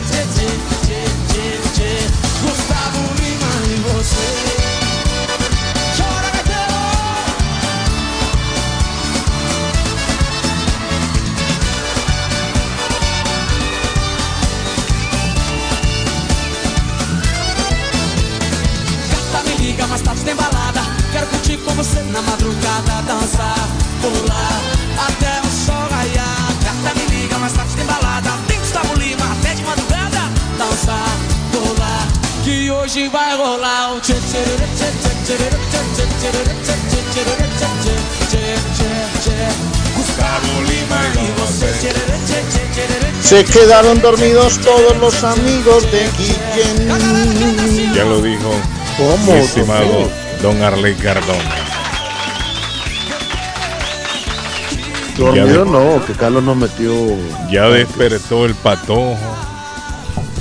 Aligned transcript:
você 21.84 22.00
na 22.10 22.22
madrugada 22.22 23.02
Dançar, 23.06 23.68
pular, 24.00 24.60
até 25.06 25.40
o 25.46 25.50
sol 25.50 25.86
raiar 25.90 26.48
Gata 26.64 26.98
me 26.98 27.06
liga, 27.14 27.38
mas 27.38 27.52
tarde 27.52 27.76
tem 27.76 27.84
balada 27.84 28.30
Tem 28.48 28.58
Gustavo 28.58 28.94
Lima, 28.94 29.26
até 29.32 29.54
de 29.54 29.62
madrugada 29.64 30.30
Dançar, 30.56 31.16
pular, 31.52 32.08
que 32.42 32.70
hoje 32.70 33.08
vai 33.08 33.36
rolar 33.36 33.94
o 33.94 34.00
tchê 34.00 34.14
tchê 34.14 34.42
tchê 34.76 34.88
tchê 35.02 35.24
tchê 35.24 35.36
tchê 35.36 35.68
tchê 35.84 36.06
tchê 36.14 36.32
tchê 36.32 36.74
tchê 36.74 37.22
tchê 37.22 37.96
tchê 38.30 38.44
tchê 38.72 38.92
tchê 39.22 39.38
Gustavo 39.94 40.62
Lima 40.62 41.00
e 41.20 41.40
você 41.40 41.66
tchê 41.66 41.92
tchê 41.92 42.16
tchê 42.26 42.64
tchê 42.72 42.86
tchê 42.88 43.14
Se 43.22 43.42
quedaron 43.44 43.98
dormidos 44.00 44.58
todos 44.58 44.96
los 44.98 45.24
amigos 45.24 45.82
de 45.90 46.08
Guillén. 46.16 47.94
Ya 47.94 48.04
lo 48.04 48.20
dijo 48.20 48.52
¿Cómo? 48.98 49.32
mi 49.32 49.40
estimado 49.40 50.10
don 50.42 50.62
Arley 50.62 50.94
Cardona. 50.94 51.63
Dormido 55.16 55.64
no, 55.64 56.04
que 56.04 56.12
Carlos 56.12 56.42
nos 56.42 56.56
metió. 56.56 56.92
Ya 57.50 57.68
despertó 57.68 58.46
el 58.46 58.54
patojo. 58.54 59.16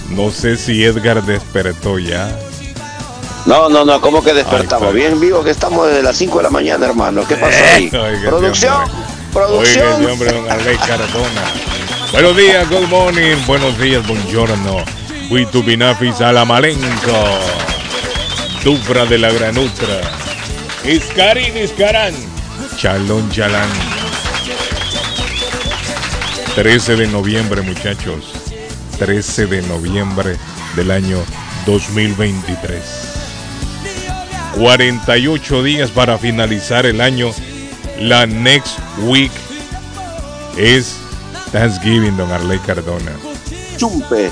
No 0.10 0.32
sé 0.32 0.58
si 0.58 0.84
Edgar 0.84 1.24
despertó 1.24 2.00
ya. 2.00 2.30
No, 3.46 3.68
no, 3.70 3.84
no, 3.84 4.00
¿cómo 4.00 4.24
que 4.24 4.34
despertamos? 4.34 4.90
Ay, 4.90 4.96
Bien 4.96 5.20
vivo 5.20 5.44
que 5.44 5.52
estamos 5.52 5.88
desde 5.88 6.02
las 6.02 6.16
5 6.18 6.38
de 6.38 6.44
la 6.44 6.50
mañana, 6.50 6.86
hermano. 6.86 7.24
¿Qué 7.28 7.36
pasó 7.36 7.64
ahí? 7.74 7.90
Oiga, 7.94 8.10
ese 8.18 8.28
Producción. 8.28 8.74
Oiga, 8.74 8.94
producción. 9.34 10.02
ese 10.02 10.12
hombre, 10.12 10.32
don 10.32 10.52
Arley 10.52 10.78
Cardona. 10.78 11.44
Buenos 12.12 12.38
días, 12.38 12.70
good 12.70 12.88
morning. 12.88 13.36
Buenos 13.46 13.78
días, 13.80 14.06
buongiorno. 14.08 14.78
Huitupinafis 15.30 16.22
Alamalenco. 16.22 16.80
Dufra 18.64 19.06
de 19.06 19.18
la 19.18 19.32
Granutra. 19.32 20.02
Iscarín, 20.86 21.58
Iscarán. 21.58 22.14
Chalón, 22.78 23.30
Chalán. 23.32 23.68
13 26.56 26.98
de 26.98 27.08
noviembre, 27.08 27.64
muchachos. 27.64 28.32
13 29.00 29.48
de 29.48 29.64
noviembre 29.64 30.38
del 30.76 30.92
año 30.92 31.18
2023. 31.66 32.82
48 34.56 35.64
días 35.64 35.90
para 35.90 36.20
finalizar 36.20 36.86
el 36.86 37.02
año. 37.02 37.32
La 38.00 38.28
next 38.28 38.78
week 39.00 39.32
es 40.56 40.96
Thanksgiving, 41.52 42.16
don 42.18 42.32
Arley 42.32 42.60
Cardona. 42.60 43.14
Chumpe. 43.78 44.32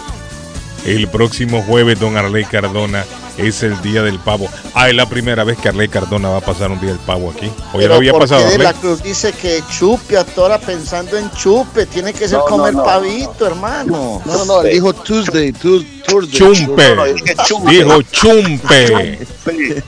El 0.85 1.07
próximo 1.07 1.63
jueves, 1.63 1.99
don 1.99 2.17
Arley 2.17 2.45
Cardona, 2.45 3.03
es 3.38 3.64
el 3.64 3.81
día 3.81 4.02
del 4.03 4.19
pavo. 4.19 4.47
Ah, 4.74 4.90
es 4.90 4.96
la 4.96 5.08
primera 5.08 5.44
vez 5.44 5.58
que 5.58 5.69
Arley 5.69 5.88
Cardona 5.88 6.30
va 6.30 6.38
a 6.38 6.42
pasar 6.42 6.72
un 6.72 6.80
día 6.80 6.90
del 6.90 7.00
pavo 7.00 7.31
aquí. 7.31 7.46
Oye, 7.47 7.53
Pero 7.74 7.88
lo 7.90 7.96
había 7.96 8.12
¿por 8.12 8.22
pasado. 8.22 8.47
de 8.50 8.58
la? 8.58 8.74
Cruz 8.74 9.02
dice 9.03 9.31
que 9.34 9.62
chupe 9.69 10.18
a 10.18 10.24
toda 10.24 10.58
pensando 10.59 11.18
en 11.18 11.30
chupe. 11.31 11.86
Tiene 11.86 12.14
que 12.14 12.28
ser 12.28 12.40
No, 12.40 12.46
comer 12.46 12.74
no. 12.74 12.84
pavito, 12.84 13.46
hermano. 13.47 14.22
No, 14.25 14.46
no, 14.46 14.62
él 14.64 14.74
dijo 14.74 14.94
Tuesday, 14.94 15.52
tu- 15.53 15.84
Thursday. 16.08 16.40
Chumpe. 16.40 16.90
No, 16.90 16.96
no, 16.96 17.06
dije 17.14 17.36
chumpe. 17.47 17.72
Dijo 17.72 18.02
chumpe. 18.03 19.19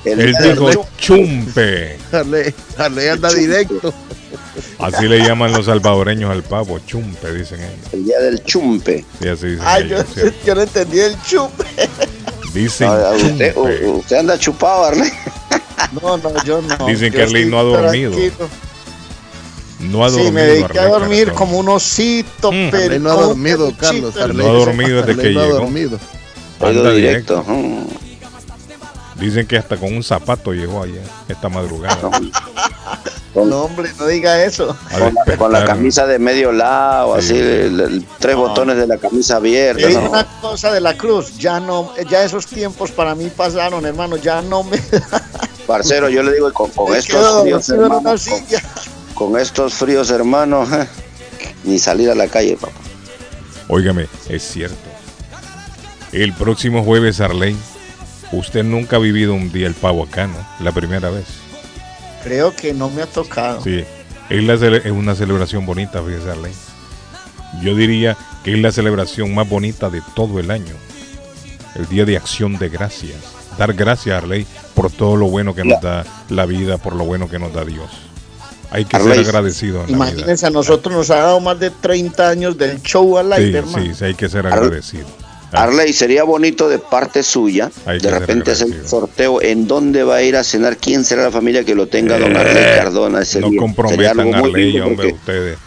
El 0.06 0.20
Él 0.20 0.36
dijo 0.42 0.72
chumpe. 0.72 0.88
chumpe. 0.98 1.98
Arley, 2.12 2.54
Arley 2.78 3.08
anda 3.08 3.30
directo. 3.34 3.94
Así 4.80 5.08
le 5.08 5.20
llaman 5.20 5.52
los 5.54 5.66
salvadoreños 5.66 6.30
al 6.32 6.44
pavo. 6.44 6.80
Chumpe, 6.86 7.32
dicen 7.34 7.60
ellos. 7.62 7.94
El 7.94 8.06
día 8.06 8.20
del 8.20 8.44
chumpe. 8.44 9.06
Sí, 9.22 9.28
así 9.28 9.48
dicen 9.48 9.64
Ay, 9.66 9.88
yo, 9.88 9.96
ellos. 9.98 10.08
¿cierto? 10.14 10.38
yo 10.46 10.56
no 10.56 10.62
entendí 10.62 11.00
el 11.00 11.22
chupe. 11.24 11.66
Dicen 12.54 12.88
Ah, 12.90 13.12
usted, 13.16 14.18
anda 14.18 14.38
chupado, 14.38 14.86
Arley. 14.86 15.12
No, 16.02 16.18
no, 16.18 16.44
yo 16.44 16.62
no. 16.62 16.86
Dicen 16.88 17.12
que 17.12 17.22
Arley 17.24 17.46
no 17.46 17.60
ha 17.60 17.64
dormido. 17.64 18.12
tranquilo. 18.14 18.48
No 19.80 20.06
ha 20.06 20.10
Sí, 20.10 20.16
dormido. 20.16 20.32
me 20.34 20.42
dediqué 20.44 20.80
a 20.80 20.88
dormir 20.88 21.32
como 21.34 21.58
un 21.60 21.70
osito, 21.70 22.52
Mm. 22.52 22.70
pero 22.72 22.86
Arley 22.86 23.00
no 23.00 23.12
ha 23.12 23.16
dormido, 23.16 23.74
Carlos. 23.78 24.16
No 24.16 24.22
ha 24.50 24.54
dormido 24.54 25.02
desde 25.02 25.12
Arley 25.12 25.28
que 25.28 25.32
no 25.34 25.42
ha 25.42 25.46
llegó. 25.46 25.58
dormido. 25.60 26.00
Oigo 26.60 26.80
Anda 26.80 26.92
directo. 26.94 27.46
Dicen 29.20 29.46
que 29.46 29.58
hasta 29.58 29.78
con 29.78 29.94
un 29.94 30.04
zapato 30.04 30.52
llegó 30.54 30.84
ayer, 30.84 31.04
esta 31.28 31.50
madrugada. 31.50 32.10
No, 33.36 33.64
hombre, 33.64 33.92
no 33.98 34.06
diga 34.06 34.44
eso. 34.44 34.78
Con, 35.38 35.52
la, 35.52 35.60
con 35.60 35.66
camisa 35.66 36.06
de 36.06 36.20
medio 36.20 36.52
lado, 36.52 37.20
Sí. 37.20 37.26
así, 37.34 37.40
el- 37.40 37.80
el- 37.80 38.06
tres 38.20 38.36
botones 38.36 38.78
de 38.78 38.86
la 38.86 38.98
camisa 38.98 39.38
abierta. 39.38 39.88
Digo 39.88 40.02
¿no? 40.02 40.10
una 40.12 40.26
cosa 40.40 40.72
de 40.72 40.80
la 40.80 40.96
cruz, 40.96 41.38
ya 41.40 41.60
no, 41.60 41.94
ya 42.10 42.24
esos 42.24 42.46
tiempos 42.46 42.92
para 42.92 43.16
mí 43.16 43.32
pasaron, 43.36 43.86
hermano, 43.88 44.18
ya 44.18 44.42
no 44.44 44.64
me 44.64 44.78
Parcero, 45.68 46.10
yo 46.10 46.22
le 46.24 46.34
digo, 46.34 46.52
con, 46.54 46.70
con 46.72 46.92
me 46.92 46.98
estos 47.00 47.16
quedo 47.16 47.42
fríos, 47.42 47.70
hermano, 47.70 48.04
con, 48.04 49.32
con 49.32 49.40
estos 49.40 49.74
fríos, 49.74 50.12
hermano, 50.12 50.68
eh, 50.72 50.88
ni 51.64 51.80
salir 51.80 52.12
a 52.12 52.16
la 52.16 52.28
calle, 52.28 52.56
papá. 52.60 52.74
Óigame, 53.70 54.08
es 54.30 54.44
cierto. 54.44 54.76
El 56.12 56.34
próximo 56.34 56.84
jueves, 56.84 57.22
Arley, 57.22 57.56
usted 58.34 58.64
nunca 58.64 58.98
ha 58.98 59.00
vivido 59.00 59.34
un 59.34 59.52
día 59.52 59.66
el 59.68 59.74
pavo 59.74 60.04
acá, 60.04 60.28
¿no? 60.28 60.36
La 60.60 60.72
primera 60.72 61.10
vez. 61.10 61.26
Creo 62.24 62.56
que 62.56 62.74
no 62.74 62.90
me 62.90 63.02
ha 63.02 63.06
tocado. 63.08 63.62
Sí, 63.64 63.84
es, 64.30 64.44
la 64.44 64.56
cele- 64.56 64.82
es 64.86 64.92
una 64.92 65.16
celebración 65.16 65.66
bonita, 65.66 66.02
fíjese, 66.02 66.32
Arley. 66.32 66.54
Yo 67.62 67.76
diría 67.76 68.18
que 68.44 68.54
es 68.54 68.60
la 68.60 68.72
celebración 68.72 69.34
más 69.34 69.48
bonita 69.48 69.90
de 69.90 70.02
todo 70.16 70.40
el 70.40 70.50
año. 70.52 70.74
El 71.76 71.88
Día 71.88 72.06
de 72.06 72.18
Acción 72.18 72.58
de 72.58 72.70
Gracias. 72.70 73.18
Dar 73.58 73.74
gracias, 73.74 74.16
Arley, 74.18 74.48
por 74.74 74.90
todo 74.92 75.16
lo 75.16 75.28
bueno 75.28 75.54
que 75.54 75.64
nos 75.64 75.80
da 75.82 76.04
la 76.30 76.46
vida, 76.48 76.78
por 76.80 76.96
lo 76.96 77.06
bueno 77.06 77.30
que 77.30 77.38
nos 77.38 77.54
da 77.54 77.64
Dios. 77.64 77.90
Hay 78.72 78.86
que 78.86 78.98
ser 79.00 79.20
agradecido 79.20 79.84
en 79.84 79.92
la 79.92 79.98
vida. 80.06 80.10
Imagínense, 80.14 80.48
a 80.48 80.50
nosotros 80.50 80.96
nos 80.96 81.12
ha 81.12 81.18
dado 81.18 81.40
más 81.40 81.60
de 81.60 81.70
30 81.70 82.28
años 82.30 82.58
del 82.58 82.82
show 82.82 83.20
al 83.20 83.32
aire, 83.34 83.52
Sí, 83.52 83.58
hermano. 83.58 83.86
sí, 83.86 83.94
sí, 83.94 84.06
hay 84.06 84.16
que 84.16 84.28
ser 84.30 84.48
agradecido. 84.48 85.06
Arley, 85.54 85.94
sería 85.94 86.24
bonito 86.24 86.68
de 86.68 86.80
parte 86.80 87.24
suya, 87.24 87.72
Hay 87.86 88.00
de 88.00 88.10
repente 88.10 88.52
hacer 88.52 88.68
un 88.68 88.88
sorteo 88.88 89.42
en 89.42 89.68
dónde 89.68 90.04
va 90.04 90.16
a 90.16 90.24
ir 90.24 90.36
a 90.36 90.44
cenar, 90.44 90.78
quién 90.78 91.06
será 91.06 91.24
la 91.24 91.32
familia 91.32 91.64
que 91.64 91.76
lo 91.76 91.88
tenga, 91.88 92.18
don 92.18 92.36
Arley 92.36 92.64
Cardona 92.76 93.22
ese 93.22 93.40
Eh, 93.40 93.42
no 93.42 93.50
día. 93.50 93.60
Comprometan 93.60 94.20
algo 94.20 94.36
a 94.36 94.40
Arley, 94.40 94.80
hombre, 94.80 95.14
ustedes. 95.14 95.58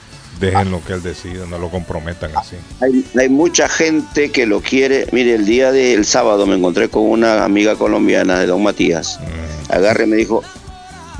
Dejen 0.40 0.70
lo 0.70 0.84
que 0.84 0.92
él 0.92 1.02
decida, 1.02 1.46
no 1.46 1.58
lo 1.58 1.70
comprometan 1.70 2.30
así. 2.36 2.56
Hay, 2.80 3.04
hay 3.18 3.28
mucha 3.30 3.68
gente 3.68 4.30
que 4.30 4.44
lo 4.44 4.60
quiere. 4.60 5.06
Mire, 5.12 5.34
el 5.34 5.46
día 5.46 5.72
del 5.72 6.04
sábado 6.04 6.46
me 6.46 6.56
encontré 6.56 6.90
con 6.90 7.04
una 7.04 7.44
amiga 7.44 7.76
colombiana 7.76 8.38
de 8.38 8.46
don 8.46 8.62
Matías. 8.62 9.18
Mm. 9.20 9.72
Agarre 9.72 10.04
y 10.04 10.08
me 10.08 10.16
dijo, 10.16 10.42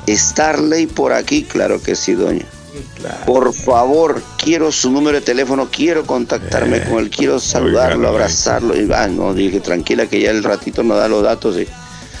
¿Starley 0.07 0.85
por 0.85 1.13
aquí? 1.13 1.43
Claro 1.43 1.81
que 1.81 1.95
sí, 1.95 2.13
doña. 2.13 2.45
Claro. 2.95 3.25
Por 3.25 3.53
favor, 3.53 4.21
quiero 4.37 4.71
su 4.71 4.91
número 4.91 5.19
de 5.19 5.25
teléfono, 5.25 5.69
quiero 5.71 6.05
contactarme 6.05 6.83
con 6.83 6.99
él, 6.99 7.09
quiero 7.09 7.39
saludarlo, 7.39 8.09
oigan, 8.09 8.13
abrazarlo. 8.13 8.75
Y, 8.75 8.89
ah, 8.93 9.07
no, 9.07 9.33
dije, 9.33 9.59
tranquila 9.59 10.07
que 10.07 10.21
ya 10.21 10.31
el 10.31 10.43
ratito 10.43 10.83
nos 10.83 10.97
da 10.97 11.07
los 11.07 11.23
datos. 11.23 11.57
y 11.57 11.67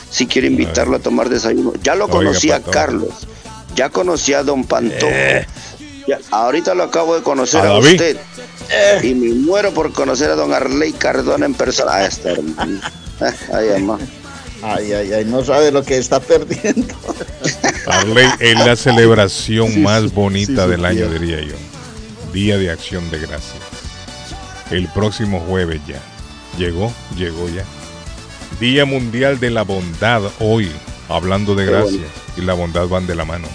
si 0.09 0.25
quiero 0.25 0.47
invitarlo 0.47 0.97
a 0.97 0.99
tomar 0.99 1.29
desayuno. 1.29 1.73
Ya 1.83 1.95
lo 1.95 2.05
Oiga, 2.05 2.17
conocí 2.17 2.51
a. 2.51 2.61
Carlos, 2.61 3.27
ya 3.75 3.89
conocí 3.89 4.33
a 4.33 4.43
don 4.43 4.63
Pantojo. 4.63 5.11
Ya, 6.07 6.19
ahorita 6.31 6.73
lo 6.73 6.83
acabo 6.83 7.15
de 7.15 7.21
conocer 7.21 7.65
¿A 7.65 7.77
usted. 7.77 8.17
Y 9.03 9.13
me 9.13 9.33
muero 9.33 9.73
por 9.73 9.91
conocer 9.91 10.29
a 10.31 10.35
don 10.35 10.53
Arley 10.53 10.93
Cardona 10.93 11.45
en 11.45 11.53
persona. 11.53 11.91
Ah, 11.95 12.05
está 12.05 12.31
hermano. 12.31 12.79
Ay, 13.53 13.81
mamá. 13.81 13.99
Ay, 14.75 14.91
ay, 14.91 15.13
ay, 15.13 15.25
no 15.25 15.43
sabe 15.43 15.71
lo 15.71 15.83
que 15.83 15.97
está 15.97 16.19
perdiendo. 16.19 16.93
Arley 17.87 18.27
es 18.39 18.55
la 18.65 18.75
celebración 18.75 19.71
Sí, 19.71 19.79
más 19.79 20.13
bonita 20.13 20.65
sí, 20.65 20.71
del 20.71 20.85
año, 20.85 21.07
diría 21.07 21.41
yo. 21.41 21.55
Día 22.33 22.57
de 22.57 22.69
Acción 22.69 23.09
de 23.09 23.19
Gracias. 23.19 23.63
El 24.69 24.87
próximo 24.89 25.39
jueves 25.39 25.79
ya. 25.87 26.01
Llegó, 26.57 26.93
llegó 27.15 27.47
ya. 27.49 27.63
Día 28.59 28.85
Mundial 28.85 29.39
de 29.39 29.51
la 29.51 29.63
Bondad 29.63 30.21
hoy. 30.39 30.69
Hablando 31.09 31.55
de 31.55 31.65
gracias. 31.65 32.01
Y 32.35 32.41
la 32.41 32.53
bondad 32.53 32.87
van 32.87 33.07
de 33.07 33.15
la 33.15 33.23
mano. 33.23 33.47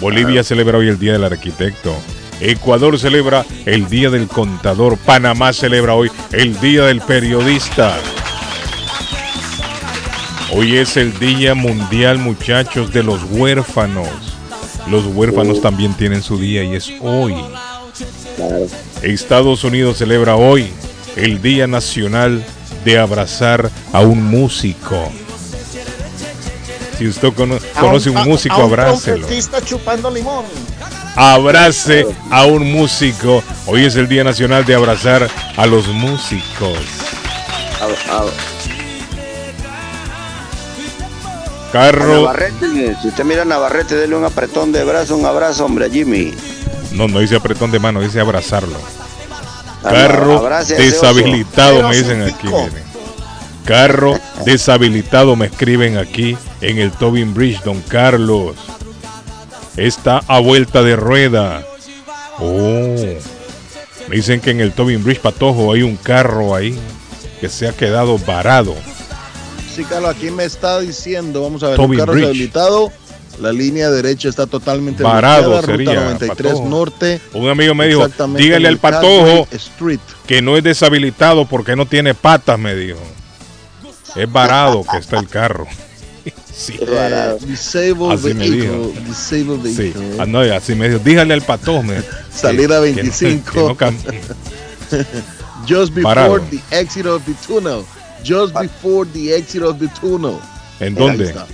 Bolivia 0.00 0.42
celebra 0.42 0.78
hoy 0.78 0.88
el 0.88 0.98
Día 0.98 1.12
del 1.12 1.24
Arquitecto. 1.24 1.94
Ecuador 2.40 2.98
celebra 2.98 3.46
el 3.64 3.88
Día 3.88 4.10
del 4.10 4.26
Contador. 4.26 4.98
Panamá 4.98 5.52
celebra 5.52 5.94
hoy 5.94 6.10
el 6.32 6.58
Día 6.60 6.84
del 6.84 7.00
Periodista. 7.00 7.96
Hoy 10.52 10.76
es 10.76 10.96
el 10.96 11.18
Día 11.18 11.54
Mundial, 11.54 12.18
muchachos, 12.18 12.92
de 12.92 13.02
los 13.02 13.20
huérfanos. 13.30 14.08
Los 14.88 15.04
huérfanos 15.06 15.60
también 15.60 15.94
tienen 15.94 16.22
su 16.22 16.38
día 16.38 16.62
y 16.62 16.74
es 16.76 16.90
hoy. 17.00 17.34
Estados 19.02 19.64
Unidos 19.64 19.98
celebra 19.98 20.36
hoy 20.36 20.68
el 21.16 21.42
Día 21.42 21.66
Nacional 21.66 22.44
de 22.84 22.98
abrazar 22.98 23.70
a 23.92 24.00
un 24.00 24.22
músico. 24.24 25.10
Si 26.98 27.06
usted 27.08 27.32
cono- 27.34 27.58
conoce 27.78 28.08
un 28.10 28.18
a- 28.18 28.24
músico, 28.24 28.54
a 28.54 28.58
un 28.64 28.72
abrácelo. 28.72 29.18
trompetista 29.26 29.60
chupando 29.62 30.10
limón. 30.10 30.44
Abrace 31.16 32.06
a 32.30 32.44
un 32.44 32.70
músico. 32.72 33.42
Hoy 33.66 33.84
es 33.84 33.96
el 33.96 34.08
Día 34.08 34.22
Nacional 34.24 34.64
de 34.64 34.74
abrazar 34.74 35.28
a 35.56 35.66
los 35.66 35.88
músicos. 35.88 36.78
A- 38.10 38.55
Carro. 41.76 42.22
Navarrete, 42.22 42.96
si 43.02 43.08
usted 43.08 43.24
mira 43.24 43.42
a 43.42 43.44
Navarrete, 43.44 43.96
dele 43.96 44.16
un 44.16 44.24
apretón 44.24 44.72
de 44.72 44.82
brazo, 44.82 45.14
un 45.14 45.26
abrazo, 45.26 45.66
hombre, 45.66 45.84
a 45.84 45.90
Jimmy. 45.90 46.32
No, 46.92 47.06
no 47.06 47.20
dice 47.20 47.36
apretón 47.36 47.70
de 47.70 47.78
mano, 47.78 48.00
dice 48.00 48.18
abrazarlo. 48.18 48.78
Ah, 49.84 49.90
Carro 49.90 50.38
abrace 50.38 50.74
deshabilitado, 50.74 51.86
me 51.86 51.96
dicen 51.96 52.22
aquí, 52.22 52.46
miren. 52.46 52.82
Carro 53.66 54.18
deshabilitado, 54.46 55.36
me 55.36 55.46
escriben 55.46 55.98
aquí 55.98 56.38
en 56.62 56.78
el 56.78 56.92
Tobin 56.92 57.34
Bridge, 57.34 57.62
don 57.62 57.82
Carlos. 57.82 58.56
Está 59.76 60.22
a 60.28 60.38
vuelta 60.38 60.82
de 60.82 60.96
rueda. 60.96 61.62
Oh. 62.38 62.96
Me 64.08 64.16
dicen 64.16 64.40
que 64.40 64.52
en 64.52 64.60
el 64.60 64.72
Tobin 64.72 65.04
Bridge 65.04 65.20
Patojo 65.20 65.74
hay 65.74 65.82
un 65.82 65.96
carro 65.96 66.54
ahí 66.54 66.78
que 67.38 67.50
se 67.50 67.68
ha 67.68 67.72
quedado 67.72 68.16
varado. 68.16 68.74
Sí, 69.76 69.84
Carlos, 69.84 70.10
aquí 70.16 70.30
me 70.30 70.44
está 70.44 70.80
diciendo, 70.80 71.42
vamos 71.42 71.62
a 71.62 71.68
ver, 71.68 71.76
Toby 71.76 71.96
un 71.96 72.00
carro 72.00 72.12
Bridge. 72.12 72.24
rehabilitado, 72.24 72.90
la 73.40 73.52
línea 73.52 73.90
derecha 73.90 74.30
está 74.30 74.46
totalmente 74.46 75.02
bloqueada, 75.02 75.60
sería, 75.62 75.90
ruta 75.90 76.04
93 76.04 76.52
Patojo. 76.52 76.68
norte. 76.68 77.20
Un 77.34 77.48
amigo 77.50 77.74
me 77.74 77.86
dijo, 77.86 78.08
dígale 78.36 78.68
al 78.68 78.78
Patojo 78.78 79.46
Street. 79.52 80.00
que 80.26 80.40
no 80.40 80.56
es 80.56 80.64
deshabilitado 80.64 81.46
porque 81.46 81.76
no 81.76 81.84
tiene 81.84 82.14
patas, 82.14 82.58
me 82.58 82.74
dijo. 82.74 82.98
Es 84.14 84.32
varado 84.32 84.82
que 84.90 84.96
está 84.96 85.18
el 85.18 85.28
carro. 85.28 85.66
sí. 86.54 86.78
Eh, 86.80 87.36
disabled 87.42 88.12
Así 88.12 88.28
me 88.28 88.48
vehicle, 88.48 88.60
dijo. 88.62 88.92
disabled 89.06 89.62
Sí, 89.66 89.76
vehicle. 89.76 90.16
ah, 90.18 90.24
no, 90.26 90.40
así 90.40 90.74
me 90.74 90.88
dijo, 90.88 91.00
dígale 91.04 91.34
al 91.34 91.42
Patojo. 91.42 91.82
me- 91.82 92.02
Salida 92.34 92.80
que- 92.82 92.94
que 92.94 93.02
no- 93.02 93.02
25. 93.02 93.52
que 93.52 93.58
no 93.60 93.76
cam- 93.76 93.96
Just 95.68 95.92
before 95.94 96.14
Parado. 96.14 96.40
the 96.50 96.60
exit 96.70 97.04
of 97.06 97.22
the 97.26 97.34
tunnel. 97.46 97.84
Just 98.26 98.54
before 98.54 99.08
the 99.12 99.34
exit 99.34 99.62
of 99.62 99.78
the 99.78 99.88
tunnel. 100.00 100.38
¿En 100.80 100.88
Ahí 100.88 101.06
dónde? 101.06 101.24
está. 101.26 101.46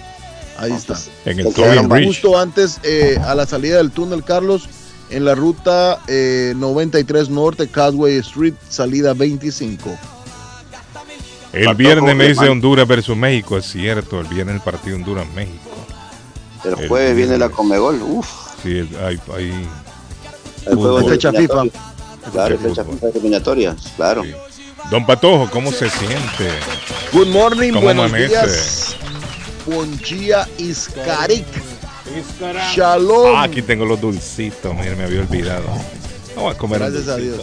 Ahí 0.59 0.73
está. 0.73 0.97
En 1.25 1.41
el 1.41 1.87
Bridge. 1.89 2.07
Justo 2.07 2.39
antes, 2.39 2.79
eh, 2.83 3.19
a 3.25 3.35
la 3.35 3.47
salida 3.47 3.79
del 3.79 3.91
túnel, 3.91 4.23
Carlos, 4.25 4.69
en 5.11 5.25
la 5.25 5.35
ruta 5.35 6.01
eh, 6.09 6.55
93 6.57 7.29
Norte, 7.31 7.69
Casway 7.69 8.17
Street, 8.19 8.55
salida 8.69 9.13
25. 9.15 9.97
El 11.53 11.75
viernes 11.75 12.17
me 12.17 12.29
dice. 12.29 12.49
Honduras 12.49 12.87
versus 12.89 13.17
México, 13.17 13.59
es 13.59 13.67
cierto. 13.67 14.21
El 14.21 14.27
viernes 14.29 14.55
el 14.57 14.61
partido 14.63 14.97
Honduras-México. 14.97 15.71
El 16.65 16.79
El 16.79 16.89
jueves 16.89 17.17
viene 17.17 17.37
la. 17.39 17.49
Comegol. 17.51 18.01
Uf, 18.03 18.27
Sí, 18.63 18.89
hay, 19.05 19.21
hay- 19.35 19.69
el 20.67 20.77
juego 20.77 21.09
Fecha 21.09 21.33
FIFA. 21.33 21.65
Claro, 22.33 22.57
Fecha. 22.59 22.85
FIFA 22.85 23.09
eliminatorias, 23.09 23.77
claro. 23.97 24.23
sí. 24.23 24.33
Don 24.91 25.07
Patojo, 25.07 25.49
¿cómo 25.51 25.73
se 25.73 25.89
siente? 25.89 26.51
Good 27.13 27.29
morning, 27.29 27.71
¿Cómo 27.73 27.83
buenos 27.85 28.07
amanece? 28.07 28.29
días. 28.29 28.97
Buen 29.67 29.97
día, 29.99 30.47
Iscarik. 30.59 31.47
Shalom. 32.75 33.37
Ah, 33.37 33.45
aquí 33.45 33.63
tengo 33.63 33.87
los 33.87 34.01
dulcitos, 34.01 34.75
mire, 34.75 34.95
me 34.97 35.05
había 35.05 35.21
olvidado. 35.21 35.65
Vamos 36.37 36.55
a 36.55 36.59
comer 36.59 36.81
Gracias 36.81 37.09
a. 37.09 37.17
Dios. 37.17 37.41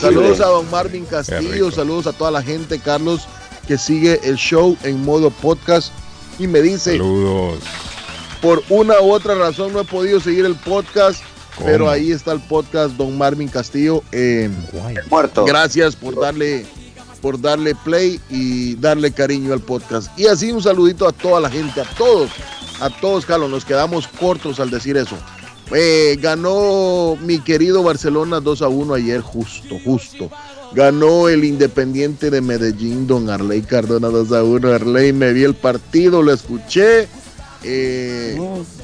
Saludos 0.00 0.40
a 0.40 0.46
don 0.46 0.70
Marvin 0.70 1.04
Castillo, 1.04 1.70
saludos 1.72 2.06
a 2.06 2.12
toda 2.12 2.30
la 2.30 2.42
gente, 2.42 2.78
Carlos, 2.78 3.22
que 3.66 3.76
sigue 3.78 4.20
el 4.22 4.36
show 4.36 4.76
en 4.84 5.04
modo 5.04 5.30
podcast 5.30 5.92
y 6.38 6.46
me 6.46 6.60
dice, 6.62 6.92
Saludos. 6.92 7.58
por 8.40 8.62
una 8.68 9.00
u 9.00 9.10
otra 9.12 9.34
razón 9.34 9.72
no 9.72 9.80
he 9.80 9.84
podido 9.84 10.20
seguir 10.20 10.44
el 10.44 10.54
podcast, 10.54 11.22
¿Cómo? 11.58 11.70
pero 11.70 11.90
ahí 11.90 12.12
está 12.12 12.32
el 12.32 12.40
podcast 12.40 12.94
don 12.94 13.18
Marvin 13.18 13.48
Castillo. 13.48 14.02
Eh. 14.12 14.50
Muerto. 15.10 15.44
gracias 15.44 15.96
por 15.96 16.18
darle 16.18 16.64
por 17.20 17.40
darle 17.40 17.74
play 17.74 18.20
y 18.30 18.76
darle 18.76 19.10
cariño 19.12 19.52
al 19.52 19.60
podcast. 19.60 20.16
Y 20.18 20.26
así 20.26 20.52
un 20.52 20.62
saludito 20.62 21.06
a 21.08 21.12
toda 21.12 21.40
la 21.40 21.50
gente, 21.50 21.80
a 21.80 21.84
todos, 21.84 22.30
a 22.80 22.90
todos, 22.90 23.26
Carlos, 23.26 23.50
nos 23.50 23.64
quedamos 23.64 24.06
cortos 24.06 24.60
al 24.60 24.70
decir 24.70 24.96
eso. 24.96 25.16
Eh, 25.72 26.16
ganó 26.20 27.16
mi 27.20 27.40
querido 27.40 27.82
Barcelona 27.82 28.40
2 28.40 28.62
a 28.62 28.68
1 28.68 28.94
ayer, 28.94 29.20
justo, 29.20 29.76
justo. 29.84 30.30
Ganó 30.72 31.28
el 31.28 31.44
Independiente 31.44 32.30
de 32.30 32.40
Medellín, 32.40 33.06
don 33.06 33.28
Arley 33.30 33.62
Cardona 33.62 34.08
2 34.08 34.32
a 34.32 34.44
1. 34.44 34.68
Arley, 34.68 35.12
me 35.12 35.32
vi 35.32 35.44
el 35.44 35.54
partido, 35.54 36.22
lo 36.22 36.32
escuché. 36.32 37.08
Eh, 37.64 38.38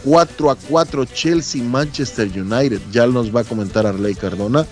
4 0.04 0.50
a 0.50 0.56
4 0.56 1.04
Chelsea 1.06 1.62
Manchester 1.62 2.26
United. 2.28 2.80
Ya 2.90 3.06
nos 3.06 3.34
va 3.34 3.40
a 3.40 3.44
comentar 3.44 3.86
Arley 3.86 4.14
Cardona. 4.14 4.66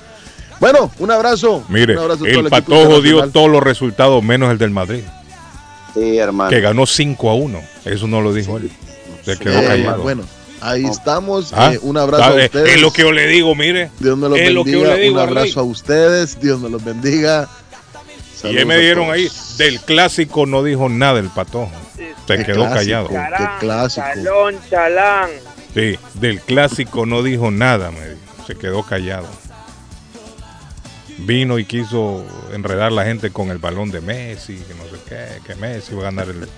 Bueno, 0.60 0.90
un 0.98 1.10
abrazo. 1.10 1.64
Mire, 1.68 1.94
un 1.96 2.02
abrazo 2.04 2.24
el 2.24 2.32
equipo 2.32 2.50
Patojo 2.50 3.00
dio 3.00 3.28
todos 3.30 3.50
los 3.50 3.62
resultados 3.62 4.22
menos 4.22 4.50
el 4.50 4.58
del 4.58 4.70
Madrid, 4.70 5.02
Sí, 5.94 6.18
hermano. 6.18 6.50
que 6.50 6.60
ganó 6.60 6.86
5 6.86 7.30
a 7.30 7.34
1. 7.34 7.60
Eso 7.84 8.06
no 8.06 8.20
lo 8.20 8.32
dijo 8.32 8.56
él. 8.58 8.70
Se 9.24 9.36
quedó 9.38 9.58
Eh, 9.60 9.66
callado. 9.66 10.02
bueno, 10.02 10.22
ahí 10.60 10.84
estamos. 10.84 11.52
Ah, 11.52 11.72
Eh, 11.74 11.78
un 11.82 11.96
abrazo 11.96 12.22
Dale, 12.30 12.42
a 12.42 12.46
ustedes. 12.46 12.74
Es 12.76 12.80
lo 12.80 12.92
que 12.92 13.02
yo 13.02 13.12
le 13.12 13.26
digo, 13.26 13.54
mire. 13.54 13.90
Dios 13.98 14.16
me 14.16 14.28
los 14.28 14.38
es 14.38 14.52
lo 14.52 14.64
que 14.64 14.70
yo 14.72 14.78
bendiga. 14.78 14.96
le 14.96 15.02
digo, 15.02 15.14
un 15.14 15.20
Arley. 15.20 15.38
abrazo 15.42 15.60
a 15.60 15.62
ustedes. 15.64 16.40
Dios 16.40 16.60
me 16.60 16.70
los 16.70 16.82
bendiga. 16.84 17.48
y 18.44 18.64
me 18.64 18.78
dieron 18.78 19.08
ahí, 19.10 19.28
del 19.58 19.80
clásico 19.80 20.46
no 20.46 20.64
dijo 20.64 20.88
nada 20.88 21.20
el 21.20 21.28
patojo. 21.28 21.70
Se 22.26 22.44
quedó 22.44 22.64
callado. 22.68 23.08
Qué 23.08 23.48
clásico. 23.60 24.06
Chalón, 24.14 24.56
chalán. 24.70 25.30
Sí, 25.74 25.98
del 26.14 26.40
clásico 26.40 27.06
no 27.06 27.22
dijo 27.22 27.50
nada, 27.50 27.90
me 27.90 28.00
dijo. 28.00 28.20
Se 28.46 28.54
quedó 28.56 28.82
callado. 28.82 29.26
Vino 31.18 31.58
y 31.58 31.64
quiso 31.64 32.24
enredar 32.52 32.90
la 32.90 33.04
gente 33.04 33.30
con 33.30 33.50
el 33.50 33.58
balón 33.58 33.90
de 33.90 34.00
Messi, 34.00 34.56
que 34.56 34.74
no 34.74 34.84
sé 34.84 34.96
qué, 35.08 35.46
que 35.46 35.54
Messi 35.54 35.94
va 35.94 36.00
a 36.00 36.04
ganar 36.04 36.28
el, 36.28 36.48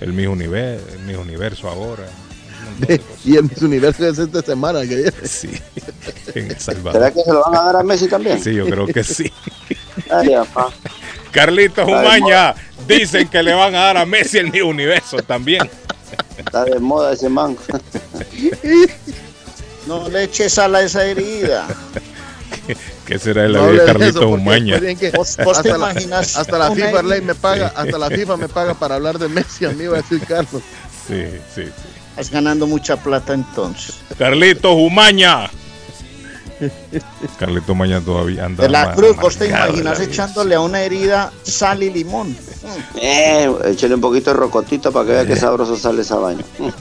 el 0.00 0.12
Miss 0.12 0.28
Universo, 0.28 0.86
el 0.94 1.00
Miss 1.00 1.16
Universo 1.16 1.68
ahora. 1.68 2.04
De. 2.78 3.00
Y 3.24 3.36
en 3.36 3.46
mis 3.46 3.60
universos 3.62 4.18
esta 4.18 4.42
semana 4.42 4.80
que 4.82 4.96
viene. 4.96 5.12
Sí, 5.24 5.50
en 6.34 6.50
El 6.50 6.58
¿Será 6.58 6.60
Salvador. 6.60 7.12
que 7.12 7.22
se 7.22 7.32
lo 7.32 7.42
van 7.42 7.54
a 7.56 7.64
dar 7.64 7.76
a 7.76 7.82
Messi 7.82 8.08
también? 8.08 8.42
Sí, 8.42 8.54
yo 8.54 8.66
creo 8.66 8.86
que 8.86 9.04
sí. 9.04 9.30
Ay. 10.10 10.34
Carlitos 11.30 11.86
Umaña 11.86 12.54
dicen 12.86 13.28
que 13.28 13.42
le 13.42 13.52
van 13.54 13.74
a 13.74 13.80
dar 13.80 13.96
a 13.98 14.06
Messi 14.06 14.38
el 14.38 14.50
Miss 14.50 14.62
Universo 14.62 15.18
también. 15.18 15.68
Está 16.38 16.64
de 16.64 16.78
moda 16.78 17.12
ese 17.12 17.28
man. 17.28 17.56
No 19.86 20.08
le 20.08 20.24
eches 20.24 20.58
a 20.58 20.80
esa 20.82 21.04
herida. 21.04 21.66
¿Qué 23.06 23.18
será 23.18 23.42
de 23.42 23.50
la 23.50 23.58
No 23.58 23.70
vida 23.70 23.82
de 23.82 23.86
Carlitos 23.86 24.24
Umaña? 24.24 24.80
¿Vos, 25.14 25.36
vos 25.44 25.58
hasta 25.58 25.76
la-? 25.76 26.18
Hasta 26.18 26.58
la 26.58 26.70
FIFA 26.70 27.02
ley 27.02 27.20
me 27.20 27.34
paga, 27.34 27.72
hasta 27.76 27.98
la 27.98 28.08
FIFA 28.08 28.36
me 28.38 28.48
paga 28.48 28.74
para 28.74 28.94
hablar 28.94 29.18
de 29.18 29.28
Messi, 29.28 29.66
a 29.66 29.70
mí 29.70 29.84
va 29.86 29.98
a 29.98 30.02
decir 30.02 30.20
Carlos. 30.26 30.62
Sí, 31.06 31.22
sí, 31.54 31.64
sí. 31.64 31.72
Estás 32.10 32.30
ganando 32.30 32.66
mucha 32.66 32.96
plata 32.96 33.34
entonces. 33.34 33.96
Carlitos 34.18 34.74
Umaña. 34.74 35.50
Carlitos 37.38 37.68
Umaña 37.70 38.00
todavía 38.00 38.44
anda. 38.44 38.62
De 38.64 38.68
la 38.68 38.86
ma- 38.86 38.94
Cruz, 38.94 39.16
vos 39.16 39.36
te 39.36 39.48
imaginas 39.48 40.00
echándole 40.00 40.54
a 40.54 40.60
una 40.60 40.82
herida 40.82 41.32
sal 41.42 41.82
y 41.82 41.90
limón. 41.90 42.36
Eh, 43.00 43.50
échale 43.66 43.94
un 43.94 44.00
poquito 44.00 44.30
de 44.30 44.36
rocotito 44.36 44.92
para 44.92 45.06
que 45.06 45.12
vea 45.12 45.26
qué 45.26 45.36
sabroso 45.36 45.76
sale 45.76 46.02
esa 46.02 46.16
vaina. 46.16 46.44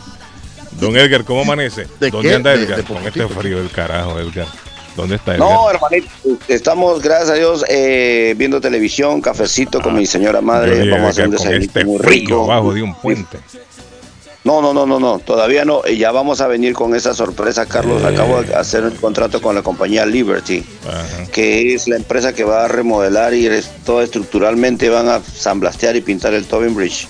Don 0.80 0.96
Edgar, 0.98 1.24
¿cómo 1.24 1.42
amanece? 1.42 1.88
¿De 2.00 2.10
¿Dónde 2.10 2.30
qué? 2.30 2.36
anda 2.36 2.53
Edgar? 2.53 2.77
de 2.77 2.84
Con 2.84 2.98
este 3.06 3.27
frío 3.27 3.58
del 3.60 3.70
carajo, 3.70 4.20
Edgar. 4.20 4.48
¿Dónde 4.96 5.15
está 5.15 5.36
Edgar? 5.36 5.50
No, 5.50 5.70
hermanito, 5.70 6.08
estamos, 6.48 7.01
gracias 7.01 7.30
a 7.32 7.34
Dios, 7.36 7.65
eh, 7.70 8.34
viendo 8.38 8.60
televisión, 8.62 9.22
cafecito 9.22 9.82
con 9.82 9.96
Ah, 9.96 10.00
mi 10.00 10.06
señora 10.06 10.42
madre. 10.42 10.89
Vamos 10.89 11.08
a 11.08 11.10
hacer 11.10 11.27
un 11.27 11.36
con 11.36 11.44
desayuno 11.44 11.65
este 11.65 11.86
muy 11.86 11.98
rico. 12.00 12.44
abajo 12.44 12.74
de 12.74 12.82
un 12.84 12.94
puente. 12.96 13.39
No, 14.46 14.62
no, 14.62 14.74
no, 14.74 14.86
no, 14.86 15.00
no, 15.00 15.20
todavía 15.20 15.64
no. 15.64 15.86
Eh, 15.86 15.96
Ya 15.96 16.12
vamos 16.12 16.42
a 16.42 16.48
venir 16.48 16.74
con 16.74 16.94
esa 16.96 17.14
sorpresa, 17.14 17.66
Carlos. 17.66 18.02
Eh. 18.04 18.08
Acabo 18.08 18.44
de 18.44 18.54
hacer 18.54 18.84
un 18.84 18.92
contrato 18.92 19.42
con 19.42 19.56
la 19.56 19.62
compañía 19.62 20.06
Liberty, 20.06 20.66
Ajá. 20.86 21.26
que 21.32 21.74
es 21.74 21.88
la 21.88 21.96
empresa 21.96 22.34
que 22.34 22.44
va 22.44 22.66
a 22.66 22.68
remodelar 22.68 23.34
y 23.34 23.46
es- 23.48 23.70
todo 23.86 24.02
estructuralmente 24.02 24.90
van 24.90 25.08
a 25.08 25.22
samblastear 25.22 25.96
y 25.96 26.02
pintar 26.02 26.34
el 26.34 26.44
Tobin 26.46 26.76
Bridge. 26.76 27.08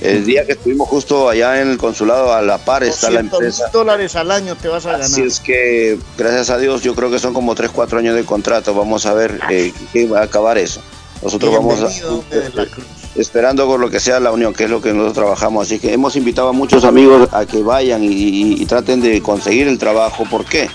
El 0.00 0.24
día 0.24 0.46
que 0.46 0.52
estuvimos 0.52 0.88
justo 0.88 1.28
allá 1.28 1.60
en 1.60 1.68
el 1.68 1.76
consulado, 1.78 2.32
a 2.32 2.40
la 2.40 2.56
par 2.56 2.82
está 2.84 3.10
la 3.10 3.20
200 3.22 3.40
mil 3.40 3.48
empresa. 3.50 3.70
dólares 3.70 4.16
al 4.16 4.30
año 4.30 4.56
te 4.56 4.68
vas 4.68 4.86
a 4.86 4.92
ganar. 4.92 5.04
Así 5.06 5.20
es 5.22 5.40
que, 5.40 5.98
gracias 6.16 6.48
a 6.48 6.56
Dios, 6.58 6.82
yo 6.82 6.94
creo 6.94 7.10
que 7.10 7.18
son 7.18 7.34
como 7.34 7.54
3, 7.54 7.70
4 7.70 7.98
años 7.98 8.16
de 8.16 8.24
contrato. 8.24 8.72
Vamos 8.74 9.04
a 9.04 9.12
ver 9.12 9.38
eh, 9.50 9.74
qué 9.92 10.06
va 10.08 10.20
a 10.20 10.24
acabar 10.24 10.56
eso. 10.56 10.80
Nosotros 11.22 11.52
vamos 11.54 11.80
a, 11.82 12.08
hombre 12.08 12.40
de 12.40 12.48
la 12.50 12.66
Cruz. 12.66 12.86
Esperando 13.14 13.66
con 13.66 13.80
lo 13.80 13.90
que 13.90 14.00
sea 14.00 14.20
la 14.20 14.32
unión, 14.32 14.52
que 14.54 14.64
es 14.64 14.70
lo 14.70 14.80
que 14.80 14.90
nosotros 14.92 15.14
trabajamos. 15.14 15.66
Así 15.66 15.78
que 15.78 15.92
hemos 15.92 16.16
invitado 16.16 16.48
a 16.48 16.52
muchos 16.52 16.84
amigos 16.84 17.28
a 17.32 17.44
que 17.46 17.62
vayan 17.62 18.02
y, 18.02 18.08
y- 18.08 18.62
y 18.62 18.66
traten 18.66 19.00
de 19.00 19.20
conseguir 19.20 19.68
el 19.68 19.78
trabajo. 19.78 20.24
¿Por 20.30 20.44
qué? 20.44 20.68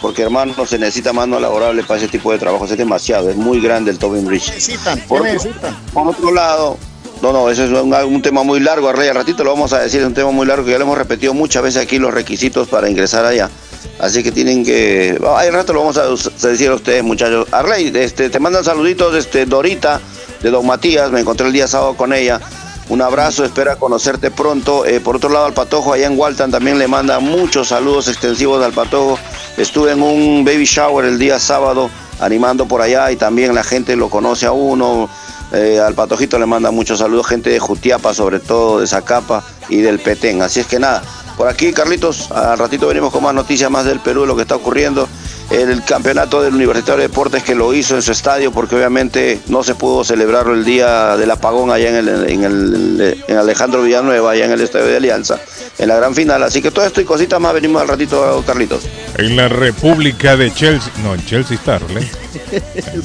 Porque, 0.00 0.22
hermano, 0.22 0.54
se 0.66 0.78
necesita 0.78 1.12
mano 1.12 1.38
laborable 1.40 1.82
para 1.82 1.98
ese 1.98 2.08
tipo 2.08 2.32
de 2.32 2.38
trabajo. 2.38 2.64
Es 2.64 2.76
demasiado, 2.76 3.28
es 3.30 3.36
muy 3.36 3.60
grande 3.60 3.90
el 3.90 3.98
Tobin 3.98 4.24
Bridge. 4.26 4.48
Necesitan, 4.48 4.98
¿qué 4.98 5.06
Por- 5.06 5.22
necesitan? 5.24 5.76
Por 5.92 6.08
otro 6.08 6.32
lado, 6.32 6.78
no, 7.20 7.32
no, 7.34 7.50
eso 7.50 7.64
es 7.64 7.70
un, 7.70 7.92
un 7.92 8.22
tema 8.22 8.42
muy 8.42 8.60
largo, 8.60 8.88
Arrey, 8.88 9.08
al 9.08 9.16
ratito 9.16 9.44
lo 9.44 9.50
vamos 9.50 9.74
a 9.74 9.80
decir, 9.80 10.00
es 10.00 10.06
un 10.06 10.14
tema 10.14 10.30
muy 10.30 10.46
largo 10.46 10.64
que 10.64 10.70
ya 10.70 10.78
lo 10.78 10.84
hemos 10.84 10.96
repetido 10.96 11.34
muchas 11.34 11.62
veces 11.62 11.82
aquí 11.82 11.98
los 11.98 12.14
requisitos 12.14 12.66
para 12.68 12.88
ingresar 12.88 13.26
allá. 13.26 13.50
Así 13.98 14.22
que 14.22 14.32
tienen 14.32 14.64
que, 14.64 15.18
ah, 15.26 15.40
al 15.40 15.52
rato 15.52 15.74
lo 15.74 15.80
vamos 15.80 15.98
a 15.98 16.06
decir 16.48 16.70
a 16.70 16.74
ustedes, 16.74 17.02
muchachos. 17.04 17.46
Arley, 17.52 17.92
este, 17.94 18.30
te 18.30 18.40
mandan 18.40 18.64
saluditos, 18.64 19.14
este, 19.14 19.44
Dorita, 19.44 20.00
de 20.42 20.50
Don 20.50 20.66
Matías, 20.66 21.10
me 21.10 21.20
encontré 21.20 21.46
el 21.46 21.52
día 21.52 21.66
sábado 21.66 21.94
con 21.94 22.12
ella. 22.12 22.40
Un 22.88 23.02
abrazo, 23.02 23.44
espera 23.44 23.76
conocerte 23.76 24.30
pronto. 24.30 24.84
Eh, 24.84 25.00
por 25.00 25.16
otro 25.16 25.30
lado, 25.30 25.46
al 25.46 25.52
Patojo 25.52 25.92
allá 25.92 26.06
en 26.06 26.18
Walton 26.18 26.50
también 26.50 26.78
le 26.78 26.88
manda 26.88 27.20
muchos 27.20 27.68
saludos 27.68 28.08
extensivos 28.08 28.64
al 28.64 28.72
Patojo. 28.72 29.18
Estuve 29.56 29.92
en 29.92 30.02
un 30.02 30.44
baby 30.44 30.64
shower 30.64 31.04
el 31.04 31.18
día 31.18 31.38
sábado 31.38 31.88
animando 32.18 32.66
por 32.66 32.82
allá 32.82 33.10
y 33.12 33.16
también 33.16 33.54
la 33.54 33.62
gente 33.62 33.94
lo 33.94 34.10
conoce 34.10 34.46
a 34.46 34.52
uno. 34.52 35.08
Eh, 35.52 35.80
al 35.80 35.94
Patojito 35.94 36.38
le 36.38 36.46
manda 36.46 36.70
muchos 36.70 36.98
saludos, 36.98 37.26
gente 37.26 37.50
de 37.50 37.58
Jutiapa, 37.58 38.14
sobre 38.14 38.40
todo 38.40 38.80
de 38.80 38.86
Zacapa 38.86 39.44
y 39.68 39.80
del 39.82 39.98
Petén. 40.00 40.42
Así 40.42 40.60
es 40.60 40.66
que 40.66 40.78
nada, 40.78 41.02
por 41.36 41.48
aquí, 41.48 41.72
Carlitos, 41.72 42.30
al 42.30 42.58
ratito 42.58 42.86
venimos 42.86 43.12
con 43.12 43.22
más 43.22 43.34
noticias 43.34 43.70
más 43.70 43.84
del 43.84 44.00
Perú, 44.00 44.22
de 44.22 44.26
lo 44.26 44.36
que 44.36 44.42
está 44.42 44.56
ocurriendo. 44.56 45.08
El 45.50 45.82
campeonato 45.84 46.42
del 46.42 46.54
Universitario 46.54 47.02
de 47.02 47.08
Deportes 47.08 47.42
que 47.42 47.54
lo 47.54 47.74
hizo 47.74 47.96
en 47.96 48.02
su 48.02 48.12
estadio, 48.12 48.52
porque 48.52 48.76
obviamente 48.76 49.40
no 49.48 49.64
se 49.64 49.74
pudo 49.74 50.04
celebrarlo 50.04 50.54
el 50.54 50.64
día 50.64 51.16
del 51.16 51.30
apagón 51.30 51.70
allá 51.70 51.88
en, 51.88 51.96
el, 51.96 52.30
en, 52.30 52.44
el, 52.44 53.24
en 53.26 53.36
Alejandro 53.36 53.82
Villanueva, 53.82 54.30
allá 54.30 54.44
en 54.44 54.52
el 54.52 54.60
Estadio 54.60 54.86
de 54.86 54.96
Alianza, 54.96 55.40
en 55.78 55.88
la 55.88 55.96
gran 55.96 56.14
final. 56.14 56.42
Así 56.44 56.62
que 56.62 56.70
todo 56.70 56.84
esto 56.84 57.00
y 57.00 57.04
cositas 57.04 57.40
más 57.40 57.52
venimos 57.52 57.82
al 57.82 57.88
ratito, 57.88 58.44
Carlitos. 58.46 58.84
En 59.16 59.36
la 59.36 59.48
República 59.48 60.36
de 60.36 60.52
Chelsea. 60.54 60.92
No, 61.02 61.14
en 61.14 61.24
Chelsea 61.26 61.56
está, 61.56 61.76
Arley. 61.76 62.08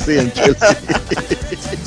Sí, 0.06 0.18
en 0.18 0.32
Chelsea. 0.32 0.78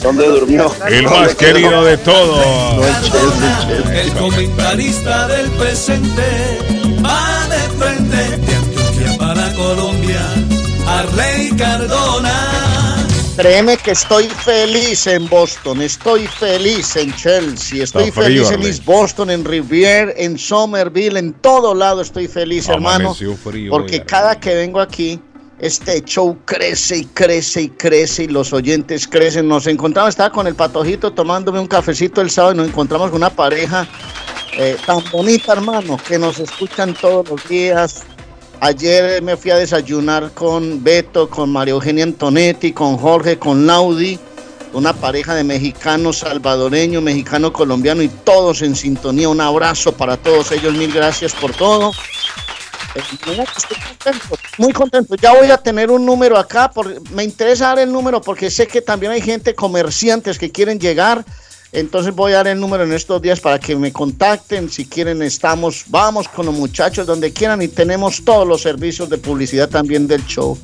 ¿Dónde 0.02 0.26
durmió? 0.26 0.72
El 0.88 1.04
más 1.04 1.34
querido 1.34 1.84
de 1.84 1.96
todos. 1.98 2.44
No, 2.76 2.86
en 2.86 2.94
Chelsea, 3.02 3.60
en 3.60 3.68
Chelsea. 3.68 4.02
El 4.02 4.12
comentarista 4.12 5.28
del 5.28 5.50
presente 5.52 6.22
va 7.04 7.46
de 7.48 7.84
frente 7.84 8.16
de 8.16 8.54
Antioquia 8.54 9.18
para 9.18 9.54
Colombia, 9.54 9.87
Arley 10.98 11.50
Cardona. 11.56 13.06
Créeme 13.36 13.76
que 13.76 13.92
estoy 13.92 14.24
feliz 14.24 15.06
en 15.06 15.28
Boston, 15.28 15.80
estoy 15.80 16.26
feliz 16.26 16.96
en 16.96 17.14
Chelsea, 17.14 17.84
estoy 17.84 18.10
frío, 18.10 18.44
feliz 18.44 18.50
en. 18.50 18.62
East 18.64 18.84
Boston, 18.84 19.30
en 19.30 19.44
Rivier, 19.44 20.12
en 20.16 20.36
Somerville, 20.36 21.16
en 21.16 21.34
todo 21.34 21.72
lado 21.72 22.00
estoy 22.00 22.26
feliz, 22.26 22.68
hermano. 22.68 23.14
Frío 23.14 23.70
Porque 23.70 24.02
cada 24.02 24.40
que 24.40 24.56
vengo 24.56 24.80
aquí, 24.80 25.20
este 25.60 26.02
show 26.02 26.36
crece 26.44 26.96
y 26.96 27.04
crece 27.04 27.62
y 27.62 27.68
crece 27.68 28.24
y 28.24 28.26
los 28.26 28.52
oyentes 28.52 29.06
crecen. 29.06 29.46
Nos 29.46 29.68
encontramos, 29.68 30.08
estaba 30.08 30.30
con 30.30 30.48
el 30.48 30.56
patojito 30.56 31.12
tomándome 31.12 31.60
un 31.60 31.68
cafecito 31.68 32.20
el 32.20 32.30
sábado 32.30 32.54
y 32.54 32.56
nos 32.56 32.66
encontramos 32.66 33.10
con 33.10 33.18
una 33.18 33.30
pareja 33.30 33.86
eh, 34.56 34.76
tan 34.84 34.98
bonita, 35.12 35.52
hermano, 35.52 35.96
que 35.96 36.18
nos 36.18 36.40
escuchan 36.40 36.92
todos 36.92 37.28
los 37.28 37.48
días. 37.48 38.02
Ayer 38.60 39.22
me 39.22 39.36
fui 39.36 39.52
a 39.52 39.56
desayunar 39.56 40.32
con 40.32 40.82
Beto, 40.82 41.30
con 41.30 41.50
María 41.50 41.72
Eugenia 41.74 42.02
Antonetti, 42.02 42.72
con 42.72 42.96
Jorge, 42.96 43.38
con 43.38 43.66
Laudi, 43.66 44.18
una 44.72 44.92
pareja 44.92 45.34
de 45.34 45.44
mexicanos, 45.44 46.18
salvadoreño, 46.18 47.00
mexicano, 47.00 47.52
colombiano 47.52 48.02
y 48.02 48.08
todos 48.08 48.62
en 48.62 48.74
sintonía. 48.74 49.28
Un 49.28 49.40
abrazo 49.40 49.92
para 49.92 50.16
todos 50.16 50.50
ellos, 50.50 50.74
mil 50.74 50.92
gracias 50.92 51.34
por 51.34 51.52
todo. 51.52 51.92
Eh, 52.96 53.02
estoy 53.56 53.76
contento, 53.76 54.38
muy 54.58 54.72
contento. 54.72 55.14
Ya 55.14 55.34
voy 55.34 55.52
a 55.52 55.58
tener 55.58 55.90
un 55.90 56.04
número 56.04 56.36
acá. 56.36 56.68
Por, 56.68 57.00
me 57.12 57.22
interesa 57.22 57.68
dar 57.68 57.78
el 57.78 57.92
número 57.92 58.20
porque 58.20 58.50
sé 58.50 58.66
que 58.66 58.80
también 58.80 59.12
hay 59.12 59.20
gente, 59.20 59.54
comerciantes 59.54 60.36
que 60.36 60.50
quieren 60.50 60.80
llegar. 60.80 61.24
Entonces 61.72 62.14
voy 62.14 62.32
a 62.32 62.36
dar 62.36 62.48
el 62.48 62.60
número 62.60 62.84
en 62.84 62.92
estos 62.92 63.20
días 63.20 63.40
para 63.40 63.58
que 63.58 63.76
me 63.76 63.92
contacten. 63.92 64.70
Si 64.70 64.86
quieren, 64.86 65.22
estamos, 65.22 65.84
vamos 65.88 66.28
con 66.28 66.46
los 66.46 66.54
muchachos 66.54 67.06
donde 67.06 67.32
quieran 67.32 67.60
y 67.60 67.68
tenemos 67.68 68.24
todos 68.24 68.46
los 68.46 68.62
servicios 68.62 69.08
de 69.10 69.18
publicidad 69.18 69.68
también 69.68 70.06
del 70.06 70.24
show. 70.26 70.58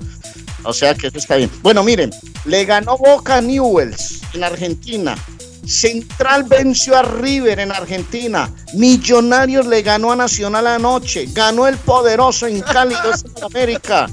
O 0.64 0.72
sea 0.72 0.94
que 0.94 1.08
eso 1.08 1.18
está 1.18 1.36
bien. 1.36 1.50
Bueno, 1.62 1.84
miren, 1.84 2.10
le 2.46 2.64
ganó 2.64 2.96
Boca 2.96 3.40
Newells 3.40 4.22
en 4.32 4.44
Argentina. 4.44 5.14
Central 5.66 6.44
venció 6.44 6.96
a 6.96 7.02
River 7.02 7.58
en 7.60 7.72
Argentina. 7.72 8.50
Millonarios 8.74 9.66
le 9.66 9.82
ganó 9.82 10.12
a 10.12 10.16
Nacional 10.16 10.66
anoche. 10.66 11.26
Ganó 11.32 11.66
el 11.66 11.76
poderoso 11.76 12.46
en 12.46 12.60
Cali 12.60 12.94
en 12.94 13.44
América. 13.44 14.08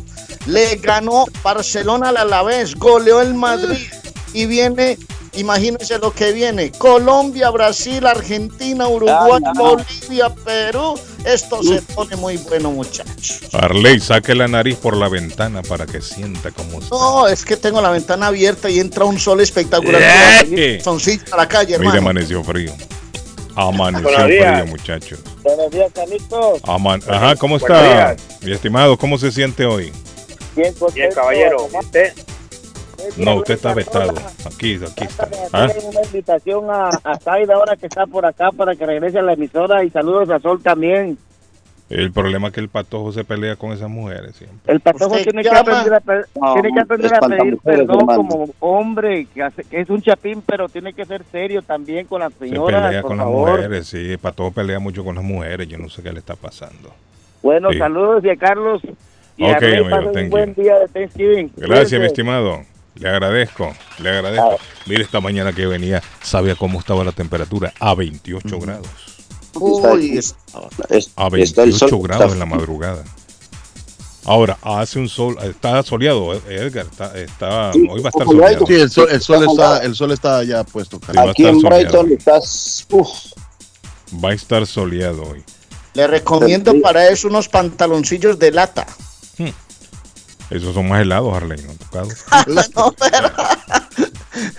Le 0.45 0.75
ganó 0.77 1.25
Barcelona 1.43 2.09
al 2.09 2.17
Alavés. 2.17 2.75
Goleó 2.75 3.21
el 3.21 3.33
Madrid. 3.33 3.87
Y 4.33 4.45
viene, 4.45 4.97
imagínense 5.33 5.97
lo 5.99 6.13
que 6.13 6.31
viene. 6.31 6.71
Colombia, 6.71 7.49
Brasil, 7.49 8.05
Argentina, 8.05 8.87
Uruguay, 8.87 9.41
Bolivia, 9.55 10.29
Perú. 10.43 10.95
Esto 11.25 11.61
se 11.63 11.81
pone 11.93 12.15
muy 12.15 12.37
bueno, 12.37 12.71
muchachos. 12.71 13.41
Arley, 13.53 13.99
saque 13.99 14.33
la 14.35 14.47
nariz 14.47 14.75
por 14.77 14.97
la 14.97 15.07
ventana 15.09 15.61
para 15.61 15.85
que 15.85 16.01
sienta 16.01 16.51
cómo 16.51 16.79
está. 16.79 16.95
No, 16.95 17.27
es 17.27 17.45
que 17.45 17.57
tengo 17.57 17.79
la 17.81 17.91
ventana 17.91 18.27
abierta 18.27 18.69
y 18.69 18.79
entra 18.79 19.05
un 19.05 19.19
sol 19.19 19.39
espectacular. 19.41 20.01
¡Eh! 20.51 20.79
Soncito 20.83 21.33
a 21.33 21.37
la 21.37 21.47
calle, 21.47 21.75
hermano. 21.75 21.97
amaneció 21.99 22.43
frío. 22.43 22.73
Amaneció 23.55 24.07
Buenos 24.09 24.27
días. 24.27 24.53
frío, 24.61 24.65
muchachos. 24.67 25.19
Buenos 25.43 25.69
días, 25.71 25.91
Carlitos. 25.93 26.61
Aman- 26.63 27.03
Ajá, 27.07 27.35
¿cómo 27.35 27.57
está? 27.57 28.15
Mi 28.41 28.53
estimado, 28.53 28.97
¿cómo 28.97 29.17
se 29.17 29.31
siente 29.31 29.65
hoy? 29.65 29.91
Bien, 30.55 30.73
Bien, 30.93 31.11
caballero. 31.13 31.67
No, 33.17 33.35
usted 33.35 33.55
está 33.55 33.73
vetado. 33.73 34.13
Aquí, 34.45 34.75
aquí 34.75 35.03
está. 35.05 35.27
¿Ah? 35.53 35.67
Una 35.89 36.01
invitación 36.03 36.65
a, 36.69 36.89
a 37.03 37.17
Zaida 37.19 37.55
ahora 37.55 37.75
que 37.75 37.87
está 37.87 38.05
por 38.07 38.25
acá 38.25 38.49
para 38.51 38.75
que 38.75 38.85
regrese 38.85 39.19
a 39.19 39.21
la 39.21 39.33
emisora 39.33 39.83
y 39.83 39.89
saludos 39.89 40.29
a 40.29 40.39
Sol 40.39 40.61
también. 40.61 41.17
El 41.89 42.13
problema 42.13 42.47
es 42.47 42.53
que 42.53 42.61
el 42.61 42.69
patojo 42.69 43.11
se 43.11 43.25
pelea 43.25 43.57
con 43.57 43.73
esas 43.73 43.89
mujeres 43.89 44.33
siempre. 44.37 44.73
El 44.73 44.79
patojo 44.79 45.17
tiene 45.17 45.41
que, 45.43 45.49
aprender 45.49 45.93
a, 45.93 45.99
pe- 45.99 46.21
No, 46.39 46.53
tiene 46.53 46.69
que 46.73 46.79
aprender 46.79 47.11
es 47.11 47.17
a 47.17 47.27
pedir 47.27 47.57
perdón 47.57 47.97
hermano. 47.99 48.15
como 48.15 48.49
hombre, 48.61 49.27
que, 49.33 49.43
hace- 49.43 49.65
que 49.65 49.81
es 49.81 49.89
un 49.89 50.01
chapín, 50.01 50.41
pero 50.45 50.69
tiene 50.69 50.93
que 50.93 51.03
ser 51.03 51.21
serio 51.29 51.61
también 51.61 52.07
con 52.07 52.21
las 52.21 52.31
Se 52.35 52.47
señoras, 52.47 52.85
pelea 52.85 53.01
por 53.01 53.09
con 53.09 53.17
las 53.17 53.27
mujeres, 53.27 53.87
sí. 53.87 54.11
El 54.11 54.19
patojo 54.19 54.51
pelea 54.51 54.79
mucho 54.79 55.03
con 55.03 55.15
las 55.15 55.23
mujeres. 55.25 55.67
Yo 55.67 55.77
no 55.77 55.89
sé 55.89 56.01
qué 56.01 56.13
le 56.13 56.19
está 56.19 56.35
pasando. 56.37 56.93
Bueno, 57.43 57.71
Sí. 57.71 57.77
saludos 57.79 58.23
y 58.23 58.29
a 58.29 58.37
Carlos. 58.37 58.81
Y 59.35 59.45
a 59.49 59.57
Rey, 59.59 59.79
amigo, 59.83 60.11
un 60.13 60.29
buen 60.29 60.55
you. 60.55 60.61
día 60.63 60.79
de 60.79 60.87
Thanksgiving. 60.87 61.51
Gracias, 61.57 61.99
mi 61.99 62.07
estimado. 62.07 62.61
Le 62.95 63.09
agradezco, 63.09 63.73
le 63.99 64.09
agradezco. 64.09 64.57
Mire, 64.85 65.03
esta 65.03 65.21
mañana 65.21 65.53
que 65.53 65.65
venía, 65.65 66.01
sabía 66.21 66.55
cómo 66.55 66.79
estaba 66.79 67.03
la 67.03 67.11
temperatura 67.13 67.73
a 67.79 67.95
28 67.95 68.59
grados. 68.59 68.87
Uy, 69.53 70.19
A 70.53 70.61
está 70.89 71.25
el 71.25 71.31
28 71.31 71.87
sol, 71.87 72.01
grados 72.03 72.23
está- 72.25 72.33
en 72.33 72.39
la 72.39 72.45
madrugada. 72.45 73.03
Ahora, 74.23 74.57
hace 74.61 74.99
un 74.99 75.09
sol, 75.09 75.35
está 75.41 75.81
soleado, 75.81 76.33
eh, 76.33 76.41
Edgar, 76.49 76.85
está, 76.85 77.17
está- 77.17 77.71
hoy 77.71 78.01
va 78.01 78.07
a 78.07 78.09
estar 78.09 78.25
soleado. 78.27 78.65
Sí, 78.67 78.73
el 78.75 78.89
sol, 78.91 79.07
el 79.09 79.21
sol 79.21 79.43
está, 79.49 79.77
el 79.79 79.95
sol 79.95 80.11
está 80.11 80.43
ya 80.43 80.63
puesto. 80.63 80.99
Sí, 81.11 81.17
Aquí 81.17 81.45
en. 81.47 81.59
Brighton 81.59 82.11
estás. 82.11 82.85
Uf, 82.91 83.09
Va 84.23 84.29
a 84.29 84.33
estar 84.33 84.67
soleado 84.67 85.23
hoy. 85.23 85.43
le 85.93 86.05
recomiendo 86.07 86.73
para 86.81 87.07
eso 87.09 87.27
unos 87.29 87.49
pantaloncillos 87.49 88.37
de 88.37 88.51
lata. 88.51 88.85
Esos 90.51 90.73
son 90.75 90.89
más 90.89 91.01
helados, 91.01 91.35
Arley, 91.35 91.63
¿no? 91.65 91.73
Tocado. 91.73 92.09
No, 92.75 92.93
pero- 92.93 93.31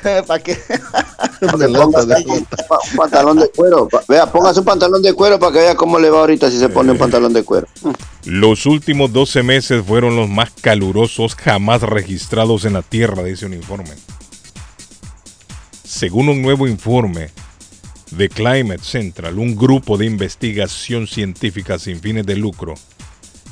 ¿Para 0.27 0.43
qué? 0.43 0.59
Un 1.43 2.97
pantalón 2.97 3.39
de 3.39 3.49
cuero. 3.51 3.89
Vea, 4.09 4.31
póngase 4.31 4.61
un 4.61 4.65
pantalón 4.67 5.03
de 5.03 5.13
cuero 5.13 5.39
para 5.39 5.53
que 5.53 5.59
vea 5.59 5.75
cómo 5.75 5.99
le 5.99 6.09
va 6.11 6.21
ahorita 6.21 6.51
si 6.51 6.59
se 6.59 6.69
pone 6.69 6.93
un 6.93 6.99
pantalón 6.99 7.33
de 7.33 7.43
cuero. 7.45 7.67
Los 8.25 8.67
últimos 8.67 9.13
12 9.13 9.43
meses 9.43 9.85
fueron 9.85 10.15
los 10.17 10.29
más 10.29 10.51
calurosos 10.61 11.35
jamás 11.35 11.83
registrados 11.83 12.65
en 12.65 12.75
la 12.75 12.83
Tierra, 12.83 13.23
dice 13.25 13.47
un 13.47 13.55
informe. 13.55 13.91
Según 15.85 16.29
un 16.29 16.43
nuevo 16.43 16.69
informe 16.69 17.31
de 18.13 18.29
Climate 18.29 18.83
Central, 18.85 19.39
un 19.39 19.57
grupo 19.57 19.97
de 19.97 20.07
investigación 20.07 21.07
científica 21.07 21.79
sin 21.79 21.99
fines 22.01 22.27
de 22.27 22.37
lucro, 22.37 22.75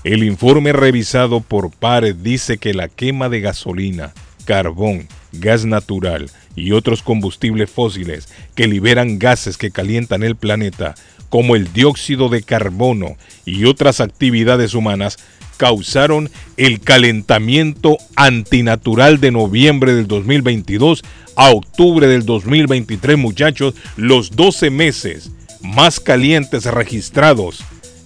el 0.02 0.24
informe 0.24 0.72
revisado 0.72 1.40
por 1.40 1.70
pares 1.70 2.22
dice 2.22 2.56
que 2.56 2.72
la 2.72 2.88
quema 2.88 3.28
de 3.28 3.40
gasolina, 3.40 4.12
carbón, 4.46 5.08
gas 5.32 5.66
natural 5.66 6.30
y 6.56 6.72
otros 6.72 7.02
combustibles 7.02 7.70
fósiles 7.70 8.28
que 8.54 8.66
liberan 8.66 9.18
gases 9.18 9.58
que 9.58 9.70
calientan 9.70 10.22
el 10.22 10.36
planeta, 10.36 10.94
como 11.28 11.54
el 11.54 11.72
dióxido 11.72 12.30
de 12.30 12.42
carbono 12.42 13.16
y 13.44 13.66
otras 13.66 14.00
actividades 14.00 14.74
humanas, 14.74 15.18
causaron 15.58 16.30
el 16.56 16.80
calentamiento 16.80 17.98
antinatural 18.16 19.20
de 19.20 19.30
noviembre 19.30 19.92
del 19.92 20.08
2022 20.08 21.04
a 21.36 21.50
octubre 21.50 22.06
del 22.06 22.24
2023, 22.24 23.18
muchachos, 23.18 23.74
los 23.96 24.30
12 24.34 24.70
meses 24.70 25.30
más 25.60 26.00
calientes 26.00 26.64
registrados 26.64 27.62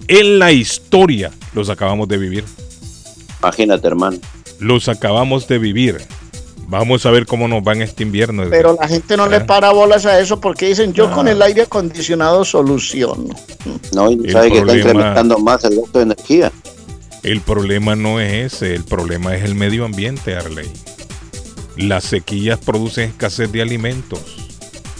en 0.08 0.38
la 0.38 0.52
historia 0.52 1.30
los 1.54 1.68
acabamos 1.70 2.08
de 2.08 2.18
vivir. 2.18 2.44
Imagínate, 3.40 3.86
hermano. 3.86 4.18
Los 4.58 4.88
acabamos 4.88 5.46
de 5.48 5.58
vivir. 5.58 5.98
Vamos 6.66 7.04
a 7.04 7.10
ver 7.10 7.26
cómo 7.26 7.46
nos 7.46 7.62
va 7.62 7.74
en 7.74 7.82
este 7.82 8.02
invierno. 8.04 8.44
Pero 8.48 8.76
la 8.80 8.88
gente 8.88 9.16
no 9.18 9.28
le 9.28 9.36
Ah. 9.36 9.46
para 9.46 9.70
bolas 9.70 10.06
a 10.06 10.18
eso 10.18 10.40
porque 10.40 10.66
dicen 10.68 10.94
yo 10.94 11.10
con 11.10 11.28
el 11.28 11.42
aire 11.42 11.62
acondicionado 11.62 12.44
soluciono. 12.44 13.34
No, 13.92 14.10
y 14.10 14.30
sabe 14.30 14.50
que 14.50 14.58
está 14.58 14.66
problema- 14.72 14.78
incrementando 14.78 15.38
más 15.38 15.62
el 15.64 15.76
gasto 15.76 15.98
de 15.98 16.04
energía. 16.04 16.52
El 17.22 17.40
problema 17.42 17.94
no 17.96 18.18
es 18.20 18.54
ese, 18.54 18.74
el 18.74 18.84
problema 18.84 19.34
es 19.36 19.44
el 19.44 19.54
medio 19.54 19.84
ambiente, 19.84 20.34
Arley. 20.36 20.68
Las 21.76 22.04
sequías 22.04 22.58
producen 22.58 23.10
escasez 23.10 23.50
de 23.52 23.60
alimentos. 23.62 24.20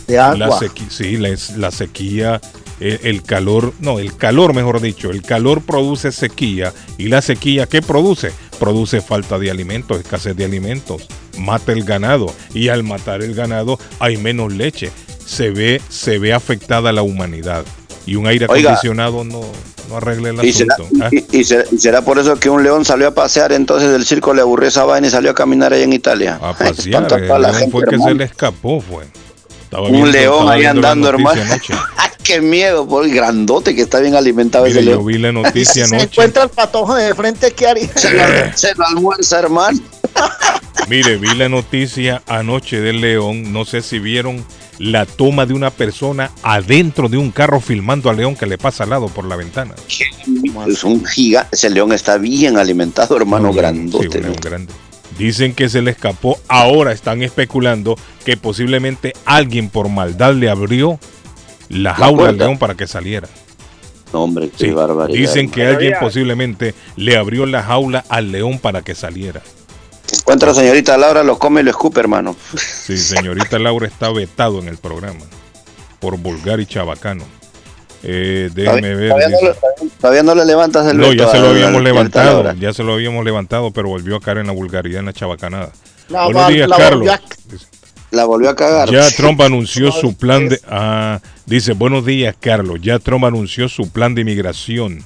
De 0.07 0.17
La 0.17 0.29
agua. 0.33 0.59
sequía, 0.59 0.87
sí, 0.91 1.17
la 1.17 1.71
sequía, 1.71 2.41
eh, 2.87 3.01
el 3.05 3.23
calor, 3.23 3.73
no, 3.81 3.99
el 3.99 4.15
calor, 4.15 4.53
mejor 4.53 4.81
dicho, 4.83 5.11
el 5.11 5.23
calor 5.23 5.63
produce 5.63 6.13
sequía 6.13 6.73
y 6.99 7.09
la 7.09 7.23
sequía, 7.23 7.67
¿qué 7.67 7.81
produce? 7.81 8.31
Produce 8.61 9.01
falta 9.01 9.39
de 9.39 9.51
alimentos, 9.51 9.99
escasez 9.99 10.37
de 10.37 10.45
alimentos, 10.45 11.07
mata 11.39 11.73
el 11.73 11.85
ganado 11.85 12.33
y 12.53 12.69
al 12.69 12.83
matar 12.85 13.23
el 13.23 13.35
ganado 13.35 13.79
hay 13.99 14.19
menos 14.19 14.53
leche. 14.53 14.93
Se 15.25 15.49
ve, 15.51 15.81
se 15.89 16.19
ve 16.19 16.35
afectada 16.35 16.93
la 16.93 17.01
humanidad 17.01 17.65
y 18.05 18.17
un 18.17 18.27
aire 18.27 18.45
Oiga. 18.51 18.73
acondicionado 18.73 19.25
no, 19.25 19.41
no 19.89 19.97
arregla 19.97 20.29
el 20.29 20.45
Y 20.45 20.53
será, 20.53 20.75
asunto. 20.75 20.95
¿ah? 21.03 21.09
y, 21.11 21.39
y 21.39 21.45
será, 21.45 21.65
y 21.73 21.79
será 21.79 22.03
por 22.03 22.19
eso 22.19 22.37
que 22.39 22.51
un 22.51 22.63
león 22.63 22.85
salió 22.85 23.09
a 23.09 23.15
pasear, 23.15 23.53
entonces 23.53 23.91
del 23.91 24.05
circo 24.05 24.35
le 24.35 24.43
aburrió 24.43 24.69
esa 24.69 24.85
vaina 24.85 25.07
y 25.07 25.11
salió 25.11 25.31
a 25.31 25.35
caminar 25.35 25.73
allá 25.73 25.85
en 25.85 25.95
Italia. 25.95 26.39
A 26.43 26.53
pasear, 26.59 27.05
el 27.05 27.09
toda 27.09 27.39
la 27.39 27.49
león 27.49 27.61
gente, 27.61 27.73
fue 27.73 27.85
que 27.87 27.95
hermano. 27.95 28.11
se 28.13 28.15
le 28.19 28.25
escapó, 28.25 28.81
fue. 28.83 29.05
Estaba 29.63 29.89
Un 29.89 30.13
león 30.13 30.35
estaba 30.35 30.53
ahí 30.53 30.61
viendo 30.61 30.87
andando, 30.87 31.09
hermano. 31.09 31.41
qué 32.25 32.41
miedo, 32.41 32.89
por 32.89 33.05
el 33.05 33.15
grandote 33.15 33.75
que 33.77 33.83
está 33.83 34.01
bien 34.01 34.17
alimentado 34.17 34.65
Mire, 34.65 34.81
ese 34.81 34.85
yo 34.85 34.91
león. 34.97 35.07
vi 35.07 35.19
la 35.19 35.33
Si 35.33 35.35
noticia 35.35 35.87
se 35.87 35.95
anoche. 35.95 36.05
encuentra 36.11 36.43
el 36.43 36.49
patojo 36.51 36.95
de 36.97 37.15
frente, 37.15 37.53
¿qué 37.53 37.69
haría? 37.69 37.89
Se 37.97 38.11
lo, 38.13 38.23
se 38.57 38.75
lo 38.75 38.85
almuerza, 38.87 39.39
hermano. 39.39 39.79
Mire, 40.89 41.17
vi 41.17 41.35
la 41.35 41.49
noticia 41.49 42.23
anoche 42.27 42.81
del 42.81 43.01
león. 43.01 43.53
No 43.53 43.65
sé 43.65 43.81
si 43.83 43.99
vieron 43.99 44.45
la 44.79 45.07
toma 45.07 45.47
de 45.47 45.55
una 45.55 45.71
persona 45.71 46.31
adentro 46.43 47.09
de 47.09 47.17
un 47.17 47.31
carro 47.31 47.61
filmando 47.61 48.11
al 48.11 48.17
león 48.17 48.35
que 48.37 48.47
le 48.47 48.59
pasa 48.59 48.85
al 48.85 48.91
lado 48.91 49.09
por 49.09 49.25
la 49.25 49.37
ventana. 49.37 49.75
Es 50.67 50.85
un 50.85 51.05
gigante. 51.05 51.55
Ese 51.57 51.71
león 51.71 51.93
está 51.93 52.19
bien 52.19 52.59
alimentado, 52.59 53.17
hermano, 53.17 53.45
león, 53.53 53.55
sí, 53.55 53.61
grandote. 53.61 54.19
un 54.19 54.25
león 54.25 54.37
grande. 54.43 54.73
Dicen 55.19 55.55
que 55.55 55.69
se 55.69 55.81
le 55.81 55.93
escapó. 55.93 56.39
Ahora 56.49 56.93
están 56.93 57.23
especulando 57.23 57.97
que 58.25 58.37
posiblemente 58.37 59.13
alguien 59.25 59.69
por 59.71 59.89
maldad 59.89 60.35
le 60.35 60.51
abrió 60.51 60.99
la 61.69 61.95
jaula 61.95 62.29
al 62.31 62.39
león 62.39 62.59
para 62.59 62.75
que 62.75 62.87
saliera. 62.87 63.29
No, 64.13 64.23
hombre, 64.23 64.49
qué 64.57 64.67
Sí, 64.67 64.71
barbaridad. 64.71 65.19
dicen 65.19 65.51
que 65.51 65.67
alguien 65.67 65.95
posiblemente 66.01 66.75
le 66.97 67.17
abrió 67.17 67.47
la 67.47 67.63
jaula 67.63 68.05
al 68.09 68.31
león 68.31 68.59
para 68.59 68.83
que 68.83 68.95
saliera. 68.95 69.41
Encuentra 70.13 70.53
a 70.53 70.55
señorita 70.55 70.97
Laura, 70.97 71.25
lo 71.25 71.39
come 71.39 71.63
y 71.63 71.65
lo 71.65 71.71
escupe, 71.71 71.99
hermano. 72.01 72.37
Sí, 72.57 72.97
señorita 72.97 73.59
Laura 73.59 73.87
está 73.87 74.11
vetado 74.13 74.61
en 74.61 74.69
el 74.69 74.77
programa 74.77 75.21
por 75.99 76.17
vulgar 76.19 76.61
y 76.61 76.67
chabacano. 76.67 77.25
Eh, 78.05 78.51
déjeme 78.55 78.95
ver. 78.95 79.09
Todavía 79.09 79.29
no, 79.31 79.41
le- 79.49 79.91
todavía- 80.01 80.23
no 80.23 80.35
le 80.35 80.45
levantas 80.45 80.87
el 80.89 80.99
No, 80.99 81.13
ya 81.15 81.27
se 81.29 81.39
lo 81.41 81.49
habíamos 81.49 81.83
levantado, 81.83 82.53
ya 82.55 82.73
se 82.75 82.85
lo 82.85 82.93
habíamos 82.93 83.25
levantado, 83.25 83.71
pero 83.73 83.89
volvió 83.89 84.17
a 84.17 84.21
caer 84.21 84.39
en 84.39 84.47
la 84.49 84.53
vulgaridad, 84.53 85.01
en 85.01 85.07
la 85.07 85.13
chabacanada. 85.15 85.73
La, 86.11 86.27
Buenos 86.27 86.49
días, 86.49 86.69
la 86.69 86.77
Carlos. 86.77 87.09
La 88.15 88.25
volvió 88.25 88.51
a 88.51 88.57
cagar. 88.57 88.91
Ya 88.91 89.11
Trump 89.11 89.41
anunció 89.43 89.91
su 89.93 90.15
plan 90.17 90.49
de... 90.49 90.61
Ah, 90.69 91.21
dice, 91.47 91.73
buenos 91.73 92.05
días, 92.07 92.35
Carlos. 92.39 92.79
Ya 92.83 92.99
Trump 92.99 93.25
anunció 93.25 93.69
su 93.69 93.91
plan 93.91 94.15
de 94.15 94.23
inmigración. 94.23 95.05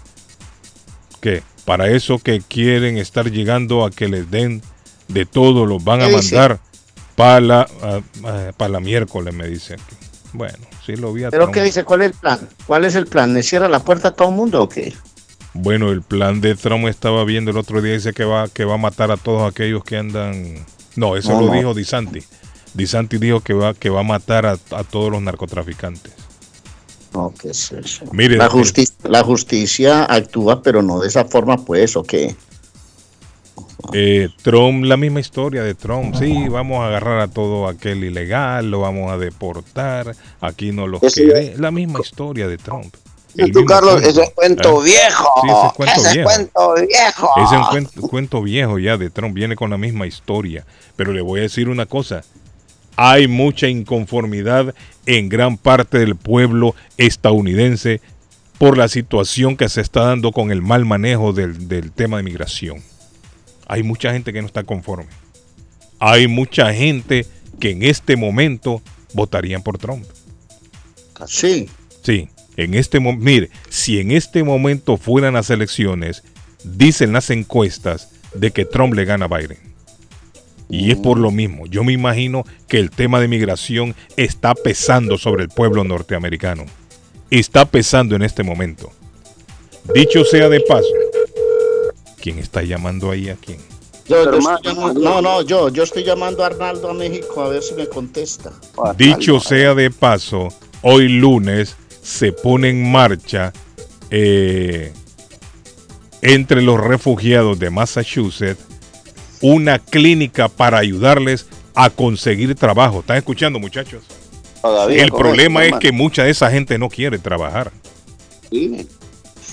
¿Qué? 1.21 1.43
Para 1.65 1.89
eso 1.91 2.19
que 2.19 2.41
quieren 2.41 2.97
estar 2.99 3.31
llegando 3.31 3.85
a 3.85 3.91
que 3.91 4.09
les 4.09 4.31
den 4.31 4.63
de 5.09 5.27
todo, 5.27 5.67
los 5.67 5.83
van 5.85 6.03
a 6.03 6.09
mandar 6.09 6.61
para 7.17 7.41
la, 7.41 7.69
ah, 7.83 8.01
ah, 8.25 8.53
pa' 8.57 8.69
la 8.69 8.81
miércoles, 8.81 9.35
me 9.35 9.47
dice. 9.49 9.75
aquí. 9.75 9.97
Bueno, 10.33 10.59
sí 10.85 10.95
lo 10.97 11.13
vi 11.13 11.25
a 11.25 11.31
¿Pero 11.31 11.45
Trump. 11.45 11.55
qué 11.55 11.63
dice? 11.63 11.85
¿Cuál 11.85 12.03
es 12.03 12.07
el 12.09 12.15
plan? 12.15 12.49
¿Cuál 12.67 12.85
es 12.85 12.95
el 12.95 13.07
plan? 13.07 13.35
¿Le 13.35 13.43
cierra 13.43 13.69
la 13.69 13.81
puerta 13.81 14.09
a 14.09 14.11
todo 14.13 14.29
el 14.29 14.35
mundo 14.35 14.63
o 14.63 14.69
qué? 14.69 14.93
Bueno, 15.55 15.91
el 15.91 16.03
plan 16.03 16.41
de 16.41 16.55
Trump 16.55 16.87
estaba 16.87 17.25
viendo 17.25 17.51
el 17.51 17.57
otro 17.57 17.83
día, 17.83 17.95
dice 17.95 18.13
que 18.13 18.25
va, 18.25 18.49
que 18.49 18.65
va 18.65 18.75
a 18.75 18.79
matar 18.79 19.11
a 19.11 19.17
todos 19.17 19.51
aquellos 19.51 19.83
que 19.83 19.97
andan... 19.97 20.65
No, 20.95 21.17
eso 21.17 21.33
No, 21.33 21.41
lo 21.41 21.47
no. 21.49 21.53
dijo 21.55 21.75
Disanti. 21.75 22.21
Disanti 22.79 23.19
dijo 23.19 23.41
que 23.41 23.53
va, 23.53 23.75
que 23.75 23.91
va 23.91 24.01
a 24.01 24.05
matar 24.05 24.47
a, 24.47 24.53
a 24.71 24.85
todos 24.85 25.11
los 25.11 25.21
narcotraficantes. 25.21 26.13
No, 27.13 27.35
¿qué 27.39 27.51
es 27.51 27.73
eso? 27.73 28.05
Mire, 28.13 28.37
la, 28.37 28.47
eh, 28.47 28.51
justicia, 28.51 28.95
la 29.05 29.23
justicia 29.25 30.05
actúa, 30.05 30.63
pero 30.63 30.81
no 30.83 31.01
de 31.01 31.09
esa 31.09 31.25
forma, 31.25 31.57
pues, 31.57 31.97
¿o 31.97 32.03
qué? 32.05 32.37
Eh, 33.93 34.29
Trump, 34.43 34.85
la 34.85 34.97
misma 34.97 35.21
historia 35.21 35.63
de 35.63 35.75
Trump. 35.75 36.15
Sí, 36.17 36.49
vamos 36.49 36.81
a 36.81 36.87
agarrar 36.89 37.21
a 37.21 37.29
todo 37.29 37.67
aquel 37.67 38.05
ilegal, 38.05 38.71
lo 38.71 38.81
vamos 38.81 39.11
a 39.11 39.19
deportar, 39.19 40.15
aquí 40.41 40.73
no 40.73 40.87
Ese- 41.01 41.25
quede. 41.27 41.55
La 41.59 41.71
misma 41.71 42.01
historia 42.01 42.47
de 42.47 42.59
Trump. 42.59 42.95
Y 43.35 43.43
El 43.43 43.53
tú, 43.53 43.65
Carlos, 43.65 44.03
ese 44.03 44.23
es 44.23 44.31
cuento 44.31 44.83
¿eh? 44.83 44.85
viejo. 44.87 45.29
Sí, 45.43 45.49
ese 45.49 45.67
es 45.67 45.73
cuento 45.75 45.95
Ese 46.01 46.09
es 46.09 46.15
viejo. 46.15 46.29
cuento 46.29 46.75
viejo. 46.75 47.31
Ese 47.37 47.55
es 47.55 47.61
un 47.61 47.67
cuento, 47.69 48.01
cuento 48.03 48.43
viejo 48.43 48.79
ya 48.79 48.97
de 48.97 49.11
Trump, 49.11 49.35
viene 49.35 49.55
con 49.55 49.71
la 49.71 49.79
misma 49.79 50.07
historia. 50.07 50.65
Pero 50.97 51.13
le 51.13 51.21
voy 51.21 51.41
a 51.41 51.43
decir 51.45 51.69
una 51.69 51.87
cosa, 51.87 52.25
hay 53.01 53.29
mucha 53.29 53.69
inconformidad 53.69 54.75
en 55.07 55.29
gran 55.29 55.57
parte 55.57 56.01
del 56.01 56.17
pueblo 56.17 56.75
estadounidense 56.97 58.01
por 58.59 58.77
la 58.77 58.89
situación 58.89 59.57
que 59.57 59.69
se 59.69 59.83
está 59.83 60.01
dando 60.01 60.33
con 60.33 60.51
el 60.51 60.63
mal 60.63 60.85
manejo 60.85 61.33
del, 61.33 61.69
del 61.69 61.93
tema 61.93 62.17
de 62.17 62.25
migración. 62.25 62.83
Hay 63.69 63.85
mucha 63.85 64.13
gente 64.13 64.33
que 64.33 64.41
no 64.41 64.49
está 64.49 64.65
conforme. 64.65 65.07
hay 66.01 66.27
mucha 66.27 66.75
gente 66.75 67.25
que 67.61 67.71
en 67.71 67.85
este 67.85 68.17
momento 68.17 68.83
votarían 69.15 69.63
por 69.63 69.79
Trump. 69.79 70.05
Sí. 71.29 71.69
Sí, 72.03 72.29
en 72.57 72.75
este 72.75 72.99
mire, 72.99 73.51
si 73.69 74.01
en 74.01 74.11
este 74.11 74.43
momento 74.43 74.97
fueran 74.97 75.35
las 75.35 75.51
elecciones, 75.51 76.25
dicen 76.65 77.13
las 77.13 77.31
encuestas 77.31 78.11
de 78.35 78.51
que 78.51 78.65
Trump 78.65 78.95
le 78.95 79.05
gana 79.05 79.27
a 79.27 79.39
Biden. 79.39 79.68
Y 80.71 80.91
es 80.91 80.99
por 80.99 81.19
lo 81.19 81.31
mismo. 81.31 81.67
Yo 81.67 81.83
me 81.83 81.93
imagino 81.93 82.45
que 82.67 82.79
el 82.79 82.91
tema 82.91 83.21
de 83.21 83.29
migración 83.29 83.95
está 84.17 84.55
pesando 84.55 85.17
sobre 85.17 85.45
el 85.45 85.49
pueblo 85.49 85.83
norteamericano. 85.85 86.65
Está 87.31 87.65
pesando 87.65 88.15
en 88.17 88.23
este 88.23 88.43
momento. 88.43 88.93
Dicho 89.95 90.25
sea 90.25 90.49
de 90.51 90.61
paso, 90.61 90.87
¿quién 92.21 92.39
está 92.39 92.63
llamando 92.63 93.11
ahí 93.11 93.31
a 93.31 93.37
quién? 93.37 93.59
Yo, 94.07 94.25
yo 94.25 94.39
estoy 94.39 94.63
llamando- 94.75 95.01
no, 95.01 95.23
no, 95.23 95.43
yo, 95.43 95.69
yo 95.71 95.83
estoy 95.83 96.05
llamando 96.05 96.43
a 96.43 96.47
Arnaldo 96.47 96.91
a 96.91 96.95
México 96.95 97.43
a 97.43 97.49
ver 97.49 97.63
si 97.63 97.75
me 97.75 97.87
contesta. 97.87 98.53
Dicho 98.97 99.41
sea 99.41 99.75
de 99.75 99.91
paso, 99.91 100.49
hoy 100.83 101.09
lunes 101.09 101.77
se 102.03 102.33
pone 102.33 102.71
en 102.71 102.91
marcha 102.91 103.53
eh, 104.11 104.93
entre 106.23 106.63
los 106.63 106.81
refugiados 106.81 107.59
de 107.59 107.71
Massachusetts 107.71 108.63
una 109.41 109.79
clínica 109.79 110.49
para 110.49 110.79
ayudarles 110.79 111.47
a 111.75 111.91
conseguir 111.91 112.55
trabajo. 112.55 113.01
¿Están 113.01 113.19
escuchando, 113.19 113.59
muchachos? 113.59 114.05
Todavía, 114.61 115.03
El 115.03 115.11
problema 115.13 115.65
es 115.65 115.75
que 115.81 115.93
mucha 115.93 116.25
de 116.25 116.31
esa 116.31 116.51
gente 116.51 116.79
no 116.79 116.89
quiere 116.89 117.19
trabajar. 117.19 117.71
Sí. 118.51 118.89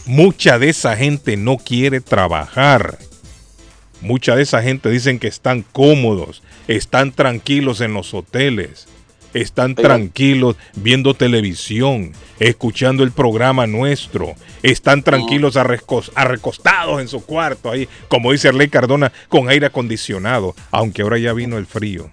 Mucha 0.05 0.57
de 0.59 0.69
esa 0.69 0.95
gente 0.95 1.37
no 1.37 1.57
quiere 1.57 2.01
trabajar. 2.01 2.97
Mucha 4.01 4.35
de 4.35 4.43
esa 4.43 4.61
gente 4.61 4.89
dicen 4.89 5.19
que 5.19 5.27
están 5.27 5.63
cómodos, 5.71 6.43
están 6.67 7.11
tranquilos 7.11 7.81
en 7.81 7.93
los 7.93 8.13
hoteles, 8.13 8.87
están 9.35 9.75
tranquilos 9.75 10.55
viendo 10.75 11.13
televisión, 11.13 12.13
escuchando 12.39 13.03
el 13.03 13.11
programa 13.11 13.67
nuestro, 13.67 14.33
están 14.63 15.03
tranquilos 15.03 15.55
arrecos- 15.57 16.11
arrecostados 16.15 17.01
en 17.01 17.07
su 17.07 17.23
cuarto 17.23 17.69
ahí, 17.69 17.87
como 18.07 18.31
dice 18.31 18.47
Arley 18.47 18.69
Cardona, 18.69 19.11
con 19.29 19.49
aire 19.49 19.67
acondicionado, 19.67 20.55
aunque 20.71 21.01
ahora 21.01 21.17
ya 21.17 21.33
vino 21.33 21.57
el 21.57 21.65
frío. 21.65 22.09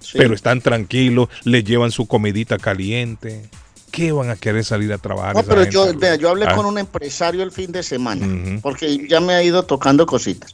Sí. 0.00 0.16
Pero 0.18 0.34
están 0.34 0.60
tranquilos, 0.60 1.28
les 1.44 1.64
llevan 1.64 1.90
su 1.90 2.06
comidita 2.06 2.58
caliente. 2.58 3.42
¿Qué 3.90 4.12
van 4.12 4.28
a 4.30 4.36
querer 4.36 4.64
salir 4.64 4.92
a 4.92 4.98
trabajar? 4.98 5.34
No, 5.34 5.42
pero 5.42 5.64
yo, 5.64 5.92
vea, 5.94 6.16
yo 6.16 6.28
hablé 6.28 6.44
Ah. 6.46 6.54
con 6.54 6.66
un 6.66 6.78
empresario 6.78 7.42
el 7.42 7.50
fin 7.50 7.72
de 7.72 7.82
semana, 7.82 8.60
porque 8.62 9.06
ya 9.08 9.20
me 9.20 9.32
ha 9.32 9.42
ido 9.42 9.64
tocando 9.64 10.04
cositas. 10.06 10.52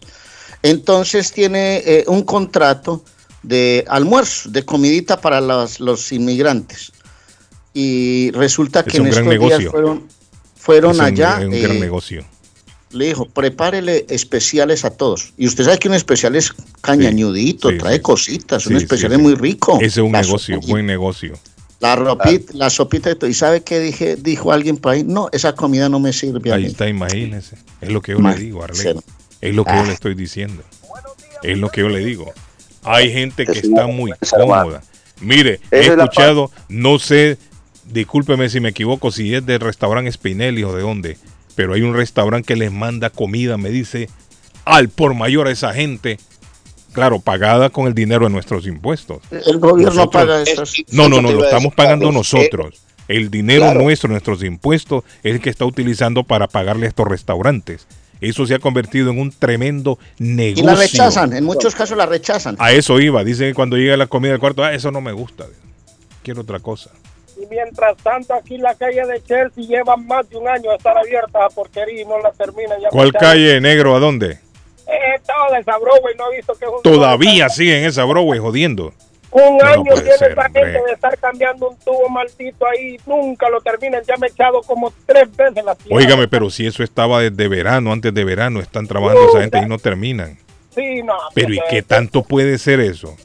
Entonces 0.62 1.32
tiene 1.32 1.82
eh, 1.84 2.04
un 2.06 2.22
contrato 2.22 3.04
de 3.44 3.84
almuerzo, 3.88 4.48
de 4.50 4.64
comidita 4.64 5.20
para 5.20 5.40
los, 5.40 5.78
los 5.80 6.10
inmigrantes. 6.12 6.92
Y 7.72 8.30
resulta 8.32 8.80
Es 8.80 8.86
que 8.86 8.96
en 8.98 9.02
un 9.02 9.08
estos 9.08 9.28
días 9.28 9.64
fueron, 9.70 10.06
fueron 10.56 10.92
Es 10.92 10.98
un- 10.98 11.04
allá. 11.04 11.38
es 11.40 11.46
un 11.46 11.54
eh, 11.54 11.60
gran 11.60 11.80
negocio. 11.80 12.24
le 12.92 13.06
dijo, 13.06 13.26
prepárele 13.28 14.06
especiales 14.08 14.84
a 14.84 14.90
todos. 14.90 15.32
Y 15.36 15.46
usted 15.48 15.64
sabe 15.64 15.78
que 15.80 15.88
un 15.88 15.94
especial 15.94 16.36
es 16.36 16.52
cañañudito, 16.80 17.70
sí, 17.70 17.78
trae 17.78 17.96
sí. 17.96 18.00
cositas, 18.02 18.66
un 18.66 18.76
especial 18.76 19.12
es 19.12 19.18
muy 19.18 19.34
rico. 19.34 19.76
Ese 19.78 19.86
es 19.86 19.96
un 20.06 20.12
La 20.12 20.22
negocio, 20.22 20.54
sopita, 20.56 20.72
buen 20.72 20.86
negocio. 20.86 21.34
La 21.80 21.96
ropita, 21.96 22.52
la 22.54 22.70
sopita 22.70 23.08
de 23.08 23.16
todo. 23.16 23.28
¿Y 23.28 23.34
sabe 23.34 23.62
qué 23.64 23.80
dije, 23.80 24.14
dijo 24.16 24.52
alguien 24.52 24.76
por 24.76 24.92
ahí? 24.92 25.02
No, 25.02 25.28
esa 25.32 25.54
comida 25.56 25.88
no 25.88 25.98
me 25.98 26.12
sirve 26.12 26.52
a 26.52 26.54
Ahí 26.54 26.62
mí. 26.62 26.68
está, 26.68 26.88
imagínese. 26.88 27.56
Es 27.80 27.90
lo 27.90 28.00
que 28.00 28.12
yo 28.12 28.20
le 28.20 28.36
digo, 28.36 28.62
Arley. 28.62 28.94
Es 29.40 29.54
lo 29.54 29.64
que 29.64 29.72
yo 29.72 29.80
Ah. 29.80 29.86
le 29.86 29.92
estoy 29.92 30.14
diciendo. 30.14 30.62
Es 31.42 31.58
lo 31.58 31.68
que 31.70 31.80
yo 31.80 31.88
le 31.88 31.98
digo. 31.98 32.32
Hay 32.84 33.12
gente 33.12 33.46
que 33.46 33.58
está 33.58 33.86
muy 33.86 34.12
cómoda. 34.30 34.82
Mire, 35.20 35.60
he 35.70 35.80
escuchado, 35.80 36.50
no 36.68 36.98
sé, 36.98 37.38
discúlpeme 37.86 38.48
si 38.48 38.60
me 38.60 38.70
equivoco, 38.70 39.10
si 39.10 39.34
es 39.34 39.44
del 39.46 39.60
restaurante 39.60 40.10
Spinelli 40.12 40.64
o 40.64 40.74
de 40.74 40.82
dónde, 40.82 41.16
pero 41.54 41.74
hay 41.74 41.82
un 41.82 41.94
restaurante 41.94 42.46
que 42.46 42.56
les 42.56 42.72
manda 42.72 43.10
comida, 43.10 43.56
me 43.56 43.70
dice, 43.70 44.08
al 44.64 44.88
por 44.88 45.14
mayor 45.14 45.46
a 45.46 45.52
esa 45.52 45.72
gente, 45.72 46.18
claro, 46.92 47.20
pagada 47.20 47.70
con 47.70 47.86
el 47.86 47.94
dinero 47.94 48.26
de 48.26 48.32
nuestros 48.32 48.66
impuestos. 48.66 49.22
El 49.30 49.58
gobierno 49.58 49.94
Nosotros- 49.94 50.22
paga 50.22 50.42
esas. 50.42 50.72
No, 50.90 51.08
no, 51.08 51.16
Eso 51.18 51.22
no, 51.22 51.32
lo 51.32 51.44
estamos 51.44 51.74
pagando 51.74 52.12
nosotros. 52.12 52.82
El 53.06 53.30
dinero 53.30 53.62
claro. 53.64 53.82
nuestro, 53.82 54.08
nuestros 54.08 54.42
impuestos, 54.42 55.04
es 55.22 55.34
el 55.34 55.40
que 55.40 55.50
está 55.50 55.66
utilizando 55.66 56.24
para 56.24 56.48
pagarle 56.48 56.86
a 56.86 56.88
estos 56.88 57.06
restaurantes. 57.06 57.86
Eso 58.24 58.46
se 58.46 58.54
ha 58.54 58.58
convertido 58.58 59.10
en 59.10 59.18
un 59.18 59.30
tremendo 59.30 59.98
Y 60.18 60.24
negocio. 60.24 60.64
la 60.66 60.74
rechazan, 60.74 61.32
en 61.32 61.44
muchos 61.44 61.74
casos 61.74 61.96
la 61.96 62.06
rechazan. 62.06 62.56
A 62.58 62.72
eso 62.72 62.98
iba. 63.00 63.22
Dicen 63.24 63.48
que 63.50 63.54
cuando 63.54 63.76
llega 63.76 63.96
la 63.96 64.06
comida 64.06 64.32
del 64.32 64.40
cuarto, 64.40 64.62
ah, 64.64 64.72
eso 64.74 64.90
no 64.90 65.00
me 65.00 65.12
gusta. 65.12 65.46
Quiero 66.22 66.40
otra 66.42 66.58
cosa. 66.60 66.90
Y 67.36 67.46
mientras 67.46 67.96
tanto, 67.98 68.32
aquí 68.34 68.56
la 68.58 68.74
calle 68.74 69.04
de 69.06 69.22
Chelsea 69.22 69.64
lleva 69.64 69.96
más 69.96 70.28
de 70.30 70.36
un 70.36 70.48
año 70.48 70.70
de 70.70 70.76
estar 70.76 70.96
abierta 70.96 71.44
a 71.44 71.48
porquería 71.48 72.02
y 72.02 72.04
no 72.04 72.18
la 72.20 72.30
terminan. 72.32 72.80
Ya 72.80 72.88
¿Cuál 72.90 73.12
calle, 73.12 73.60
negro? 73.60 73.96
¿A 73.96 73.98
dónde? 73.98 74.38
Eh, 74.86 75.20
toda 75.26 75.58
esa 75.58 75.76
Broadway, 75.78 76.14
no 76.16 76.30
he 76.32 76.36
visto 76.36 76.52
que 76.54 76.64
es 76.64 76.70
un 76.70 76.82
Todavía 76.82 77.48
siguen 77.48 77.84
esa 77.84 78.04
Broadway 78.04 78.38
jodiendo. 78.38 78.92
Un 79.34 79.58
No 79.58 79.64
año 79.64 79.82
tiene 79.82 80.16
ser, 80.16 80.30
esa 80.30 80.44
gente 80.44 80.62
de 80.86 80.92
estar 80.92 81.18
cambiando 81.18 81.70
un 81.70 81.76
tubo 81.78 82.08
maldito 82.08 82.64
ahí, 82.68 82.96
nunca 83.04 83.50
lo 83.50 83.60
terminan. 83.60 84.00
Ya 84.06 84.16
me 84.16 84.28
he 84.28 84.30
echado 84.30 84.62
como 84.62 84.92
tres 85.06 85.28
veces 85.36 85.64
la 85.64 85.74
tierra. 85.74 85.96
Óigame, 85.96 86.28
pero 86.28 86.50
si 86.50 86.68
eso 86.68 86.84
estaba 86.84 87.20
desde 87.20 87.48
verano, 87.48 87.92
antes 87.92 88.14
de 88.14 88.24
verano, 88.24 88.60
están 88.60 88.86
trabajando 88.86 89.28
esa 89.30 89.40
gente 89.40 89.58
y 89.58 89.66
no 89.66 89.78
terminan. 89.78 90.38
Sí, 90.72 91.02
no. 91.02 91.14
Pero 91.34 91.52
¿y 91.52 91.58
qué 91.68 91.82
tanto 91.82 92.22
puede 92.22 92.58
ser 92.58 92.78
eso? 92.78 93.16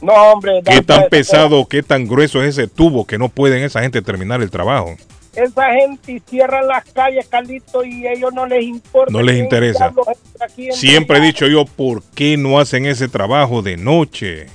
No, 0.00 0.14
hombre. 0.14 0.62
¿Qué 0.64 0.80
tan 0.80 1.00
pues, 1.00 1.10
pesado, 1.10 1.66
qué 1.66 1.82
tan 1.82 2.08
grueso 2.08 2.42
es 2.42 2.56
ese 2.56 2.66
tubo 2.66 3.06
que 3.06 3.18
no 3.18 3.28
pueden 3.28 3.62
esa 3.62 3.82
gente 3.82 4.00
terminar 4.00 4.40
el 4.40 4.50
trabajo? 4.50 4.96
Esa 5.34 5.70
gente 5.74 6.22
cierra 6.26 6.62
las 6.62 6.84
calles, 6.92 7.26
Carlito, 7.28 7.84
y 7.84 8.06
ellos 8.06 8.32
no 8.32 8.46
les 8.46 8.64
importa. 8.64 9.12
No 9.12 9.22
les 9.22 9.36
interesa. 9.36 9.92
Siempre 10.70 11.18
he 11.18 11.20
dicho 11.20 11.46
yo, 11.46 11.66
¿por 11.66 12.02
qué 12.14 12.38
no 12.38 12.58
hacen 12.58 12.86
ese 12.86 13.08
trabajo 13.08 13.60
de 13.60 13.76
noche? 13.76 14.46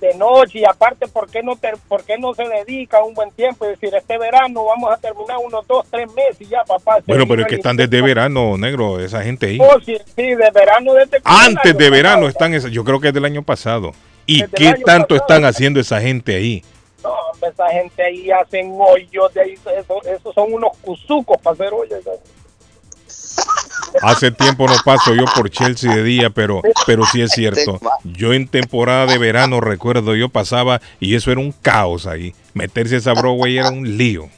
De 0.00 0.12
noche 0.14 0.58
y 0.58 0.64
aparte 0.64 1.06
por 1.06 1.30
qué 1.30 1.40
no 1.42 1.54
ter- 1.56 1.76
por 1.88 2.02
qué 2.04 2.18
no 2.18 2.34
se 2.34 2.42
dedica 2.48 3.02
un 3.04 3.14
buen 3.14 3.30
tiempo 3.30 3.64
es 3.64 3.78
decir 3.78 3.94
este 3.94 4.18
verano 4.18 4.64
vamos 4.64 4.90
a 4.92 4.96
terminar 4.96 5.36
unos 5.38 5.66
dos 5.68 5.86
tres 5.88 6.12
meses 6.14 6.40
y 6.40 6.46
ya 6.46 6.64
papá 6.64 6.98
Bueno, 7.06 7.26
pero 7.28 7.42
es 7.42 7.48
que 7.48 7.54
están 7.54 7.76
desde 7.76 8.02
verano, 8.02 8.58
negro, 8.58 8.98
esa 8.98 9.22
gente 9.22 9.46
ahí. 9.46 9.58
Oh, 9.60 9.78
sí, 9.80 9.96
sí, 10.16 10.34
de 10.34 10.50
verano 10.52 10.94
desde 10.94 11.20
Antes 11.24 11.76
de 11.78 11.90
verano 11.90 12.22
pasado. 12.22 12.28
están, 12.28 12.54
esa- 12.54 12.68
yo 12.68 12.82
creo 12.84 12.98
que 13.00 13.08
es 13.08 13.14
del 13.14 13.24
año 13.24 13.42
pasado. 13.42 13.92
¿Y 14.26 14.42
Desde 14.42 14.56
qué 14.56 14.74
tanto 14.84 15.14
pasado. 15.14 15.16
están 15.20 15.44
haciendo 15.44 15.78
esa 15.80 16.00
gente 16.00 16.34
ahí? 16.34 16.62
no 17.04 17.14
esa 17.48 17.68
gente 17.70 18.02
ahí 18.02 18.28
hacen 18.32 18.76
hoyos 18.76 19.32
de 19.32 19.40
ahí 19.40 19.52
eso, 19.54 20.02
esos 20.04 20.34
son 20.34 20.52
unos 20.52 20.76
cuzucos 20.78 21.38
para 21.40 21.54
hacer 21.54 21.72
hoyos 21.72 22.04
Hace 24.02 24.30
tiempo 24.30 24.66
no 24.66 24.74
paso 24.84 25.14
yo 25.14 25.24
por 25.34 25.50
Chelsea 25.50 25.94
de 25.94 26.02
día, 26.02 26.30
pero, 26.30 26.62
pero 26.86 27.04
sí 27.06 27.22
es 27.22 27.32
cierto. 27.32 27.80
Yo 28.04 28.32
en 28.32 28.48
temporada 28.48 29.06
de 29.06 29.18
verano 29.18 29.60
recuerdo, 29.60 30.14
yo 30.14 30.28
pasaba 30.28 30.80
y 31.00 31.14
eso 31.14 31.30
era 31.30 31.40
un 31.40 31.52
caos 31.52 32.06
ahí. 32.06 32.34
Meterse 32.54 32.96
a 32.96 32.98
esa 32.98 33.12
Broadway 33.14 33.58
era 33.58 33.70
un 33.70 33.96
lío. 33.96 34.28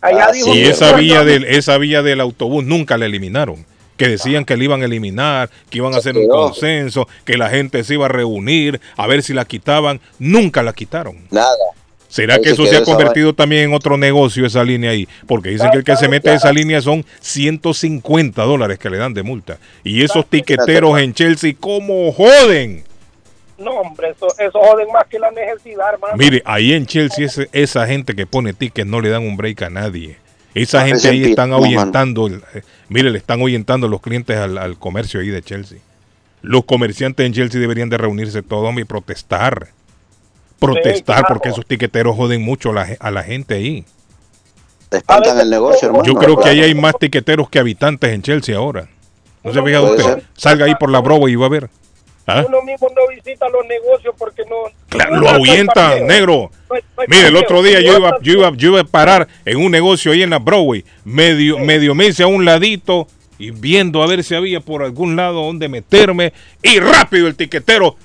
allá 0.00 0.30
dijo 0.32 0.52
sí, 0.52 0.58
Y 0.58 0.62
esa 0.64 0.92
vía 0.94 1.24
del, 1.24 1.44
esa 1.44 1.78
vía 1.78 2.02
del 2.02 2.20
autobús 2.20 2.64
nunca 2.64 2.96
la 2.96 3.06
eliminaron. 3.06 3.66
Que 3.96 4.08
decían 4.08 4.46
que 4.46 4.56
la 4.56 4.64
iban 4.64 4.80
a 4.80 4.86
eliminar, 4.86 5.50
que 5.68 5.76
iban 5.76 5.92
a 5.92 5.98
hacer 5.98 6.16
un 6.16 6.26
consenso, 6.26 7.06
que 7.26 7.36
la 7.36 7.50
gente 7.50 7.84
se 7.84 7.94
iba 7.94 8.06
a 8.06 8.08
reunir, 8.08 8.80
a 8.96 9.06
ver 9.06 9.22
si 9.22 9.34
la 9.34 9.44
quitaban. 9.44 10.00
Nunca 10.18 10.62
la 10.62 10.72
quitaron. 10.72 11.26
Nada. 11.30 11.54
¿Será 12.10 12.34
Ahí 12.34 12.42
que 12.42 12.48
se 12.48 12.54
eso 12.54 12.66
se 12.66 12.74
ha 12.76 12.80
esa 12.80 12.84
convertido 12.84 13.32
también 13.34 13.62
en 13.70 13.74
otro 13.74 13.96
negocio 13.96 14.44
esa 14.44 14.62
línea 14.64 14.90
ahí? 14.90 15.08
Porque 15.28 15.50
dicen 15.50 15.70
que 15.70 15.78
el 15.78 15.84
que 15.84 15.96
se 15.96 16.08
mete 16.08 16.28
a 16.28 16.34
esa 16.34 16.52
línea 16.52 16.82
son 16.82 17.04
150 17.20 18.42
dólares 18.42 18.78
que 18.78 18.90
le 18.90 18.98
dan 18.98 19.14
de 19.14 19.22
multa. 19.22 19.58
Y 19.84 20.02
esos 20.02 20.26
tiqueteros 20.26 20.98
en 21.00 21.14
Chelsea, 21.14 21.54
¿cómo 21.58 22.12
joden? 22.12 22.84
no 23.58 23.72
hombre 23.72 24.08
eso, 24.16 24.26
eso 24.38 24.58
joden 24.58 24.88
más 24.90 25.06
que 25.06 25.18
la 25.18 25.30
necesidad 25.30 25.92
hermano 25.92 26.16
Mire, 26.16 26.42
ahí 26.46 26.72
en 26.72 26.86
Chelsea 26.86 27.26
ese- 27.26 27.48
esa 27.52 27.86
gente 27.86 28.14
que 28.16 28.26
pone 28.26 28.54
tickets 28.54 28.88
no 28.88 29.00
le 29.02 29.10
dan 29.10 29.22
un 29.22 29.36
break 29.36 29.62
a 29.62 29.70
nadie. 29.70 30.16
Esa 30.54 30.84
gente 30.86 31.08
ahí 31.10 31.24
están 31.24 31.52
ahuyentando, 31.52 32.26
eh, 32.28 32.62
mire, 32.88 33.10
le 33.10 33.18
están 33.18 33.40
ahuyentando 33.40 33.86
los 33.86 34.00
clientes 34.00 34.36
al, 34.36 34.56
al 34.58 34.78
comercio 34.78 35.20
ahí 35.20 35.28
de 35.28 35.42
Chelsea. 35.42 35.78
Los 36.42 36.64
comerciantes 36.64 37.24
en 37.26 37.34
Chelsea 37.34 37.60
deberían 37.60 37.90
de 37.90 37.98
reunirse 37.98 38.42
todos 38.42 38.74
y 38.78 38.84
protestar. 38.84 39.68
Protestar 40.60 41.16
claro. 41.20 41.26
porque 41.28 41.48
esos 41.48 41.66
tiqueteros 41.66 42.16
joden 42.16 42.42
mucho 42.42 42.70
a 42.70 42.74
la, 42.74 42.88
a 43.00 43.10
la 43.10 43.22
gente 43.22 43.54
ahí. 43.54 43.84
Te 44.88 44.98
espantan 44.98 45.38
el 45.38 45.48
negocio, 45.50 45.86
hermano. 45.88 46.04
Yo 46.04 46.14
creo 46.14 46.36
que 46.38 46.48
ahí 46.48 46.60
hay 46.60 46.74
más 46.74 46.94
tiqueteros 46.98 47.48
que 47.48 47.58
habitantes 47.58 48.12
en 48.12 48.22
Chelsea 48.22 48.56
ahora. 48.56 48.88
¿No 49.42 49.52
se 49.52 49.62
fija 49.62 49.80
usted? 49.80 50.02
ser. 50.04 50.22
Salga 50.36 50.66
ahí 50.66 50.74
por 50.74 50.90
la 50.90 51.00
Broadway 51.00 51.32
y 51.32 51.36
va 51.36 51.46
a 51.46 51.50
ver. 51.50 51.70
¿Ah? 52.26 52.44
uno 52.46 52.62
mismo 52.62 52.86
no 52.94 53.12
visita 53.12 53.48
los 53.48 53.66
negocios 53.66 54.14
porque 54.16 54.42
no 54.48 54.56
Claro, 54.88 55.16
no 55.16 55.20
lo 55.22 55.30
ahuyenta, 55.30 55.98
negro. 56.00 56.50
No 56.68 56.76
hay- 56.76 56.82
no 56.96 57.02
hay 57.02 57.06
Mire, 57.08 57.28
el 57.28 57.36
otro 57.36 57.62
día 57.62 57.80
yo 57.80 57.96
iba, 57.98 58.18
yo 58.20 58.32
iba, 58.34 58.52
yo 58.56 58.68
iba 58.68 58.80
a 58.80 58.84
parar 58.84 59.26
en 59.44 59.56
un 59.56 59.72
negocio 59.72 60.12
ahí 60.12 60.22
en 60.22 60.30
la 60.30 60.38
Broadway, 60.38 60.84
medio, 61.04 61.58
medio 61.58 61.94
me 61.94 62.06
hice 62.06 62.22
a 62.22 62.26
un 62.28 62.44
ladito 62.44 63.08
y 63.38 63.50
viendo 63.50 64.02
a 64.02 64.06
ver 64.06 64.22
si 64.22 64.34
había 64.34 64.60
por 64.60 64.82
algún 64.82 65.16
lado 65.16 65.44
donde 65.44 65.68
meterme 65.68 66.32
y 66.62 66.78
rápido 66.78 67.26
el 67.26 67.34
tiquetero 67.34 67.96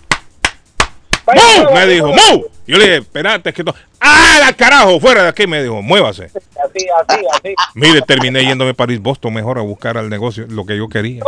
¡Mu! 1.28 1.74
Me 1.74 1.88
dijo, 1.88 2.08
¡Mu! 2.08 2.44
Yo 2.68 2.78
le 2.78 2.86
dije, 2.86 2.98
espérate, 2.98 3.50
es 3.50 3.56
que 3.56 3.64
no. 3.64 3.74
¡Ah, 4.00 4.38
la 4.40 4.54
carajo! 4.54 5.00
Fuera 5.00 5.24
de 5.24 5.30
aquí, 5.30 5.48
me 5.48 5.62
dijo, 5.62 5.82
muévase. 5.82 6.26
Así, 6.26 6.88
así, 7.00 7.26
así. 7.34 7.56
Mire, 7.74 8.02
terminé 8.02 8.44
yéndome 8.44 8.72
a 8.72 8.74
París, 8.74 9.00
Boston 9.00 9.34
mejor 9.34 9.58
a 9.58 9.62
buscar 9.62 9.98
al 9.98 10.10
negocio 10.10 10.46
lo 10.48 10.66
que 10.66 10.78
yo 10.78 10.88
quería. 10.90 11.24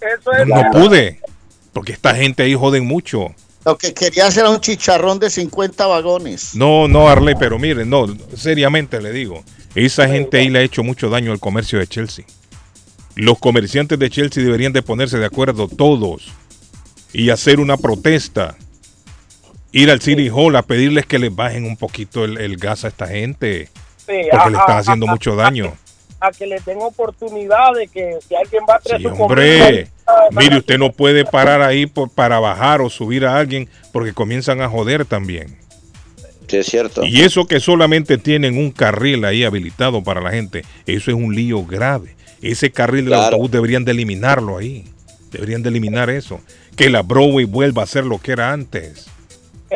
Eso 0.00 0.32
es. 0.32 0.46
No 0.46 0.62
pude, 0.72 1.20
porque 1.72 1.92
esta 1.92 2.14
gente 2.14 2.42
ahí 2.42 2.54
joden 2.54 2.86
mucho. 2.86 3.34
Lo 3.64 3.78
que 3.78 3.94
quería 3.94 4.26
hacer 4.26 4.42
era 4.42 4.50
un 4.50 4.60
chicharrón 4.60 5.18
de 5.18 5.30
50 5.30 5.86
vagones. 5.86 6.54
No, 6.54 6.86
no, 6.86 7.08
Arley, 7.08 7.34
pero 7.38 7.58
mire, 7.58 7.86
no, 7.86 8.06
seriamente 8.36 9.00
le 9.00 9.10
digo, 9.10 9.42
esa 9.74 10.06
gente 10.06 10.38
ahí 10.38 10.50
le 10.50 10.58
ha 10.58 10.62
hecho 10.62 10.82
mucho 10.82 11.08
daño 11.08 11.32
al 11.32 11.40
comercio 11.40 11.78
de 11.78 11.86
Chelsea. 11.86 12.26
Los 13.16 13.38
comerciantes 13.38 13.98
de 13.98 14.10
Chelsea 14.10 14.42
deberían 14.42 14.72
de 14.72 14.82
ponerse 14.82 15.18
de 15.18 15.24
acuerdo 15.24 15.68
todos 15.68 16.32
y 17.12 17.30
hacer 17.30 17.58
una 17.58 17.76
protesta. 17.76 18.56
Ir 19.76 19.90
al 19.90 20.00
City 20.00 20.28
Hall 20.32 20.54
a 20.56 20.62
pedirles 20.62 21.04
que 21.06 21.18
les 21.18 21.34
bajen 21.34 21.64
un 21.64 21.76
poquito 21.76 22.24
el, 22.24 22.38
el 22.38 22.56
gas 22.56 22.84
a 22.84 22.88
esta 22.88 23.08
gente, 23.08 23.68
Sí, 23.98 24.04
porque 24.06 24.30
a- 24.32 24.50
le 24.50 24.56
están 24.58 24.76
a- 24.76 24.78
haciendo 24.78 25.06
a- 25.06 25.10
mucho 25.10 25.34
daño. 25.34 25.72
A 26.20 26.30
que 26.30 26.46
les 26.46 26.64
den 26.64 26.78
oportunidad 26.80 27.72
de 27.74 27.88
que 27.88 28.18
si 28.26 28.34
alguien 28.36 28.62
va 28.70 28.76
a 28.76 28.78
traer 28.78 29.02
Sí, 29.02 29.08
su 29.08 29.22
hombre, 29.22 29.58
comida, 30.06 30.40
mire, 30.40 30.58
usted 30.58 30.78
no 30.78 30.92
puede 30.92 31.24
parar 31.24 31.60
ahí 31.60 31.86
por- 31.86 32.08
para 32.08 32.38
bajar 32.38 32.80
o 32.80 32.88
subir 32.88 33.26
a 33.26 33.36
alguien 33.36 33.68
porque 33.92 34.12
comienzan 34.14 34.60
a 34.62 34.68
joder 34.68 35.04
también. 35.04 35.58
Sí, 36.48 36.58
es 36.58 36.66
cierto. 36.66 37.04
Y 37.04 37.22
eso 37.22 37.46
que 37.46 37.58
solamente 37.58 38.16
tienen 38.16 38.56
un 38.56 38.70
carril 38.70 39.24
ahí 39.24 39.44
habilitado 39.44 40.02
para 40.04 40.20
la 40.20 40.30
gente, 40.30 40.64
eso 40.86 41.10
es 41.10 41.16
un 41.16 41.34
lío 41.34 41.64
grave. 41.66 42.14
Ese 42.40 42.70
carril 42.70 43.04
del 43.06 43.14
Claro. 43.14 43.24
autobús 43.24 43.50
deberían 43.50 43.84
de 43.84 43.90
eliminarlo 43.92 44.58
ahí. 44.58 44.84
Deberían 45.32 45.62
de 45.62 45.70
eliminar 45.70 46.10
eso. 46.10 46.40
Que 46.76 46.90
la 46.90 47.02
Broadway 47.02 47.44
vuelva 47.44 47.82
a 47.82 47.86
ser 47.86 48.04
lo 48.04 48.18
que 48.18 48.32
era 48.32 48.52
antes. 48.52 49.06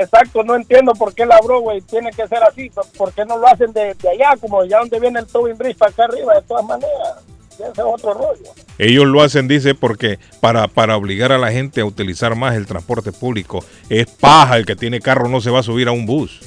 Exacto, 0.01 0.45
no 0.45 0.55
entiendo 0.55 0.93
por 0.93 1.13
qué 1.13 1.27
la 1.27 1.41
Broadway 1.43 1.81
tiene 1.81 2.11
que 2.11 2.27
ser 2.29 2.43
así. 2.45 2.71
¿Por 2.97 3.13
qué 3.13 3.25
no 3.25 3.37
lo 3.37 3.49
hacen 3.49 3.73
de, 3.73 3.95
de 3.95 4.09
allá, 4.09 4.37
como 4.41 4.61
allá 4.61 4.79
donde 4.79 5.01
viene 5.01 5.19
el 5.19 5.27
Tobin 5.27 5.57
Bridge 5.57 5.77
para 5.77 5.91
acá 5.91 6.05
arriba? 6.05 6.35
De 6.35 6.43
todas 6.43 6.65
maneras, 6.65 7.17
ese 7.55 7.65
es 7.65 7.79
otro 7.79 8.15
rollo. 8.15 8.53
Ellos 8.79 9.07
lo 9.07 9.21
hacen, 9.23 9.49
dice, 9.49 9.75
porque 9.75 10.21
para, 10.41 10.69
para 10.69 10.97
obligar 10.97 11.33
a 11.33 11.39
la 11.39 11.51
gente 11.51 11.81
a 11.81 11.85
utilizar 11.85 12.37
más 12.37 12.55
el 12.55 12.67
transporte 12.67 13.11
público. 13.11 13.65
Es 13.89 14.07
paja, 14.07 14.57
el 14.57 14.67
que 14.67 14.77
tiene 14.77 15.01
carro 15.01 15.29
no 15.29 15.41
se 15.41 15.51
va 15.51 15.61
a 15.61 15.65
subir 15.65 15.89
a 15.89 15.93
un 15.93 16.07
bus. 16.07 16.41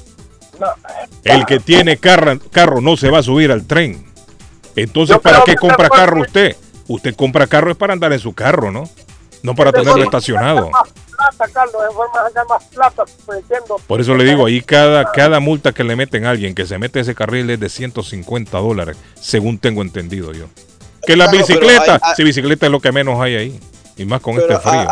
No, 0.58 0.68
El 1.24 1.46
que 1.46 1.60
tiene 1.60 1.98
carro, 1.98 2.40
carro 2.52 2.80
no 2.80 2.96
se 2.96 3.10
va 3.10 3.20
a 3.20 3.24
subir 3.24 3.52
al 3.52 3.68
tren. 3.68 4.06
Entonces, 4.78 5.18
Yo 5.18 5.22
¿para 5.22 5.44
qué 5.44 5.56
compra 5.56 5.90
carro 5.90 6.22
usted? 6.22 6.56
Usted 6.88 7.16
compra 7.16 7.48
carro 7.48 7.72
es 7.72 7.78
para 7.78 7.94
andar 7.94 8.14
en 8.14 8.20
su 8.20 8.34
carro, 8.34 8.72
¿no? 8.72 8.84
No 9.44 9.56
para 9.56 9.74
tenerlo 9.74 10.04
estacionado. 10.04 10.70
Más 10.70 10.84
plata, 11.30 11.54
Carlos, 11.54 11.84
más 12.50 12.64
plata. 12.66 13.04
pues, 13.26 13.40
entiendo. 13.40 13.78
Por 13.88 14.02
eso 14.02 14.16
le 14.16 14.24
digo, 14.24 14.46
ahí 14.46 14.62
cada, 14.62 15.12
cada 15.12 15.40
multa 15.40 15.72
que 15.72 15.84
le 15.84 15.96
meten 15.96 16.26
a 16.26 16.32
alguien 16.32 16.54
que 16.56 16.66
se 16.66 16.78
mete 16.78 17.00
ese 17.00 17.16
carril 17.16 17.50
es 17.50 17.60
de 17.60 17.70
150 17.70 18.58
dólares, 18.58 18.98
según 19.20 19.58
tengo 19.60 19.82
entendido 19.82 20.32
yo. 20.34 20.46
Que 21.06 21.16
la 21.16 21.26
Claro, 21.30 21.38
bicicleta, 21.40 21.94
hay- 21.96 22.00
hay- 22.02 22.16
si 22.16 22.24
bicicleta 22.24 22.66
es 22.68 22.72
lo 22.72 22.80
que 22.80 22.92
menos 22.92 23.20
hay 23.20 23.36
ahí. 23.36 23.60
Y 23.98 24.06
más 24.06 24.22
con 24.22 24.36
este 24.40 24.58
frío. 24.60 24.88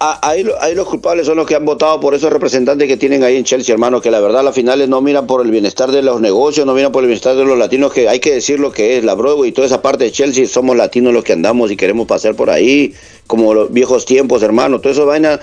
Ahí, 0.00 0.42
lo- 0.42 0.60
ahí 0.62 0.74
los 0.74 0.88
culpables 0.88 1.26
son 1.26 1.36
los 1.36 1.46
que 1.46 1.54
han 1.54 1.64
votado 1.64 2.00
por 2.00 2.14
esos 2.14 2.32
representantes 2.32 2.88
que 2.88 2.96
tienen 2.96 3.22
ahí 3.22 3.36
en 3.36 3.44
Chelsea, 3.44 3.72
hermano, 3.72 4.00
que 4.00 4.10
la 4.10 4.18
verdad 4.20 4.40
a 4.40 4.42
las 4.42 4.54
finales 4.54 4.88
no 4.88 5.02
miran 5.02 5.26
por 5.26 5.44
el 5.44 5.50
bienestar 5.50 5.90
de 5.92 6.02
los 6.02 6.20
negocios, 6.20 6.64
no 6.66 6.72
miran 6.74 6.90
por 6.90 7.02
el 7.02 7.08
bienestar 7.08 7.36
de 7.36 7.44
los 7.44 7.58
latinos, 7.58 7.92
que 7.92 8.08
hay 8.08 8.18
que 8.18 8.32
decir 8.32 8.58
lo 8.60 8.72
que 8.72 8.96
es, 8.96 9.04
la 9.04 9.14
Broadway 9.14 9.50
y 9.50 9.52
toda 9.52 9.66
esa 9.66 9.82
parte 9.82 10.04
de 10.04 10.12
Chelsea, 10.12 10.46
somos 10.46 10.76
latinos 10.76 11.12
los 11.12 11.22
que 11.22 11.34
andamos 11.34 11.70
y 11.70 11.76
queremos 11.76 12.06
pasar 12.06 12.34
por 12.34 12.48
ahí, 12.50 12.94
como 13.26 13.52
los 13.52 13.72
viejos 13.72 14.06
tiempos, 14.06 14.42
hermano, 14.42 14.80
todo 14.80 14.92
eso 14.92 15.04
vaina, 15.06 15.38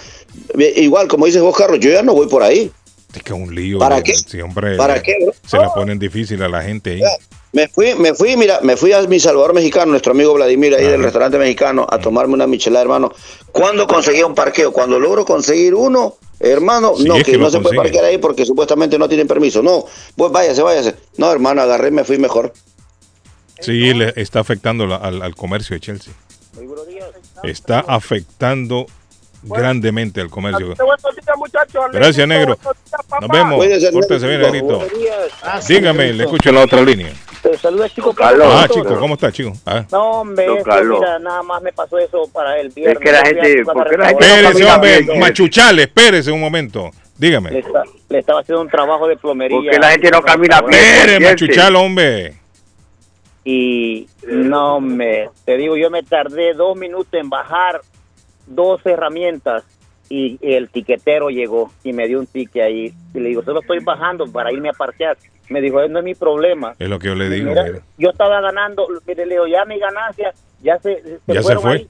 eh, 0.58 0.74
igual 0.78 1.08
como 1.08 1.26
dices 1.28 1.42
vos, 1.42 1.56
Carlos, 1.56 1.80
yo 1.80 1.92
ya 1.92 2.02
no 2.02 2.14
voy 2.14 2.28
por 2.28 2.42
ahí. 2.44 2.72
es 3.16 3.24
que 3.24 3.34
un 3.34 3.54
lío. 3.54 3.80
¿para 3.80 4.00
eh, 4.00 4.04
qué? 4.04 4.16
Siempre 4.16 4.76
¿Para 4.76 5.02
qué, 5.02 5.16
bro? 5.22 5.34
se 5.46 5.58
la 5.58 5.74
ponen 5.74 6.00
difícil 6.00 6.42
a 6.44 6.50
la 6.50 6.62
gente 6.64 6.92
ahí. 6.94 7.02
Me 7.58 7.68
fui, 7.68 7.96
me 7.96 8.14
fui, 8.14 8.38
mira, 8.38 8.60
me 8.62 8.78
fui 8.78 8.94
a 8.94 9.02
mi 9.08 9.20
Salvador 9.20 9.52
mexicano, 9.56 9.88
nuestro 9.90 10.12
amigo 10.12 10.32
Vladimir 10.36 10.76
ahí 10.76 10.86
del 10.86 11.02
restaurante 11.02 11.40
mexicano, 11.40 11.88
a 11.90 11.98
tomarme 11.98 12.36
una 12.36 12.46
michelada, 12.46 12.84
hermano. 12.84 13.12
¿Cuándo 13.52 13.88
conseguí 13.88 14.22
un 14.22 14.36
parqueo? 14.36 14.72
Cuando 14.72 15.00
logro 15.00 15.26
conseguir 15.26 15.74
uno, 15.74 16.18
hermano, 16.40 16.94
Sí, 16.96 17.06
no, 17.06 17.16
es 17.18 17.24
que, 17.24 17.32
que 17.32 17.38
no 17.40 17.50
se 17.50 17.60
puede 17.60 17.76
parquear 17.78 18.06
ahí 18.06 18.20
porque 18.20 18.46
supuestamente 18.46 19.00
no 19.00 19.08
tienen 19.10 19.28
permiso. 19.28 19.64
No, 19.64 19.86
pues 20.16 20.32
váyase, 20.32 20.62
váyase. 20.62 20.96
No, 21.18 21.32
hermano, 21.32 21.64
agarré, 21.64 21.90
me 21.90 22.04
fui 22.04 22.20
mejor. 22.20 22.54
Sí, 23.60 23.92
le 23.96 24.14
está 24.18 24.40
afectando 24.42 24.86
la- 24.86 24.98
al, 24.98 25.24
al 25.24 25.34
comercio 25.36 25.74
de 25.74 25.80
Chelsea. 25.80 26.14
Está 27.44 27.80
afectando 27.80 28.86
grandemente 29.42 30.22
al 30.22 30.30
comercio. 30.30 30.68
Días. 30.68 30.78
Gracias, 31.92 32.28
negro. 32.28 32.58
Nos 33.22 33.30
vemos. 33.32 33.56
Cuídese, 33.58 33.92
Pórtese 33.92 34.28
bien, 34.28 34.42
negrito. 34.42 34.84
Dígame, 35.68 36.14
le 36.14 36.24
escucho 36.26 36.50
en 36.50 36.56
la 36.56 36.62
otra 36.64 36.82
línea. 36.84 37.14
Te 37.42 37.58
saluda, 37.58 37.88
chico. 37.90 38.14
Carlos. 38.14 38.48
Ah, 38.50 38.68
chico, 38.68 38.98
¿cómo 39.00 39.14
está, 39.14 39.32
chico? 39.32 39.54
Ah. 39.66 39.86
No, 39.92 40.22
hombre, 40.22 40.48
mira, 40.50 41.20
nada 41.20 41.44
más 41.44 41.62
me 41.62 41.72
pasó 41.72 41.98
eso 41.98 42.28
para 42.34 42.60
el 42.60 42.70
viernes. 42.70 42.98
Es 42.98 43.04
que 43.04 43.12
la 43.12 43.26
gente- 43.26 43.58
buscar 43.64 43.74
¿por 43.76 43.90
qué 43.90 43.98
la 43.98 44.04
para 44.04 44.08
gente 44.10 44.28
no 44.28 44.34
restaurar. 44.34 44.46
Espérese, 44.46 44.54
camina 44.54 44.76
hombre, 44.76 45.02
bien, 45.02 45.20
machuchale, 45.20 45.82
espérese 45.84 46.32
un 46.32 46.40
momento. 46.40 46.92
Le, 47.20 47.28
Dígame. 47.28 47.64
le 48.10 48.20
estaba 48.20 48.42
haciendo 48.42 48.62
un 48.62 48.70
trabajo 48.70 49.08
de 49.08 49.18
plomería. 49.18 49.58
Porque 49.58 49.80
la 49.80 49.90
gente 49.92 50.12
no 50.12 50.22
camina 50.22 50.62
bien. 50.62 50.74
Espere, 50.74 51.10
Siente. 51.18 51.30
machuchal, 51.30 51.76
hombre. 51.76 52.34
Y 53.44 54.08
no 54.28 54.82
me, 54.82 55.30
te 55.46 55.56
digo, 55.58 55.78
yo 55.78 55.90
me 55.90 56.04
tardé 56.04 56.54
dos 56.54 56.76
minutos 56.78 57.14
en 57.14 57.30
bajar 57.30 57.82
dos 58.46 58.82
herramientas 58.86 59.64
y 60.10 60.38
el 60.42 60.70
tiquetero 60.70 61.30
llegó 61.30 61.72
y 61.84 61.94
me 61.94 62.08
dio 62.08 62.20
un 62.20 62.28
ticket 62.28 62.64
ahí. 62.64 62.94
Y 63.14 63.20
le 63.20 63.30
digo, 63.30 63.44
solo 63.44 63.62
estoy 63.62 63.80
bajando 63.80 64.26
para 64.32 64.52
irme 64.52 64.70
a 64.70 64.74
parquear. 64.74 65.18
Me 65.50 65.62
dijo, 65.62 65.82
"Eh, 65.82 65.90
no 65.90 66.00
es 66.00 66.06
mi 66.06 66.14
problema. 66.16 66.76
Es 66.80 66.90
lo 66.90 67.00
que 67.00 67.08
yo 67.08 67.16
le 67.16 67.30
digo. 67.30 67.50
Mira, 67.50 67.66
yo 67.98 68.10
estaba 68.10 68.42
ganando, 68.42 68.88
mire, 69.06 69.26
le 69.26 69.36
digo, 69.36 69.48
ya 69.48 69.64
mi 69.66 69.80
ganancia, 69.80 70.34
ya 70.62 70.78
se, 70.80 71.02
se 71.02 71.20
Ya 71.28 71.36
se 71.36 71.42
fueron 71.42 71.64
fue. 71.64 71.72
ahí. 71.74 71.88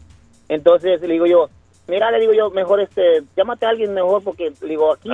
Entonces 0.49 1.01
le 1.01 1.07
digo 1.07 1.25
yo, 1.25 1.49
mira, 1.87 2.11
le 2.11 2.19
digo 2.19 2.33
yo, 2.33 2.49
mejor 2.51 2.79
este, 2.81 3.23
llámate 3.35 3.65
a 3.65 3.69
alguien 3.69 3.93
mejor 3.93 4.23
porque 4.23 4.51
le 4.61 4.67
digo, 4.69 4.93
aquí 4.93 5.09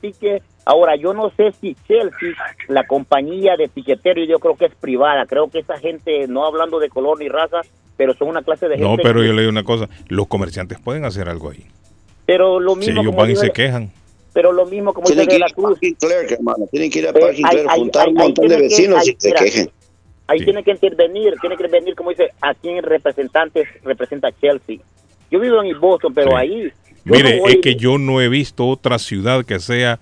ticket. 0.00 0.42
Ahora, 0.66 0.96
yo 0.96 1.12
no 1.12 1.30
sé 1.36 1.52
si 1.60 1.76
Chelsea, 1.86 2.30
la 2.68 2.86
compañía 2.86 3.54
de 3.56 3.68
tiqueteros, 3.68 4.26
yo 4.26 4.38
creo 4.38 4.56
que 4.56 4.64
es 4.66 4.74
privada. 4.74 5.26
Creo 5.26 5.50
que 5.50 5.58
esa 5.58 5.76
gente, 5.78 6.26
no 6.26 6.46
hablando 6.46 6.78
de 6.78 6.88
color 6.88 7.18
ni 7.18 7.28
raza, 7.28 7.60
pero 7.98 8.14
son 8.14 8.28
una 8.28 8.42
clase 8.42 8.68
de 8.68 8.78
No, 8.78 8.88
gente. 8.90 9.02
pero 9.02 9.20
que- 9.20 9.26
yo 9.26 9.32
le 9.34 9.42
digo 9.42 9.50
una 9.50 9.62
cosa. 9.64 9.88
Los 10.08 10.26
comerciantes 10.26 10.78
pueden 10.80 11.04
hacer 11.04 11.28
algo 11.28 11.50
ahí. 11.50 11.66
pero 12.26 12.58
lo 12.58 12.72
Si 12.72 12.78
mismo 12.78 12.92
ellos 13.02 13.06
como 13.12 13.18
van 13.22 13.30
y 13.32 13.36
se 13.36 13.50
quejan. 13.50 13.90
Pero 14.34 14.52
lo 14.52 14.66
mismo 14.66 14.92
como 14.92 15.06
Tienen 15.06 15.24
dice 15.26 15.28
que 15.28 15.32
de 15.32 15.36
ir 15.36 15.40
la 15.40 15.46
a 15.46 15.50
Cruz. 15.54 15.78
Clerk, 15.98 16.32
hermano. 16.32 16.66
Tienen 16.70 16.90
que 16.90 16.98
ir 16.98 17.06
a 17.06 17.10
Eh, 17.10 17.12
Parking 17.14 17.44
ahí- 17.46 17.64
juntar 17.78 18.08
un 18.08 18.18
ahí 18.20 18.24
montón 18.26 18.48
de 18.48 18.56
que- 18.56 18.62
vecinos 18.62 18.98
ahí- 19.00 19.10
y 19.10 19.16
se 19.18 19.32
quejen. 19.32 19.70
Ahí 20.26 20.38
Sí. 20.40 20.44
tiene 20.44 20.62
que 20.62 20.70
intervenir, 20.72 21.34
tiene 21.40 21.56
que 21.56 21.64
intervenir, 21.64 21.94
como 21.94 22.10
dice, 22.10 22.30
a 22.42 22.52
quién 22.54 22.82
representantes 22.82 23.66
representa 23.84 24.30
Chelsea. 24.40 24.78
Yo 25.30 25.40
vivo 25.40 25.62
en 25.62 25.80
Boston, 25.80 26.12
pero 26.12 26.30
Sí. 26.32 26.36
ahí. 26.36 26.72
Mire, 27.04 27.38
no 27.40 27.46
es 27.48 27.56
que 27.58 27.76
yo 27.76 27.98
no 27.98 28.20
he 28.20 28.28
visto 28.28 28.66
otra 28.66 28.98
ciudad 28.98 29.44
que 29.44 29.58
sea 29.60 30.00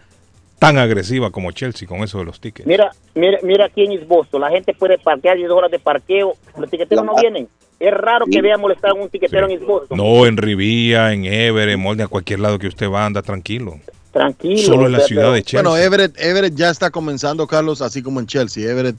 tan 0.60 0.78
agresiva 0.78 1.30
como 1.32 1.50
Chelsea 1.50 1.88
con 1.88 2.04
eso 2.04 2.18
de 2.20 2.24
los 2.24 2.40
tickets. 2.40 2.66
Mira, 2.68 2.92
mira, 3.16 3.38
mira 3.42 3.64
aquí 3.64 3.84
en 3.84 4.06
Boston, 4.06 4.42
la 4.42 4.50
gente 4.50 4.72
puede 4.74 4.96
parquear 4.98 5.36
10 5.36 5.50
horas 5.50 5.70
de 5.72 5.80
parqueo, 5.80 6.34
los 6.56 6.70
tiqueteros 6.70 7.04
no 7.04 7.16
vienen. 7.20 7.48
Es 7.80 7.92
raro 7.92 8.26
que 8.30 8.40
vean 8.40 8.60
molestar 8.60 8.92
a 8.92 8.94
un 8.94 9.08
tiquetero 9.08 9.46
en 9.46 9.52
East 9.54 9.64
Boston. 9.64 9.98
No, 9.98 10.24
en 10.24 10.36
Rivía, 10.36 11.12
en 11.12 11.24
Everett, 11.24 11.74
en 11.74 11.80
Molde, 11.80 12.04
a 12.04 12.06
cualquier 12.06 12.38
lado 12.38 12.60
que 12.60 12.68
usted 12.68 12.88
va, 12.88 13.04
anda 13.04 13.22
tranquilo. 13.22 13.80
Tranquilo. 14.12 14.62
Solo 14.62 14.86
en 14.86 14.92
la 14.92 14.98
o 14.98 15.00
sea, 15.00 15.08
ciudad 15.08 15.22
pero- 15.24 15.32
de 15.34 15.42
Chelsea. 15.42 15.62
Bueno, 15.70 15.76
Everett, 15.84 16.14
Everett 16.18 16.54
ya 16.54 16.70
está 16.70 16.90
comenzando, 16.90 17.46
Carlos, 17.46 17.80
así 17.82 18.02
como 18.02 18.20
en 18.20 18.26
Chelsea. 18.26 18.70
Everett, 18.70 18.96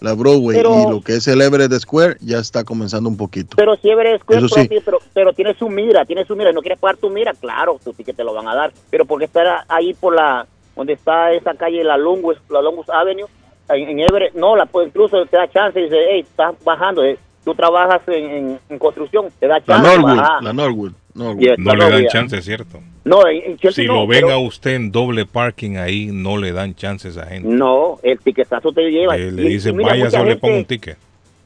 la 0.00 0.14
Broadway 0.14 0.56
Pero- 0.56 0.82
y 0.88 0.90
lo 0.90 1.00
que 1.02 1.16
es 1.16 1.28
el 1.28 1.40
Everett 1.40 1.72
Square 1.78 2.16
ya 2.20 2.38
está 2.38 2.64
comenzando 2.64 3.08
un 3.08 3.16
poquito. 3.16 3.56
Pero 3.56 3.76
si 3.76 3.90
Everett 3.90 4.22
Square, 4.22 4.44
Eso 4.46 4.48
sí. 4.54 4.68
pero, 4.84 4.98
pero, 5.12 5.32
tiene 5.32 5.54
su 5.54 5.68
mira, 5.68 6.04
tiene 6.04 6.24
su 6.24 6.34
mira. 6.34 6.52
No 6.52 6.60
quieres 6.60 6.78
pagar 6.78 6.96
tu 6.96 7.10
mira, 7.10 7.32
claro, 7.34 7.78
tu 7.82 7.92
ticket 7.92 8.16
te 8.16 8.24
lo 8.24 8.32
van 8.34 8.48
a 8.48 8.54
dar. 8.54 8.72
Pero 8.90 9.04
porque 9.04 9.26
estar 9.26 9.64
ahí 9.68 9.94
por 9.94 10.14
la, 10.14 10.46
donde 10.76 10.94
está 10.94 11.32
esa 11.32 11.54
calle, 11.54 11.84
la 11.84 11.96
Longus, 11.96 12.36
la 12.50 12.60
Longus 12.60 12.88
Avenue, 12.90 13.26
en, 13.68 13.88
en 13.88 14.00
Everett, 14.00 14.34
no, 14.34 14.56
la 14.56 14.66
pues, 14.66 14.88
incluso 14.88 15.24
te 15.26 15.36
da 15.36 15.48
chance 15.50 15.78
y 15.80 15.84
dice, 15.84 15.96
hey, 16.10 16.20
estás 16.28 16.54
bajando, 16.64 17.02
eh, 17.04 17.18
tú 17.44 17.54
trabajas 17.54 18.00
en, 18.08 18.24
en- 18.30 18.58
en 18.68 18.78
construcción, 18.78 19.26
te 19.38 19.46
da 19.46 19.58
La 19.58 19.64
chance. 19.64 19.96
Norwood, 19.98 20.22
la 20.42 20.52
Norwood. 20.52 20.92
Norwood. 21.14 21.38
Yeah. 21.40 21.54
no 21.58 21.74
le 21.74 21.90
dan 21.90 22.06
chance, 22.08 22.36
es 22.36 22.44
cierto. 22.44 22.80
No, 23.04 23.26
en, 23.28 23.52
en 23.52 23.56
Chelsea 23.58 23.84
Si 23.84 23.86
no, 23.88 23.94
lo 24.00 24.06
ven 24.06 24.22
pero- 24.22 24.32
a 24.32 24.38
usted 24.38 24.74
en 24.74 24.90
doble 24.90 25.26
parking 25.26 25.76
ahí, 25.76 26.06
no 26.12 26.36
le 26.38 26.52
dan 26.52 26.74
chance 26.74 27.06
a 27.06 27.10
esa 27.10 27.26
gente. 27.26 27.48
No, 27.48 27.98
el 28.02 28.18
tiquetazo 28.18 28.72
te 28.72 28.90
lleva. 28.90 29.16
Le, 29.16 29.30
mira, 29.30 29.90
vaya, 29.90 30.04
mucha 30.04 30.10
solo 30.10 30.24
le 30.24 30.30
gente- 30.30 30.40
pongo 30.40 30.56
un 30.56 30.64
ticket. 30.64 30.96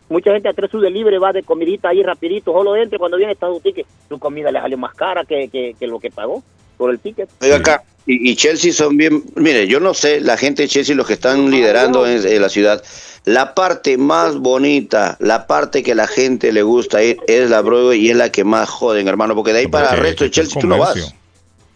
Mucha 0.08 0.32
gente 0.32 0.48
a 0.48 0.54
tres 0.54 0.70
su 0.70 0.80
delivery 0.80 1.18
va 1.18 1.32
de 1.34 1.42
comidita 1.42 1.90
ahí 1.90 2.02
rapidito, 2.02 2.50
solo 2.52 2.74
entre 2.76 2.98
cuando 2.98 3.18
viene 3.18 3.32
está 3.34 3.48
su 3.48 3.60
ticket. 3.60 3.86
Su 4.08 4.18
comida 4.18 4.50
le 4.50 4.58
salió 4.58 4.78
más 4.78 4.94
cara 4.94 5.24
que, 5.26 5.48
que, 5.50 5.74
que 5.78 5.86
lo 5.86 5.98
que 6.00 6.10
pagó 6.10 6.42
por 6.78 6.90
el 6.90 6.98
ticket. 6.98 7.28
Oiga 7.42 7.56
acá, 7.56 7.82
y, 8.06 8.30
y 8.30 8.36
Chelsea 8.36 8.72
son 8.72 8.96
bien, 8.96 9.22
mire, 9.34 9.66
yo 9.66 9.80
no 9.80 9.92
sé, 9.92 10.20
la 10.22 10.38
gente 10.38 10.62
de 10.62 10.68
Chelsea, 10.68 10.96
los 10.96 11.06
que 11.06 11.12
están 11.12 11.50
liderando 11.50 12.06
en, 12.06 12.26
en 12.26 12.40
la 12.40 12.48
ciudad, 12.48 12.82
la 13.26 13.54
parte 13.54 13.98
más 13.98 14.38
bonita, 14.38 15.16
la 15.20 15.46
parte 15.46 15.82
que 15.82 15.94
la 15.94 16.06
gente 16.06 16.50
le 16.52 16.62
gusta 16.62 17.02
ir 17.02 17.18
es 17.26 17.50
la 17.50 17.60
Broadway 17.60 18.00
y 18.06 18.10
es 18.10 18.16
la 18.16 18.32
que 18.32 18.44
más 18.44 18.68
joden, 18.70 19.06
hermano, 19.08 19.34
porque 19.34 19.52
de 19.52 19.58
ahí 19.58 19.66
para 19.66 19.90
el 19.90 19.98
resto 19.98 20.24
de 20.24 20.30
Chelsea 20.30 20.58
tú 20.58 20.66
no 20.66 20.78
vas. 20.78 21.14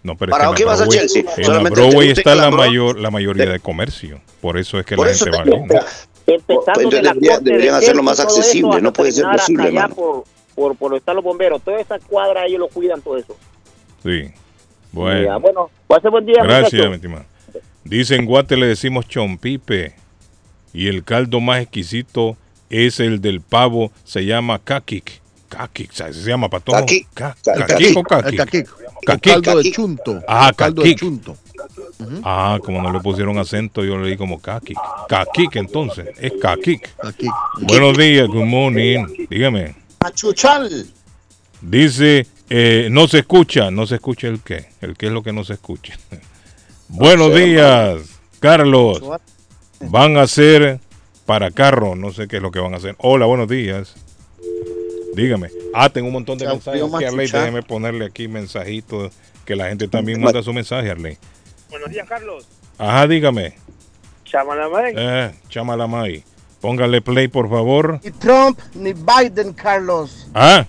No, 0.03 0.17
pero 0.17 0.31
¿Para 0.31 0.45
es 0.47 0.51
que 0.51 0.57
qué 0.57 0.65
la 0.65 0.71
vas 0.71 0.81
a 0.81 0.85
Broadway- 0.87 0.99
Chelsea? 0.99 1.21
En 1.21 1.27
la 1.27 1.45
Solamente 1.45 1.81
Broadway 1.81 2.07
te 2.09 2.15
gusta 2.15 2.21
está 2.21 2.35
la 2.35 2.43
la, 2.43 2.49
Broadway. 2.49 2.69
mayor, 2.71 2.99
la 2.99 3.11
mayoría 3.11 3.47
de 3.47 3.61
comercio. 3.61 4.21
Por 4.41 4.59
eso 4.59 4.81
es 4.81 4.87
que 4.87 4.95
la 4.95 4.97
Por 4.97 5.09
eso 5.09 5.25
gente 5.27 5.43
te 5.45 5.51
va 5.51 5.57
¿no? 5.57 5.65
Empezando 6.25 6.81
Entonces 6.81 6.91
de 6.91 7.03
la 7.03 7.39
deberían 7.41 7.73
de 7.75 7.79
hacerlo 7.79 8.03
más 8.03 8.19
accesible, 8.21 8.81
no 8.81 8.93
puede 8.93 9.13
ser 9.13 9.27
posible. 9.31 9.73
Por, 9.95 10.25
por, 10.55 10.77
por 10.77 10.97
están 10.97 11.17
los 11.17 11.25
bomberos. 11.25 11.61
Toda 11.63 11.81
esa 11.81 11.99
cuadra 11.99 12.47
ellos 12.47 12.61
lo 12.61 12.69
cuidan 12.69 13.01
todo 13.03 13.17
eso. 13.19 13.37
Sí. 14.03 14.33
Ya, 14.93 14.99
Bueno. 14.99 15.41
bueno, 15.41 15.71
pase 15.87 16.09
buen 16.09 16.27
día, 16.27 16.43
Gracias, 16.43 16.89
mi 16.89 16.95
estimado. 16.97 17.25
Dice 17.85 18.15
en 18.17 18.27
Guate 18.27 18.57
le 18.57 18.67
decimos 18.67 19.09
chompipe. 19.09 19.95
Y 20.75 20.89
el 20.89 21.05
caldo 21.05 21.41
más 21.41 21.61
exquisito 21.63 22.37
es 22.71 23.01
el 23.01 23.21
del 23.21 23.41
pavo. 23.41 23.91
Se 24.05 24.25
llama 24.25 24.59
kakik. 24.59 25.21
Kakik, 25.49 25.93
¿sabes? 25.93 26.17
Se 26.17 26.29
llama 26.31 26.49
patón. 26.49 26.77
Kakik. 26.81 27.09
Ca- 27.13 27.37
Ca- 27.45 27.67
Kakik 27.67 27.97
o 27.97 28.03
kakik. 28.03 28.37
caquic. 28.39 28.69
Caquic. 29.05 29.33
caldo 29.35 29.63
de 29.63 29.71
chunto. 29.71 30.23
Ah, 30.27 30.53
caldo 30.57 30.83
de 30.83 30.95
chunto. 30.95 31.37
Ah, 32.25 32.59
como 32.65 32.81
no 32.81 32.91
le 32.93 33.01
pusieron 33.01 33.37
acento, 33.39 33.85
yo 33.85 33.99
le 33.99 34.09
di 34.11 34.17
como 34.17 34.41
kakik. 34.41 34.79
Kakik, 35.09 35.57
entonces. 35.57 36.09
Es 36.19 36.33
kakik. 36.41 36.89
Caquic. 36.97 37.31
Buenos 37.63 37.99
días, 37.99 38.29
good 38.29 38.45
morning. 38.47 39.05
Dígame. 39.29 39.75
Machuchal. 40.03 40.87
Dice, 41.61 42.27
eh, 42.51 42.89
no 42.91 43.09
se 43.09 43.21
escucha. 43.21 43.71
No 43.71 43.87
se 43.87 43.97
escucha 43.97 44.29
el 44.29 44.41
qué. 44.41 44.67
El 44.81 44.97
qué 44.97 45.07
es 45.07 45.13
lo 45.13 45.23
que 45.23 45.33
no 45.33 45.45
se 45.45 45.55
escucha. 45.55 45.99
Buenos 46.89 47.35
días, 47.35 48.21
Carlos. 48.41 49.03
Van 49.81 50.17
a 50.17 50.23
hacer 50.23 50.81
para 51.27 51.51
carro. 51.51 51.97
No 51.97 52.13
sé 52.13 52.29
qué 52.29 52.37
es 52.37 52.43
lo 52.43 52.51
que 52.51 52.61
van 52.61 52.75
a 52.75 52.77
hacer. 52.77 52.95
Hola, 52.99 53.27
buenos 53.27 53.49
días. 53.49 53.95
Dígame. 55.15 55.49
Ah, 55.75 55.89
tengo 55.89 56.09
un 56.09 56.13
montón 56.13 56.39
de 56.39 56.47
mensajes 56.47 56.83
aquí, 56.83 57.05
Arley. 57.05 57.29
Déjeme 57.29 57.63
ponerle 57.63 58.05
aquí 58.05 58.29
mensajitos. 58.29 59.13
Que 59.45 59.57
la 59.57 59.69
gente 59.69 59.89
también 59.89 60.21
manda 60.21 60.43
su 60.43 60.53
mensaje, 60.53 60.91
Arley. 60.91 61.19
Buenos 61.71 61.91
días, 61.91 62.07
Carlos. 62.09 62.47
Ajá, 62.79 63.07
dígame. 63.07 63.55
Chamalamain. 64.25 64.95
Eh, 64.97 65.35
chamalamay. 65.49 66.25
Póngale 66.61 67.03
play, 67.03 67.29
por 67.29 67.51
favor. 67.51 68.01
Ni 68.05 68.11
Trump 68.13 68.59
ni 68.75 68.93
Biden, 68.93 69.53
Carlos. 69.53 70.29
Ah, 70.33 70.65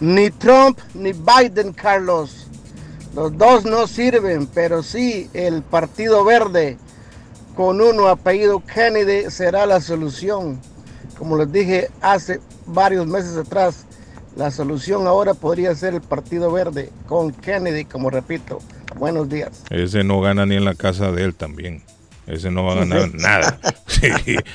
Ni 0.00 0.30
Trump 0.30 0.78
ni 0.94 1.12
Biden, 1.12 1.72
Carlos. 1.72 2.48
Los 3.14 3.36
dos 3.38 3.64
no 3.64 3.86
sirven, 3.86 4.46
pero 4.46 4.82
sí 4.82 5.30
el 5.34 5.62
Partido 5.62 6.24
Verde 6.24 6.76
con 7.54 7.80
uno 7.80 8.08
apellido 8.08 8.60
Kennedy 8.60 9.30
será 9.30 9.66
la 9.66 9.80
solución. 9.80 10.60
Como 11.16 11.36
les 11.36 11.52
dije 11.52 11.90
hace 12.00 12.40
varios 12.66 13.06
meses 13.06 13.36
atrás, 13.36 13.86
la 14.36 14.50
solución 14.50 15.06
ahora 15.06 15.34
podría 15.34 15.74
ser 15.76 15.94
el 15.94 16.00
Partido 16.00 16.50
Verde 16.50 16.90
con 17.06 17.30
Kennedy, 17.30 17.84
como 17.84 18.10
repito. 18.10 18.58
Buenos 18.98 19.28
días. 19.28 19.62
ese 19.70 20.04
no 20.04 20.20
gana 20.20 20.46
ni 20.46 20.56
en 20.56 20.64
la 20.64 20.74
casa 20.74 21.12
de 21.12 21.24
él 21.24 21.34
también. 21.34 21.82
Ese 22.26 22.50
no 22.50 22.64
va 22.64 22.72
a 22.72 22.76
ganar 22.76 23.14
nada. 23.14 23.58
Sí, 23.86 24.08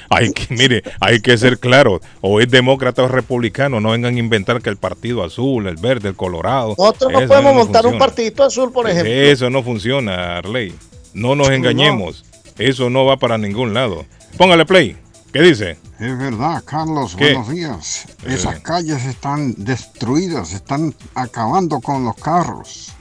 hay 0.09 0.33
que, 0.33 0.53
mire, 0.53 0.83
hay 0.99 1.21
que 1.21 1.37
ser 1.37 1.59
claro. 1.59 2.01
O 2.19 2.41
es 2.41 2.49
demócrata 2.49 3.03
o 3.03 3.07
republicano. 3.07 3.79
No 3.79 3.91
vengan 3.91 4.15
a 4.15 4.19
inventar 4.19 4.61
que 4.61 4.69
el 4.69 4.77
partido 4.77 5.23
azul, 5.23 5.67
el 5.67 5.77
verde, 5.77 6.09
el 6.09 6.15
colorado. 6.15 6.75
Nosotros 6.77 7.11
no 7.11 7.19
eso 7.19 7.27
podemos 7.27 7.55
montar 7.55 7.87
un 7.87 7.97
partidito 7.97 8.43
azul, 8.43 8.71
por 8.71 8.89
ejemplo. 8.89 9.11
Eso 9.11 9.49
no 9.49 9.63
funciona, 9.63 10.37
Arley. 10.37 10.73
No 11.13 11.35
nos 11.35 11.49
engañemos. 11.49 12.25
Eso 12.57 12.89
no 12.89 13.05
va 13.05 13.17
para 13.17 13.37
ningún 13.37 13.73
lado. 13.73 14.05
Póngale 14.37 14.65
play. 14.65 14.97
¿Qué 15.31 15.41
dice? 15.41 15.77
Es 15.99 16.17
verdad, 16.17 16.63
Carlos, 16.65 17.15
¿Qué? 17.15 17.33
buenos 17.33 17.49
días. 17.49 18.05
Eh. 18.23 18.33
Esas 18.33 18.59
calles 18.61 19.05
están 19.05 19.53
destruidas, 19.57 20.53
están 20.53 20.95
acabando 21.13 21.81
con 21.81 22.03
los 22.03 22.15
carros. 22.15 22.93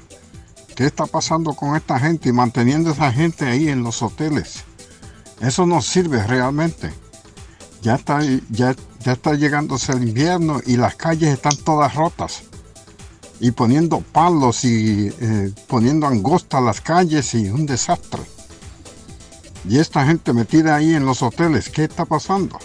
¿Qué 0.79 0.87
está 0.87 1.07
pasando 1.07 1.55
con 1.55 1.75
esta 1.75 1.99
gente 1.99 2.29
y 2.29 2.33
manteniendo 2.33 2.93
esa 2.93 3.11
gente 3.11 3.45
ahí 3.45 3.69
en 3.69 3.83
los 3.83 4.01
hoteles? 4.01 4.63
Eso 5.41 5.67
no 5.67 5.83
sirve 5.83 6.25
realmente. 6.25 6.93
Ya 7.83 7.97
está, 7.97 8.21
ya, 8.49 8.77
ya 9.01 9.13
está 9.13 9.35
llegándose 9.35 9.91
el 9.91 10.07
invierno 10.07 10.61
y 10.65 10.77
las 10.77 10.95
calles 10.95 11.31
están 11.31 11.57
todas 11.57 11.97
rotas. 11.97 12.45
Y 13.41 13.51
poniendo 13.51 14.03
palos 14.03 14.65
y 14.65 15.13
eh, 15.19 15.53
poniendo 15.67 16.07
angosta 16.07 16.61
las 16.61 16.81
calles 16.81 17.35
y 17.35 17.51
un 17.51 17.67
desastre. 17.67 18.23
Y 19.69 19.81
esta 19.81 20.07
gente 20.07 20.33
metida 20.33 20.77
ahí 20.77 20.95
en 20.95 21.05
los 21.05 21.23
hoteles, 21.23 21.71
¿qué 21.71 21.83
está 21.83 22.05
pasando? 22.05 22.57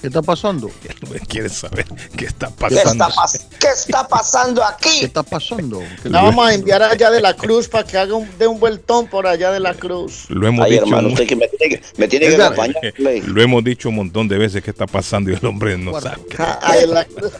¿Qué 0.00 0.06
está 0.06 0.22
pasando? 0.22 0.70
¿Quieres 1.28 1.52
saber 1.54 1.84
qué 2.16 2.26
está 2.26 2.46
¿Qué 2.48 2.54
pasando? 2.58 2.92
está, 2.92 3.08
pas- 3.08 3.46
¿Qué 3.58 3.68
está 3.68 4.06
pasando 4.08 4.62
¿Qué 4.80 4.88
aquí? 4.88 5.04
está 5.04 5.22
pasando? 5.24 5.80
¿Qué- 6.02 6.08
La 6.08 6.22
vamos 6.22 6.46
a 6.48 6.54
enviar 6.54 6.82
allá 6.82 7.10
de 7.10 7.20
la 7.20 7.34
cruz 7.34 7.68
para 7.68 7.84
que 7.84 7.98
haga 7.98 8.14
un, 8.14 8.28
de 8.38 8.46
un 8.46 8.60
vueltón 8.60 9.08
por 9.08 9.26
allá 9.26 9.50
de 9.50 9.58
la 9.60 9.74
cruz. 9.74 10.26
Lo 10.28 10.46
hemos 10.46 10.64
Ay, 10.64 10.72
dicho 10.72 10.84
hermano, 10.84 11.08
usted 11.08 11.26
que 11.26 11.34
me 11.36 11.48
tiene 11.48 11.76
que, 11.76 11.82
me 11.96 12.06
tiene 12.08 12.28
que 12.28 12.42
acompañar. 12.42 12.92
Play. 12.94 13.20
Lo 13.22 13.42
hemos 13.42 13.64
dicho 13.64 13.88
un 13.88 13.96
montón 13.96 14.28
de 14.28 14.38
veces 14.38 14.62
qué 14.62 14.70
está 14.70 14.86
pasando 14.86 15.30
y 15.30 15.34
el 15.34 15.44
hombre 15.44 15.76
no 15.76 16.00
sabe. 16.00 16.22
A, 16.38 16.76
de 16.76 16.86
la 16.86 17.04
cruz, 17.04 17.32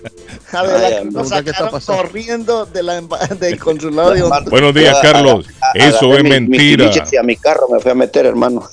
a 0.53 0.67
de 0.67 0.79
la 0.91 1.01
cruz 1.03 1.13
nos 1.13 1.31
¿qué 1.31 1.53
sacaron 1.53 1.81
corriendo 1.81 2.67
de 2.67 2.83
la, 2.83 3.01
del 3.41 3.59
consulado 3.61 4.11
de 4.15 4.23
Honduras. 4.23 4.51
Buenos 4.51 4.75
días, 4.75 4.97
Carlos. 5.01 5.47
a- 5.61 5.69
a- 5.69 5.73
Eso 5.89 6.13
es 6.17 6.25
mi- 6.25 6.31
mentira. 6.31 6.91
tiliches 6.91 7.13
Y 7.13 7.17
a 7.17 7.23
mi 7.23 7.37
carro 7.37 7.69
me 7.71 7.79
fui 7.79 7.93
a 7.93 7.95
meter, 7.95 8.27
hermano. 8.27 8.69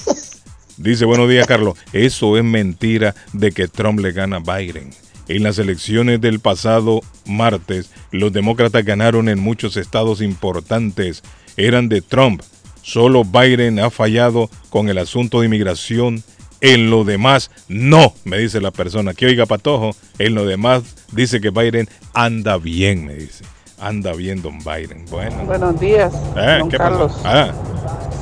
Dice, 0.78 1.06
buenos 1.06 1.30
días, 1.30 1.48
Carlos. 1.48 1.78
Eso 1.94 2.38
es 2.38 2.44
mentira 2.44 3.16
de 3.34 3.52
que 3.52 3.68
Trump 3.68 4.00
le 4.00 4.12
gana 4.12 4.38
a 4.46 4.58
Biden. 4.58 4.90
En 5.28 5.44
las 5.44 5.58
elecciones 5.58 6.22
del 6.22 6.40
pasado 6.40 7.02
martes, 7.26 7.90
los 8.12 8.32
demócratas 8.34 8.84
ganaron 8.86 9.30
en 9.30 9.40
muchos 9.40 9.78
estados 9.78 10.22
importantes. 10.22 11.24
Eran 11.58 11.90
de 11.90 12.02
Trump. 12.02 12.42
Solo 12.82 13.24
Biden 13.24 13.80
ha 13.80 13.90
fallado 13.90 14.50
con 14.70 14.90
el 14.90 14.98
asunto 15.00 15.40
de 15.40 15.48
inmigración. 15.48 16.24
En 16.62 16.90
lo 16.90 17.04
demás, 17.04 17.52
no, 17.68 18.14
me 18.24 18.38
dice 18.38 18.62
la 18.62 18.72
persona. 18.72 19.14
Que 19.14 19.26
oiga, 19.28 19.46
Patojo, 19.46 19.96
en 20.20 20.36
lo 20.36 20.46
demás 20.46 20.84
dice 21.12 21.42
que 21.42 21.50
Biden 21.50 21.90
anda 22.14 22.58
bien, 22.58 23.06
me 23.06 23.16
dice. 23.16 23.44
Anda 23.80 24.14
bien, 24.14 24.42
don 24.42 24.60
Biden. 24.60 25.06
Bueno. 25.10 25.44
Buenos 25.46 25.80
días, 25.80 26.14
Eh, 26.38 26.58
don 26.60 26.70
¿qué 26.70 26.78
pasó? 26.78 27.08
Carlos. 27.08 27.22
Ah, 27.26 27.52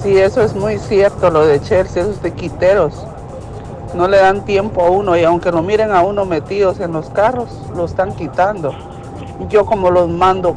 Sí, 0.04 0.18
eso 0.18 0.42
es 0.42 0.54
muy 0.54 0.78
cierto, 0.80 1.30
lo 1.30 1.46
de 1.46 1.62
Chelsea, 1.62 2.04
esos 2.04 2.18
quiteros. 2.36 3.06
No 3.96 4.08
le 4.08 4.18
dan 4.18 4.44
tiempo 4.44 4.82
a 4.84 4.90
uno 4.90 5.16
y 5.18 5.24
aunque 5.24 5.52
lo 5.52 5.62
miren 5.62 5.92
a 5.92 6.02
uno 6.02 6.26
metidos 6.26 6.80
en 6.80 6.92
los 6.94 7.10
carros, 7.12 7.50
lo 7.76 7.86
están 7.86 8.14
quitando. 8.16 8.74
Yo 9.50 9.66
como 9.66 9.92
los 9.92 10.10
mando 10.10 10.56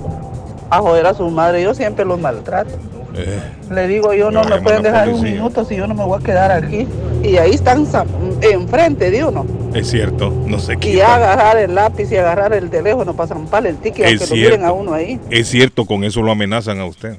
a 0.70 0.78
joder 0.80 1.06
a 1.06 1.14
su 1.14 1.28
madre, 1.30 1.62
yo 1.62 1.74
siempre 1.74 2.04
los 2.04 2.18
maltrato. 2.18 2.70
eh, 3.14 3.38
Le 3.70 3.86
digo 3.88 4.14
yo, 4.14 4.30
no 4.30 4.42
me 4.44 4.60
pueden 4.62 4.82
dejar 4.82 5.08
un 5.08 5.16
policía. 5.16 5.34
minuto 5.36 5.64
si 5.64 5.76
yo 5.76 5.86
no 5.86 5.94
me 5.94 6.04
voy 6.04 6.18
a 6.20 6.24
quedar 6.24 6.50
aquí. 6.50 6.88
Y 7.22 7.36
ahí 7.36 7.52
están 7.52 7.86
enfrente 8.40 9.10
de 9.10 9.24
uno. 9.24 9.44
es 9.74 9.90
cierto, 9.90 10.32
no 10.46 10.58
sé 10.58 10.74
Y 10.74 10.76
qué. 10.78 10.96
ya 10.96 11.14
agarrar 11.16 11.58
el 11.58 11.74
lápiz 11.74 12.10
y 12.10 12.16
agarrar 12.16 12.52
el 12.54 12.70
teléfono 12.70 13.14
para 13.14 13.28
zamparle 13.28 13.68
el 13.70 13.76
ticket, 13.76 14.06
Es 14.06 14.20
aunque 14.22 14.26
lo 14.34 14.42
miren 14.42 14.64
a 14.64 14.72
uno 14.72 14.94
ahí. 14.94 15.20
Es 15.30 15.48
cierto, 15.48 15.84
con 15.84 16.04
eso 16.04 16.22
lo 16.22 16.32
amenazan 16.32 16.80
a 16.80 16.86
usted. 16.86 17.16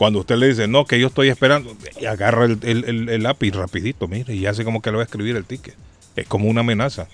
Cuando 0.00 0.20
usted 0.20 0.36
le 0.36 0.48
dice, 0.48 0.66
no, 0.66 0.86
que 0.86 0.98
yo 0.98 1.08
estoy 1.08 1.28
esperando, 1.28 1.76
y 2.00 2.06
agarra 2.06 2.46
el, 2.46 2.58
el- 2.62 2.84
el- 2.86 3.08
el 3.10 3.22
lápiz 3.22 3.50
rapidito, 3.54 4.08
mire, 4.08 4.34
y 4.34 4.46
hace 4.46 4.64
como 4.64 4.80
que 4.80 4.90
le 4.90 4.96
va 4.96 5.02
a 5.02 5.04
escribir 5.04 5.36
el 5.36 5.44
ticket. 5.44 5.74
Es 6.16 6.26
como 6.26 6.48
una 6.48 6.62
amenaza. 6.62 7.06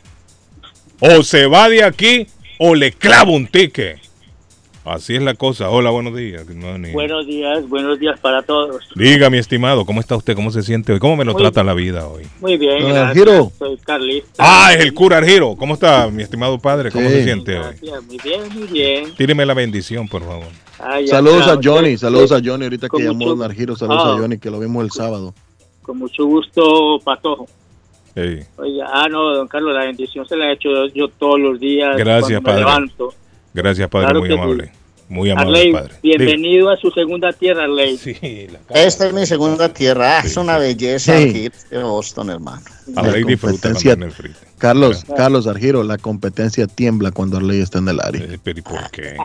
O 1.01 1.25
se 1.25 1.47
va 1.47 1.69
de 1.69 1.83
aquí 1.83 2.29
o 2.61 2.77
le 2.77 2.93
clavo 2.93 3.33
un 3.33 3.49
ticket. 3.49 3.99
Así 4.87 5.17
es 5.17 5.23
la 5.23 5.35
cosa. 5.35 5.69
Hola, 5.69 5.91
buenos 5.91 6.15
días. 6.17 6.47
Good 6.47 6.57
morning. 6.63 6.93
Buenos 6.93 7.27
días, 7.27 7.69
buenos 7.69 7.99
días 7.99 8.21
para 8.21 8.43
todos. 8.43 8.85
Diga, 8.95 9.29
mi 9.31 9.39
estimado, 9.39 9.85
¿cómo 9.85 9.99
está 9.99 10.15
usted? 10.15 10.37
¿Cómo 10.37 10.53
se 10.53 10.63
siente 10.63 10.93
hoy? 10.93 11.01
¿Cómo 11.01 11.17
me 11.17 11.25
lo 11.25 11.33
Muy 11.33 11.43
trata 11.43 11.65
la 11.65 11.75
vida 11.75 12.07
hoy? 12.07 12.23
Muy 12.41 12.57
bien, 12.57 12.83
Don 12.83 12.93
gracias. 12.93 13.15
Giro. 13.15 13.51
Soy 13.59 13.77
Carlista. 13.79 14.31
Ah, 14.39 14.73
es 14.75 14.81
el 14.85 14.95
cura 14.95 15.17
Argiro. 15.17 15.57
¿Cómo 15.57 15.75
está, 15.75 16.09
mi 16.09 16.23
estimado 16.23 16.57
padre? 16.61 16.93
¿Cómo 16.93 17.09
Sí. 17.09 17.15
se 17.17 17.25
siente 17.25 17.57
hoy? 17.59 17.65
Gracias, 17.65 18.05
muy 18.05 18.19
bien, 18.23 18.41
muy 18.55 18.67
bien. 18.69 19.15
Tíreme 19.17 19.45
la 19.45 19.55
bendición, 19.55 20.07
por 20.07 20.23
favor. 20.23 20.47
Ah, 20.79 20.99
Saludos 21.05 21.43
a 21.49 21.59
claro, 21.59 21.61
Johnny, 21.65 21.91
sí, 21.91 21.99
saludos 21.99 22.29
sí, 22.29 22.35
a 22.37 22.41
Johnny 22.45 22.65
ahorita 22.65 22.87
que 22.87 22.91
Con 22.91 23.03
llamó 23.03 23.15
mucho- 23.19 23.31
Don 23.35 23.43
Argiro, 23.43 23.75
saludos 23.75 24.03
Ah. 24.07 24.13
a 24.15 24.19
Johnny 24.19 24.39
que 24.39 24.51
lo 24.51 24.61
vimos 24.61 24.85
el 24.85 24.93
sábado. 24.93 25.35
Con 25.83 25.99
mucho 25.99 26.25
gusto, 26.27 27.01
Patojo. 27.05 27.49
Ey, 28.15 28.45
Oye, 28.57 28.81
ah, 28.87 29.09
no, 29.11 29.35
don 29.35 29.49
Carlos, 29.49 29.75
la 29.75 29.85
bendición 29.85 30.27
se 30.29 30.37
la 30.37 30.49
he 30.51 30.53
hecho 30.55 30.69
yo, 30.71 30.87
yo 30.95 31.09
todos 31.09 31.41
los 31.41 31.59
días. 31.59 31.97
Gracias, 31.97 32.41
cuando 32.41 32.41
me 32.41 32.45
padre. 32.45 32.61
levanto. 32.61 33.15
Gracias, 33.57 33.89
padre, 33.89 34.05
Claro 34.09 34.21
muy 34.21 34.29
sí. 34.29 34.35
amable. 34.35 34.73
Muy 35.09 35.31
amable, 35.31 35.59
Arley, 35.61 35.73
padre. 35.73 35.95
Bienvenido 36.03 36.69
a 36.69 36.77
su 36.77 36.91
segunda 36.91 37.33
tierra, 37.33 37.65
Arley. 37.65 37.97
Sí, 37.97 38.15
la 38.53 38.59
casa. 38.59 38.83
Esta 38.87 39.07
es 39.07 39.15
mi 39.15 39.25
segunda 39.25 39.73
tierra. 39.73 40.19
Ah, 40.19 40.23
es 40.27 40.37
una 40.37 40.59
belleza 40.59 41.17
Sí. 41.17 41.23
aquí 41.31 41.49
de 41.71 41.83
Boston, 41.83 42.29
hermano. 42.31 42.61
Arley 42.97 43.25
disfruta 43.25 43.69
el 43.71 43.77
frito. 44.13 44.39
Carlos, 44.59 45.05
Carlos 45.17 45.47
Argiro, 45.47 45.83
la 45.85 45.97
competencia 45.97 46.67
tiembla 46.67 47.13
cuando 47.13 47.39
Arley 47.39 47.63
está 47.63 47.79
en 47.79 47.89
el 47.89 48.01
área. 48.01 48.25
Eh, 48.25 48.39
Pero 48.43 48.59
¿y 48.59 48.63
por 48.63 48.91
qué? 48.91 49.17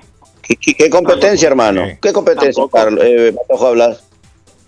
¿Qué, 0.42 0.56
qué- 0.56 0.74
qué 0.76 0.90
competencia, 0.90 1.50
hermano? 1.50 1.86
Sí. 1.86 1.92
¿Qué 2.02 2.14
competencia. 2.14 2.64
Carlos? 2.72 3.04
Eh, 3.06 3.36
hablas? 3.60 4.04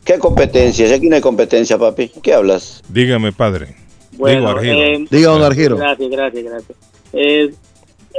¿Qué 0.03 0.19
competencia? 0.19 0.87
Si 0.89 0.93
aquí 0.93 1.07
no 1.07 1.15
hay 1.15 1.21
competencia, 1.21 1.77
papi. 1.77 2.09
¿Qué 2.21 2.33
hablas? 2.33 2.81
Dígame, 2.89 3.31
padre. 3.31 3.75
Bueno, 4.17 4.39
Digo, 4.39 4.49
Argiro. 4.59 4.77
eh, 4.77 5.05
Diga, 5.09 5.29
Don 5.29 5.41
Argiro. 5.43 5.77
Gracias, 5.77 6.09
gracias, 6.09 6.43
gracias. 6.43 6.77
Eh, 7.13 7.53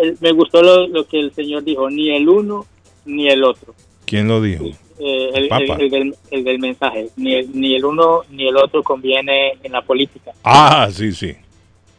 eh, 0.03 0.14
me 0.20 0.32
gustó 0.32 0.62
lo, 0.62 0.86
lo 0.88 1.07
que 1.07 1.20
el 1.20 1.32
señor 1.32 1.64
dijo, 1.64 1.88
ni 1.90 2.14
el 2.14 2.28
uno 2.28 2.66
ni 3.07 3.28
el 3.28 3.45
otro. 3.45 3.74
¿Quién 4.07 4.28
lo 4.28 4.40
dijo? 4.40 4.64
Eh, 4.99 5.30
el, 5.34 5.49
Papa. 5.49 5.64
el- 5.64 5.80
el 5.82 5.90
del, 5.90 6.14
el 6.30 6.45
del 6.45 6.59
mensaje. 6.59 7.09
Ni 7.16 7.34
el, 7.34 7.51
ni 7.59 7.74
el 7.74 7.84
uno 7.84 8.20
ni 8.30 8.49
el 8.49 8.57
otro 8.57 8.82
conviene 8.82 9.53
en 9.62 9.72
la 9.72 9.82
política. 9.82 10.32
Ah, 10.45 10.88
sí, 10.90 11.12
sí. 11.12 11.34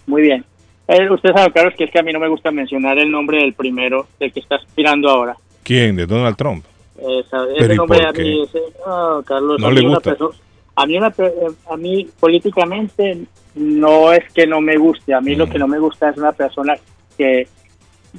Muy 0.07 0.21
bien. 0.21 0.45
Eh, 0.87 1.09
usted 1.09 1.31
sabe, 1.33 1.51
Carlos, 1.51 1.73
que 1.77 1.85
es 1.85 1.91
que 1.91 1.99
a 1.99 2.03
mí 2.03 2.13
no 2.13 2.19
me 2.19 2.27
gusta 2.29 2.51
mencionar 2.51 2.97
el 2.99 3.09
nombre 3.09 3.39
del 3.39 3.53
primero, 3.53 4.07
del 4.19 4.31
que 4.31 4.39
está 4.39 4.55
aspirando 4.57 5.09
ahora. 5.09 5.35
¿Quién? 5.63 5.95
¿De 5.95 6.05
Donald 6.05 6.35
Trump? 6.37 6.63
Esa- 6.97 7.43
¿Pero 7.57 7.65
ese 7.65 7.75
nombre 7.75 8.05
a 8.05 8.11
mí, 8.11 8.43
ese- 8.43 8.61
no, 8.85 9.23
Carlos, 9.23 9.59
¿No 9.59 9.67
a 9.67 9.71
le 9.71 9.79
mí 9.81 9.85
una 9.87 9.95
gusta? 9.95 10.11
perso- 10.15 10.35
a 10.75 10.85
mí, 10.85 10.97
una 10.97 11.09
per- 11.09 11.33
eh, 11.41 11.47
a 11.71 11.75
mí 11.77 12.07
políticamente 12.19 13.17
no 13.55 14.13
es 14.13 14.31
que 14.33 14.45
no 14.45 14.61
me 14.61 14.77
guste, 14.77 15.13
a 15.13 15.21
mí 15.21 15.35
Mm. 15.35 15.39
lo 15.39 15.49
que 15.49 15.57
no 15.59 15.67
me 15.67 15.79
gusta 15.79 16.09
es 16.09 16.17
una 16.17 16.31
persona 16.33 16.75
que 17.17 17.47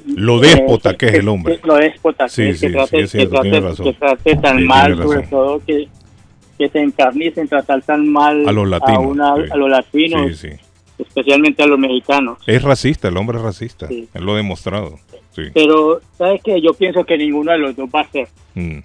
Lo 0.07 0.39
déspota 0.39 0.97
que 0.97 1.07
es 1.07 1.15
el 1.15 1.29
hombre. 1.29 1.59
que- 1.61 1.67
lo 1.67 1.75
déspota, 1.77 2.29
Sí, 2.29 2.43
que, 2.49 2.55
sí, 2.55 2.67
que 2.67 2.73
trate, 2.73 2.97
sí, 2.99 3.03
es 3.05 3.11
cierto, 3.11 3.41
que 3.43 3.93
trate- 3.95 4.37
tan 4.37 4.65
mal, 4.65 4.97
sobre 4.97 5.23
todo 5.27 5.61
que, 5.65 5.89
que 6.59 6.69
se 6.69 6.81
encarnice 6.81 7.41
en 7.41 7.49
tratar 7.49 7.83
tan 7.83 8.09
mal 8.11 8.49
A 8.49 8.53
los 8.53 8.69
latinos, 8.69 9.05
una- 9.07 9.35
sí. 9.37 9.43
a 9.51 9.57
los 9.57 9.71
latinos, 9.71 10.45
especialmente 10.99 11.63
a 11.63 11.67
los 11.67 11.79
mexicanos. 11.79 12.39
Es 12.47 12.63
racista, 12.63 13.09
el 13.09 13.17
hombre 13.17 13.39
es 13.39 13.45
racista. 13.45 13.87
Él 13.91 14.09
lo 14.25 14.33
ha 14.33 14.37
demostrado. 14.37 14.99
Pero, 15.53 16.01
¿sabes 16.17 16.41
qué? 16.43 16.61
Yo 16.63 16.73
pienso 16.73 17.05
que 17.05 17.19
ninguno 17.19 17.53
de 17.53 17.59
los 17.59 17.77
dos 17.77 17.91
va 17.95 18.01
a 18.01 18.11
ser. 18.11 18.27
Mm. 18.55 18.79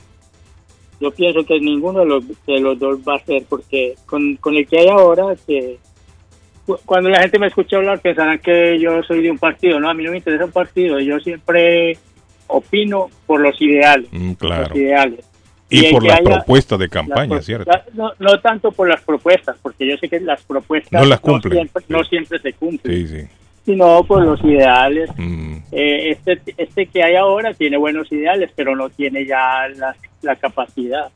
Yo 0.99 1.09
pienso 1.12 1.43
que 1.45 1.59
ninguno 1.59 2.01
de 2.01 2.05
los, 2.05 2.24
de 2.45 2.59
los 2.59 2.78
dos 2.78 2.99
va 3.07 3.16
a 3.16 3.26
ser, 3.26 3.43
porque 3.49 3.95
con, 4.05 4.36
con 4.36 4.55
el 4.55 4.68
que 4.68 4.80
hay 4.80 4.88
ahora, 4.89 5.36
que 5.47 5.80
cuando 6.86 7.09
la 7.09 7.22
gente 7.22 7.39
me 7.39 7.47
escucha 7.47 7.78
hablar 7.78 7.99
pensarán 7.99 8.39
que 8.39 8.80
yo 8.80 9.01
soy 9.03 9.22
de 9.24 9.32
un 9.32 9.38
partido, 9.38 9.80
no, 9.80 9.89
a 9.89 9.93
mí 9.93 10.03
no 10.03 10.12
me 10.12 10.18
interesa 10.18 10.45
un 10.45 10.51
partido, 10.51 10.99
yo 10.99 11.20
siempre 11.20 11.97
opino 12.47 13.09
por 13.26 13.39
los 13.41 13.59
ideales, 13.62 14.07
Mm, 14.12 14.34
claro. 14.34 14.68
los 14.70 14.78
ideales. 14.78 15.26
Y 15.70 15.89
por 15.91 16.01
que 16.01 16.07
la 16.09 16.16
haya- 16.16 16.24
propuesta 16.24 16.76
de 16.78 16.86
las 16.86 16.91
campaña, 16.91 17.30
pro- 17.30 17.41
¿cierto? 17.41 17.72
no, 17.93 18.12
no 18.20 18.39
tanto 18.41 18.72
por 18.74 18.89
las 18.89 19.01
propuestas, 19.03 19.55
porque 19.62 19.88
yo 19.88 19.95
sé 19.97 20.09
que 20.09 20.20
las 20.20 20.43
propuestas 20.43 21.01
No 21.01 21.07
las 21.07 21.20
cumplen. 21.22 21.53
siempre, 21.53 21.84
no 21.88 22.03
siempre 22.03 22.39
se 22.39 22.51
cumplen, 22.53 23.07
Sí, 23.07 23.07
sí. 23.07 23.28
sino 23.66 24.03
por 24.03 24.22
los 24.26 24.43
ideales. 24.43 25.09
Mm. 25.18 25.57
Eh, 25.72 26.09
este, 26.12 26.41
este 26.57 26.88
que 26.88 27.01
hay 27.03 27.16
ahora 27.16 27.53
tiene 27.53 27.78
buenos 27.78 28.12
ideales, 28.12 28.51
pero 28.53 28.76
no 28.76 28.89
tiene 28.89 29.26
ya 29.26 29.68
la, 29.78 29.95
la 30.24 30.36
capacidad. 30.36 31.09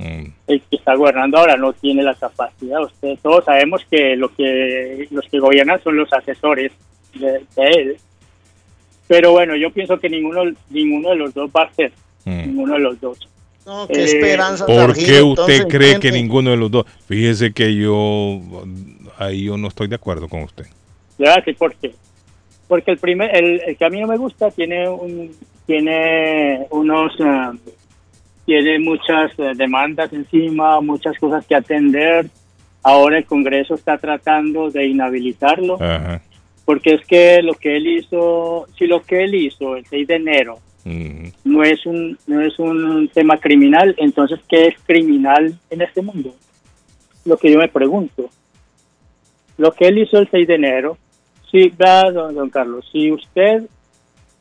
Mm. 0.00 0.32
El 0.46 0.62
que 0.62 0.76
está 0.76 0.94
gobernando 0.94 1.36
ahora 1.36 1.56
no 1.56 1.74
tiene 1.74 2.02
la 2.02 2.14
capacidad. 2.14 2.82
Ustedes 2.82 3.20
todos 3.20 3.44
sabemos 3.44 3.82
que 3.90 4.16
lo 4.16 4.34
que 4.34 5.06
los 5.10 5.26
que 5.28 5.38
gobiernan 5.38 5.82
son 5.82 5.96
los 5.96 6.10
asesores 6.12 6.72
de, 7.14 7.44
de 7.54 7.66
él. 7.76 7.96
Pero 9.06 9.32
bueno, 9.32 9.54
yo 9.56 9.70
pienso 9.70 9.98
que 9.98 10.08
ninguno 10.08 10.44
ninguno 10.70 11.10
de 11.10 11.16
los 11.16 11.34
dos 11.34 11.50
va 11.54 11.64
a 11.64 11.74
ser. 11.74 11.92
Mm. 12.24 12.46
Ninguno 12.46 12.74
de 12.74 12.80
los 12.80 13.00
dos. 13.00 13.28
No, 13.66 13.86
qué 13.86 14.00
Eh, 14.00 14.04
esperanza. 14.04 14.64
¿Por 14.64 14.94
qué 14.94 15.20
usted 15.20 15.54
entonces, 15.54 15.66
cree 15.68 16.00
que 16.00 16.10
ninguno 16.10 16.50
de 16.50 16.56
los 16.56 16.70
dos? 16.70 16.86
Fíjese 17.06 17.52
que 17.52 17.74
yo 17.74 18.40
ahí 19.18 19.44
yo 19.44 19.58
no 19.58 19.68
estoy 19.68 19.88
de 19.88 19.96
acuerdo 19.96 20.28
con 20.28 20.42
usted. 20.44 20.64
Le 21.18 21.26
voy 21.26 21.28
a 21.28 21.36
decir 21.36 21.56
por 21.56 21.74
qué. 21.74 21.92
Porque 22.68 22.92
el 22.92 22.98
primer, 22.98 23.34
el, 23.36 23.60
el 23.66 23.76
que 23.76 23.84
a 23.84 23.90
mí 23.90 24.00
no 24.00 24.06
me 24.06 24.16
gusta 24.16 24.50
tiene 24.50 24.88
un, 24.88 25.30
tiene 25.66 26.66
unos, 26.70 27.12
ah, 27.20 27.52
tiene 28.50 28.80
muchas 28.80 29.30
eh, 29.38 29.52
demandas 29.54 30.12
encima, 30.12 30.80
muchas 30.80 31.16
cosas 31.20 31.46
que 31.46 31.54
atender. 31.54 32.26
Ahora 32.82 33.18
el 33.18 33.24
Congreso 33.24 33.74
está 33.74 33.96
tratando 33.96 34.70
de 34.70 34.88
inhabilitarlo, 34.88 35.74
Ajá. 35.80 36.20
porque 36.64 36.94
es 36.94 37.06
que 37.06 37.42
lo 37.42 37.54
que 37.54 37.76
él 37.76 37.86
hizo, 37.86 38.66
si 38.76 38.88
lo 38.88 39.02
que 39.02 39.22
él 39.22 39.36
hizo 39.36 39.76
el 39.76 39.86
6 39.86 40.08
de 40.08 40.14
enero 40.16 40.58
Mm. 40.84 41.26
no 41.44 41.62
es 41.62 41.84
un 41.84 42.18
no 42.26 42.40
es 42.40 42.58
un 42.58 43.08
tema 43.12 43.36
criminal, 43.36 43.94
entonces 43.98 44.40
¿qué 44.48 44.68
es 44.68 44.74
criminal 44.84 45.54
en 45.68 45.82
este 45.82 46.02
mundo? 46.02 46.34
Lo 47.24 47.36
que 47.36 47.52
yo 47.52 47.58
me 47.58 47.68
pregunto. 47.68 48.30
Lo 49.58 49.72
que 49.72 49.88
él 49.88 49.98
hizo 49.98 50.18
el 50.18 50.28
6 50.30 50.48
de 50.48 50.54
enero, 50.54 50.96
sí, 51.50 51.70
don, 51.76 52.34
don 52.34 52.48
Carlos, 52.50 52.88
si 52.90 53.12
usted 53.12 53.64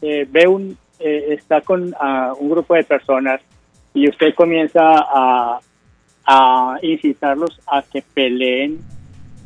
eh, 0.01 0.25
ve 0.31 0.47
un 0.47 0.77
eh, 0.99 1.33
está 1.33 1.61
con 1.61 1.93
ah, 1.99 2.33
un 2.39 2.49
grupo 2.49 2.73
de 2.73 2.83
personas 2.83 3.41
y 3.93 4.07
usted 4.09 4.33
comienza 4.35 4.79
a, 4.81 5.59
a 6.25 6.77
incitarlos 6.81 7.59
a 7.67 7.81
que 7.81 8.03
peleen 8.13 8.79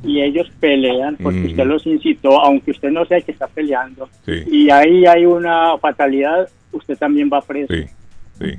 y 0.03 0.21
ellos 0.21 0.49
pelean 0.59 1.15
porque 1.21 1.39
Mm. 1.39 1.45
usted 1.45 1.65
los 1.65 1.85
incitó, 1.87 2.41
aunque 2.41 2.71
usted 2.71 2.89
no 2.91 3.05
sea 3.05 3.17
el 3.17 3.23
que 3.23 3.31
está 3.31 3.47
peleando, 3.47 4.09
Sí, 4.25 4.33
y 4.51 4.69
ahí 4.69 5.05
hay 5.05 5.25
una 5.25 5.77
fatalidad, 5.77 6.49
usted 6.73 6.97
también 6.97 7.29
va 7.31 7.41
preso 7.41 7.73
sí, 7.73 7.85
sí. 8.39 8.53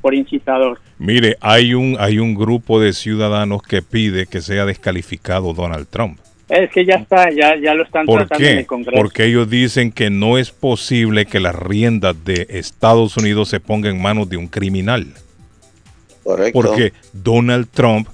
por 0.00 0.14
incitador. 0.14 0.80
Mire, 0.98 1.36
hay 1.40 1.74
un 1.74 1.96
hay 2.00 2.18
un 2.18 2.34
grupo 2.34 2.80
de 2.80 2.92
ciudadanos 2.92 3.62
que 3.62 3.82
pide 3.82 4.26
que 4.26 4.40
sea 4.40 4.64
descalificado 4.66 5.54
Donald 5.54 5.86
Trump. 5.88 6.18
Es 6.50 6.70
que 6.70 6.84
ya 6.84 6.96
está, 6.96 7.30
ya, 7.30 7.54
ya 7.56 7.74
lo 7.74 7.84
están 7.84 8.06
¿Por 8.06 8.20
tratando 8.26 8.46
en 8.48 8.58
el 8.58 8.66
Congreso. 8.66 9.00
Porque 9.00 9.24
ellos 9.26 9.48
dicen 9.48 9.92
que 9.92 10.10
no 10.10 10.36
es 10.36 10.50
posible 10.50 11.24
que 11.26 11.38
las 11.40 11.54
riendas 11.54 12.16
de 12.24 12.46
Estados 12.50 13.16
Unidos 13.16 13.48
se 13.48 13.60
pongan 13.60 13.96
en 13.96 14.02
manos 14.02 14.28
de 14.28 14.36
un 14.36 14.48
criminal. 14.48 15.06
Correcto. 16.24 16.52
Porque 16.60 16.92
Donald 17.12 17.68
Trump 17.72 18.08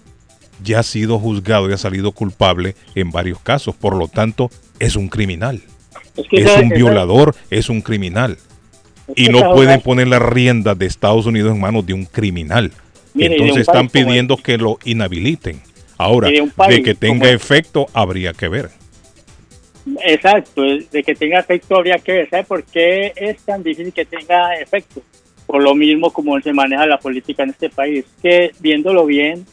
ya 0.62 0.80
ha 0.80 0.82
sido 0.82 1.18
juzgado 1.18 1.68
y 1.68 1.72
ha 1.72 1.78
salido 1.78 2.12
culpable 2.12 2.74
en 2.94 3.10
varios 3.10 3.38
casos. 3.40 3.74
Por 3.74 3.96
lo 3.96 4.08
tanto, 4.08 4.50
es 4.78 4.96
un 4.96 5.08
criminal. 5.08 5.60
Es 6.16 6.26
que 6.28 6.36
Es 6.42 6.46
esa- 6.46 6.60
un 6.60 6.66
esa- 6.66 6.74
violador, 6.74 7.34
es 7.50 7.68
un 7.68 7.80
criminal. 7.80 8.38
Y 9.14 9.28
no 9.28 9.38
esa- 9.38 9.52
pueden 9.52 9.80
poner 9.80 10.08
las 10.08 10.22
riendas 10.22 10.78
de 10.78 10.86
Estados 10.86 11.26
Unidos 11.26 11.54
en 11.54 11.60
manos 11.60 11.86
de 11.86 11.94
un 11.94 12.04
criminal. 12.04 12.72
Mire, 13.14 13.30
de 13.30 13.34
Entonces 13.36 13.54
un 13.56 13.60
están 13.62 13.88
pidiendo 13.88 14.36
que 14.36 14.58
lo 14.58 14.78
inhabiliten. 14.84 15.60
Ahora, 15.98 16.28
de 16.28 16.40
un 16.42 16.48
de 16.48 16.54
país 16.54 16.84
que 16.84 16.94
tenga 16.94 17.20
como- 17.20 17.30
efecto, 17.32 17.86
habría 17.94 18.32
que 18.32 18.48
ver. 18.48 18.70
Exacto, 20.04 20.62
de 20.62 21.02
que 21.04 21.14
tenga 21.14 21.38
efecto 21.38 21.76
habría 21.76 21.98
que 21.98 22.12
ver. 22.12 22.30
¿Sabe 22.30 22.44
por 22.44 22.64
qué 22.64 23.12
es 23.14 23.38
tan 23.42 23.62
difícil 23.62 23.92
que 23.92 24.04
tenga 24.04 24.54
efecto? 24.56 25.00
Por 25.46 25.62
lo 25.62 25.74
mismo 25.76 26.12
como 26.12 26.40
se 26.40 26.52
maneja 26.52 26.86
la 26.86 26.98
política 26.98 27.44
en 27.44 27.50
este 27.50 27.70
país. 27.70 28.04
Que 28.20 28.50
viéndolo 28.58 29.06
bien, 29.06 29.46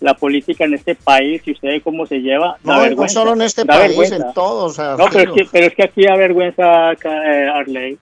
la 0.00 0.14
política 0.14 0.64
en 0.64 0.74
este 0.74 0.96
país, 0.96 1.40
y 1.46 1.52
usted 1.52 1.68
ve 1.68 1.80
cómo 1.80 2.04
se 2.06 2.18
lleva, 2.18 2.58
No, 2.64 2.84
no 2.90 3.08
solo 3.08 3.32
en 3.34 3.42
este 3.42 3.62
da 3.64 3.74
país, 3.78 3.88
vergüenza. 3.96 4.16
en 4.16 4.34
todos. 4.34 4.76
No, 4.78 5.06
pero 5.12 5.30
es, 5.34 5.36
que, 5.42 5.48
pero 5.50 5.66
es 5.68 5.74
que 5.74 5.82
aquí 5.84 6.02
da 6.04 6.16
vergüenza, 6.16 6.92
eh, 6.92 7.48
Arley, 7.54 7.96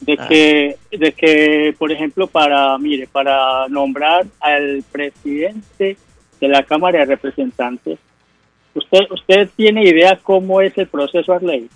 de 0.00 0.16
Ah. 0.18 0.26
que, 0.28 0.76
de 0.90 1.12
que, 1.12 1.74
por 1.78 1.92
ejemplo, 1.92 2.26
para, 2.26 2.76
mire, 2.78 3.06
para 3.12 3.68
nombrar 3.68 4.24
al 4.40 4.82
presidente 4.90 5.96
de 6.40 6.48
la 6.48 6.62
Cámara 6.62 7.00
de 7.00 7.04
Representantes, 7.06 7.98
¿usted 8.74 9.00
usted 9.10 9.48
tiene 9.56 9.84
idea 9.84 10.18
cómo 10.22 10.60
es 10.60 10.76
el 10.78 10.86
proceso, 10.86 11.32
Arley? 11.32 11.68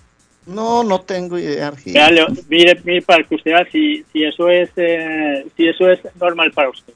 No, 0.45 0.83
no 0.83 1.01
tengo 1.01 1.37
idea. 1.37 1.71
Mire, 2.49 2.75
mire, 2.83 3.01
para 3.03 3.23
que 3.23 3.35
usted 3.35 3.51
vea 3.51 3.67
si, 3.71 4.03
si 4.11 4.23
eso 4.23 4.49
es 4.49 4.69
eh, 4.75 5.45
si 5.55 5.67
eso 5.67 5.89
es 5.89 5.99
normal 6.19 6.51
para 6.51 6.69
usted. 6.69 6.93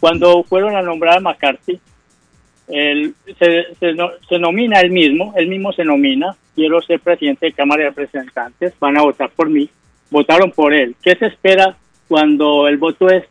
Cuando 0.00 0.42
fueron 0.44 0.76
a 0.76 0.82
nombrar 0.82 1.18
a 1.18 1.20
McCarthy, 1.20 1.80
él 2.68 3.14
se, 3.38 3.74
se, 3.78 3.92
no- 3.94 4.10
se 4.28 4.38
nomina 4.38 4.80
él 4.80 4.90
mismo, 4.90 5.32
él 5.36 5.48
mismo 5.48 5.72
se 5.72 5.84
nomina, 5.84 6.36
quiero 6.54 6.80
ser 6.82 7.00
presidente 7.00 7.46
de 7.46 7.52
Cámara 7.52 7.82
de 7.84 7.88
Representantes, 7.90 8.72
van 8.80 8.96
a 8.96 9.02
votar 9.02 9.30
por 9.30 9.50
mí, 9.50 9.68
votaron 10.10 10.50
por 10.50 10.72
él. 10.72 10.94
¿Qué 11.02 11.14
se 11.16 11.26
espera 11.26 11.76
cuando 12.08 12.68
el 12.68 12.76
voto 12.78 13.08
es 13.10 13.24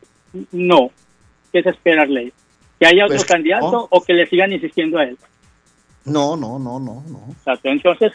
no? 0.51 0.91
¿Qué 1.51 1.63
se 1.63 1.69
espera, 1.69 2.05
Ley? 2.05 2.31
¿Que 2.83 2.89
haya 2.89 3.05
otro 3.05 3.15
Pues, 3.15 3.25
candidato 3.25 3.71
no. 3.71 3.87
o 3.89 4.03
que 4.03 4.13
le 4.13 4.25
sigan 4.25 4.51
insistiendo 4.51 4.97
a 4.97 5.05
él? 5.05 5.17
No, 6.03 6.35
no, 6.35 6.59
no, 6.59 6.81
no, 6.81 7.01
no. 7.07 7.35
Entonces, 7.63 8.11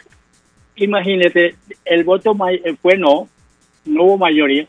imagínese, 0.75 1.55
el 1.85 2.03
voto 2.03 2.37
eh, 2.51 2.75
fue 2.79 2.95
no, 2.95 3.27
no 3.85 4.03
hubo 4.03 4.17
mayoría, 4.19 4.67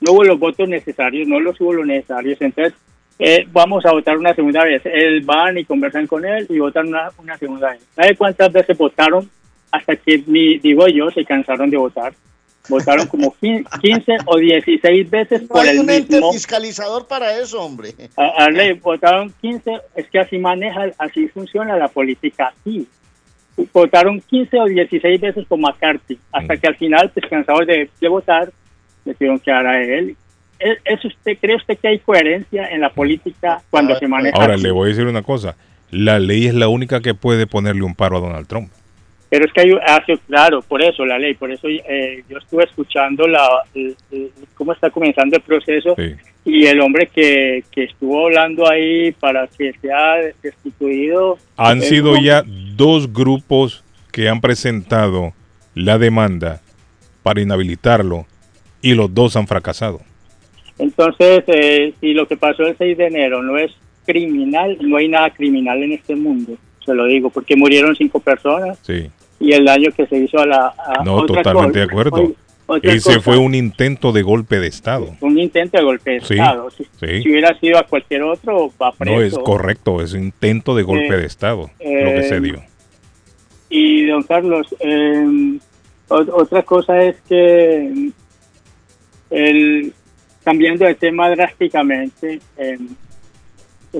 no 0.00 0.12
hubo 0.12 0.22
los 0.22 0.38
votos 0.38 0.68
necesarios, 0.68 1.26
no 1.26 1.40
los 1.40 1.60
hubo 1.60 1.72
los 1.72 1.84
necesarios. 1.84 2.40
Entonces, 2.40 2.74
eh, 3.18 3.44
vamos 3.50 3.84
a 3.86 3.90
votar 3.90 4.16
una 4.16 4.32
segunda 4.34 4.62
vez. 4.62 4.82
Él 4.84 5.22
van 5.22 5.58
y 5.58 5.64
conversan 5.64 6.06
con 6.06 6.24
él 6.24 6.46
y 6.48 6.60
votan 6.60 6.86
una, 6.86 7.10
una 7.18 7.36
segunda 7.36 7.72
vez. 7.72 7.84
¿Sabe 7.96 8.14
cuántas 8.14 8.52
veces 8.52 8.78
votaron? 8.78 9.28
Hasta 9.72 9.96
que, 9.96 10.22
ni, 10.28 10.58
digo 10.58 10.86
yo, 10.86 11.10
se 11.10 11.24
cansaron 11.24 11.70
de 11.70 11.76
votar. 11.76 12.12
Votaron 12.70 13.06
como 13.08 13.34
15 13.38 13.64
o 14.26 14.38
16 14.38 15.10
veces 15.10 15.42
No 15.42 15.48
por 15.48 15.60
hay 15.60 15.70
el 15.76 15.80
un 15.80 15.90
ente 15.90 16.14
mismo. 16.14 16.32
fiscalizador 16.32 17.06
para 17.06 17.38
eso, 17.38 17.60
hombre. 17.62 17.90
A- 18.16 18.44
Arley, 18.44 18.72
votaron 18.74 19.32
15, 19.42 19.72
es 19.96 20.06
que 20.08 20.18
así 20.20 20.38
maneja, 20.38 20.86
así 20.98 21.28
funciona 21.28 21.76
la 21.76 21.88
política 21.88 22.52
aquí. 22.58 22.86
Votaron 23.74 24.20
15 24.20 24.58
o 24.60 24.64
16 24.64 25.20
veces 25.20 25.44
por 25.46 25.58
McCarthy, 25.58 26.18
hasta 26.32 26.56
que 26.56 26.66
al 26.66 26.76
final, 26.76 27.10
pues 27.12 27.26
cansados 27.28 27.66
de, 27.66 27.90
de 28.00 28.08
votar, 28.08 28.50
le 29.04 29.12
tuvieron 29.14 29.38
que 29.38 29.50
dar 29.50 29.66
a 29.66 29.82
él. 29.82 30.16
¿Es, 30.58 30.78
es 30.84 31.04
usted, 31.04 31.36
¿Cree 31.40 31.56
usted 31.56 31.76
que 31.78 31.88
hay 31.88 31.98
coherencia 31.98 32.68
en 32.68 32.80
la 32.80 32.90
política 32.90 33.62
cuando 33.70 33.98
se 33.98 34.06
maneja 34.08 34.36
Ahora, 34.36 34.54
así? 34.54 34.62
le 34.62 34.70
voy 34.70 34.86
a 34.86 34.88
decir 34.90 35.06
una 35.06 35.22
cosa. 35.22 35.56
La 35.90 36.18
ley 36.18 36.46
es 36.46 36.54
la 36.54 36.68
única 36.68 37.00
que 37.00 37.14
puede 37.14 37.46
ponerle 37.46 37.82
un 37.82 37.94
paro 37.94 38.18
a 38.18 38.20
Donald 38.20 38.46
Trump. 38.46 38.70
Pero 39.30 39.44
es 39.46 39.52
que 39.52 39.60
hay, 39.60 39.70
ah, 39.86 40.02
sí, 40.04 40.12
claro, 40.26 40.60
por 40.60 40.82
eso 40.82 41.06
la 41.06 41.16
ley, 41.18 41.34
por 41.34 41.52
eso 41.52 41.68
eh, 41.68 42.24
yo 42.28 42.36
estuve 42.38 42.64
escuchando 42.64 43.28
la, 43.28 43.48
cómo 44.54 44.72
está 44.72 44.90
comenzando 44.90 45.36
el 45.36 45.42
proceso 45.42 45.94
Sí. 45.96 46.14
y 46.44 46.66
el 46.66 46.80
hombre 46.80 47.06
que, 47.06 47.62
que 47.70 47.84
estuvo 47.84 48.26
hablando 48.26 48.68
ahí 48.68 49.12
para 49.12 49.46
que 49.46 49.72
sea 49.80 50.16
destituido. 50.42 51.38
Han 51.56 51.80
sido 51.80 52.14
no- 52.16 52.20
ya 52.22 52.42
dos 52.74 53.12
grupos 53.12 53.84
que 54.10 54.28
han 54.28 54.40
presentado 54.40 55.32
la 55.76 55.96
demanda 55.98 56.60
para 57.22 57.40
inhabilitarlo 57.40 58.26
y 58.82 58.94
los 58.94 59.14
dos 59.14 59.36
han 59.36 59.46
fracasado. 59.46 60.00
Entonces, 60.78 61.44
eh, 61.46 61.92
si 62.00 62.14
lo 62.14 62.26
que 62.26 62.36
pasó 62.36 62.64
el 62.64 62.76
6 62.76 62.96
de 62.98 63.06
enero 63.06 63.42
no 63.42 63.56
es 63.58 63.70
criminal, 64.06 64.76
no 64.80 64.96
hay 64.96 65.08
nada 65.08 65.30
criminal 65.30 65.82
en 65.82 65.92
este 65.92 66.16
mundo, 66.16 66.54
se 66.84 66.94
lo 66.94 67.04
digo, 67.04 67.30
porque 67.30 67.54
murieron 67.54 67.94
cinco 67.94 68.18
personas 68.18 68.78
Sí, 68.82 69.08
y 69.40 69.52
el 69.52 69.64
daño 69.64 69.90
que 69.96 70.06
se 70.06 70.18
hizo 70.18 70.38
a 70.38 70.46
la... 70.46 70.74
a 70.78 71.02
no, 71.02 71.14
otra 71.16 71.42
totalmente 71.42 71.80
de 71.80 71.84
acuerdo. 71.86 72.32
Ese 72.82 73.00
cosa, 73.14 73.20
fue 73.20 73.36
un 73.36 73.56
intento 73.56 74.12
de 74.12 74.22
golpe 74.22 74.60
de 74.60 74.68
Estado. 74.68 75.16
un 75.20 75.38
intento 75.38 75.76
de 75.78 75.82
golpe 75.82 76.10
de 76.12 76.20
Sí, 76.20 76.34
Estado. 76.34 76.70
Si, 76.70 76.84
sí. 76.84 77.22
si 77.22 77.30
hubiera 77.30 77.58
sido 77.58 77.78
a 77.78 77.82
cualquier 77.82 78.22
otro, 78.22 78.70
va 78.80 78.92
preso. 78.92 79.16
No 79.16 79.22
es 79.22 79.36
correcto, 79.38 80.00
es 80.02 80.12
un 80.12 80.24
intento 80.24 80.76
de 80.76 80.84
golpe 80.84 81.14
Eh, 81.14 81.16
de 81.16 81.26
Estado 81.26 81.62
lo 81.62 81.68
que 81.80 82.22
se 82.28 82.36
eh, 82.36 82.40
dio. 82.40 82.62
Y 83.70 84.06
don 84.06 84.22
Carlos, 84.22 84.68
eh, 84.78 85.58
otra 86.08 86.62
cosa 86.62 87.02
es 87.02 87.16
que 87.28 88.10
el, 89.30 89.92
cambiando 90.44 90.84
de 90.84 90.94
tema 90.94 91.28
drásticamente, 91.30 92.40
eh, 92.56 92.78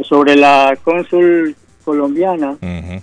sobre 0.05 0.36
la 0.36 0.78
cónsul 0.82 1.57
colombiana, 1.84 2.53
Ujú. 2.53 3.03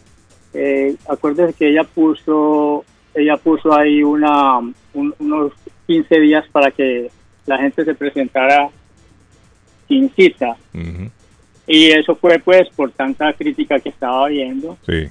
Eh, 0.57 0.95
acuérdense 1.07 1.53
que 1.53 1.69
ella 1.69 1.83
puso, 1.83 2.83
ella 3.13 3.37
puso 3.37 3.73
ahí 3.75 4.01
una, 4.03 4.57
un- 4.59 5.13
unos 5.19 5.53
15 5.85 6.19
días 6.19 6.45
para 6.51 6.71
que 6.71 7.09
la 7.45 7.57
gente 7.57 7.85
se 7.85 7.93
presentara 7.95 8.69
sin 9.87 10.09
cita. 10.15 10.57
Y 11.65 11.87
eso 11.91 12.15
fue 12.15 12.39
pues 12.39 12.69
por 12.75 12.91
tanta 12.91 13.31
crítica 13.33 13.79
que 13.79 13.89
estaba 13.89 14.27
viendo. 14.27 14.77
Sí. 14.85 15.07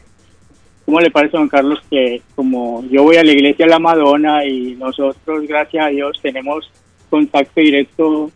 ¿Cómo 0.85 1.01
le 1.01 1.11
parece, 1.11 1.37
don 1.37 1.49
Carlos, 1.49 1.81
que 1.91 2.23
como 2.35 2.85
yo 2.91 3.03
voy 3.03 3.17
a 3.17 3.25
la 3.25 3.33
iglesia 3.33 3.67
de 3.67 3.71
la 3.71 3.79
Madonna 3.79 4.45
y 4.45 4.75
nosotros, 4.77 5.47
gracias 5.47 5.85
a 5.87 5.89
Dios, 5.89 6.19
tenemos 6.23 6.71
contacto 7.11 7.61
directo 7.61 8.31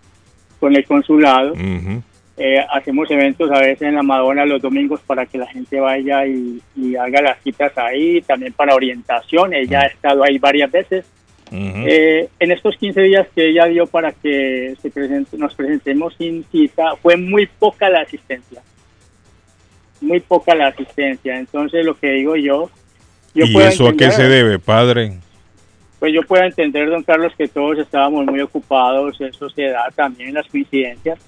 con 0.58 0.74
el 0.74 0.84
consulado? 0.84 1.52
Ujú. 1.52 2.02
Eh, 2.42 2.58
hacemos 2.72 3.10
eventos 3.10 3.50
a 3.50 3.58
veces 3.60 3.82
en 3.82 3.96
la 3.96 4.02
Madonna 4.02 4.46
los 4.46 4.62
domingos 4.62 5.00
para 5.06 5.26
que 5.26 5.36
la 5.36 5.46
gente 5.46 5.78
vaya 5.78 6.26
y, 6.26 6.58
y 6.74 6.96
haga 6.96 7.20
las 7.20 7.42
citas 7.42 7.76
ahí, 7.76 8.22
también 8.22 8.54
para 8.54 8.74
orientación. 8.74 9.52
Ella 9.52 9.80
ha 9.80 9.86
estado 9.86 10.24
ahí 10.24 10.38
varias 10.38 10.70
veces. 10.70 11.04
Eh, 11.52 12.28
en 12.38 12.50
estos 12.52 12.76
15 12.78 13.00
días 13.02 13.26
que 13.34 13.50
ella 13.50 13.66
dio 13.66 13.86
para 13.86 14.12
que 14.12 14.74
se 14.80 14.90
presente- 14.90 15.36
nos 15.36 15.54
presentemos 15.54 16.14
sin 16.16 16.44
cita, 16.44 16.96
fue 17.02 17.16
muy 17.18 17.46
poca 17.46 17.90
la 17.90 18.00
asistencia. 18.00 18.62
Muy 20.00 20.20
poca 20.20 20.54
la 20.54 20.68
asistencia. 20.68 21.38
Entonces, 21.38 21.84
lo 21.84 21.94
que 21.94 22.08
digo 22.12 22.36
yo. 22.36 22.70
yo 23.34 23.44
¿Y 23.44 23.52
puedo 23.52 23.68
eso 23.68 23.88
a 23.88 23.92
qué 23.94 24.10
se 24.12 24.28
debe, 24.28 24.58
padre? 24.58 25.18
Pues 25.98 26.14
yo 26.14 26.22
puedo 26.22 26.42
entender, 26.44 26.88
don 26.88 27.02
Carlos, 27.02 27.34
que 27.36 27.48
todos 27.48 27.78
estábamos 27.78 28.24
muy 28.24 28.40
ocupados, 28.40 29.20
eso 29.20 29.50
se 29.50 29.64
da 29.64 29.88
también 29.94 30.30
en 30.30 30.36
las 30.36 30.48
coincidencias. 30.48 31.18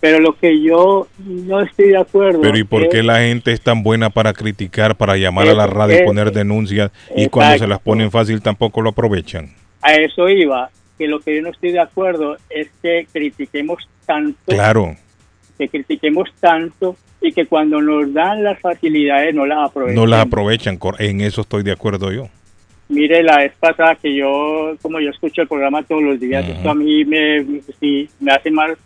Pero 0.00 0.18
lo 0.18 0.32
que 0.32 0.60
yo 0.62 1.08
no 1.18 1.60
estoy 1.60 1.88
de 1.88 1.98
acuerdo. 1.98 2.40
Pero 2.40 2.56
¿y 2.56 2.64
por 2.64 2.88
qué 2.88 3.02
la 3.02 3.18
gente 3.18 3.52
es 3.52 3.60
tan 3.60 3.82
buena 3.82 4.10
para 4.10 4.32
criticar, 4.32 4.96
para 4.96 5.16
llamar 5.16 5.48
a 5.48 5.54
la 5.54 5.66
radio 5.66 6.00
y 6.00 6.04
poner 6.04 6.32
denuncias 6.32 6.90
y 7.14 7.28
cuando 7.28 7.58
se 7.58 7.66
las 7.66 7.80
ponen 7.80 8.10
fácil 8.10 8.40
tampoco 8.40 8.80
lo 8.80 8.90
aprovechan? 8.90 9.50
A 9.82 9.94
eso 9.94 10.28
iba, 10.28 10.70
que 10.98 11.06
lo 11.06 11.20
que 11.20 11.36
yo 11.36 11.42
no 11.42 11.50
estoy 11.50 11.72
de 11.72 11.80
acuerdo 11.80 12.36
es 12.48 12.68
que 12.82 13.06
critiquemos 13.12 13.88
tanto, 14.06 14.38
Claro, 14.46 14.96
que 15.58 15.68
critiquemos 15.68 16.30
tanto 16.40 16.96
y 17.20 17.32
que 17.32 17.46
cuando 17.46 17.80
nos 17.80 18.12
dan 18.12 18.42
las 18.42 18.58
facilidades 18.58 19.34
no 19.34 19.44
las 19.44 19.70
aprovechen. 19.70 19.96
no 19.96 20.06
las 20.06 20.26
aprovechan, 20.26 20.78
en 20.98 21.20
eso 21.20 21.42
estoy 21.42 21.62
de 21.62 21.72
acuerdo 21.72 22.10
yo. 22.12 22.28
Mire, 22.88 23.22
la 23.22 23.36
vez 23.36 23.52
pasada 23.60 23.94
que 23.94 24.14
yo, 24.14 24.74
como 24.82 24.98
yo 24.98 25.10
escucho 25.10 25.42
el 25.42 25.48
programa 25.48 25.82
todos 25.84 26.02
los 26.02 26.18
días, 26.18 26.48
esto 26.48 26.70
a 26.70 26.74
mí 26.74 27.04
me, 27.04 27.60
sí, 27.78 28.08
me 28.18 28.32
hace 28.32 28.50
mal. 28.50 28.76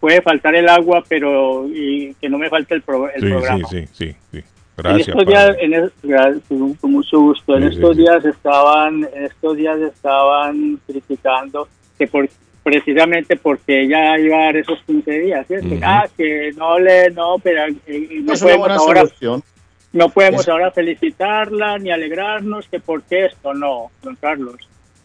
Puede 0.00 0.20
faltar 0.20 0.54
el 0.54 0.68
agua, 0.68 1.02
pero 1.08 1.66
y 1.68 2.14
que 2.20 2.28
no 2.28 2.36
me 2.38 2.48
falte 2.50 2.74
el, 2.74 2.82
pro- 2.82 3.08
el 3.10 3.20
Sí, 3.22 3.28
programa. 3.28 3.68
sí, 3.68 3.78
sí, 3.78 3.86
sí, 3.92 4.16
sí. 4.32 4.36
en 4.38 4.44
Gracias, 4.76 5.08
estos 5.08 5.26
días, 5.26 5.56
en 5.60 5.70
gra- 6.02 6.40
con 6.48 6.74
con 6.74 6.92
mucho 6.92 7.20
gusto. 7.20 7.56
En 7.56 7.68
Sí, 7.70 7.74
estos 7.76 7.96
sí. 7.96 8.02
días 8.02 8.24
estaban, 8.24 9.08
en 9.14 9.24
estos 9.24 9.56
días 9.56 9.78
estaban 9.80 10.80
criticando 10.86 11.68
que 11.98 12.06
por 12.08 12.28
precisamente 12.64 13.36
porque 13.36 13.82
ella 13.82 14.18
iba 14.18 14.36
a 14.36 14.44
dar 14.46 14.56
esos 14.56 14.78
15 14.86 15.10
días. 15.18 15.46
Ah, 15.82 16.06
que 16.16 16.52
no 16.56 16.78
le, 16.78 17.10
no, 17.10 17.36
pero 17.42 17.62
eh, 17.86 18.08
no 18.22 18.32
Es 18.32 18.42
una 18.42 18.54
podemos 18.56 18.78
ahora, 18.78 19.00
solución. 19.02 19.42
no 19.92 20.08
podemos 20.10 20.42
Es- 20.42 20.48
ahora 20.48 20.70
felicitarla 20.70 21.78
ni 21.78 21.90
alegrarnos 21.90 22.68
que 22.68 22.78
porque 22.80 23.26
esto, 23.26 23.52
no, 23.54 23.90
don 24.02 24.16
Carlos. 24.16 24.56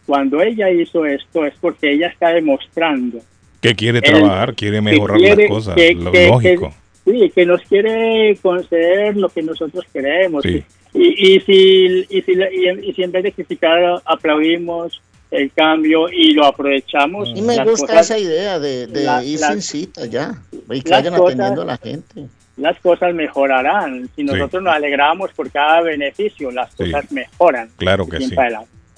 Cuando 0.06 0.40
ella 0.40 0.70
hizo 0.70 1.04
esto 1.04 1.44
es 1.44 1.54
porque 1.60 1.92
ella 1.92 2.08
está 2.08 2.28
demostrando 2.30 3.18
Que 3.60 3.74
quiere 3.74 3.98
el- 3.98 4.04
trabajar, 4.04 4.54
quiere 4.54 4.80
mejorar 4.80 5.18
quiere- 5.18 5.42
las 5.44 5.50
cosas, 5.50 5.74
que- 5.74 5.94
lo 5.94 6.12
que- 6.12 6.28
lógico. 6.28 6.74
que- 7.04 7.10
sí, 7.12 7.30
que 7.34 7.46
nos 7.46 7.60
quiere 7.62 8.36
conceder 8.40 9.16
lo 9.16 9.28
que 9.28 9.42
nosotros 9.42 9.84
queremos. 9.92 10.42
Sí. 10.42 10.62
Y, 10.94 11.34
y, 11.36 11.40
si, 11.40 12.06
y, 12.08 12.22
si, 12.22 12.32
y, 12.32 12.90
y 12.90 12.92
si 12.94 13.02
en 13.02 13.12
vez 13.12 13.22
de 13.24 13.32
criticar 13.32 14.00
aplaudimos 14.04 15.00
el 15.30 15.52
cambio 15.52 16.08
y 16.10 16.32
lo 16.32 16.46
aprovechamos. 16.46 17.28
Y 17.34 17.42
me 17.42 17.56
las 17.56 17.66
gusta 17.68 17.86
cosas- 17.88 18.10
esa 18.10 18.18
idea 18.18 18.58
de, 18.58 18.86
de 18.86 19.04
la- 19.04 19.22
ir 19.22 19.38
la- 19.40 19.48
sin 19.52 19.60
cita 19.62 20.06
ya. 20.06 20.32
Y 20.70 20.80
que 20.80 20.88
las 20.90 21.02
vayan 21.02 21.14
cosas- 21.18 21.34
atendiendo 21.34 21.62
a 21.62 21.64
la 21.66 21.76
gente. 21.76 22.24
Las 22.56 22.78
cosas 22.80 23.14
mejorarán. 23.14 24.08
Si 24.16 24.24
nosotros 24.24 24.62
nos 24.62 24.74
alegramos 24.74 25.30
por 25.32 25.50
cada 25.50 25.82
beneficio, 25.82 26.50
las 26.50 26.72
Sí. 26.72 26.84
cosas 26.84 27.12
mejoran. 27.12 27.68
Claro 27.76 28.08
que 28.08 28.18
sí. 28.18 28.34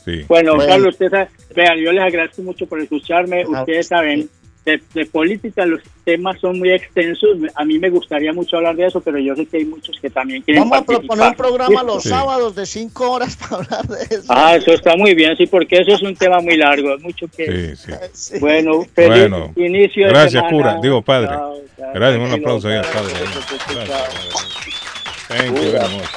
Sí. 0.04 0.24
Bueno, 0.28 0.54
Bueno. 0.54 0.66
Carlos, 0.70 0.94
usted 0.94 1.10
sabe- 1.10 1.28
vean, 1.54 1.78
yo 1.78 1.92
les 1.92 2.02
agradezco 2.02 2.40
mucho 2.42 2.66
por 2.66 2.80
escucharme. 2.80 3.44
Ustedes 3.46 3.88
saben, 3.88 4.30
de, 4.70 4.82
de 4.94 5.06
política 5.06 5.64
los 5.66 5.80
temas 6.04 6.40
son 6.40 6.58
muy 6.58 6.70
extensos. 6.72 7.30
A 7.54 7.64
mí 7.64 7.78
me 7.78 7.90
gustaría 7.90 8.32
mucho 8.32 8.56
hablar 8.56 8.74
de 8.76 8.86
eso, 8.86 9.00
pero 9.00 9.18
yo 9.18 9.34
sé 9.36 9.46
que 9.46 9.58
hay 9.58 9.64
muchos 9.64 9.98
que 10.00 10.10
también 10.10 10.42
quieren 10.42 10.62
Vamos 10.64 10.78
a 10.78 10.84
proponer 10.84 11.28
un 11.28 11.34
programa 11.34 11.82
los 11.82 12.02
Sí. 12.02 12.08
sábados 12.08 12.54
de 12.54 12.66
cinco 12.66 13.10
horas 13.12 13.36
para 13.36 13.56
hablar 13.56 13.86
de 13.86 14.02
eso. 14.16 14.24
Ah, 14.28 14.56
eso 14.56 14.72
está 14.72 14.96
muy 14.96 15.14
bien, 15.14 15.36
sí, 15.36 15.46
porque 15.46 15.76
eso 15.78 15.92
es 15.94 16.02
un 16.02 16.16
tema 16.16 16.40
muy 16.40 16.56
largo, 16.56 16.96
mucho 17.00 17.26
que... 17.28 17.76
Sí, 17.76 17.92
sí. 18.12 18.38
Bueno, 18.40 18.84
feliz 18.94 19.20
Bueno, 19.30 19.52
inicio 19.56 20.06
de 20.06 20.10
gracias, 20.12 20.32
semana. 20.44 20.50
cura. 20.50 20.78
Digo, 20.82 21.02
padre. 21.02 21.28
Chao, 21.28 21.54
chao. 21.76 21.90
Gracias, 21.94 22.28
un 22.28 22.32
aplauso 22.32 22.68
ahí 22.68 22.76
al 22.76 22.84
padre. 22.86 23.12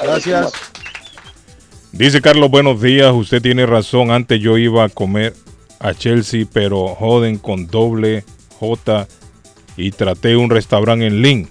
Gracias. 0.02 0.52
Dice 1.92 2.20
Carlos, 2.20 2.50
buenos 2.50 2.80
días. 2.82 3.12
Usted 3.12 3.40
tiene 3.40 3.66
razón. 3.66 4.10
Antes 4.10 4.40
yo 4.40 4.58
iba 4.58 4.84
a 4.84 4.88
comer 4.88 5.32
a 5.78 5.94
Chelsea, 5.94 6.44
pero 6.52 6.88
joden 6.88 7.38
con 7.38 7.66
doble 7.68 8.24
J 8.64 9.08
y 9.76 9.90
traté 9.90 10.36
un 10.36 10.50
restaurante 10.50 11.06
en 11.06 11.22
Lynn. 11.22 11.50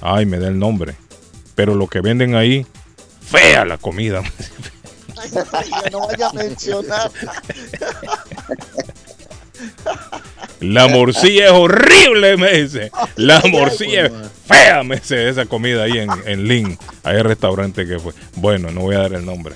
Ay, 0.00 0.26
me 0.26 0.38
da 0.38 0.48
el 0.48 0.58
nombre. 0.58 0.94
Pero 1.54 1.74
lo 1.74 1.88
que 1.88 2.00
venden 2.00 2.34
ahí, 2.34 2.66
fea 3.20 3.64
la 3.64 3.78
comida. 3.78 4.22
Ya 5.32 5.90
no 5.90 6.06
vaya 6.06 6.28
a 6.28 6.32
mencionar. 6.32 7.10
La 10.60 10.86
morcilla 10.88 11.46
es 11.46 11.52
horrible, 11.52 12.36
me 12.36 12.52
dice. 12.52 12.90
La 13.16 13.42
morcilla 13.50 14.06
es 14.06 14.12
fea, 14.46 14.82
me 14.84 14.96
dice 14.96 15.28
esa 15.28 15.46
comida 15.46 15.84
ahí 15.84 15.98
en, 15.98 16.10
en 16.26 16.44
Lynn. 16.44 16.78
Ahí 17.02 17.16
el 17.16 17.24
restaurante 17.24 17.86
que 17.86 17.98
fue. 17.98 18.12
Bueno, 18.36 18.70
no 18.70 18.82
voy 18.82 18.94
a 18.94 19.00
dar 19.00 19.14
el 19.14 19.24
nombre. 19.24 19.54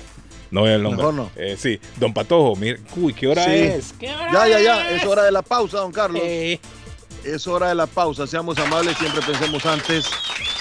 No 0.53 0.61
voy 0.61 0.69
el 0.69 0.83
nombre. 0.83 0.97
Mejor 0.97 1.13
no. 1.15 1.31
Eh, 1.35 1.57
sí, 1.59 1.79
don 1.97 2.13
Patojo, 2.13 2.55
mire, 2.55 2.79
uy, 2.95 3.11
¿qué 3.13 3.27
hora 3.27 3.43
Sí. 3.43 3.51
es? 3.53 3.95
Ya, 3.99 4.47
ya, 4.47 4.59
ya. 4.59 4.91
Es 4.91 5.03
hora 5.03 5.23
de 5.23 5.31
la 5.31 5.41
pausa, 5.41 5.77
don 5.79 5.91
Carlos. 5.91 6.21
Es 7.23 7.47
hora 7.47 7.69
de 7.69 7.75
la 7.75 7.87
pausa. 7.87 8.27
Seamos 8.27 8.59
amables, 8.59 8.95
siempre 8.97 9.21
pensemos 9.23 9.65
antes. 9.65 10.05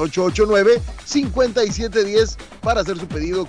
889-5710 1.06 2.36
para 2.62 2.80
hacer 2.80 2.98
su 2.98 3.06
pedido 3.06 3.44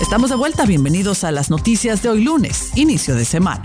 Estamos 0.00 0.30
de 0.30 0.36
vuelta, 0.36 0.64
bienvenidos 0.66 1.24
a 1.24 1.32
las 1.32 1.50
noticias 1.50 2.00
de 2.02 2.10
hoy 2.10 2.22
lunes, 2.22 2.70
inicio 2.76 3.16
de 3.16 3.24
semana. 3.24 3.64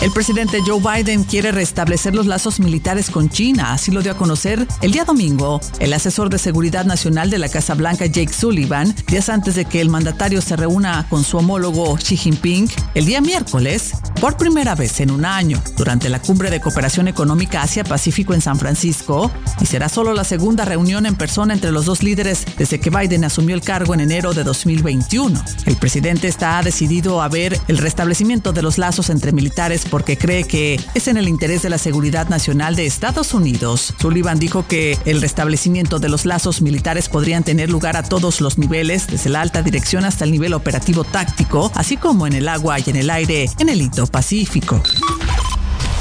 El 0.00 0.12
presidente 0.12 0.60
Joe 0.66 0.80
Biden 0.80 1.24
quiere 1.24 1.52
restablecer 1.52 2.14
los 2.14 2.24
lazos 2.24 2.58
militares 2.58 3.10
con 3.10 3.28
China, 3.28 3.74
así 3.74 3.90
lo 3.90 4.00
dio 4.00 4.12
a 4.12 4.16
conocer 4.16 4.66
el 4.80 4.92
día 4.92 5.04
domingo. 5.04 5.60
El 5.78 5.92
asesor 5.92 6.30
de 6.30 6.38
seguridad 6.38 6.86
nacional 6.86 7.28
de 7.28 7.36
la 7.36 7.50
Casa 7.50 7.74
Blanca 7.74 8.06
Jake 8.06 8.32
Sullivan, 8.32 8.94
días 9.08 9.28
antes 9.28 9.56
de 9.56 9.66
que 9.66 9.82
el 9.82 9.90
mandatario 9.90 10.40
se 10.40 10.56
reúna 10.56 11.06
con 11.10 11.22
su 11.22 11.36
homólogo 11.36 11.98
Xi 11.98 12.16
Jinping 12.16 12.66
el 12.94 13.04
día 13.04 13.20
miércoles, 13.20 13.92
por 14.22 14.38
primera 14.38 14.74
vez 14.74 15.00
en 15.00 15.10
un 15.10 15.26
año, 15.26 15.62
durante 15.76 16.08
la 16.08 16.20
cumbre 16.20 16.48
de 16.48 16.62
cooperación 16.62 17.06
económica 17.06 17.60
Asia-Pacífico 17.60 18.32
en 18.32 18.40
San 18.40 18.58
Francisco, 18.58 19.30
y 19.60 19.66
será 19.66 19.90
solo 19.90 20.14
la 20.14 20.24
segunda 20.24 20.64
reunión 20.64 21.04
en 21.04 21.14
persona 21.14 21.52
entre 21.52 21.72
los 21.72 21.84
dos 21.84 22.02
líderes 22.02 22.46
desde 22.56 22.80
que 22.80 22.88
Biden 22.88 23.24
asumió 23.24 23.54
el 23.54 23.60
cargo 23.60 23.92
en 23.92 24.00
enero 24.00 24.32
de 24.32 24.44
2021. 24.44 25.44
El 25.66 25.76
presidente 25.76 26.26
está 26.26 26.62
decidido 26.62 27.20
a 27.20 27.28
ver 27.28 27.60
el 27.68 27.76
restablecimiento 27.76 28.54
de 28.54 28.62
los 28.62 28.78
lazos 28.78 29.10
entre 29.10 29.32
militares 29.32 29.84
porque 29.90 30.16
cree 30.16 30.44
que 30.44 30.80
es 30.94 31.08
en 31.08 31.16
el 31.16 31.28
interés 31.28 31.62
de 31.62 31.70
la 31.70 31.78
seguridad 31.78 32.28
nacional 32.28 32.76
de 32.76 32.86
Estados 32.86 33.34
Unidos. 33.34 33.94
Sullivan 34.00 34.38
dijo 34.38 34.66
que 34.66 34.98
el 35.04 35.20
restablecimiento 35.20 35.98
de 35.98 36.08
los 36.08 36.24
lazos 36.24 36.62
militares 36.62 37.08
podrían 37.08 37.44
tener 37.44 37.70
lugar 37.70 37.96
a 37.96 38.02
todos 38.02 38.40
los 38.40 38.58
niveles, 38.58 39.06
desde 39.06 39.30
la 39.30 39.40
alta 39.40 39.62
dirección 39.62 40.04
hasta 40.04 40.24
el 40.24 40.32
nivel 40.32 40.54
operativo 40.54 41.04
táctico, 41.04 41.70
así 41.74 41.96
como 41.96 42.26
en 42.26 42.34
el 42.34 42.48
agua 42.48 42.78
y 42.78 42.84
en 42.86 42.96
el 42.96 43.10
aire 43.10 43.50
en 43.58 43.68
el 43.68 43.82
Indo-Pacífico. 43.82 44.82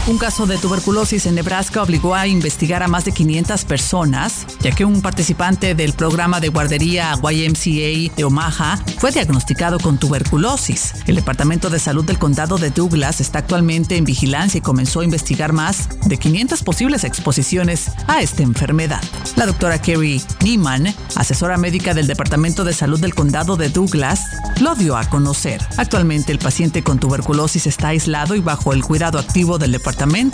Un 0.07 0.17
caso 0.17 0.47
de 0.47 0.57
tuberculosis 0.57 1.27
en 1.27 1.35
Nebraska 1.35 1.83
obligó 1.83 2.15
a 2.15 2.25
investigar 2.25 2.81
a 2.81 2.87
más 2.87 3.05
de 3.05 3.11
500 3.11 3.65
personas, 3.65 4.47
ya 4.61 4.71
que 4.71 4.83
un 4.85 5.01
participante 5.01 5.75
del 5.75 5.93
programa 5.93 6.39
de 6.39 6.49
guardería 6.49 7.13
YMCA 7.21 8.15
de 8.15 8.23
Omaha 8.23 8.79
fue 8.97 9.11
diagnosticado 9.11 9.79
con 9.79 9.99
tuberculosis. 9.99 10.93
El 11.05 11.15
Departamento 11.15 11.69
de 11.69 11.77
Salud 11.77 12.05
del 12.05 12.17
Condado 12.17 12.57
de 12.57 12.71
Douglas 12.71 13.21
está 13.21 13.39
actualmente 13.39 13.97
en 13.97 14.05
vigilancia 14.05 14.57
y 14.57 14.61
comenzó 14.61 15.01
a 15.01 15.03
investigar 15.03 15.53
más 15.53 15.89
de 16.05 16.17
500 16.17 16.63
posibles 16.63 17.03
exposiciones 17.03 17.91
a 18.07 18.21
esta 18.21 18.41
enfermedad. 18.41 19.03
La 19.35 19.45
doctora 19.45 19.79
Kerry 19.79 20.23
Neiman, 20.43 20.93
asesora 21.15 21.57
médica 21.57 21.93
del 21.93 22.07
Departamento 22.07 22.63
de 22.63 22.73
Salud 22.73 22.99
del 22.99 23.13
Condado 23.13 23.57
de 23.57 23.69
Douglas, 23.69 24.21
lo 24.59 24.73
dio 24.73 24.97
a 24.97 25.07
conocer. 25.07 25.61
Actualmente 25.77 26.31
el 26.31 26.39
paciente 26.39 26.83
con 26.83 26.99
tuberculosis 26.99 27.67
está 27.67 27.89
aislado 27.89 28.35
y 28.35 28.39
bajo 28.39 28.73
el 28.73 28.83
cuidado 28.83 29.19
activo 29.19 29.59
del 29.59 29.73
Departamento 29.73 29.88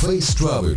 Face 0.00 0.34
Travel. 0.36 0.76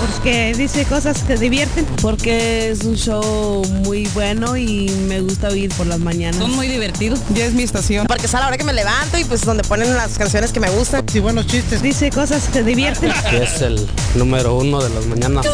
Porque 0.00 0.52
dice 0.56 0.84
cosas 0.84 1.22
que 1.22 1.36
divierten. 1.36 1.84
Porque 2.02 2.70
es 2.70 2.84
un 2.84 2.96
show 2.96 3.64
muy 3.84 4.06
bueno 4.08 4.56
y 4.56 4.88
me 5.08 5.20
gusta 5.20 5.48
oír 5.48 5.72
por 5.74 5.86
las 5.86 5.98
mañanas. 5.98 6.36
Son 6.36 6.54
muy 6.54 6.68
divertidos. 6.68 7.20
Ya 7.34 7.46
es 7.46 7.52
mi 7.52 7.62
estación. 7.62 8.06
Porque 8.06 8.26
es 8.26 8.34
a 8.34 8.40
la 8.40 8.48
hora 8.48 8.56
que 8.56 8.64
me 8.64 8.72
levanto 8.72 9.18
y 9.18 9.24
pues 9.24 9.44
donde 9.44 9.62
ponen 9.64 9.94
las 9.94 10.18
canciones 10.18 10.52
que 10.52 10.60
me 10.60 10.70
gustan. 10.70 11.08
Sí, 11.08 11.20
buenos 11.20 11.46
chistes. 11.46 11.82
Dice 11.82 12.10
cosas 12.10 12.48
que 12.48 12.62
divierten. 12.62 13.12
es 13.32 13.60
el 13.62 13.86
número 14.14 14.56
uno 14.56 14.82
de 14.82 14.90
las 14.90 15.06
mañanas. 15.06 15.46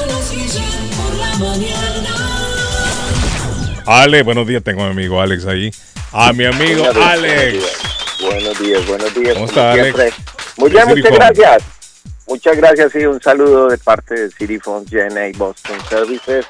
Ale, 3.86 4.22
buenos 4.22 4.46
días, 4.46 4.62
tengo 4.62 4.82
a 4.82 4.86
mi 4.86 4.92
amigo 4.92 5.20
Alex 5.20 5.46
ahí. 5.46 5.72
A 6.12 6.32
mi 6.32 6.44
amigo 6.44 6.84
Buenos 6.84 6.94
días, 6.94 7.06
Alex. 7.06 7.64
Buenos 8.20 8.58
días, 8.58 8.86
buenos 8.86 9.14
días. 9.14 9.34
¿Cómo 9.34 9.46
está, 9.46 9.72
Alex? 9.72 10.14
Muy 10.56 10.70
bien, 10.70 10.88
muchas 10.88 11.12
gracias. 11.12 11.79
Muchas 12.30 12.56
gracias 12.56 12.94
y 12.94 13.06
un 13.06 13.20
saludo 13.20 13.66
de 13.66 13.76
parte 13.76 14.14
de 14.14 14.30
City 14.30 14.58
GNA 14.58 15.36
Boston 15.36 15.76
Services 15.88 16.46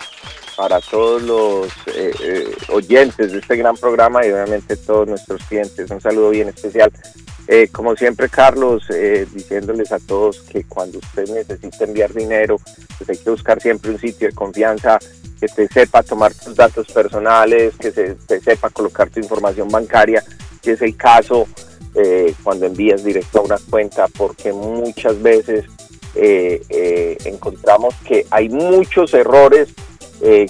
para 0.55 0.79
todos 0.79 1.23
los 1.23 1.69
eh, 1.87 2.13
eh, 2.23 2.55
oyentes 2.69 3.33
de 3.33 3.39
este 3.39 3.57
gran 3.57 3.75
programa 3.79 4.27
y 4.27 4.31
obviamente 4.31 4.77
todos 4.77 5.09
nuestros 5.09 5.43
clientes. 5.45 5.91
Un 5.91 6.03
saludo 6.03 6.29
bien 6.29 6.51
especial. 6.51 6.93
Eh, 7.49 7.69
como 7.73 7.97
siempre, 7.97 8.29
Carlos, 8.29 8.85
eh, 8.91 9.27
diciéndoles 9.33 9.91
a 9.91 9.99
todos 9.99 10.41
que 10.43 10.65
cuando 10.65 10.99
usted 10.99 11.27
necesita 11.31 11.85
enviar 11.85 12.13
dinero, 12.13 12.59
pues 12.99 13.09
hay 13.09 13.17
que 13.17 13.31
buscar 13.31 13.59
siempre 13.63 13.91
un 13.91 13.99
sitio 13.99 14.29
de 14.29 14.35
confianza 14.35 14.99
que 15.41 15.49
te 15.49 15.67
sepa 15.67 16.03
tomar 16.03 16.35
tus 16.35 16.57
datos 16.57 16.89
personales, 16.93 17.73
que 17.81 17.91
se, 17.91 18.17
te 18.17 18.39
sepa 18.43 18.69
colocar 18.69 19.09
tu 19.09 19.19
información 19.19 19.69
bancaria, 19.69 20.23
si 20.63 20.73
es 20.73 20.83
el 20.83 20.95
caso 20.95 21.49
eh, 21.95 22.35
cuando 22.43 22.67
envías 22.67 23.05
directo 23.05 23.41
a 23.41 23.43
una 23.43 23.59
cuenta, 23.69 24.07
porque 24.17 24.53
muchas 24.53 25.21
veces 25.21 25.65
eh, 26.15 26.63
eh, 26.69 27.17
encontramos 27.25 27.95
que 28.05 28.27
hay 28.31 28.49
muchos 28.49 29.15
errores 29.15 29.69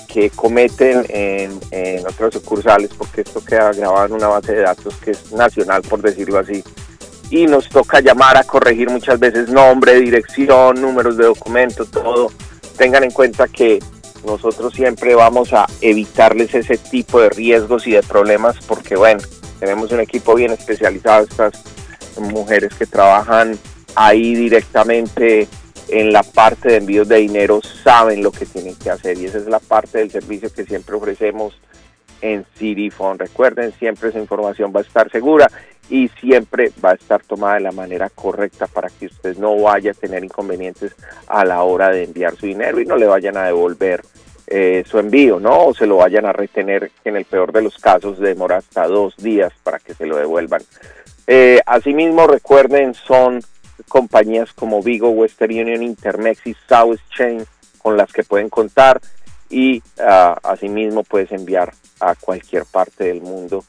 que 0.09 0.31
cometen 0.35 1.07
en, 1.11 1.61
en 1.71 2.05
otras 2.05 2.35
sucursales, 2.35 2.91
porque 2.99 3.21
esto 3.21 3.41
queda 3.45 3.73
grabado 3.73 4.07
en 4.07 4.13
una 4.15 4.27
base 4.27 4.53
de 4.53 4.63
datos 4.63 4.97
que 4.97 5.13
es 5.13 5.31
nacional, 5.31 5.83
por 5.83 6.03
decirlo 6.03 6.41
así, 6.41 6.65
y 7.31 7.47
nos 7.47 7.69
toca 7.69 8.01
llamar 8.01 8.37
a 8.37 8.43
corregir 8.43 8.91
muchas 8.91 9.21
veces 9.21 9.49
nombre, 9.49 10.01
dirección, 10.01 10.81
números 10.81 11.17
de 11.17 11.27
documento, 11.27 11.85
todo. 11.85 12.33
Tengan 12.77 13.05
en 13.05 13.13
cuenta 13.13 13.47
que 13.47 13.79
nosotros 14.27 14.75
siempre 14.75 15.15
vamos 15.15 15.53
a 15.53 15.67
evitarles 15.81 16.53
ese 16.53 16.77
tipo 16.77 17.21
de 17.21 17.31
riesgos 17.31 17.87
y 17.87 17.93
de 17.93 18.03
problemas 18.03 18.57
porque, 18.67 18.97
bueno, 18.97 19.21
tenemos 19.61 19.93
un 19.93 20.01
equipo 20.01 20.35
bien 20.35 20.51
especializado, 20.51 21.25
estas 21.25 21.53
mujeres 22.19 22.75
que 22.75 22.87
trabajan 22.87 23.57
ahí 23.95 24.35
directamente 24.35 25.47
en 25.89 26.13
la 26.13 26.23
parte 26.23 26.71
de 26.71 26.77
envíos 26.77 27.09
de 27.09 27.19
dinero 27.19 27.61
saben 27.63 28.23
lo 28.23 28.33
que 28.33 28.47
tienen 28.47 28.75
que 28.77 28.91
hacer 28.91 29.19
y 29.19 29.27
esa 29.27 29.39
es 29.39 29.47
la 29.47 29.59
parte 29.59 29.99
del 29.99 30.11
servicio 30.11 30.53
que 30.53 30.65
siempre 30.65 30.97
ofrecemos 30.97 31.55
en 32.23 32.45
Phone. 32.91 33.19
Recuerden, 33.19 33.73
siempre 33.79 34.11
esa 34.11 34.19
información 34.19 34.73
va 34.75 34.81
a 34.81 34.83
estar 34.83 35.11
segura 35.11 35.51
y 35.89 36.09
siempre 36.21 36.71
va 36.85 36.91
a 36.91 36.95
estar 36.95 37.23
tomada 37.23 37.55
de 37.55 37.61
la 37.61 37.73
manera 37.73 38.09
correcta 38.11 38.67
para 38.67 38.89
que 38.89 39.07
usted 39.07 39.37
no 39.39 39.57
vaya 39.61 39.91
a 39.91 39.95
tener 39.95 40.23
inconvenientes 40.23 40.95
a 41.27 41.45
la 41.45 41.63
hora 41.63 41.89
de 41.89 42.05
enviar 42.05 42.37
su 42.37 42.47
dinero 42.47 42.81
y 42.81 42.87
no 42.87 42.97
le 42.97 43.07
vayan 43.07 43.37
a 43.37 43.45
devolver 43.45 44.03
eh, 44.51 44.85
su 44.87 44.99
envío, 44.99 45.41
¿no? 45.41 45.67
O 45.67 45.75
se 45.75 45.87
lo 45.87 45.97
vayan 45.97 46.27
a 46.27 46.33
retener, 46.33 46.91
que 47.03 47.09
en 47.09 47.17
el 47.17 47.25
peor 47.25 47.53
de 47.53 47.63
los 47.63 47.77
casos 47.79 48.19
demora 48.19 48.59
hasta 48.59 48.87
dos 48.87 49.17
días 49.17 49.53
para 49.63 49.79
que 49.79 49.95
se 49.95 50.07
lo 50.07 50.17
devuelvan. 50.17 50.63
Eh, 51.27 51.61
asimismo, 51.65 52.27
recuerden, 52.27 52.93
son 52.95 53.41
compañías 53.89 54.53
como 54.53 54.83
Vigo, 54.83 55.11
Western 55.11 55.53
Union, 55.53 55.83
Intermex 55.83 56.47
y 56.47 56.57
South 56.69 56.99
Chain 57.17 57.45
con 57.79 57.97
las 57.97 58.13
que 58.13 58.25
pueden 58.25 58.51
contar 58.51 59.01
y 59.49 59.83
ah, 59.99 60.39
asimismo 60.43 61.03
puedes 61.03 61.33
enviar 61.33 61.73
a 61.99 62.15
cualquier 62.15 62.65
parte 62.67 63.05
del 63.05 63.21
mundo 63.21 63.65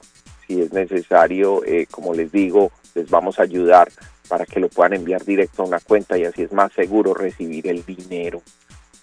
si 0.48 0.62
es 0.62 0.74
necesario, 0.74 1.64
eh, 1.66 1.88
como 1.90 2.14
les 2.14 2.32
digo, 2.32 2.72
les 2.94 3.10
vamos 3.10 3.40
a 3.40 3.44
ayudar 3.44 3.90
para 4.28 4.46
que 4.46 4.60
lo 4.60 4.70
puedan 4.70 4.94
enviar 4.94 5.24
directo 5.24 5.64
a 5.64 5.66
una 5.66 5.80
cuenta 5.80 6.18
y 6.18 6.26
así 6.26 6.44
es 6.44 6.52
más 6.52 6.72
seguro 6.74 7.14
recibir 7.14 7.68
el 7.68 7.86
dinero, 7.86 8.42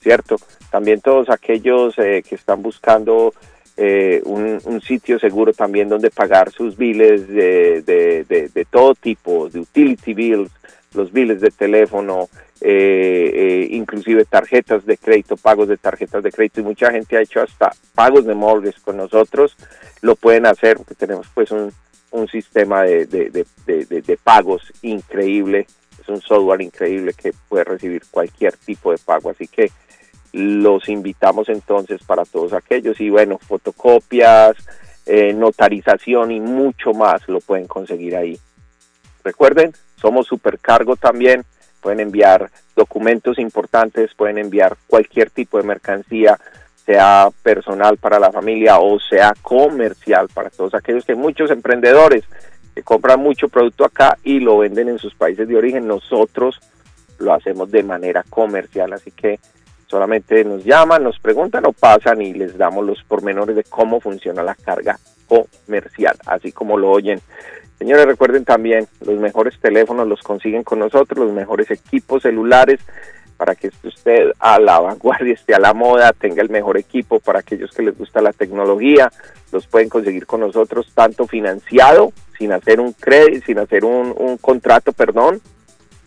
¿cierto? 0.01 0.36
También 0.70 1.01
todos 1.01 1.30
aquellos 1.30 1.99
eh, 1.99 2.22
que 2.26 2.34
están 2.34 2.62
buscando 2.62 3.32
eh, 3.80 4.20
un, 4.24 4.80
sitio 4.82 5.20
seguro 5.20 5.53
también 5.53 5.88
donde 5.88 6.11
pagar 6.11 6.51
sus 6.51 6.76
biles 6.76 7.28
de, 7.28 7.82
de, 7.82 8.49
de, 8.53 8.64
todo 8.64 8.96
tipo, 8.96 9.49
de 9.49 9.61
utility 9.61 10.14
bills, 10.14 10.51
los 10.94 11.12
biles 11.12 11.40
de 11.40 11.53
teléfono, 11.53 12.28
eh, 12.61 13.30
eh, 13.32 13.68
inclusive 13.70 14.24
tarjetas 14.24 14.84
de 14.84 14.99
crédito, 14.99 15.36
pagos 15.36 15.68
de 15.68 15.76
tarjetas 15.76 16.24
de 16.24 16.32
crédito. 16.32 16.61
Y 16.61 16.64
mucha 16.64 16.90
gente 16.90 17.16
ha 17.16 17.20
hecho 17.20 17.40
hasta 17.40 17.70
pagos 17.94 18.26
de 18.26 18.34
mortgage 18.34 18.80
con 18.82 18.96
nosotros, 18.96 19.57
lo 20.01 20.16
pueden 20.16 20.46
hacer 20.46 20.78
porque 20.78 20.96
tenemos 20.96 21.28
pues 21.32 21.53
un, 21.53 21.72
un 22.11 22.26
sistema 22.26 22.82
de 22.82 24.18
pagos 24.24 24.72
increíble, 24.82 25.68
es 26.01 26.09
un 26.09 26.20
software 26.20 26.62
increíble 26.62 27.14
que 27.14 27.32
puede 27.49 27.62
recibir 27.62 28.03
cualquier 28.11 28.57
tipo 28.57 28.90
de 28.90 28.99
pago, 28.99 29.30
así 29.30 29.46
que 29.46 29.70
los 30.33 30.89
invitamos 30.89 31.49
entonces 31.49 32.03
para 32.05 32.24
todos 32.24 32.53
aquellos 32.53 33.01
y 33.01 33.11
bueno, 33.11 33.39
fotocopias, 33.39 34.57
eh, 35.07 35.33
notarización 35.33 36.33
y 36.33 36.41
mucho 36.41 36.93
más 36.93 37.26
lo 37.29 37.41
pueden 37.41 37.66
conseguir 37.66 38.16
ahí. 38.16 38.39
Recuerden, 39.24 39.72
somos 39.97 40.26
supercargo 40.26 40.97
también, 40.97 41.45
pueden 41.81 42.01
enviar 42.01 42.51
documentos 42.76 43.39
importantes, 43.39 44.14
pueden 44.14 44.39
enviar 44.39 44.76
cualquier 44.87 45.31
tipo 45.31 45.59
de 45.59 45.64
mercancía, 45.64 46.39
sea 46.85 47.29
personal 47.43 47.99
para 47.99 48.18
la 48.18 48.33
familia 48.33 48.79
o 48.79 48.99
sea 48.99 49.35
comercial 49.43 50.29
para 50.33 50.49
todos 50.49 50.74
aquellos 50.74 51.05
que 51.05 51.14
muchos 51.14 51.51
emprendedores 51.51 52.24
que 52.74 52.83
compran 52.83 53.20
mucho 53.20 53.49
producto 53.49 53.85
acá 53.85 54.16
y 54.22 54.41
lo 54.41 54.59
venden 54.59 54.89
en 54.89 54.99
sus 54.99 55.14
países 55.14 55.49
de 55.49 55.57
origen. 55.57 55.87
Nosotros 55.87 56.61
lo 57.18 57.35
hacemos 57.35 57.70
de 57.70 57.83
manera 57.83 58.24
comercial, 58.31 58.93
así 58.93 59.11
que 59.11 59.39
Solamente 59.89 60.45
nos 60.45 60.64
llaman, 60.64 61.03
nos 61.03 61.18
preguntan 61.18 61.64
o 61.66 61.72
pasan 61.72 62.20
y 62.20 62.34
les 62.34 62.59
damos 62.59 62.84
los 62.84 63.03
pormenores 63.05 63.57
de 63.57 63.64
cómo 63.64 64.01
funciona 64.01 64.43
la 64.43 64.55
carga 64.55 64.99
comercial, 65.26 66.16
así 66.26 66.53
como 66.53 66.76
lo 66.76 66.91
oyen. 66.91 67.20
Señores, 67.78 68.07
recuerden 68.07 68.45
también, 68.45 68.86
los 69.01 69.18
mejores 69.18 69.59
teléfonos 69.61 70.07
los 70.07 70.20
consiguen 70.20 70.62
con 70.62 70.80
nosotros, 70.80 71.26
los 71.26 71.32
mejores 71.32 71.70
equipos 71.70 72.22
celulares, 72.22 72.80
para 73.39 73.55
que 73.55 73.70
usted 73.84 74.32
a 74.41 74.59
la 74.59 74.78
vanguardia, 74.80 75.32
esté 75.34 75.55
a 75.55 75.61
la 75.61 75.72
moda, 75.72 76.12
tenga 76.12 76.43
el 76.43 76.51
mejor 76.51 76.76
equipo 76.76 77.18
para 77.20 77.39
aquellos 77.39 77.70
que 77.70 77.82
les 77.82 77.97
gusta 77.97 78.20
la 78.20 78.32
tecnología, 78.32 79.11
los 79.53 79.66
pueden 79.66 79.89
conseguir 79.89 80.26
con 80.26 80.41
nosotros 80.41 80.93
tanto 80.95 81.26
financiado, 81.26 82.12
sin 82.36 82.53
hacer 82.53 82.78
un 82.78 82.93
crédito, 82.93 83.47
sin 83.47 83.59
hacer 83.59 83.84
un, 83.84 84.14
un 84.18 84.36
contrato, 84.36 84.93
perdón, 84.93 85.41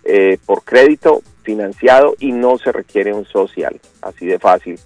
eh, 0.03 0.37
por 0.45 0.63
crédito 0.63 1.21
financiado 1.43 2.15
y 2.19 2.31
no 2.31 2.57
se 2.57 2.71
requiere 2.71 3.13
un 3.13 3.25
social, 3.25 3.79
así 4.01 4.25
de 4.25 4.39
fácil. 4.39 4.79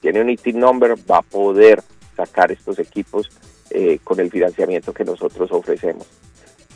Tiene 0.00 0.20
un 0.20 0.30
IT 0.30 0.46
number, 0.48 0.94
va 1.10 1.18
a 1.18 1.22
poder 1.22 1.82
sacar 2.16 2.52
estos 2.52 2.78
equipos 2.78 3.30
eh, 3.70 3.98
con 4.02 4.20
el 4.20 4.30
financiamiento 4.30 4.92
que 4.92 5.04
nosotros 5.04 5.50
ofrecemos. 5.52 6.06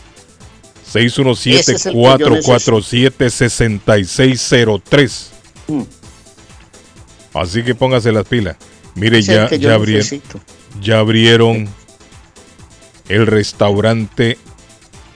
Ese 1.51 1.73
es 1.73 1.85
el 1.85 1.99
que 1.99 2.17
yo 2.17 2.25
617-447-6603. 2.39 5.27
Mm. 5.67 5.83
Así 7.33 7.63
que 7.63 7.75
póngase 7.75 8.11
las 8.11 8.27
pilas. 8.27 8.57
Mire, 8.95 9.21
ya, 9.21 9.43
abrieron, 9.45 9.85
necesito. 9.93 10.39
ya 10.81 10.97
abrieron 10.99 11.69
el 13.07 13.27
restaurante 13.27 14.37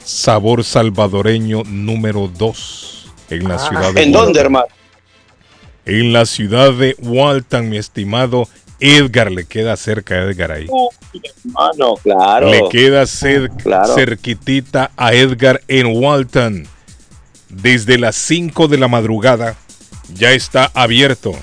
Sabor 0.04 0.64
Salvadoreño 0.64 1.64
número 1.66 2.28
2 2.28 3.12
en 3.32 3.48
la 3.48 3.56
Ah, 3.56 3.60
ciudad 3.60 3.91
de 3.94 4.04
¿En 4.04 4.12
dónde, 4.12 4.39
hermano? 4.39 4.68
En 5.86 6.14
la 6.14 6.26
ciudad 6.26 6.72
de 6.74 6.96
Walton, 7.00 7.70
mi 7.70 7.78
estimado 7.78 8.48
Edgar, 8.80 9.32
le 9.32 9.46
queda 9.46 9.76
cerca 9.78 10.16
a 10.16 10.24
Edgar 10.24 10.52
ahí. 10.52 10.68
Hermano, 11.46 11.96
claro. 12.02 12.50
Le 12.50 12.64
queda 12.70 13.04
cer- 13.04 13.52
Claro. 13.62 13.94
cerquitita 13.96 14.92
a 14.98 15.14
Edgar 15.14 15.62
en 15.68 15.88
Walton. 15.88 16.68
Desde 17.50 17.98
las 17.98 18.16
5 18.16 18.68
de 18.68 18.78
la 18.78 18.88
madrugada 18.88 19.56
ya 20.14 20.32
está 20.32 20.72
abierto. 20.74 21.34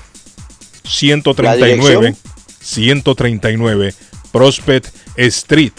139, 0.83 2.15
139 2.59 3.93
Prospect 4.31 4.87
Street. 5.17 5.73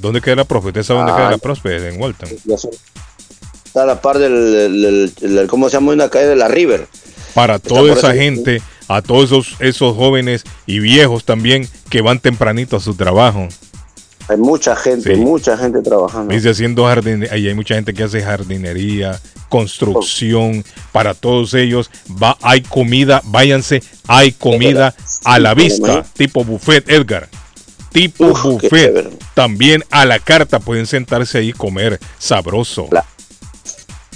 ¿Dónde 0.00 0.20
queda 0.20 0.36
la 0.36 0.44
Prospect? 0.44 0.76
¿Usted 0.78 0.86
sabe 0.86 0.98
dónde 1.00 1.12
Ah. 1.12 1.16
queda 1.16 1.30
la 1.32 1.38
Prospect? 1.38 1.82
En 1.84 2.00
Walton. 2.00 2.28
Está 3.64 3.82
a 3.82 3.86
la 3.86 4.00
par 4.00 4.18
del, 4.18 4.32
del- 4.52 4.82
del- 5.20 5.34
del- 5.34 5.46
¿cómo 5.46 5.68
se 5.68 5.74
llama? 5.76 5.92
Una 5.92 6.08
calle 6.08 6.26
de 6.26 6.36
la 6.36 6.48
River. 6.48 6.86
Para 7.38 7.60
toda 7.60 7.92
esa 7.92 8.14
gente, 8.14 8.60
a 8.88 9.00
todos 9.00 9.26
esos, 9.26 9.54
esos 9.60 9.94
jóvenes 9.96 10.42
y 10.66 10.80
viejos 10.80 11.24
también 11.24 11.68
que 11.88 12.00
van 12.02 12.18
tempranito 12.18 12.76
a 12.76 12.80
su 12.80 12.94
trabajo. 12.96 13.46
Hay 14.28 14.38
mucha 14.38 14.74
gente, 14.74 15.14
Sí. 15.14 15.20
mucha 15.20 15.56
gente 15.56 15.80
trabajando. 15.80 16.34
Dice 16.34 16.50
haciendo 16.50 16.84
jardinería, 16.84 17.32
hay 17.32 17.54
mucha 17.54 17.76
gente 17.76 17.94
que 17.94 18.02
hace 18.02 18.22
jardinería, 18.22 19.20
construcción, 19.48 20.64
para 20.90 21.14
todos 21.14 21.54
ellos 21.54 21.90
va, 22.20 22.36
hay 22.42 22.60
comida, 22.62 23.22
váyanse, 23.26 23.84
hay 24.08 24.32
comida 24.32 24.96
a 25.24 25.38
la 25.38 25.54
vista, 25.54 26.04
tipo 26.14 26.42
buffet, 26.42 26.90
Edgar. 26.90 27.28
Tipo 27.92 28.26
Uf, 28.32 28.42
buffet, 28.42 29.08
también 29.34 29.84
a 29.90 30.04
la 30.04 30.18
carta 30.18 30.58
pueden 30.58 30.86
sentarse 30.86 31.38
ahí 31.38 31.50
y 31.50 31.52
comer 31.52 32.00
sabroso. 32.18 32.88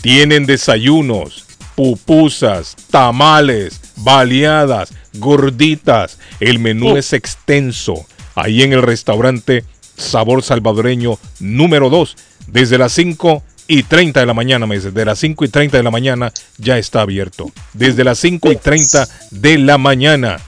Tienen 0.02 0.44
desayunos, 0.44 1.46
pupusas, 1.74 2.76
tamales, 2.90 3.80
baleadas, 3.96 4.92
gorditas. 5.14 6.18
El 6.40 6.58
menú 6.58 6.96
es 6.96 7.12
extenso. 7.12 8.06
Ahí 8.34 8.62
en 8.62 8.72
el 8.72 8.82
restaurante 8.82 9.64
Sabor 9.96 10.42
Salvadoreño 10.42 11.18
número 11.40 11.90
2. 11.90 12.16
Desde 12.48 12.78
las 12.78 12.92
5 12.92 13.42
y 13.68 13.84
30 13.84 14.20
de 14.20 14.26
la 14.26 14.34
mañana, 14.34 14.66
me 14.66 14.76
dice. 14.76 14.90
De 14.90 15.04
las 15.04 15.18
5 15.18 15.44
y 15.44 15.48
30 15.48 15.76
de 15.76 15.82
la 15.82 15.90
mañana 15.90 16.32
ya 16.58 16.78
está 16.78 17.02
abierto. 17.02 17.50
Desde 17.72 18.04
las 18.04 18.18
5 18.18 18.52
y 18.52 18.56
30 18.56 19.08
de 19.30 19.58
la 19.58 19.78
mañana. 19.78 20.38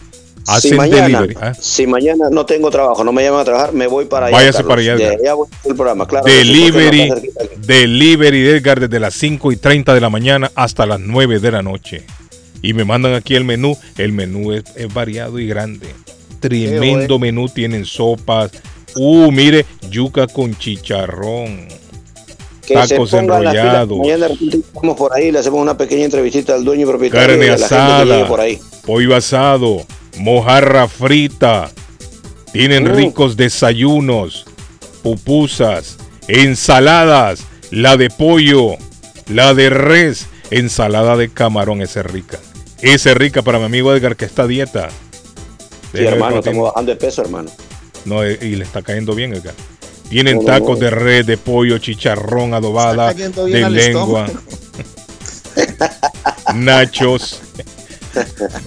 Hacen 0.46 0.70
si 0.72 0.76
mañana, 0.76 1.20
delivery. 1.20 1.36
¿ah? 1.40 1.52
si 1.58 1.86
mañana 1.86 2.28
no 2.30 2.44
tengo 2.46 2.70
trabajo, 2.70 3.02
no 3.04 3.12
me 3.12 3.22
llaman 3.24 3.40
a 3.40 3.44
trabajar, 3.44 3.72
me 3.72 3.86
voy 3.86 4.04
para 4.04 4.26
allá. 4.26 4.36
Váyase 4.36 4.58
Carlos. 4.58 4.68
para 4.70 4.80
allá, 4.82 4.96
De 4.96 5.04
Edgar. 5.04 5.18
allá 5.20 5.34
voy 5.34 5.48
al 5.68 5.74
programa, 5.76 6.06
claro. 6.06 6.26
que 6.26 6.32
sí, 6.32 6.70
porque 6.70 6.78
Delivery, 6.90 7.12
delivery 7.66 8.42
de 8.42 8.56
Edgar 8.56 8.80
desde 8.80 9.00
las 9.00 9.14
5 9.14 9.52
y 9.52 9.56
30 9.56 9.94
de 9.94 10.00
la 10.00 10.10
mañana 10.10 10.50
hasta 10.54 10.86
las 10.86 11.00
9 11.00 11.40
de 11.40 11.50
la 11.50 11.62
noche. 11.62 12.02
Y 12.62 12.72
me 12.72 12.84
mandan 12.84 13.14
aquí 13.14 13.34
el 13.34 13.44
menú. 13.44 13.76
El 13.98 14.12
menú 14.12 14.52
es, 14.52 14.64
es 14.74 14.92
variado 14.92 15.38
y 15.38 15.46
grande. 15.46 15.86
Tremendo 16.40 17.18
menú. 17.18 17.48
Tienen 17.48 17.84
sopas. 17.84 18.52
Uh, 18.96 19.30
mire, 19.30 19.66
yuca 19.90 20.26
con 20.26 20.56
chicharrón. 20.56 21.68
Que 22.66 22.72
tacos 22.74 23.10
se 23.10 23.18
enrollados. 23.18 23.98
Mañana 23.98 24.28
vamos 24.72 24.96
por 24.96 25.12
ahí, 25.14 25.30
le 25.30 25.40
hacemos 25.40 25.60
una 25.60 25.76
pequeña 25.76 26.04
entrevistita 26.06 26.54
al 26.54 26.64
dueño 26.64 26.84
y 26.84 26.88
propietario 26.88 27.28
Carne 27.38 27.50
asada. 27.50 28.26
por 28.26 28.40
ahí. 28.40 28.58
Pollo 28.86 29.14
asado. 29.14 29.84
Mojarra 30.16 30.88
frita. 30.88 31.70
Tienen 32.52 32.84
Mm. 32.84 32.96
ricos 32.96 33.36
desayunos. 33.36 34.44
Pupusas. 35.02 35.96
Ensaladas. 36.28 37.44
La 37.70 37.96
de 37.96 38.10
pollo. 38.10 38.76
La 39.28 39.54
de 39.54 39.70
res. 39.70 40.26
Ensalada 40.50 41.16
de 41.16 41.30
camarón. 41.30 41.82
Esa 41.82 42.00
es 42.00 42.06
rica. 42.06 42.38
Esa 42.80 43.10
es 43.10 43.16
rica 43.16 43.42
para 43.42 43.58
mi 43.58 43.64
amigo 43.64 43.94
Edgar 43.94 44.16
que 44.16 44.24
está 44.26 44.42
a 44.42 44.46
dieta. 44.46 44.88
Sí, 44.90 44.94
Déjame 46.00 46.16
hermano, 46.16 46.38
estamos 46.38 46.68
bajando 46.70 46.92
de 46.92 46.96
peso, 46.96 47.22
hermano. 47.22 47.50
No, 48.04 48.22
eh, 48.24 48.38
y 48.42 48.56
le 48.56 48.64
está 48.64 48.82
cayendo 48.82 49.14
bien, 49.14 49.32
Edgar. 49.32 49.54
Tienen 50.10 50.36
No, 50.36 50.42
no, 50.42 50.46
tacos 50.46 50.78
no. 50.78 50.84
de 50.84 50.90
red, 50.90 51.24
de 51.24 51.38
pollo, 51.38 51.78
chicharrón 51.78 52.52
adobada, 52.52 53.14
de 53.14 53.70
lengua, 53.70 54.26
nachos, 56.54 57.40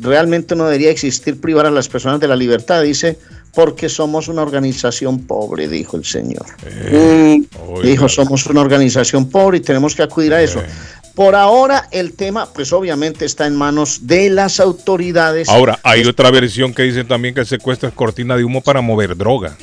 realmente 0.01 0.55
no 0.55 0.65
debería 0.65 0.91
existir 0.91 1.41
privar 1.41 1.67
a 1.67 1.71
las 1.71 1.89
personas 1.89 2.21
de 2.21 2.29
la 2.29 2.37
libertad, 2.37 2.83
dice, 2.83 3.19
porque 3.55 3.89
somos 3.89 4.29
una 4.29 4.43
organización 4.43 5.21
pobre, 5.21 5.69
dijo 5.69 5.97
el 5.97 6.05
señor. 6.05 6.47
Dijo, 7.83 8.09
somos 8.09 8.47
una 8.47 8.61
organización 8.61 9.29
pobre 9.31 9.59
y 9.59 9.61
tenemos 9.61 9.95
que 9.95 10.03
acudir 10.03 10.35
a 10.35 10.43
eso. 10.43 10.63
Por 11.15 11.37
ahora 11.37 11.89
el 11.93 12.15
tema, 12.15 12.49
pues 12.53 12.73
obviamente 12.73 13.25
está 13.25 13.47
en 13.47 13.55
manos 13.55 14.07
de 14.07 14.31
las 14.31 14.59
autoridades. 14.59 15.49
Ahora, 15.49 15.79
hay 15.85 16.05
otra 16.05 16.31
versión 16.33 16.75
que 16.75 16.83
dice 16.83 17.05
también 17.05 17.35
que 17.35 17.41
el 17.43 17.47
secuestro 17.47 17.89
es 17.89 17.95
cortina 17.95 18.37
de 18.37 18.43
humo 18.43 18.61
para 18.63 18.81
mover 18.81 19.17
droga. 19.17 19.57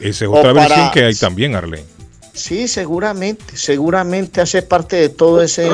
Esa 0.00 0.24
es 0.24 0.30
otra 0.30 0.54
para- 0.54 0.68
versión 0.68 0.90
que 0.92 1.04
hay 1.04 1.14
también, 1.16 1.56
Arlene. 1.56 1.93
Sí, 2.34 2.66
seguramente, 2.66 3.56
seguramente 3.56 4.40
hace 4.40 4.62
parte 4.62 4.96
de 4.96 5.08
todo 5.08 5.40
ese, 5.40 5.70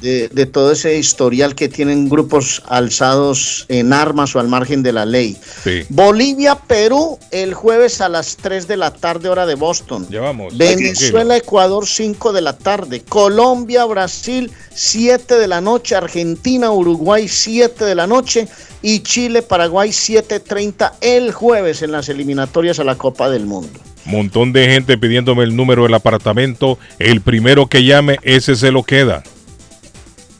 de, 0.00 0.28
de 0.28 0.46
todo 0.46 0.72
ese 0.72 0.96
historial 0.96 1.54
que 1.54 1.68
tienen 1.68 2.08
grupos 2.08 2.62
alzados 2.66 3.66
en 3.68 3.92
armas 3.92 4.34
o 4.34 4.40
al 4.40 4.48
margen 4.48 4.82
de 4.82 4.92
la 4.92 5.04
ley. 5.04 5.36
Sí. 5.62 5.84
Bolivia, 5.90 6.54
Perú, 6.54 7.18
el 7.30 7.52
jueves 7.52 8.00
a 8.00 8.08
las 8.08 8.38
3 8.38 8.66
de 8.66 8.78
la 8.78 8.90
tarde, 8.90 9.28
hora 9.28 9.44
de 9.44 9.54
Boston. 9.54 10.06
Ya 10.08 10.22
vamos. 10.22 10.56
Venezuela, 10.56 11.36
Ecuador, 11.36 11.86
5 11.86 12.32
de 12.32 12.40
la 12.40 12.56
tarde. 12.56 13.02
Colombia, 13.06 13.84
Brasil, 13.84 14.50
7 14.74 15.36
de 15.36 15.46
la 15.46 15.60
noche. 15.60 15.94
Argentina, 15.94 16.70
Uruguay, 16.70 17.28
7 17.28 17.84
de 17.84 17.94
la 17.94 18.06
noche. 18.06 18.48
Y 18.80 19.00
Chile, 19.00 19.42
Paraguay, 19.42 19.90
7.30 19.90 20.92
el 21.00 21.32
jueves 21.32 21.82
en 21.82 21.92
las 21.92 22.08
eliminatorias 22.08 22.78
a 22.78 22.84
la 22.84 22.96
Copa 22.96 23.28
del 23.28 23.44
Mundo. 23.44 23.78
Montón 24.04 24.52
de 24.52 24.68
gente 24.68 24.98
pidiéndome 24.98 25.44
el 25.44 25.54
número 25.54 25.84
del 25.84 25.94
apartamento. 25.94 26.76
El 26.98 27.20
primero 27.20 27.66
que 27.66 27.84
llame, 27.84 28.18
ese 28.22 28.56
se 28.56 28.72
lo 28.72 28.82
queda. 28.82 29.22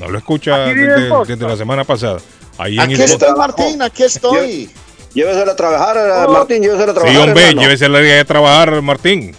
No 0.00 0.08
lo 0.08 0.18
escucha 0.18 0.58
desde, 0.66 1.46
la 1.46 1.56
semana 1.56 1.84
pasada. 1.84 2.18
Ahí 2.58 2.74
en 2.74 2.80
Aquí 2.80 2.94
estoy, 2.94 3.10
Boston. 3.10 3.34
Martín, 3.38 3.82
aquí 3.82 4.02
estoy. 4.04 4.70
Lléveselo 5.14 5.52
a 5.52 5.56
trabajar, 5.56 5.96
eh, 5.98 6.24
Oh. 6.26 6.32
Martín, 6.32 6.62
lléveselo 6.62 6.92
a 6.92 6.94
Sí, 6.94 7.00
trabajar. 7.00 7.28
hombre, 7.28 7.42
hermano. 7.44 7.60
llévese 7.62 7.88
la 7.88 7.98
área 7.98 8.14
de 8.16 8.24
trabajar, 8.24 8.82
Martín. 8.82 9.34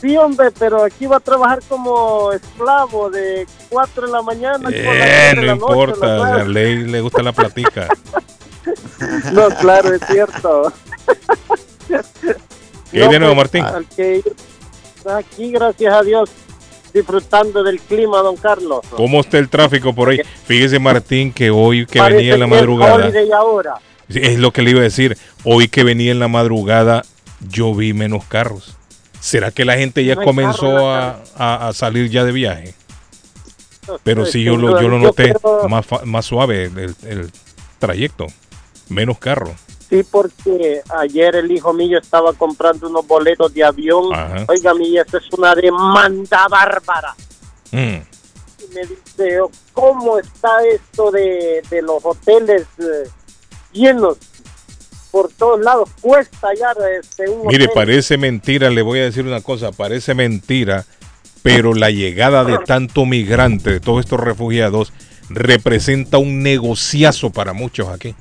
Sí, 0.00 0.16
hombre, 0.16 0.50
pero 0.58 0.82
aquí 0.82 1.06
va 1.06 1.18
a 1.18 1.20
trabajar 1.20 1.60
como 1.68 2.32
esclavo 2.32 3.08
de 3.08 3.46
4 3.68 4.06
de 4.06 4.12
la 4.12 4.22
mañana. 4.22 4.58
por 4.64 4.74
Eh, 4.74 5.32
no 5.36 5.42
la 5.42 5.54
noche, 5.54 5.64
importa, 5.70 6.06
las 6.06 6.30
a. 6.30 6.34
Arley 6.40 6.76
le 6.88 7.00
gusta 7.00 7.22
la 7.22 7.32
platica. 7.32 7.88
No, 9.32 9.48
claro, 9.48 9.92
es 9.92 10.00
cierto. 10.08 10.72
¿Qué 12.92 13.02
hay 13.02 13.08
de 13.08 13.18
nuevo, 13.18 13.34
Martín? 13.34 13.64
al 13.64 13.84
que 13.86 14.18
ir- 14.18 14.32
Aquí, 15.06 15.50
gracias 15.50 15.92
a 15.92 16.02
Dios, 16.02 16.30
disfrutando 16.92 17.62
del 17.62 17.80
clima, 17.80 18.18
don 18.18 18.36
Carlos. 18.36 18.80
¿Cómo 18.90 19.20
está 19.20 19.38
el 19.38 19.48
tráfico 19.48 19.94
por 19.94 20.10
ahí? 20.10 20.20
Fíjese, 20.46 20.78
Martín, 20.78 21.32
que 21.32 21.50
hoy 21.50 21.86
que 21.86 21.98
Parece 21.98 22.16
venía 22.18 22.34
en 22.34 22.40
la 22.40 22.46
madrugada, 22.46 23.10
ahora. 23.36 23.74
Es 24.08 24.38
lo 24.38 24.52
que 24.52 24.62
le 24.62 24.70
iba 24.72 24.80
a 24.80 24.84
decir, 24.84 25.16
hoy 25.44 25.68
que 25.68 25.84
venía 25.84 26.12
en 26.12 26.18
la 26.18 26.28
madrugada, 26.28 27.02
yo 27.48 27.74
vi 27.74 27.92
menos 27.92 28.24
carros. 28.24 28.76
¿Será 29.20 29.50
que 29.52 29.64
la 29.64 29.76
gente 29.76 30.04
ya 30.04 30.16
No 30.16 30.22
comenzó 30.22 30.62
carro 30.62 30.90
a, 30.92 31.22
a- 31.36 31.68
a 31.68 31.72
salir 31.72 32.10
ya 32.10 32.24
de 32.24 32.32
viaje? 32.32 32.74
Pero 34.04 34.26
sí, 34.26 34.42
yo 34.44 34.56
lo, 34.56 34.68
duda, 34.68 34.82
yo 34.82 34.88
lo 34.88 34.98
noté 34.98 35.34
más, 35.68 35.86
más 36.04 36.24
suave 36.24 36.64
el, 36.64 36.94
el 37.04 37.30
trayecto, 37.78 38.26
menos 38.88 39.18
carro. 39.18 39.54
Sí, 39.92 40.02
porque 40.10 40.80
ayer 40.88 41.36
el 41.36 41.50
hijo 41.52 41.74
mío 41.74 41.98
estaba 41.98 42.32
comprando 42.32 42.88
unos 42.88 43.06
boletos 43.06 43.52
de 43.52 43.62
avión. 43.62 44.10
Ajá. 44.14 44.46
Oiga, 44.48 44.72
mi, 44.72 44.96
esta 44.96 45.18
es 45.18 45.24
una 45.36 45.54
demanda 45.54 46.48
bárbara. 46.48 47.14
Mm. 47.72 47.76
Y 47.76 48.74
me 48.74 48.80
dice, 48.86 49.42
oh, 49.42 49.50
¿cómo 49.74 50.18
está 50.18 50.64
esto 50.64 51.10
de, 51.10 51.62
de 51.68 51.82
los 51.82 52.02
hoteles 52.02 52.62
eh, 52.78 53.06
llenos 53.72 54.16
por 55.10 55.30
todos 55.30 55.60
lados? 55.60 55.90
Cuesta 56.00 56.48
hallar 56.48 56.74
este, 56.98 57.28
un 57.28 57.46
Mire, 57.48 57.64
hotel. 57.64 57.74
parece 57.74 58.16
mentira, 58.16 58.70
le 58.70 58.80
voy 58.80 59.00
a 59.00 59.04
decir 59.04 59.26
una 59.26 59.42
cosa, 59.42 59.72
parece 59.72 60.14
mentira, 60.14 60.86
pero 61.42 61.74
la 61.74 61.90
llegada 61.90 62.44
de 62.44 62.56
tanto 62.60 63.04
migrante, 63.04 63.72
de 63.72 63.80
todos 63.80 64.00
estos 64.00 64.20
refugiados, 64.20 64.90
representa 65.28 66.16
un 66.16 66.42
negociazo 66.42 67.28
para 67.28 67.52
muchos 67.52 67.88
aquí. 67.88 68.14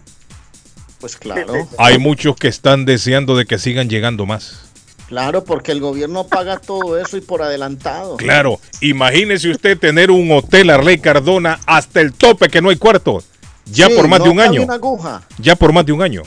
Pues 1.01 1.17
claro, 1.17 1.53
Hay 1.77 1.97
muchos 1.97 2.35
que 2.37 2.47
están 2.47 2.85
deseando 2.85 3.35
de 3.35 3.45
que 3.45 3.57
sigan 3.57 3.89
llegando 3.89 4.25
más. 4.25 4.61
claro, 5.09 5.43
porque 5.43 5.73
el 5.73 5.81
gobierno 5.81 6.25
paga 6.27 6.57
todo 6.57 6.97
eso 6.97 7.17
y 7.17 7.21
por 7.21 7.41
adelantado. 7.41 8.15
Claro, 8.17 8.59
imagínese 8.79 9.49
usted 9.49 9.77
tener 9.77 10.09
un 10.11 10.31
hotel 10.31 10.69
Arley 10.69 10.99
Cardona 10.99 11.59
hasta 11.65 11.99
el 11.99 12.13
tope 12.13 12.47
que 12.47 12.61
no 12.61 12.69
hay 12.69 12.77
cuarto, 12.77 13.21
ya 13.65 13.87
Sí, 13.87 13.93
por 13.95 14.07
más 14.07 14.19
no 14.19 14.25
de 14.25 14.31
un 14.31 14.39
año, 14.39 14.63
una 14.63 14.75
aguja. 14.75 15.21
ya 15.37 15.55
por 15.55 15.73
más 15.73 15.85
de 15.85 15.91
un 15.91 16.01
año. 16.01 16.23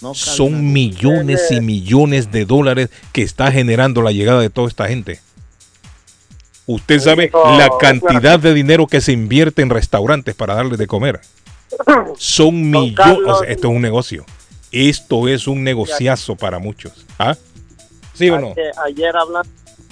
No 0.00 0.14
Son 0.14 0.72
millones 0.72 1.50
y 1.50 1.60
millones 1.60 2.30
de 2.30 2.44
dólares 2.44 2.90
que 3.12 3.22
está 3.22 3.50
generando 3.50 4.02
la 4.02 4.12
llegada 4.12 4.40
de 4.40 4.50
toda 4.50 4.68
esta 4.68 4.86
gente. 4.88 5.20
Usted 6.66 7.00
sabe 7.00 7.30
la 7.32 7.70
cantidad 7.80 8.38
de 8.38 8.52
dinero 8.52 8.86
que 8.86 9.00
se 9.00 9.12
invierte 9.12 9.62
en 9.62 9.70
restaurantes 9.70 10.34
para 10.34 10.54
darles 10.54 10.78
de 10.78 10.86
comer. 10.86 11.20
Son 12.18 12.70
millones. 12.70 13.42
Esto 13.48 13.68
es 13.68 13.74
un 13.74 13.82
negocio. 13.82 14.24
Esto 14.72 15.28
es 15.28 15.46
un 15.46 15.64
negociazo 15.64 16.36
para 16.36 16.58
muchos. 16.58 17.06
¿Ah? 17.18 17.36
¿Sí 18.14 18.30
o 18.30 18.38
no? 18.38 18.54
Ayer, 18.84 19.16
hablando, 19.16 19.48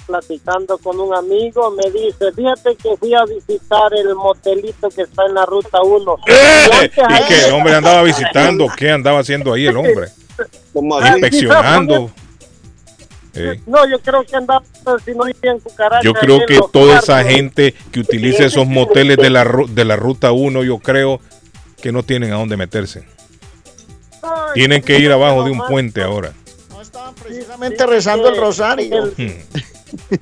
platicando 0.06 0.78
con 0.78 1.01
un 1.01 1.14
amigo, 1.14 1.70
me 1.70 1.90
dice, 1.90 2.32
fíjate 2.32 2.76
que 2.76 2.96
fui 2.96 3.14
a 3.14 3.24
visitar 3.24 3.92
el 3.94 4.14
motelito 4.14 4.88
que 4.90 5.02
está 5.02 5.26
en 5.26 5.34
la 5.34 5.46
ruta 5.46 5.80
1. 5.82 6.16
¡Eh! 6.26 6.90
¿Y 6.92 7.28
qué 7.28 7.46
el 7.46 7.55
hombre 7.55 7.74
andaba 7.74 8.02
visitando? 8.02 8.66
¿Qué 8.76 8.90
andaba 8.90 9.20
haciendo 9.20 9.52
ahí 9.52 9.66
el 9.66 9.76
hombre? 9.76 10.09
Inspeccionando. 10.74 12.10
Eh, 13.36 13.60
No, 13.66 13.84
yo 13.90 13.98
creo 13.98 14.22
que 14.22 14.36
andaba, 14.36 14.62
si 15.05 15.10
no 15.10 15.24
cucarachas. 15.60 16.05
Yo 16.05 16.12
creo 16.14 16.46
que 16.46 16.60
toda 16.72 17.01
esa 17.01 17.24
gente 17.24 17.74
que 17.90 17.98
utiliza 17.98 18.44
esos 18.44 18.64
moteles 18.64 19.16
de 19.16 19.28
la, 19.28 19.44
de 19.68 19.84
la 19.84 19.96
ruta 19.96 20.30
1, 20.30 20.62
yo 20.62 20.78
creo 20.78 21.20
que 21.85 21.93
no 21.93 22.02
tienen 22.02 22.32
a 22.32 22.36
dónde 22.36 22.56
meterse. 22.56 23.05
Tienen 24.55 24.81
que 24.81 24.98
ir 24.98 25.12
abajo 25.12 25.44
de 25.44 25.51
un 25.51 25.59
puente 25.66 26.01
ahora. 26.01 26.32
Precisamente 27.23 27.85
rezando 27.85 28.27
el 28.31 28.39
rosario. 28.39 29.12
Hmm. 29.19 29.32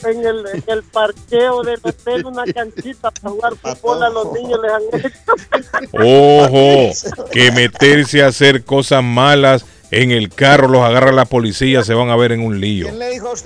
En 0.05 0.27
el, 0.27 0.45
en 0.53 0.65
el 0.67 0.83
parqueo 0.83 1.63
del 1.63 1.79
hotel, 1.83 2.27
una 2.27 2.45
canchita 2.45 3.13
para 3.13 3.31
jugar 3.31 3.53
fútbol 3.55 4.03
a 4.03 4.11
los 4.11 4.33
niños 4.33 4.61
les 4.61 4.73
han 4.73 4.83
hecho. 5.01 5.89
Ojo, 5.93 7.29
que 7.31 7.53
meterse 7.53 8.23
a 8.23 8.27
hacer 8.27 8.65
cosas 8.65 9.05
malas 9.05 9.65
en 9.93 10.11
el 10.11 10.31
carro 10.31 10.69
los 10.69 10.83
agarra 10.83 11.13
la 11.13 11.27
policía, 11.27 11.85
se 11.85 11.95
van 11.95 12.11
a 12.11 12.17
ver 12.17 12.33
en 12.33 12.41
un 12.41 12.61
lío. 12.61 12.89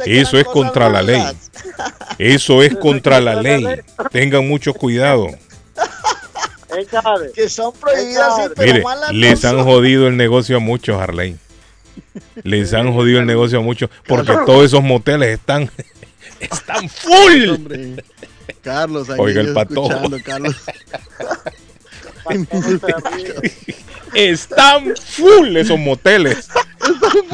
Eso 0.06 0.38
es 0.38 0.46
contra 0.46 0.88
la 0.88 1.02
ley. 1.02 1.22
Eso 2.18 2.62
es 2.62 2.74
contra 2.76 3.20
la 3.20 3.40
ley. 3.42 3.66
Tengan 4.10 4.48
mucho 4.48 4.72
cuidado. 4.72 5.28
Que 7.34 7.48
son 7.48 7.72
prohibidas, 7.72 8.34
sí, 8.36 8.42
pero 8.54 8.72
Mire, 8.72 8.84
les 9.12 9.44
han 9.44 9.62
jodido 9.64 10.06
el 10.08 10.16
negocio 10.16 10.56
a 10.56 10.60
muchos, 10.60 11.00
Harley. 11.00 11.36
Les 12.42 12.74
han 12.74 12.92
jodido 12.92 13.20
el 13.20 13.26
negocio 13.26 13.58
a 13.58 13.62
muchos 13.62 13.90
porque 14.06 14.32
todos 14.46 14.64
esos 14.66 14.82
moteles 14.82 15.38
están 15.38 15.70
Están 16.40 16.88
full. 16.88 17.50
Hombre, 17.50 18.04
Carlos, 18.62 19.08
ahí 19.10 19.16
Oiga 19.18 19.40
el 19.40 19.52
patojo. 19.54 19.90
escuchando, 19.92 20.18
Carlos. 20.24 20.56
Están 24.14 24.94
full 24.96 25.56
esos 25.56 25.78
moteles. 25.78 26.48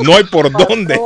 No 0.03 0.17
hay 0.17 0.25
por 0.25 0.51
dónde. 0.51 1.01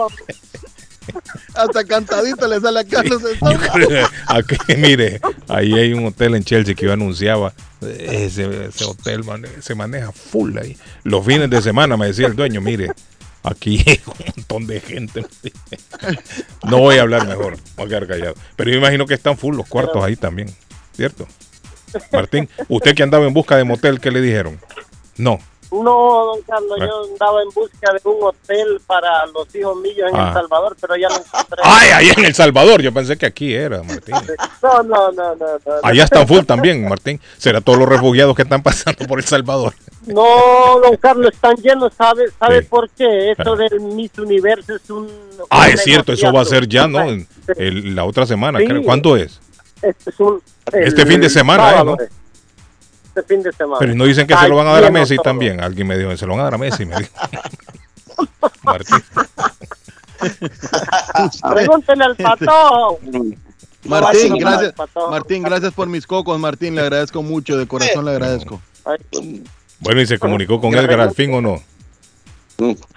Hasta 1.55 1.85
cantadito 1.85 2.47
le 2.47 2.61
sale 2.61 2.81
a 2.81 2.85
Carlos. 2.85 3.23
Aquí, 4.27 4.57
mire, 4.77 5.20
ahí 5.49 5.74
hay 5.74 5.93
un 5.93 6.07
hotel 6.07 6.35
en 6.35 6.45
Chelsea 6.45 6.74
que 6.74 6.87
yo 6.87 6.93
anunciaba. 6.93 7.53
Ese, 7.81 8.66
ese 8.66 8.85
hotel 8.85 9.23
se 9.61 9.74
maneja 9.74 10.12
full 10.12 10.57
ahí. 10.59 10.77
Los 11.05 11.24
fines 11.24 11.51
de 11.51 11.62
semana 11.62 11.97
me 11.97 12.07
decía 12.07 12.27
el 12.27 12.35
dueño, 12.35 12.61
mire, 12.61 12.91
aquí 13.43 13.83
hay 13.87 14.01
un 14.07 14.15
montón 14.37 14.66
de 14.66 14.81
gente. 14.81 15.27
No 16.65 16.78
voy 16.78 16.97
a 16.97 17.03
hablar 17.03 17.27
mejor, 17.27 17.57
voy 17.77 17.87
a 17.87 17.89
quedar 17.89 18.07
callado. 18.07 18.35
Pero 18.57 18.70
yo 18.70 18.78
imagino 18.78 19.07
que 19.07 19.15
están 19.15 19.37
full 19.37 19.57
los 19.57 19.69
cuartos 19.69 20.03
ahí 20.03 20.16
también, 20.16 20.55
¿cierto? 20.95 21.27
Martín, 22.12 22.49
usted 22.69 22.95
que 22.95 23.03
andaba 23.03 23.27
en 23.27 23.33
busca 23.33 23.57
de 23.57 23.65
motel, 23.65 24.01
¿qué 24.01 24.11
le 24.11 24.20
dijeron? 24.20 24.59
No. 25.16 25.39
No, 25.82 26.24
don 26.27 26.43
Carlos, 26.43 26.78
Ah. 26.81 26.86
yo 26.86 27.05
andaba 27.12 27.43
en 27.43 27.48
busca 27.51 27.93
de 27.93 28.01
un 28.05 28.16
hotel 28.24 28.81
para 28.86 29.27
los 29.27 29.55
hijos 29.55 29.77
míos 29.78 30.09
en 30.11 30.16
Ah. 30.16 30.28
El 30.28 30.35
Salvador, 30.35 30.77
pero 30.81 30.97
ya 30.97 31.09
no 31.09 31.16
encontré. 31.16 31.59
¡Ay, 31.62 31.89
ahí 31.94 32.11
en 32.16 32.24
El 32.24 32.35
Salvador! 32.35 32.82
Yo 32.82 32.93
pensé 32.93 33.16
que 33.16 33.27
aquí 33.27 33.53
era, 33.55 33.82
Martín. 33.82 34.15
No, 34.62 34.82
no, 34.82 35.12
no, 35.12 35.35
no. 35.36 35.47
no. 35.65 35.73
Allá 35.82 36.05
están 36.05 36.27
full 36.27 36.40
también, 36.44 36.89
Martín. 36.89 37.20
Será 37.39 37.61
todos 37.61 37.78
los 37.78 37.89
refugiados 37.89 38.35
que 38.35 38.43
están 38.43 38.62
pasando 38.62 39.07
por 39.07 39.19
El 39.19 39.24
Salvador. 39.24 39.74
No, 40.07 40.81
don 40.82 40.97
Carlos, 40.97 41.32
están 41.32 41.57
llenos, 41.57 41.93
¿sabe, 41.94 42.24
sabe 42.39 42.62
Sí. 42.62 42.66
por 42.69 42.89
qué? 42.90 43.32
Eso 43.32 43.55
del 43.57 43.81
Miss 43.81 44.11
Universo 44.19 44.74
es 44.77 44.90
un... 44.90 45.09
Ah, 45.51 45.66
un 45.66 45.73
es 45.74 45.82
cierto, 45.82 46.12
eso 46.12 46.32
va 46.32 46.40
a 46.40 46.44
ser 46.44 46.66
ya, 46.69 46.86
¿no? 46.89 47.01
En- 47.03 47.27
el- 47.57 47.94
la 47.94 48.05
otra 48.05 48.27
semana, 48.27 48.59
Sí. 48.61 48.66
creo. 48.66 48.82
¿Cuándo 48.82 49.16
es? 49.16 49.40
Este 49.82 50.11
es 50.11 50.20
un... 50.20 50.40
Este 50.73 51.03
el 51.03 51.09
fin 51.09 51.20
de 51.20 51.31
semana, 51.31 51.81
¿eh, 51.81 51.85
no? 51.85 51.97
Este 53.16 53.34
fin 53.34 53.43
de 53.43 53.52
semana. 53.52 53.78
Pero 53.78 53.94
no 53.94 54.05
dicen 54.05 54.26
que 54.26 54.36
se 54.36 54.48
lo 54.48 54.56
van 54.56 54.66
a 54.66 54.72
dar 54.72 54.84
a 54.84 54.90
Messi 54.90 55.16
todo. 55.16 55.24
también. 55.24 55.60
Alguien 55.62 55.86
me 55.86 55.97
dijo, 55.97 56.14
se 56.16 56.26
lo 56.26 56.32
van 56.32 56.40
a 56.40 56.44
dar 56.44 56.55
a 56.55 56.59
Messi. 56.59 56.84
Me 56.84 56.97
dijo. 56.97 57.10
Martín. 58.62 59.02
Pregúntele 61.51 62.05
al 62.05 62.16
pato. 62.16 62.98
Martín, 63.84 64.32
Ay, 64.34 64.40
gracias. 64.40 64.74
Martín, 65.10 65.43
gracias 65.43 65.72
por 65.72 65.88
mis 65.88 66.06
cocos, 66.06 66.38
Martín. 66.38 66.74
Le 66.74 66.82
agradezco 66.82 67.22
mucho, 67.22 67.56
de 67.56 67.66
corazón 67.66 68.05
le 68.05 68.10
agradezco. 68.10 68.60
Bueno, 69.80 70.01
¿y 70.01 70.06
se 70.06 70.18
comunicó 70.18 70.60
con 70.60 70.74
Edgar 70.74 71.01
al 71.01 71.14
fin 71.14 71.32
o 71.32 71.40
no? 71.40 71.62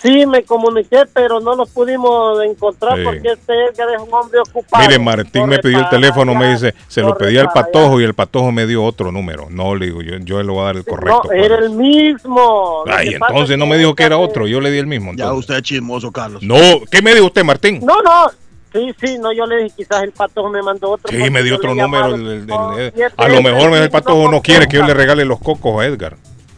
Sí, 0.01 0.25
me 0.25 0.43
comuniqué, 0.43 1.03
pero 1.13 1.39
no 1.41 1.53
los 1.55 1.69
pudimos 1.69 2.41
encontrar 2.43 2.97
Sí. 2.97 3.03
porque 3.03 3.27
este 3.33 3.53
Edgar 3.65 3.89
es 3.93 4.01
un 4.01 4.13
hombre 4.13 4.39
ocupado. 4.39 4.85
Mire, 4.87 4.99
Martín 4.99 5.47
me 5.47 5.59
pidió 5.59 5.79
el 5.79 5.89
teléfono, 5.89 6.33
me 6.33 6.51
dice, 6.51 6.73
se 6.87 7.01
lo 7.01 7.15
pedí 7.17 7.37
al 7.37 7.49
patojo 7.49 7.99
y 7.99 8.03
el 8.05 8.13
patojo 8.13 8.51
me 8.51 8.65
dio 8.65 8.83
otro 8.83 9.11
número. 9.11 9.47
No, 9.49 9.75
le 9.75 9.87
digo, 9.87 10.01
yo, 10.01 10.15
yo 10.19 10.41
le 10.41 10.49
voy 10.51 10.61
a 10.61 10.65
dar 10.65 10.77
el 10.77 10.85
correcto. 10.85 11.21
No, 11.25 11.31
era 11.31 11.57
el 11.57 11.71
mismo. 11.71 12.83
Ay, 12.87 13.09
entonces 13.09 13.51
es 13.51 13.57
no 13.57 13.65
me 13.65 13.77
dijo 13.77 13.95
que 13.95 14.03
era 14.03 14.17
otro, 14.17 14.47
yo 14.47 14.61
le 14.61 14.71
di 14.71 14.77
el 14.79 14.87
mismo. 14.87 15.11
Ya 15.15 15.33
usted 15.33 15.55
es 15.55 15.61
chismoso, 15.63 16.11
Carlos. 16.11 16.41
No, 16.41 16.55
¿qué 16.89 17.01
me 17.01 17.13
dijo 17.13 17.25
usted, 17.25 17.43
Martín? 17.43 17.79
No, 17.83 18.01
no. 18.01 18.29
Sí, 18.71 18.93
sí, 19.03 19.17
no, 19.17 19.33
yo 19.33 19.47
le 19.47 19.63
dije, 19.63 19.75
quizás 19.77 20.03
el 20.03 20.11
patojo 20.11 20.49
me 20.49 20.61
mandó 20.61 20.91
otro. 20.91 21.09
Sí, 21.09 21.29
me 21.31 21.41
dio 21.41 21.55
otro 21.55 21.73
número. 21.73 22.13
el- 22.13 22.21
el- 22.27 22.29
el- 22.51 22.93
y 22.95 23.01
este 23.01 23.13
a 23.17 23.27
lo 23.27 23.41
mejor 23.41 23.73
el 23.75 23.89
patojo 23.89 24.29
no 24.31 24.41
quiere 24.41 24.67
que 24.67 24.77
yo 24.77 24.83
le 24.85 24.93
regale 24.93 25.25
los 25.25 25.39
cocos 25.39 25.81
a 25.81 25.85
Edgar. 25.87 26.15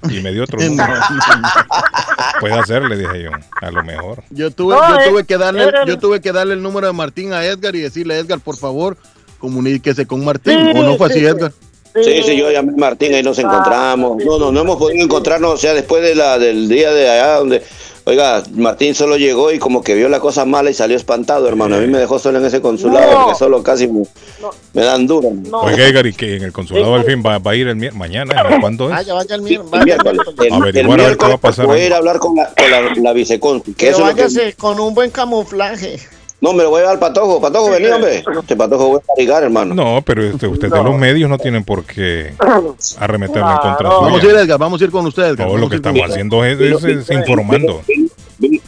Y 0.10 0.20
me 0.22 0.32
dio 0.32 0.44
otro 0.44 0.60
número. 0.62 0.94
Puede 2.40 2.54
hacerle, 2.56 2.98
dije 2.98 3.24
yo. 3.24 3.32
A 3.62 3.72
lo 3.72 3.84
mejor. 3.84 4.24
Yo 4.30 4.52
tuve, 4.52 4.76
No, 4.76 4.90
yo 4.90 5.00
eh, 5.02 5.10
tuve 5.10 5.24
que 5.26 5.38
darle, 5.38 5.64
era 5.64 5.86
yo 5.86 5.98
tuve 6.00 6.22
que 6.22 6.32
darle 6.32 6.54
el 6.56 6.62
número 6.64 6.88
de 6.88 6.94
Martín 6.94 7.34
a 7.34 7.46
Edgar 7.46 7.76
y 7.76 7.82
decirle, 7.82 8.18
Edgar, 8.18 8.40
por 8.40 8.58
favor, 8.58 8.98
comuníquese 9.40 10.06
con 10.08 10.24
Martín. 10.26 10.58
Sí, 10.74 10.80
¿O 10.80 10.84
no 10.84 10.98
fue 10.98 11.10
sí, 11.10 11.14
así, 11.14 11.20
sí. 11.20 11.26
Edgar? 11.26 11.52
Sí, 11.94 12.24
sí, 12.24 12.38
yo 12.38 12.50
llamé 12.50 12.72
a 12.72 12.76
Martín, 12.78 13.14
ahí 13.14 13.22
nos 13.22 13.38
Ah, 13.38 13.42
encontramos. 13.42 14.24
No, 14.24 14.40
no, 14.40 14.52
no 14.52 14.62
hemos 14.62 14.78
podido 14.78 15.04
encontrarnos, 15.04 15.54
o 15.54 15.58
sea, 15.58 15.74
después 15.74 16.02
de 16.02 16.16
la, 16.16 16.40
del 16.40 16.70
día 16.70 16.92
de 16.92 17.10
allá 17.10 17.36
donde, 17.40 17.62
oiga, 18.12 18.44
Martín 18.56 18.94
solo 18.94 19.18
llegó 19.18 19.52
y 19.52 19.60
como 19.60 19.82
que 19.84 19.96
vio 19.96 20.10
la 20.10 20.20
cosa 20.20 20.46
mala 20.46 20.70
y 20.70 20.74
salió 20.74 20.96
espantado, 20.98 21.48
hermano. 21.48 21.76
A 21.76 21.80
mí 21.80 21.88
me 21.88 21.98
dejó 21.98 22.20
solo 22.20 22.40
en 22.40 22.46
ese 22.46 22.62
consulado, 22.62 23.12
No. 23.12 23.24
porque 23.26 23.38
solo 23.40 23.64
casi 23.64 23.88
me, 23.88 24.04
me 24.74 24.84
dan 24.84 25.08
duro. 25.08 25.30
Oiga, 25.52 25.88
Edgar, 25.88 26.06
y 26.06 26.14
que 26.14 26.36
en 26.36 26.44
el 26.44 26.52
consulado 26.52 26.96
al 26.96 27.04
fin 27.06 27.24
va, 27.26 27.40
va 27.40 27.52
a 27.52 27.56
ir 27.56 27.68
el 27.68 27.94
mañana. 27.94 28.44
¿no? 28.50 28.60
¿Cuándo 28.62 28.86
es? 28.86 28.92
Vaya, 28.92 29.14
vaya 29.14 29.36
el 29.36 29.42
El 29.42 29.48
mío. 29.48 29.64
Vaya 29.70 29.82
el 29.82 29.86
miércoles, 29.86 30.14
miércoles. 30.26 30.52
el- 30.52 30.54
Averiguar 30.54 31.00
el 31.00 31.06
a 31.06 31.08
ver 31.10 31.18
qué 31.18 31.26
miércoles 31.26 31.32
va 31.32 31.36
a 31.36 31.38
pasar 31.42 31.66
Voy 31.66 31.80
a 31.80 31.86
ir 31.88 31.94
a 31.94 31.98
hablar 31.98 32.20
con 32.20 32.36
la, 32.36 32.46
con 32.54 32.70
la, 32.72 32.82
la 33.02 33.14
vicecónsul. 33.14 33.76
que 33.76 33.86
Pero 33.88 33.98
eso 33.98 34.04
es 34.06 34.10
lo 34.10 34.16
que- 34.16 34.22
váyase 34.24 34.54
con 34.58 34.80
un 34.80 34.94
buen 34.94 35.10
camuflaje. 35.12 36.00
No, 36.44 36.54
me 36.54 36.64
lo 36.64 36.72
voy 36.72 36.80
a 36.80 36.82
llevar 36.82 36.94
al 36.96 37.00
patojo. 37.00 37.40
Patojo, 37.40 37.70
vení, 37.70 37.86
hombre. 37.86 38.24
Este 38.40 38.56
patojo 38.56 38.88
voy 38.88 39.00
a 39.16 39.22
ligar, 39.22 39.44
hermano. 39.44 39.76
No, 39.76 40.02
pero 40.04 40.24
este, 40.24 40.48
usted 40.48 40.72
de 40.72 40.84
los 40.84 40.98
medios 40.98 41.30
no 41.30 41.38
tienen 41.38 41.64
por 41.64 41.86
qué 41.86 42.34
arremeterme 42.98 43.52
en 43.52 43.58
contra 43.58 43.88
Vamos 43.90 44.24
a 44.24 44.26
ir. 44.26 44.32
Edgar, 44.36 44.58
vamos 44.58 44.82
a 44.82 44.84
ir 44.86 44.90
con 44.90 45.06
usted, 45.06 45.22
Edgar. 45.22 45.48
Todo 45.48 45.58
lo 45.58 45.68
Vamos 45.68 45.70
que 45.70 45.76
a 45.76 45.78
ir 45.78 45.82
con 45.84 45.96
estamos 45.96 46.02
usted. 46.02 46.14
haciendo 46.14 46.44
es, 46.44 46.84
es- 46.84 47.10
es 47.10 47.16
informando. 47.16 47.82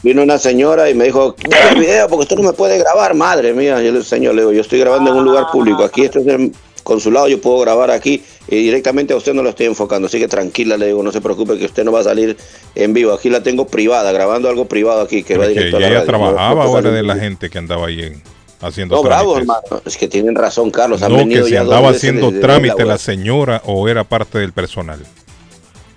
Vino- 0.04 0.22
una 0.24 0.38
señora 0.38 0.90
y 0.90 0.94
me 0.94 1.06
dijo, 1.06 1.36
"Graba 1.40 1.72
el 1.72 1.80
video 1.80 2.08
porque 2.08 2.24
usted 2.24 2.36
no 2.38 2.44
me 2.44 2.54
puede 2.54 2.78
grabar, 2.78 3.14
madre 3.16 3.54
mía. 3.54 3.82
Yo 3.82 3.92
le 3.92 4.04
señor, 4.04 4.36
le 4.36 4.42
digo, 4.42 4.52
yo 4.54 4.62
estoy 4.62 4.80
grabando 4.80 5.12
en 5.12 5.18
un 5.18 5.26
lugar 5.26 5.46
público. 5.52 5.84
Aquí 5.84 6.04
esto 6.04 6.20
es 6.20 6.28
el 6.28 6.52
consulado, 6.84 7.28
yo 7.30 7.40
puedo 7.42 7.60
grabar 7.60 7.90
aquí 7.92 8.22
y 8.50 8.58
directamente 8.58 9.14
a 9.14 9.18
usted 9.18 9.34
no 9.34 9.42
lo 9.42 9.50
estoy 9.50 9.66
enfocando. 9.68 10.08
Así 10.08 10.20
que 10.20 10.28
tranquila, 10.28 10.78
le 10.78 10.88
digo, 10.88 11.02
no 11.02 11.12
se 11.12 11.22
preocupe 11.22 11.58
que 11.58 11.66
usted 11.66 11.84
no 11.84 11.92
va 11.92 12.02
a 12.02 12.04
salir 12.04 12.38
en 12.76 12.94
vivo. 12.94 13.14
Aquí 13.14 13.30
la 13.30 13.42
tengo 13.42 13.66
privada, 13.68 14.12
grabando 14.12 14.48
algo 14.50 14.66
privado 14.66 15.02
aquí 15.02 15.24
que 15.24 15.38
va 15.38 15.46
que 15.46 15.50
directo 15.52 15.78
a 15.78 15.80
la 15.80 15.88
ella 15.88 15.96
radio. 16.02 16.08
trabajaba 16.08 16.50
No, 16.66 16.66
no 16.66 16.72
puede 16.82 16.92
de 16.92 17.04
la 17.04 17.16
gente 17.16 17.50
que 17.50 17.58
andaba 17.58 17.88
ahí 17.88 18.02
en- 18.04 18.22
haciendo 18.62 18.96
No, 18.98 19.04
bravo, 19.04 19.34
trámites. 19.36 19.56
hermano. 19.64 19.82
Es 19.86 19.98
que 19.98 20.08
tienen 20.08 20.36
razón, 20.36 20.72
Carlos. 20.72 21.02
Han 21.02 21.12
No, 21.14 21.28
que 21.28 21.40
dos 21.40 21.52
andaba 21.54 21.90
haciendo 21.90 22.32
trámite 22.40 22.86
la 22.86 22.98
señora 22.98 23.62
o 23.66 23.88
era 23.90 24.04
parte 24.04 24.40
del 24.40 24.52
personal. 24.54 25.00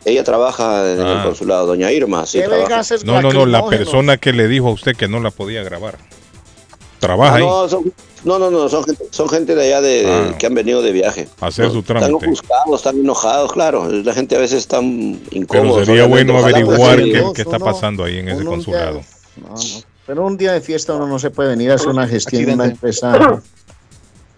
Ella 0.06 0.22
trabaja 0.22 0.92
en 0.92 1.00
Ah. 1.02 1.16
el 1.18 1.24
consulado, 1.24 1.66
doña 1.66 1.90
Irma, 1.90 2.24
sí 2.26 2.38
Debe 2.38 2.50
trabaja. 2.54 2.76
gases 2.76 3.04
No, 3.04 3.20
no, 3.20 3.32
no, 3.32 3.44
la 3.44 3.66
persona 3.66 4.16
que 4.18 4.32
le 4.32 4.46
dijo 4.46 4.68
a 4.68 4.70
usted 4.70 4.94
que 4.96 5.08
no 5.08 5.18
la 5.20 5.32
podía 5.32 5.64
grabar. 5.64 5.98
Trabaja 7.00 7.34
Ah, 7.34 7.38
ahí. 7.38 7.44
no, 7.44 7.68
son- 7.68 7.92
no, 8.24 8.38
no, 8.38 8.48
no, 8.50 8.68
son 8.68 8.84
gente, 8.84 9.04
son 9.10 9.28
gente 9.28 9.54
de 9.56 9.64
allá 9.66 9.80
de, 9.80 10.04
de- 10.04 10.12
Ah. 10.12 10.34
que 10.38 10.46
han 10.46 10.54
venido 10.54 10.80
de 10.80 10.92
viaje. 10.92 11.26
hacer 11.40 11.70
su 11.72 11.80
Están 11.80 11.98
trámite. 11.98 12.24
ofuscados, 12.24 12.76
están 12.76 13.00
enojados, 13.00 13.52
claro. 13.52 13.88
La 13.90 14.14
gente 14.14 14.36
a 14.36 14.38
veces 14.38 14.58
está 14.60 14.78
incómoda. 14.80 15.72
Pero 15.74 15.84
sería 15.84 16.06
bueno 16.06 16.38
averiguar 16.38 17.02
qué, 17.34 17.42
está 17.42 17.58
pasando 17.58 18.04
ahí 18.04 18.18
en 18.18 18.28
ese 18.28 18.44
consulado. 18.44 19.00
No, 19.42 19.48
no. 19.48 19.54
Pero 20.06 20.24
un 20.24 20.36
día 20.36 20.52
de 20.52 20.60
fiesta 20.60 20.94
uno 20.94 21.08
no 21.08 21.18
se 21.18 21.30
puede 21.30 21.48
venir 21.50 21.72
a 21.72 21.74
hacer 21.74 21.88
una 21.88 22.06
gestión 22.06 22.44
en 22.44 22.52
una 22.54 22.66
empresa. 22.66 23.08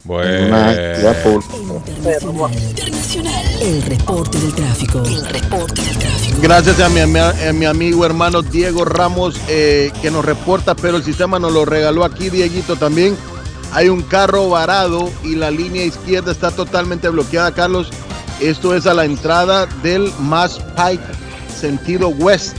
en 0.09 0.45
una 0.47 0.71
actividad 0.71 1.17
Bueno, 1.25 1.43
pública. 1.43 1.83
El 3.61 3.83
reporte 3.83 4.39
del 4.39 4.55
tráfico. 4.55 5.03
El 5.05 5.25
reporte 5.27 5.83
del 5.83 5.99
tráfico. 5.99 6.39
Gracias 6.41 6.79
a 6.79 6.89
mi, 6.89 7.01
a 7.01 7.53
mi 7.53 7.65
amigo 7.67 8.07
hermano 8.07 8.43
Diego 8.43 8.85
Ramos 8.85 9.35
eh, 9.49 9.91
que 10.01 10.13
nos 10.13 10.25
reporta, 10.25 10.77
pero 10.77 10.97
el 10.97 11.03
sistema 11.03 11.41
nos 11.41 11.53
lo 11.53 11.65
regaló 11.65 12.05
aquí, 12.05 12.31
Dieguito, 12.31 12.77
también. 12.77 13.17
Hay 13.73 13.89
un 13.89 14.03
carro 14.03 14.49
varado 14.49 15.11
y 15.25 15.35
la 15.35 15.51
línea 15.51 15.85
izquierda 15.85 16.31
está 16.31 16.53
totalmente 16.53 17.09
bloqueada, 17.09 17.53
Carlos. 17.53 17.91
Esto 18.41 18.75
es 18.77 18.87
a 18.87 18.95
la 18.95 19.05
entrada 19.05 19.67
del 19.83 20.13
Mass 20.21 20.61
Pike, 20.77 21.03
sentido 21.53 22.11
west, 22.11 22.57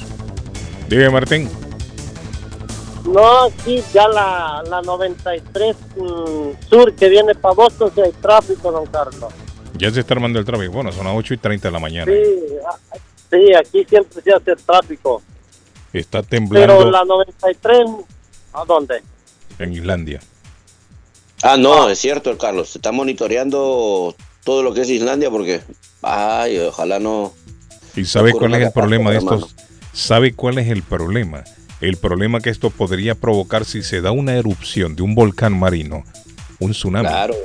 dime 0.88 1.10
Martín. 1.10 1.50
No, 3.04 3.44
aquí 3.44 3.84
ya 3.94 4.08
la, 4.08 4.64
la 4.70 4.82
93 4.82 5.76
mm, 5.98 6.70
sur 6.70 6.96
que 6.96 7.10
viene 7.10 7.36
para 7.36 7.56
Boston, 7.56 7.92
si 7.94 8.00
hay 8.00 8.14
tráfico, 8.22 8.72
don 8.72 8.86
Carlos. 8.86 9.34
Ya 9.78 9.92
se 9.92 10.00
está 10.00 10.14
armando 10.14 10.40
el 10.40 10.46
tráfico. 10.46 10.72
Bueno, 10.72 10.94
son 10.94 11.04
las 11.06 11.16
8 11.16 11.34
y 11.34 11.38
30 11.38 11.68
de 11.68 11.72
la 11.72 11.80
mañana. 11.80 12.10
Sí, 12.10 12.22
ah, 12.66 12.78
sí, 13.30 13.54
aquí 13.54 13.86
siempre 13.88 14.22
se 14.22 14.32
hace 14.32 14.56
tráfico. 14.56 15.22
Está 15.94 16.22
Pero 16.22 16.48
temblando 16.48 16.92
la 16.92 17.04
93, 17.06 17.88
¿a 18.54 18.66
dónde? 18.66 19.02
en 19.60 19.74
Islandia. 19.74 20.20
Ah, 21.44 21.58
no, 21.58 21.90
es 21.90 22.00
cierto, 22.00 22.38
Carlos. 22.38 22.70
Se 22.70 22.80
está 22.80 22.92
monitoreando 22.92 24.16
todo 24.44 24.64
lo 24.64 24.74
que 24.74 24.82
es 24.82 24.90
Islandia 24.90 25.30
porque, 25.30 25.62
ay, 26.02 26.58
ojalá 26.60 27.00
no. 27.00 27.34
¿Y 27.96 28.06
sabe 28.06 28.32
cuál 28.34 28.56
es 28.56 28.68
el 28.68 28.72
problema 28.72 29.12
de 29.12 29.18
estos? 29.18 29.56
¿Sabe 29.94 30.34
cuál 30.34 30.58
es 30.58 30.68
el 30.70 30.84
problema? 30.84 31.44
El 31.82 31.98
problema 31.98 32.42
que 32.42 32.50
esto 32.50 32.70
podría 32.70 33.16
provocar 33.16 33.64
si 33.66 33.84
se 33.84 34.02
da 34.02 34.12
una 34.12 34.36
erupción 34.36 34.96
de 34.96 35.02
un 35.02 35.16
volcán 35.16 35.58
marino, 35.58 36.04
un 36.60 36.72
tsunami. 36.72 37.08
Claro. 37.08 37.36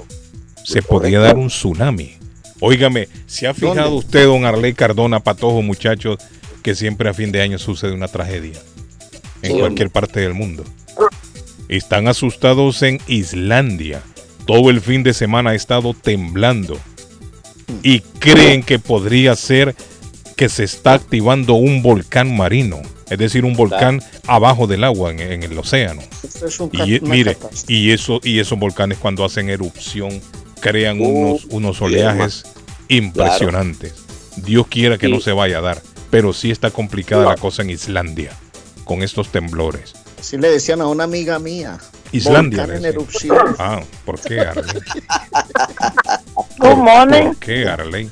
se 0.65 0.83
podría 0.83 1.21
dar 1.21 1.37
un 1.37 1.49
tsunami. 1.49 2.17
Óigame, 2.61 3.09
¿se 3.27 3.47
ha 3.47 3.55
fijado 3.55 3.75
¿Dónde? 3.91 3.97
usted, 3.99 4.25
don 4.27 4.45
Arley 4.45 4.75
Cardona, 4.75 5.21
Patojo, 5.21 5.63
muchachos, 5.63 6.19
que 6.63 6.75
siempre 6.75 7.09
a 7.09 7.15
fin 7.15 7.33
de 7.33 7.43
año 7.43 7.59
sucede 7.59 7.93
una 7.93 8.09
tragedia 8.09 8.59
en 9.43 9.53
Sí, 9.53 9.59
cualquier 9.59 9.91
parte 9.91 10.21
del 10.21 10.35
mundo? 10.35 10.65
Están 11.69 12.09
asustados 12.09 12.83
en 12.83 13.01
Islandia. 13.07 14.03
Todo 14.47 14.71
el 14.71 14.81
fin 14.81 15.03
de 15.03 15.15
semana 15.15 15.51
ha 15.51 15.55
estado 15.55 15.95
temblando 15.95 16.79
y 17.83 18.01
creen 18.01 18.63
que 18.63 18.79
podría 18.79 19.35
ser 19.37 19.75
que 20.37 20.49
se 20.49 20.65
está 20.65 20.95
activando 20.95 21.55
un 21.55 21.83
volcán 21.83 22.37
marino, 22.37 22.83
es 23.09 23.19
decir, 23.19 23.45
un 23.45 23.55
volcán 23.55 24.03
abajo 24.27 24.67
del 24.67 24.85
agua 24.85 25.11
en, 25.13 25.21
en 25.21 25.43
el 25.43 25.57
océano. 25.59 26.03
Es 26.23 26.59
Y 26.73 26.95
e- 26.97 27.01
mire, 27.01 27.37
y 27.69 27.91
eso 27.93 28.21
y 28.23 28.39
esos 28.41 28.59
volcanes 28.59 28.99
cuando 28.99 29.25
hacen 29.25 29.49
erupción 29.49 30.21
crean 30.65 30.99
Uh, 31.01 31.05
unos 31.05 31.45
unos 31.51 31.83
oleajes 31.83 32.45
impresionantes. 32.89 33.95
Dios 34.37 34.67
quiera 34.67 34.97
que 34.99 35.07
Sí. 35.07 35.13
no 35.13 35.21
se 35.21 35.33
vaya 35.33 35.59
a 35.59 35.61
dar, 35.61 35.83
pero 36.11 36.33
sí 36.33 36.51
está 36.51 36.71
complicada 36.71 37.27
la 37.27 37.37
cosa 37.37 37.63
en 37.63 37.71
Islandia 37.71 38.31
con 38.85 39.03
estos 39.03 39.29
temblores. 39.31 39.93
Así 40.19 40.39
le 40.39 40.49
decían 40.51 40.81
a 40.81 40.87
una 40.87 41.05
amiga 41.05 41.39
mía. 41.39 41.79
Islandia, 42.13 42.65
en 42.65 42.85
erupción. 42.85 43.57
Ah, 43.59 43.83
¿por 44.07 44.19
qué 44.21 44.41
Arley? 44.41 44.81
Good 46.59 46.77
morning. 46.77 47.27
¿Por 47.27 47.37
qué 47.37 47.67
Arley? 47.69 48.11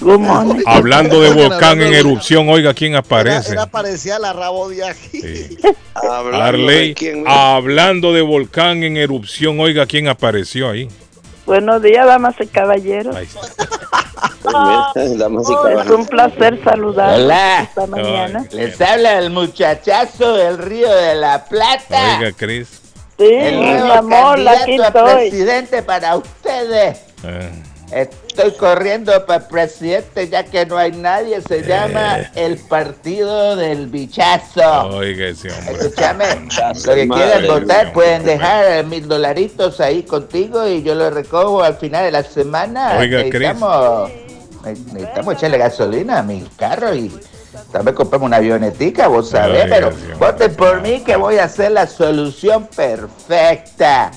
Good 0.00 0.18
morning. 0.18 0.62
Hablando 0.66 1.20
de 1.20 1.30
volcán 1.32 1.80
en 1.80 1.94
erupción, 1.94 2.48
oiga 2.48 2.74
quién 2.74 2.92
Era, 2.92 3.00
aparece. 3.00 3.52
era 3.52 3.66
parecía 3.66 4.18
la 4.18 4.32
rabo 4.32 4.68
de 4.70 4.84
aquí. 4.84 5.20
Sí. 5.20 5.58
Hablando 5.94 6.42
Arley, 6.42 6.88
de 6.88 6.94
quién, 6.94 7.18
mira. 7.20 7.54
hablando 7.54 8.12
de 8.12 8.22
volcán 8.22 8.82
en 8.82 8.96
erupción, 8.96 9.60
oiga 9.60 9.86
quién 9.86 10.08
apareció 10.08 10.70
ahí. 10.70 10.88
Buenos 11.52 11.82
días, 11.82 12.06
damas 12.06 12.34
y 12.40 12.46
caballeros. 12.46 13.14
Damas 14.42 15.46
y 15.50 15.80
Es 15.82 15.90
un 15.90 16.06
placer 16.06 16.58
saludarlos 16.64 17.26
Hola. 17.26 17.60
esta 17.64 17.86
mañana. 17.86 18.46
Ay, 18.50 18.56
Les 18.56 18.80
habla 18.80 19.18
el 19.18 19.28
muchachazo 19.28 20.32
del 20.32 20.56
Río 20.56 20.90
de 20.90 21.14
la 21.14 21.44
Plata. 21.44 22.16
Oiga, 22.18 22.32
Cris. 22.32 22.80
Sí, 23.18 23.26
el 23.34 23.58
mi 23.58 23.66
nuevo 23.66 23.92
amor, 23.92 24.38
aquí 24.48 24.78
candidato 24.78 24.98
a 25.04 25.10
estoy. 25.10 25.28
presidente 25.30 25.82
para 25.82 26.16
ustedes. 26.16 27.00
Ah, 27.22 27.50
Estoy 28.34 28.52
corriendo 28.52 29.26
para 29.26 29.46
presidente 29.46 30.26
ya 30.26 30.42
que 30.42 30.64
no 30.64 30.78
hay 30.78 30.92
nadie. 30.92 31.42
Se 31.42 31.62
llama 31.62 32.16
el 32.34 32.56
Partido 32.56 33.56
del 33.56 33.88
Bichazo. 33.88 34.86
oiga 34.88 35.26
ese 35.26 35.50
hombre. 35.52 35.74
Escúchame, 35.74 36.24
lo 36.86 36.94
que 36.94 37.08
quieran 37.08 37.46
votar 37.46 37.92
pueden 37.92 38.24
dejar 38.24 38.84
mil 38.86 39.06
dolaritos 39.06 39.80
ahí 39.82 40.02
contigo 40.04 40.66
y 40.66 40.82
yo 40.82 40.94
lo 40.94 41.10
recojo 41.10 41.62
al 41.62 41.74
final 41.76 42.04
de 42.06 42.10
la 42.10 42.22
semana. 42.22 42.96
Oiga, 42.98 43.18
necesitamos, 43.18 44.10
ne- 44.64 44.72
necesitamos 44.94 45.34
echarle 45.34 45.58
gasolina 45.58 46.18
a 46.20 46.22
mi 46.22 46.40
carro 46.56 46.94
y 46.94 47.12
tal 47.70 47.82
vez 47.82 47.94
compramos 47.94 48.28
una 48.28 48.38
avionetica, 48.38 49.08
vos 49.08 49.28
sabés, 49.28 49.66
pero 49.68 49.90
voten 50.18 50.54
por 50.54 50.80
mí 50.80 51.00
que 51.00 51.16
voy 51.16 51.36
a 51.36 51.44
hacer 51.44 51.72
la 51.72 51.86
solución 51.86 52.66
perfecta. 52.74 54.10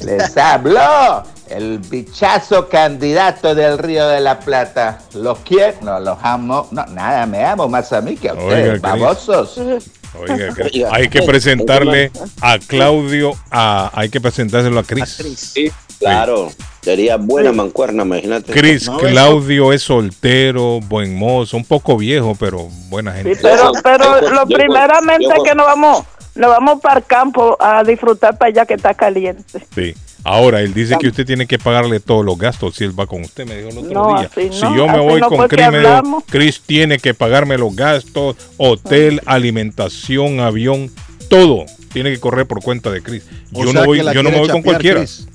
Les 0.00 0.34
habló 0.38 1.22
el 1.50 1.78
bichazo 1.78 2.68
candidato 2.68 3.54
del 3.54 3.78
Río 3.78 4.06
de 4.08 4.20
la 4.20 4.38
Plata. 4.40 4.98
¿Los 5.14 5.38
quiero? 5.40 5.74
No, 5.82 5.98
los 6.00 6.18
amo. 6.22 6.68
No, 6.70 6.84
nada, 6.86 7.26
me 7.26 7.44
amo 7.44 7.68
más 7.68 7.92
a 7.92 8.00
mí 8.00 8.16
que 8.16 8.28
a 8.30 8.34
ustedes, 8.34 8.80
babosos. 8.80 9.58
Oiga, 10.18 10.54
hay 10.90 11.08
que 11.08 11.20
presentarle 11.22 12.10
a 12.40 12.58
Claudio, 12.58 13.32
a, 13.50 13.90
hay 13.94 14.08
que 14.08 14.20
presentárselo 14.20 14.78
a 14.80 14.82
Cris. 14.82 15.18
Sí, 15.54 15.70
claro. 15.98 16.50
Sería 16.80 17.16
buena 17.18 17.52
mancuerna, 17.52 18.04
imagínate. 18.04 18.50
Cris, 18.52 18.88
Claudio 18.98 19.72
es 19.74 19.82
soltero, 19.82 20.80
buen 20.80 21.14
mozo, 21.14 21.58
un 21.58 21.64
poco 21.64 21.98
viejo, 21.98 22.34
pero 22.40 22.68
buena 22.88 23.12
Sí, 23.16 23.24
gente. 23.24 23.38
pero, 23.42 23.72
Yo- 23.74 23.80
pero 23.82 24.20
yo- 24.22 24.30
lo 24.30 24.46
primeramente 24.46 25.28
que 25.44 25.54
nos 25.54 25.66
vamos, 25.66 26.04
nos 26.38 26.50
vamos 26.50 26.80
para 26.80 27.00
el 27.00 27.04
campo 27.06 27.56
a 27.60 27.82
disfrutar 27.84 28.38
para 28.38 28.48
allá 28.50 28.64
que 28.66 28.74
está 28.74 28.94
caliente. 28.94 29.60
Sí. 29.74 29.94
Ahora, 30.24 30.60
él 30.60 30.74
dice 30.74 30.96
que 30.98 31.08
usted 31.08 31.24
tiene 31.24 31.46
que 31.46 31.58
pagarle 31.58 32.00
todos 32.00 32.24
los 32.24 32.36
gastos 32.36 32.74
si 32.74 32.84
él 32.84 32.98
va 32.98 33.06
con 33.06 33.22
usted, 33.22 33.46
me 33.46 33.56
dijo 33.56 33.68
el 33.70 33.78
otro 33.78 33.90
No, 33.92 34.18
día. 34.18 34.28
así 34.30 34.50
si 34.52 34.62
no, 34.62 34.76
yo 34.76 34.86
me 34.86 34.92
así 34.94 35.00
voy 35.00 35.20
no 35.20 35.28
con 35.28 35.48
que 35.48 35.56
Chris, 35.56 35.66
dijo. 35.70 36.24
Chris 36.28 36.60
tiene 36.66 36.98
que 36.98 37.14
pagarme 37.14 37.56
los 37.56 37.74
gastos, 37.76 38.36
hotel, 38.56 39.20
alimentación, 39.26 40.40
avión, 40.40 40.90
todo. 41.28 41.64
Tiene 41.92 42.10
que 42.10 42.20
correr 42.20 42.46
por 42.46 42.62
cuenta 42.62 42.90
de 42.90 43.02
Chris. 43.02 43.24
O 43.54 43.64
Yo 43.64 43.72
no 43.72 43.84
voy, 43.84 43.98
yo 44.12 44.22
no 44.22 44.30
me 44.30 44.38
voy 44.38 44.48
con 44.48 44.62
cualquiera. 44.62 44.98
Chris. 45.00 45.26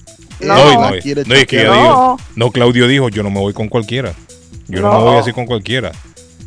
No. 0.41 0.55
no, 0.55 0.73
no, 0.73 0.89
no, 0.89 0.95
es 0.95 1.45
que 1.47 1.59
dijo, 1.61 1.73
No. 1.73 2.17
no, 2.35 2.51
Claudio 2.51 2.87
dijo, 2.87 3.09
yo 3.09 3.23
no 3.23 3.29
me 3.31 3.39
voy 3.39 3.53
con 3.53 3.69
cualquiera. 3.69 4.13
Yo 4.67 4.81
no, 4.81 4.91
No. 4.91 4.97
me 4.99 5.03
voy 5.05 5.17
así 5.17 5.31
con 5.31 5.45
cualquiera. 5.45 5.91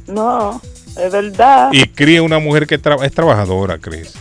No, 0.07 0.61
es 0.97 1.11
verdad. 1.11 1.71
Y 1.73 1.87
Chris 1.89 2.17
es 2.17 2.21
una 2.21 2.39
mujer 2.39 2.67
que 2.67 2.81
tra- 2.81 3.03
es 3.05 3.13
trabajadora, 3.13 3.79
Chris. 3.79 4.13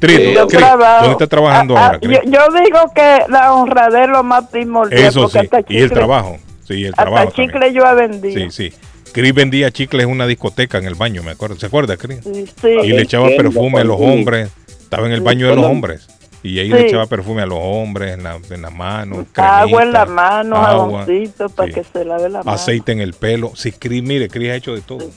Sí, 0.00 0.06
¿dó- 0.34 0.40
Yo 0.40 0.46
Chris, 0.48 0.58
trabajo. 0.60 0.98
¿dónde 1.00 1.12
está 1.12 1.26
trabajando 1.26 1.76
Ah, 1.76 1.86
ahora, 1.86 1.96
ah, 1.96 2.00
Chris? 2.00 2.18
yo, 2.24 2.30
yo 2.30 2.62
digo 2.64 2.78
que 2.94 3.18
la 3.28 3.52
honradez 3.54 4.02
es 4.04 4.08
lo 4.08 4.22
más 4.22 4.44
primordial. 4.48 5.00
Eso 5.02 5.28
sí, 5.28 5.38
hasta 5.38 5.60
y 5.68 5.78
el 5.78 5.90
trabajo. 5.90 6.38
Sí, 6.66 6.84
el 6.84 6.94
trabajo. 6.94 7.28
También. 7.28 7.48
chicle 7.50 7.72
yo 7.72 7.84
he 7.86 7.94
vendido. 7.94 8.50
Sí, 8.50 8.70
sí. 8.70 8.76
Chris 9.12 9.32
vendía 9.32 9.70
chicles 9.70 10.04
en 10.04 10.10
una 10.10 10.26
discoteca 10.26 10.76
en 10.78 10.84
el 10.84 10.94
baño, 10.94 11.22
me 11.22 11.30
acuerdo. 11.30 11.56
¿Se 11.56 11.66
acuerda, 11.66 11.96
Chris? 11.96 12.18
Sí, 12.22 12.44
sí. 12.60 12.68
Y 12.84 12.88
le 12.92 13.02
echaba 13.02 13.28
Entiendo, 13.28 13.50
perfume 13.50 13.80
a 13.80 13.84
los 13.84 13.98
hombres. 14.00 14.50
Estaba 14.68 15.06
en 15.06 15.12
el 15.12 15.20
baño 15.22 15.48
de 15.48 15.56
los 15.56 15.64
hombres. 15.64 16.06
Y 16.42 16.58
ahí 16.60 16.68
le 16.68 16.80
Sí. 16.80 16.86
echaba 16.88 17.06
perfume 17.06 17.42
a 17.42 17.46
los 17.46 17.58
hombres 17.60 18.12
en 18.14 18.22
la, 18.22 18.38
en 18.50 18.62
la 18.62 18.70
mano. 18.70 19.24
Agua 19.36 19.82
en 19.82 19.92
la 19.92 20.04
mano, 20.06 20.56
agua, 20.56 21.04
jaboncito 21.04 21.48
para 21.48 21.68
sí. 21.68 21.74
que 21.74 21.84
se 21.84 22.04
lave 22.04 22.28
la 22.28 22.38
mano. 22.42 22.50
aceite 22.52 22.92
en 22.92 23.00
el 23.00 23.14
pelo. 23.14 23.52
Sí, 23.56 23.72
Chris, 23.72 24.02
mire, 24.02 24.28
Chris 24.28 24.50
ha 24.50 24.54
hecho 24.56 24.74
de 24.74 24.82
todo. 24.82 25.10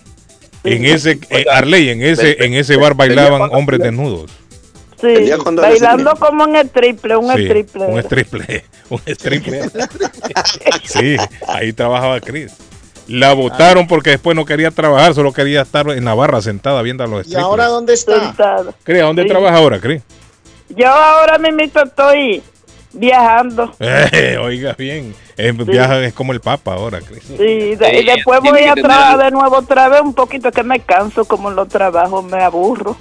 En 0.63 0.85
ese, 0.85 1.19
eh, 1.29 1.45
Arley, 1.51 1.89
en 1.89 2.01
ese, 2.01 2.43
en 2.43 2.53
ese 2.53 2.77
bar 2.77 2.93
bailaban 2.95 3.49
hombres 3.53 3.79
desnudos. 3.79 4.31
Sí, 5.01 5.31
bailando 5.55 6.13
como 6.15 6.45
en 6.45 6.55
el 6.57 6.69
triple, 6.69 7.15
un 7.15 7.33
Sí, 7.35 7.47
triple. 7.47 7.85
un 7.85 8.03
triple, 8.03 8.65
un 8.89 8.99
triple. 8.99 9.61
sí, 10.83 11.15
ahí 11.47 11.71
trabajaba 11.73 12.19
Chris. 12.19 12.53
La 13.07 13.33
votaron 13.33 13.87
porque 13.87 14.11
después 14.11 14.35
no 14.35 14.45
quería 14.45 14.69
trabajar, 14.71 15.13
solo 15.15 15.33
quería 15.33 15.61
estar 15.61 15.89
en 15.89 16.05
la 16.05 16.13
barra 16.13 16.41
sentada 16.41 16.81
viendo 16.83 17.03
a 17.03 17.07
los 17.07 17.27
¿Y 17.27 17.35
ahora 17.35 17.65
dónde 17.65 17.93
está? 17.93 18.33
Chris, 18.83 19.01
¿a 19.01 19.05
dónde 19.05 19.23
Sí. 19.23 19.29
trabaja 19.29 19.57
ahora, 19.57 19.79
Chris? 19.79 20.03
Yo 20.69 20.87
ahora 20.87 21.39
mismo 21.39 21.59
estoy 21.81 22.43
viajando. 22.93 23.71
Eh, 23.79 24.37
oiga 24.41 24.75
bien, 24.77 25.15
eh, 25.37 25.51
viaja 25.53 25.99
es 26.03 26.13
como 26.13 26.33
el 26.33 26.41
Papa 26.41 26.73
ahora, 26.73 26.99
Chris. 26.99 27.23
Sí, 27.25 27.75
de- 27.75 27.99
y 28.01 28.05
después 28.05 28.41
voy 28.41 28.63
a 28.65 28.75
trabajar 28.75 29.17
de 29.17 29.31
nuevo 29.31 29.57
otra 29.57 29.87
vez 29.89 30.01
un 30.01 30.13
poquito 30.13 30.51
que 30.51 30.61
me 30.63 30.79
canso 30.81 31.25
como 31.25 31.49
en 31.49 31.55
los 31.55 31.67
trabajos, 31.67 32.23
me 32.25 32.43
aburro. 32.43 32.95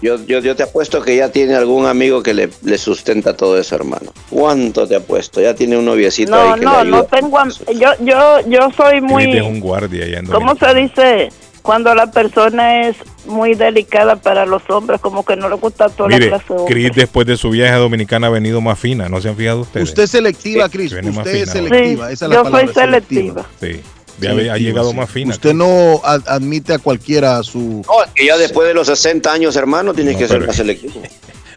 Yo, 0.00 0.16
yo, 0.26 0.40
yo 0.40 0.56
te 0.56 0.62
apuesto 0.62 1.02
que 1.02 1.16
ya 1.16 1.30
tiene 1.30 1.54
algún 1.54 1.86
amigo 1.86 2.22
que 2.22 2.34
le, 2.34 2.50
le 2.62 2.78
sustenta 2.78 3.36
todo 3.36 3.58
eso, 3.58 3.74
hermano. 3.74 4.12
¿Cuánto 4.30 4.86
te 4.86 4.96
apuesto? 4.96 5.40
Ya 5.40 5.54
tiene 5.54 5.76
un 5.76 5.84
noviecito 5.84 6.30
No, 6.30 6.40
ahí 6.40 6.54
que 6.54 6.60
le 6.60 6.64
no, 6.66 6.78
ayuda. 6.78 6.96
no 6.98 7.04
tengo 7.04 7.38
yo 7.78 7.88
yo 8.00 8.40
yo 8.48 8.70
soy 8.76 9.00
muy 9.00 9.40
un 9.40 9.60
guardia 9.60 10.04
allá 10.04 10.18
en 10.18 10.26
¿Cómo 10.26 10.54
se 10.56 10.74
dice? 10.74 11.28
Cuando 11.62 11.94
la 11.94 12.10
persona 12.10 12.88
es 12.88 12.96
muy 13.24 13.54
delicada 13.54 14.16
para 14.16 14.44
los 14.46 14.68
hombres, 14.68 15.00
como 15.00 15.24
que 15.24 15.36
no 15.36 15.48
le 15.48 15.54
gusta 15.54 15.88
toda 15.88 16.08
Mire, 16.08 16.28
la 16.28 16.38
clase 16.40 16.60
de. 16.60 16.66
Chris 16.66 16.90
después 16.92 17.24
de 17.24 17.36
su 17.36 17.50
viaje 17.50 17.72
a 17.72 17.76
Dominicana 17.78 18.26
ha 18.26 18.30
venido 18.30 18.60
más 18.60 18.78
fina, 18.80 19.08
¿no 19.08 19.20
se 19.20 19.28
han 19.28 19.36
fijado 19.36 19.60
ustedes? 19.60 19.88
Usted 19.90 20.02
es 20.02 20.10
selectiva, 20.10 20.68
más 20.68 21.18
Usted 21.18 21.34
es 21.34 21.50
selectiva. 21.50 22.08
Sí, 22.08 22.12
esa 22.14 22.24
es 22.24 22.28
la 22.30 22.34
yo 22.36 22.42
palabra, 22.42 22.66
soy 22.66 22.74
selectiva. 22.74 23.46
Sí, 23.60 23.80
ya 24.20 24.30
ha 24.30 24.56
llegado 24.58 24.90
sí. 24.90 24.96
más 24.96 25.10
fina. 25.10 25.34
Usted 25.34 25.54
no 25.54 26.00
ad- 26.04 26.22
admite 26.26 26.74
a 26.74 26.78
cualquiera 26.78 27.38
a 27.38 27.42
su. 27.42 27.82
No, 27.86 28.04
es 28.04 28.10
que 28.14 28.26
ya 28.26 28.36
después 28.36 28.68
de 28.68 28.74
los 28.74 28.86
60 28.86 29.32
años, 29.32 29.56
hermano, 29.56 29.94
tiene 29.94 30.12
No, 30.12 30.18
que 30.18 30.28
ser 30.28 30.46
más 30.46 30.56
selectivo. 30.56 31.00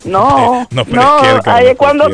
No, 0.05 0.67
No, 0.69 0.83
no, 0.83 0.85
pero 0.85 1.01
es 1.01 1.41
que 1.43 1.49
el 1.49 1.55
ahí 1.55 1.67
es 1.67 1.77
cuando. 1.77 2.05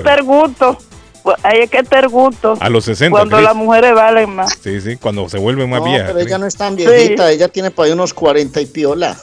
Pues 1.24 1.38
Ahí 1.44 1.60
es 1.60 1.70
que 1.70 1.84
te 1.84 2.08
gusto. 2.08 2.58
A 2.60 2.70
los 2.70 2.86
60, 2.86 3.12
Cuando 3.16 3.36
Chris. 3.38 3.48
las 3.48 3.56
mujeres 3.56 3.94
valen 3.94 4.30
más. 4.34 4.58
Sí, 4.64 4.82
sí, 4.82 4.96
cuando 4.96 5.30
se 5.30 5.38
vuelve 5.38 5.68
más 5.68 5.82
No, 5.82 5.86
vieja. 5.86 6.08
pero 6.08 6.20
ella 6.20 6.38
no 6.40 6.48
es 6.48 6.56
tan 6.56 6.76
viejita, 6.76 7.30
ella 7.32 7.48
tiene 7.48 7.70
por 7.70 7.86
ahí 7.86 7.92
unos 7.92 8.14
40 8.14 8.60
y 8.62 8.66
piola. 8.66 9.16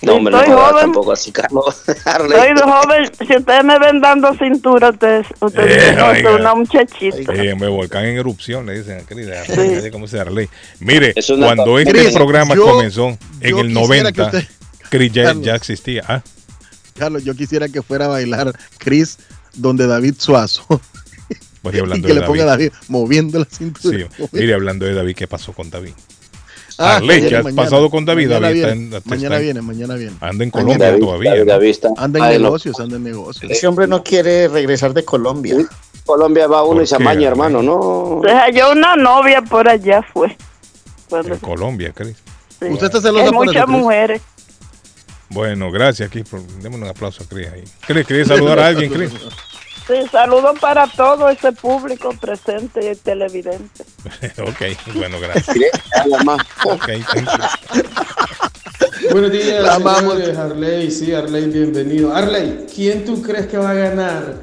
No, 0.00 0.14
hombre, 0.14 0.30
no 0.32 0.38
Estoy 0.38 0.54
jodas 0.54 0.70
joven. 0.70 0.84
tampoco 0.84 1.12
así, 1.12 1.32
Carlos. 1.32 1.82
De 1.86 2.62
joven. 2.62 3.10
Si 3.26 3.36
ustedes 3.36 3.64
me 3.64 3.78
ven 3.80 4.00
dando 4.00 4.32
cintura, 4.34 4.90
ustedes, 4.90 5.26
ustedes 5.40 5.82
Eh, 5.92 5.96
"No, 5.96 6.14
soy 6.14 6.40
una 6.40 6.54
muchachita. 6.54 7.16
Sí, 7.16 7.48
hombre, 7.48 7.68
volcán 7.68 8.04
en 8.04 8.16
erupción, 8.18 8.64
le 8.66 8.78
dicen 8.78 9.00
a 9.00 9.02
Chris. 9.02 9.26
Sí. 9.82 9.90
como 9.90 10.06
se 10.06 10.20
Arley. 10.20 10.48
Mire, 10.78 11.12
Es 11.16 11.26
cuando 11.26 11.78
este 11.80 11.92
Chris, 11.92 12.12
programa 12.14 12.54
yo- 12.54 12.64
comenzó 12.66 13.08
en 13.08 13.18
el 13.40 13.54
quisiera 13.54 13.74
90, 13.80 14.12
que 14.12 14.22
usted- 14.22 14.48
Chris 14.90 15.12
ya, 15.12 15.24
Carlos. 15.24 15.44
ya 15.44 15.54
existía. 15.56 16.04
Ah, 16.06 16.22
Carlos, 16.96 17.24
yo 17.24 17.34
quisiera 17.34 17.68
que 17.68 17.82
fuera 17.82 18.04
a 18.06 18.08
bailar 18.08 18.52
Chris 18.78 19.18
donde 19.54 19.86
David 19.86 20.14
Suazo. 20.18 20.64
pues, 21.62 21.74
y 21.74 21.78
que 22.02 22.14
de 22.14 22.20
le 22.20 22.26
ponga 22.26 22.42
a 22.44 22.46
David. 22.46 22.70
David 22.70 22.84
moviendo 22.88 23.38
la 23.40 23.44
cintura. 23.46 24.06
Sí, 24.16 24.26
mire, 24.32 24.54
hablando 24.54 24.86
de 24.86 24.94
David, 24.94 25.16
¿qué 25.16 25.26
pasó 25.26 25.52
con 25.52 25.70
David? 25.70 25.92
Ah, 26.80 26.96
Arley, 26.96 27.16
viene 27.16 27.28
¿qué 27.28 27.36
has 27.36 27.44
mañana. 27.44 27.62
pasado 27.62 27.90
con 27.90 28.04
David? 28.04 28.28
Mañana 28.28 28.46
David 28.46 28.54
viene, 28.54 28.68
está 28.72 28.78
en- 28.86 28.94
está 28.94 29.10
mañana 29.10 29.36
en- 29.36 29.42
viene, 29.42 29.62
mañana 29.62 29.94
viene. 29.96 30.16
Anda 30.20 30.44
en 30.44 30.50
Colombia 30.50 30.78
David, 30.78 31.00
todavía. 31.00 31.30
David, 31.30 31.44
¿no? 31.44 31.52
David 31.52 31.68
está- 31.70 31.88
Anda 31.96 32.18
en 32.20 32.24
Ay, 32.24 32.38
no. 32.38 32.44
negocios, 32.44 32.80
anda 32.80 32.96
en 32.96 33.04
negocios. 33.04 33.50
Ese 33.50 33.66
hombre 33.66 33.86
no 33.88 34.04
quiere 34.04 34.46
regresar 34.48 34.94
de 34.94 35.04
Colombia. 35.04 35.56
Colombia 36.06 36.46
va 36.46 36.62
uno 36.62 36.80
y 36.82 36.86
se 36.86 36.94
¿Por 36.94 37.02
qué, 37.04 37.10
amaña, 37.10 37.28
hermano, 37.28 37.62
no. 37.62 38.20
Se 38.24 38.32
halló 38.32 38.72
una 38.72 38.94
novia 38.96 39.42
por 39.42 39.68
allá, 39.68 40.02
fue. 40.12 40.36
Cuando- 41.08 41.34
En 41.34 41.40
Colombia, 41.40 41.92
Cris. 41.92 42.16
sí. 42.60 42.66
Usted 42.70 42.86
está 42.86 42.98
Hay 42.98 43.02
celosa 43.04 43.24
por 43.24 43.34
eso, 43.34 43.44
muchas 43.44 43.68
mujeres. 43.68 44.22
Bueno, 45.30 45.70
gracias, 45.70 46.08
Cris. 46.10 46.28
por- 46.28 46.40
Démosle 46.42 46.84
un 46.84 46.90
aplauso 46.90 47.22
a 47.24 47.26
Cris 47.26 47.48
ahí. 47.52 47.64
Cris, 47.86 48.06
¿quieres 48.06 48.28
saludar 48.28 48.58
a 48.60 48.66
alguien, 48.68 48.90
Cris? 48.92 49.10
Sí, 49.88 49.94
saludos 50.12 50.58
para 50.60 50.86
todo 50.86 51.28
ese 51.30 51.50
público 51.52 52.10
presente 52.20 52.92
y 52.92 52.94
televidente. 52.96 53.84
ok, 54.42 54.94
bueno, 54.94 55.18
gracias. 55.18 55.56
Nada 56.06 56.22
más. 56.24 56.38
Ok, 56.66 56.86
thank 56.86 57.26
you. 57.72 57.82
Buenos 59.12 59.32
días, 59.32 59.76
señores. 59.76 60.36
Arley, 60.36 60.90
sí, 60.90 61.14
Arley, 61.14 61.46
bienvenido. 61.46 62.14
Arley, 62.14 62.66
¿quién 62.74 63.04
tú 63.06 63.22
crees 63.22 63.46
que 63.46 63.56
va 63.56 63.70
a 63.70 63.74
ganar 63.74 64.34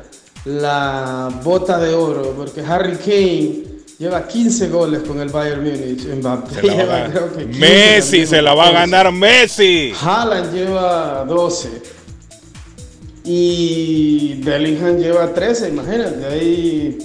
la 0.45 1.29
bota 1.43 1.77
de 1.77 1.93
oro? 1.93 2.33
Porque 2.35 2.61
Harry 2.61 2.95
Kane 2.97 3.63
lleva 3.99 4.27
15 4.27 4.69
goles 4.69 5.03
con 5.07 5.19
el 5.21 5.29
Bayern 5.29 5.63
Múnich. 5.63 6.05
Mbappé 6.07 6.61
lleva, 6.61 6.85
ganar. 6.85 7.11
creo 7.11 7.33
que 7.35 7.43
15 7.45 7.59
Messi 7.59 8.25
se 8.25 8.41
la 8.41 8.55
va 8.55 8.63
a 8.69 8.71
14. 8.73 8.91
ganar 8.91 9.11
Messi. 9.11 9.93
Haaland 10.01 10.53
lleva 10.53 11.23
12. 11.27 11.94
Y 13.25 14.35
Bellingham 14.43 14.97
lleva 14.97 15.33
13, 15.33 15.69
imagínate, 15.69 16.25
ahí 16.25 16.97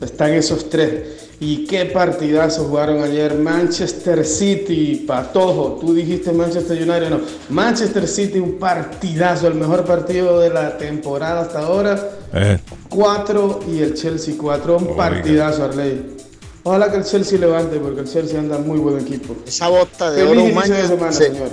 están 0.00 0.32
esos 0.34 0.68
tres. 0.68 1.14
Y 1.38 1.66
qué 1.66 1.84
partidazo 1.86 2.64
jugaron 2.64 3.02
ayer 3.02 3.34
Manchester 3.34 4.24
City, 4.24 5.04
Patojo, 5.06 5.76
tú 5.80 5.92
dijiste 5.94 6.32
Manchester 6.32 6.76
United, 6.78 7.10
no, 7.10 7.20
Manchester 7.50 8.08
City 8.08 8.38
un 8.38 8.58
partidazo, 8.58 9.46
el 9.48 9.54
mejor 9.54 9.84
partido 9.84 10.40
de 10.40 10.48
la 10.50 10.78
temporada 10.78 11.42
hasta 11.42 11.60
ahora, 11.60 12.10
Eh, 12.32 12.58
4 12.88 13.60
y 13.70 13.80
el 13.80 13.94
Chelsea 13.94 14.34
4, 14.38 14.76
un 14.78 14.84
Oiga. 14.84 14.96
partidazo 14.96 15.64
Arley. 15.64 16.16
Ojalá 16.64 16.90
que 16.90 16.96
el 16.98 17.04
Chelsea 17.04 17.38
levante 17.38 17.76
porque 17.78 18.00
el 18.00 18.08
Chelsea 18.10 18.38
anda 18.38 18.58
muy 18.58 18.78
buen 18.78 18.98
equipo. 18.98 19.36
Esa 19.46 19.68
bota 19.68 20.10
de 20.10 20.16
Feliz 20.24 20.30
oro 20.32 20.40
inicio 20.40 20.62
de 20.62 20.68
mañana 20.70 20.88
semana, 20.88 21.12
se- 21.12 21.24
señores. 21.26 21.52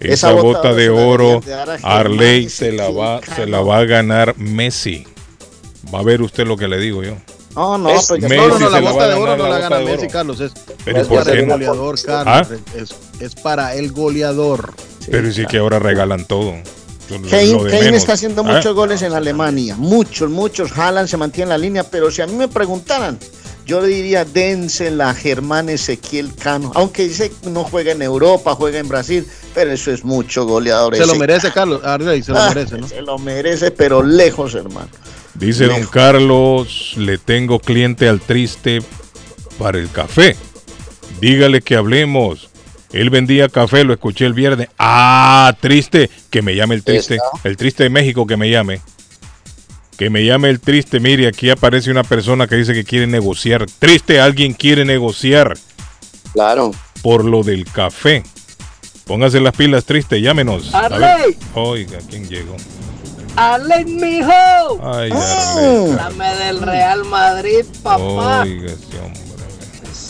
Esa 0.00 0.12
Esa 0.28 0.32
bota 0.32 0.42
bota 0.58 0.74
de 0.74 0.86
la 0.86 0.92
oro, 0.92 1.40
de 1.40 1.54
Arley 1.82 2.48
se 2.48 2.72
la 2.72 2.90
va, 2.90 3.20
se 3.34 3.46
la 3.46 3.60
va 3.60 3.78
a 3.78 3.84
ganar 3.84 4.36
Messi. 4.38 5.06
Va 5.94 6.00
a 6.00 6.02
ver 6.02 6.20
usted 6.22 6.46
lo 6.46 6.56
que 6.56 6.68
le 6.68 6.78
digo 6.78 7.02
yo. 7.02 7.14
No, 7.54 7.78
no, 7.78 7.90
Es- 7.90 8.10
Messi 8.10 8.36
No, 8.36 8.48
no, 8.48 8.58
no, 8.58 8.70
la 8.70 8.80
la 8.80 8.90
bota 8.92 9.08
de 9.08 9.14
oro 9.14 9.36
no 9.36 9.44
la 9.44 9.58
la 9.58 9.68
gana. 9.68 9.80
Messi, 9.80 10.08
Carlos. 10.08 10.40
Es, 10.40 10.52
Pero 10.84 11.00
es 11.00 11.08
¿por 11.08 11.24
para 11.24 11.32
el 11.38 11.46
goleador, 11.46 11.96
¿Ah? 12.08 12.42
Carlos. 12.44 12.60
Es, 12.76 12.94
es 13.20 13.34
para 13.34 13.74
el 13.74 13.92
goleador. 13.92 14.74
Pero 15.10 15.32
sí 15.32 15.46
que 15.46 15.58
ahora 15.58 15.78
regalan 15.78 16.26
todo. 16.26 16.54
Kane, 17.30 17.56
Kane 17.70 17.96
está 17.96 18.14
haciendo 18.14 18.42
¿Ah? 18.42 18.54
muchos 18.56 18.74
goles 18.74 19.00
en 19.02 19.12
Alemania, 19.12 19.76
muchos, 19.78 20.28
muchos. 20.28 20.76
Haaland 20.76 21.08
se 21.08 21.16
mantiene 21.16 21.44
en 21.44 21.48
la 21.50 21.58
línea, 21.58 21.84
pero 21.84 22.10
si 22.10 22.20
a 22.20 22.26
mí 22.26 22.34
me 22.34 22.48
preguntaran, 22.48 23.16
yo 23.64 23.80
le 23.80 23.86
diría 23.88 24.24
dénsela 24.24 25.10
a 25.10 25.14
Germán 25.14 25.68
Ezequiel 25.68 26.34
Cano, 26.34 26.72
aunque 26.74 27.04
dice 27.04 27.30
que 27.30 27.48
no 27.50 27.62
juega 27.62 27.92
en 27.92 28.02
Europa, 28.02 28.56
juega 28.56 28.80
en 28.80 28.88
Brasil, 28.88 29.24
pero 29.56 29.72
eso 29.72 29.90
es 29.90 30.04
mucho 30.04 30.44
goleador. 30.44 30.94
Se 30.94 31.04
lo 31.06 31.12
ese. 31.14 31.18
merece, 31.18 31.50
Carlos. 31.54 31.82
Arley, 31.82 32.22
se 32.22 32.30
lo 32.30 32.38
Ah, 32.38 32.50
merece, 32.54 32.78
¿no? 32.78 32.86
Se 32.86 33.02
lo 33.02 33.18
merece, 33.18 33.70
pero 33.72 34.02
lejos, 34.04 34.54
hermano. 34.54 34.88
Dice 35.34 35.66
don. 35.66 35.84
Carlos, 35.86 36.92
le 36.96 37.18
tengo 37.18 37.58
cliente 37.58 38.08
al 38.08 38.20
triste 38.20 38.80
para 39.58 39.78
el 39.78 39.90
café. 39.90 40.36
Dígale 41.20 41.62
que 41.62 41.74
hablemos. 41.74 42.50
Él 42.92 43.10
vendía 43.10 43.48
café, 43.48 43.82
lo 43.84 43.92
escuché 43.94 44.26
el 44.26 44.34
viernes. 44.34 44.68
Ah, 44.78 45.54
triste, 45.60 46.08
que 46.30 46.42
me 46.42 46.54
llame 46.54 46.74
el 46.76 46.84
triste. 46.84 47.18
El 47.42 47.56
triste 47.56 47.82
de 47.82 47.90
México, 47.90 48.26
que 48.26 48.36
me 48.36 48.48
llame. 48.50 48.80
Que 49.98 50.10
me 50.10 50.24
llame 50.24 50.50
el 50.50 50.60
triste. 50.60 51.00
Mire, 51.00 51.26
aquí 51.26 51.48
aparece 51.50 51.90
una 51.90 52.04
persona 52.04 52.46
que 52.46 52.56
dice 52.56 52.74
que 52.74 52.84
quiere 52.84 53.06
negociar. 53.06 53.64
Triste, 53.78 54.20
alguien 54.20 54.52
quiere 54.52 54.84
negociar 54.84 55.56
Claro. 56.32 56.70
por 57.02 57.24
lo 57.24 57.42
del 57.42 57.64
café. 57.64 58.22
Póngase 59.06 59.38
las 59.40 59.54
pilas, 59.54 59.84
triste, 59.84 60.20
llámenos. 60.20 60.74
Arley. 60.74 61.36
Oiga, 61.54 61.98
¿quién 62.10 62.28
llegó? 62.28 62.56
Arley, 63.36 63.84
mijo. 63.84 64.32
Ay, 64.82 65.10
Ah. 65.14 65.54
Arley. 65.56 65.92
Dame 65.94 66.34
del 66.44 66.60
Real 66.62 67.04
Madrid, 67.04 67.64
papá. 67.84 68.42
Oiga, 68.42 68.66
ese 68.72 68.98
hombre. 68.98 69.20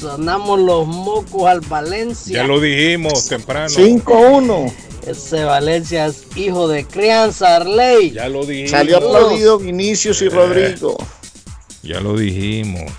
Sonamos 0.00 0.60
los 0.60 0.86
mocos 0.86 1.46
al 1.46 1.60
Valencia. 1.60 2.36
Ya 2.42 2.46
lo 2.46 2.58
dijimos 2.58 3.28
temprano. 3.28 3.68
5-1. 3.68 4.72
Ese 5.06 5.44
Valencia 5.44 6.06
es 6.06 6.24
hijo 6.34 6.66
de 6.66 6.84
crianza, 6.86 7.56
Arley. 7.56 8.12
Ya 8.12 8.28
lo 8.30 8.46
dijimos. 8.46 8.70
Salió 8.70 8.96
aplaudido 8.96 9.58
Vinicius 9.58 10.22
y 10.22 10.26
Eh. 10.26 10.30
Rodrigo. 10.30 10.96
Ya 11.82 12.00
lo 12.00 12.16
dijimos. 12.16 12.90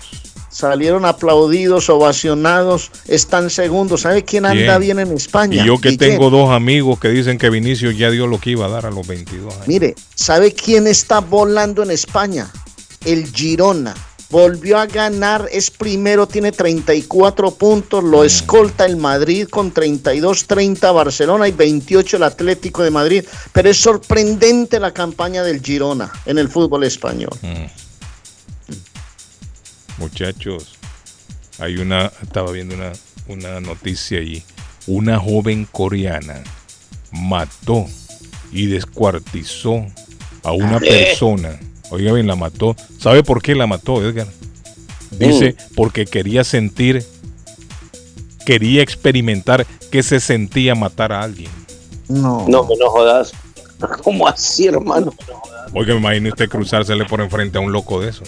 Salieron 0.58 1.04
aplaudidos, 1.04 1.88
ovacionados, 1.88 2.90
están 3.06 3.48
segundos. 3.48 4.00
¿Sabe 4.00 4.24
quién 4.24 4.44
anda 4.44 4.76
bien, 4.78 4.98
en 4.98 5.12
España? 5.12 5.62
Y 5.62 5.64
yo 5.64 5.80
que 5.80 5.96
tengo 5.96 6.30
dos 6.30 6.50
amigos 6.50 6.98
que 6.98 7.10
dicen 7.10 7.38
que 7.38 7.48
Vinicius 7.48 7.96
ya 7.96 8.10
dio 8.10 8.26
lo 8.26 8.40
que 8.40 8.50
iba 8.50 8.66
a 8.66 8.68
dar 8.68 8.84
a 8.84 8.90
los 8.90 9.06
22 9.06 9.54
años. 9.54 9.68
Mire, 9.68 9.94
¿sabe 10.16 10.52
quién 10.52 10.88
está 10.88 11.20
volando 11.20 11.84
en 11.84 11.92
España? 11.92 12.50
El 13.04 13.32
Girona. 13.32 13.94
Volvió 14.30 14.78
a 14.78 14.86
ganar, 14.86 15.48
es 15.52 15.70
primero, 15.70 16.26
tiene 16.26 16.50
34 16.50 17.52
puntos, 17.52 18.02
Mm. 18.02 18.10
lo 18.10 18.24
escolta 18.24 18.84
el 18.84 18.96
Madrid 18.96 19.46
con 19.48 19.70
32, 19.70 20.48
30 20.48 20.90
Barcelona 20.90 21.46
y 21.46 21.52
28 21.52 22.16
el 22.16 22.24
Atlético 22.24 22.82
de 22.82 22.90
Madrid. 22.90 23.24
Pero 23.52 23.70
es 23.70 23.76
sorprendente 23.76 24.80
la 24.80 24.92
campaña 24.92 25.44
del 25.44 25.62
Girona 25.62 26.10
en 26.26 26.36
el 26.38 26.48
fútbol 26.48 26.82
español. 26.82 27.30
Muchachos, 29.98 30.76
hay 31.58 31.76
una, 31.78 32.12
estaba 32.22 32.52
viendo 32.52 32.74
una, 32.74 32.92
una 33.28 33.60
noticia 33.60 34.18
allí. 34.20 34.42
Una 34.86 35.18
joven 35.18 35.66
coreana 35.70 36.42
mató 37.12 37.86
y 38.52 38.66
descuartizó 38.66 39.84
a 40.44 40.52
una 40.52 40.76
Ah. 40.76 40.80
persona. 40.80 41.58
Oiga 41.90 42.12
bien, 42.12 42.26
la 42.26 42.36
mató. 42.36 42.76
¿Sabe 42.98 43.22
por 43.22 43.42
qué 43.42 43.54
la 43.54 43.66
mató, 43.66 44.02
Edgar? 44.06 44.26
Dice, 45.10 45.52
Mm. 45.58 45.74
porque 45.74 46.04
quería 46.06 46.44
sentir, 46.44 47.04
quería 48.46 48.82
experimentar 48.82 49.66
que 49.90 50.02
se 50.02 50.20
sentía 50.20 50.74
matar 50.74 51.12
a 51.12 51.22
alguien. 51.22 51.50
No. 52.08 52.46
No, 52.48 52.66
que 52.68 52.74
no 52.76 52.88
jodas. 52.90 53.32
¿Cómo 54.02 54.26
así, 54.28 54.66
hermano? 54.66 55.12
Oiga, 55.74 55.94
me 55.94 56.00
imagine 56.00 56.28
usted 56.30 56.48
cruzársele 56.48 57.04
por 57.04 57.20
enfrente 57.20 57.58
a 57.58 57.60
un 57.60 57.72
loco 57.72 58.00
de 58.00 58.10
eso. 58.10 58.22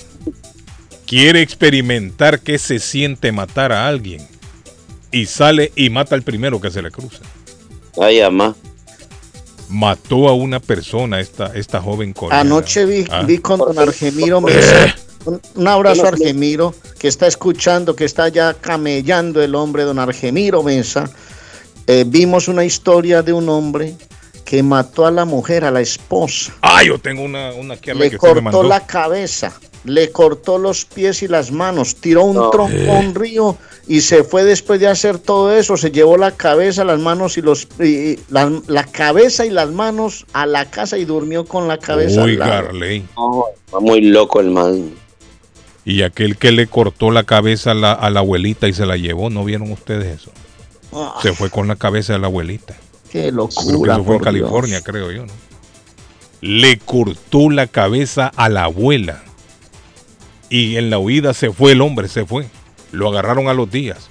Quiere 1.11 1.43
experimentar 1.43 2.39
qué 2.39 2.57
se 2.57 2.79
siente 2.79 3.33
matar 3.33 3.73
a 3.73 3.89
alguien. 3.89 4.25
Y 5.11 5.27
sale 5.27 5.73
y 5.75 5.91
mata 5.91 6.15
al 6.15 6.23
primero 6.23 6.61
que 6.61 6.71
se 6.71 6.81
le 6.83 6.93
cruza. 6.93 7.19
Ay, 8.01 8.21
ama. 8.21 8.55
Mató 9.69 10.29
a 10.29 10.35
una 10.35 10.61
persona 10.61 11.19
esta, 11.19 11.47
esta 11.57 11.81
joven 11.81 12.13
coreana. 12.13 12.43
Anoche 12.43 12.85
vi, 12.87 13.05
Ah. 13.11 13.23
vi 13.23 13.39
con 13.39 13.59
don 13.59 13.77
Argemiro 13.77 14.41
Mesa. 14.41 14.95
Un, 15.25 15.41
un 15.57 15.67
abrazo 15.69 16.05
a 16.05 16.09
Argemiro, 16.11 16.73
que 16.97 17.09
está 17.09 17.27
escuchando, 17.27 17.97
que 17.97 18.05
está 18.05 18.29
ya 18.29 18.55
camellando 18.55 19.43
el 19.43 19.57
hombre, 19.57 19.83
don 19.83 19.99
Argemiro 19.99 20.63
Mesa. 20.63 21.11
Eh, 21.89 22.05
vimos 22.07 22.47
una 22.47 22.65
historia 22.65 23.23
de 23.23 23.33
un 23.33 23.49
hombre 23.49 23.97
que 24.45 24.63
mató 24.63 25.07
a 25.07 25.11
la 25.11 25.25
mujer, 25.25 25.65
a 25.65 25.73
la 25.73 25.81
esposa. 25.81 26.53
Ah, 26.63 26.85
yo 26.85 26.99
tengo 27.01 27.23
una, 27.25 27.53
una 27.53 27.75
Arley, 27.75 27.95
Le 27.99 28.11
que 28.11 28.17
usted 28.17 28.29
me 28.29 28.35
cortó 28.35 28.43
mandó. 28.43 28.63
la 28.63 28.87
cabeza, 28.87 29.53
le 29.85 30.11
cortó 30.11 30.59
los 30.59 30.85
pies 30.85 31.23
y 31.23 31.29
las 31.29 31.53
manos, 31.53 31.97
tiró 31.97 32.25
un 32.25 32.37
No. 32.37 32.51
tronco 32.51 32.93
a 32.93 32.99
un 32.99 33.15
río 33.15 33.57
y 33.89 34.03
se 34.03 34.25
fue 34.25 34.45
después 34.45 34.79
de 34.81 34.87
hacer 34.89 35.19
todo 35.19 35.53
eso. 35.57 35.77
Se 35.77 35.91
llevó 35.91 36.17
la 36.19 36.33
cabeza, 36.33 36.85
las 36.85 37.01
manos 37.01 37.39
y 37.39 37.43
los 37.43 37.67
y- 37.79 37.85
y 38.13 38.19
la, 38.29 38.53
la 38.67 38.85
cabeza 38.85 39.47
y 39.47 39.51
las 39.51 39.71
manos 39.71 40.27
a 40.35 40.45
la 40.47 40.71
casa 40.71 40.99
y 40.99 41.05
durmió 41.07 41.45
con 41.47 41.67
la 41.67 41.79
cabeza. 41.79 42.23
al 42.23 42.29
Oiga, 42.31 42.47
lado. 42.47 42.69
Arley. 42.69 43.05
No, 43.17 43.45
está 43.65 43.81
muy 43.81 44.03
loco 44.03 44.41
el 44.41 44.51
man. 44.51 44.91
Y 45.85 46.03
aquel 46.03 46.37
que 46.37 46.53
le 46.53 46.67
cortó 46.67 47.11
la 47.11 47.25
cabeza 47.25 47.71
a 47.71 47.75
la, 47.75 47.93
a 47.93 48.11
la 48.11 48.21
abuelita 48.21 48.69
y 48.69 48.75
se 48.75 48.85
la 48.85 48.97
llevó, 48.99 49.31
¿no 49.31 49.45
vieron 49.45 49.73
ustedes 49.73 50.21
eso? 50.21 50.31
Ah, 50.93 51.19
Se 51.23 51.33
fue 51.33 51.49
con 51.49 51.69
la 51.69 51.77
cabeza 51.77 52.13
de 52.13 52.19
la 52.19 52.27
abuelita. 52.27 52.77
qué 53.11 53.31
Creo 53.33 53.49
que 53.49 53.65
locura. 53.65 53.95
eso 53.95 54.05
fue 54.05 54.17
en 54.17 54.23
California, 54.23 54.77
Dios. 54.81 54.85
creo 54.85 55.11
yo, 55.11 55.25
¿no? 55.27 55.33
Le 56.43 56.79
cortó 56.79 57.49
la 57.51 57.67
cabeza 57.67 58.31
a 58.37 58.49
la 58.49 58.65
abuela. 58.65 59.23
Y 60.51 60.77
en 60.77 60.91
la 60.91 60.99
huida 60.99 61.33
se 61.33 61.51
fue 61.53 61.73
el 61.73 61.81
hombre, 61.81 62.09
se 62.09 62.27
fue. 62.27 62.47
Lo 62.93 63.09
agarraron 63.09 63.49
a 63.49 63.55
los 63.55 63.71
días. 63.71 64.11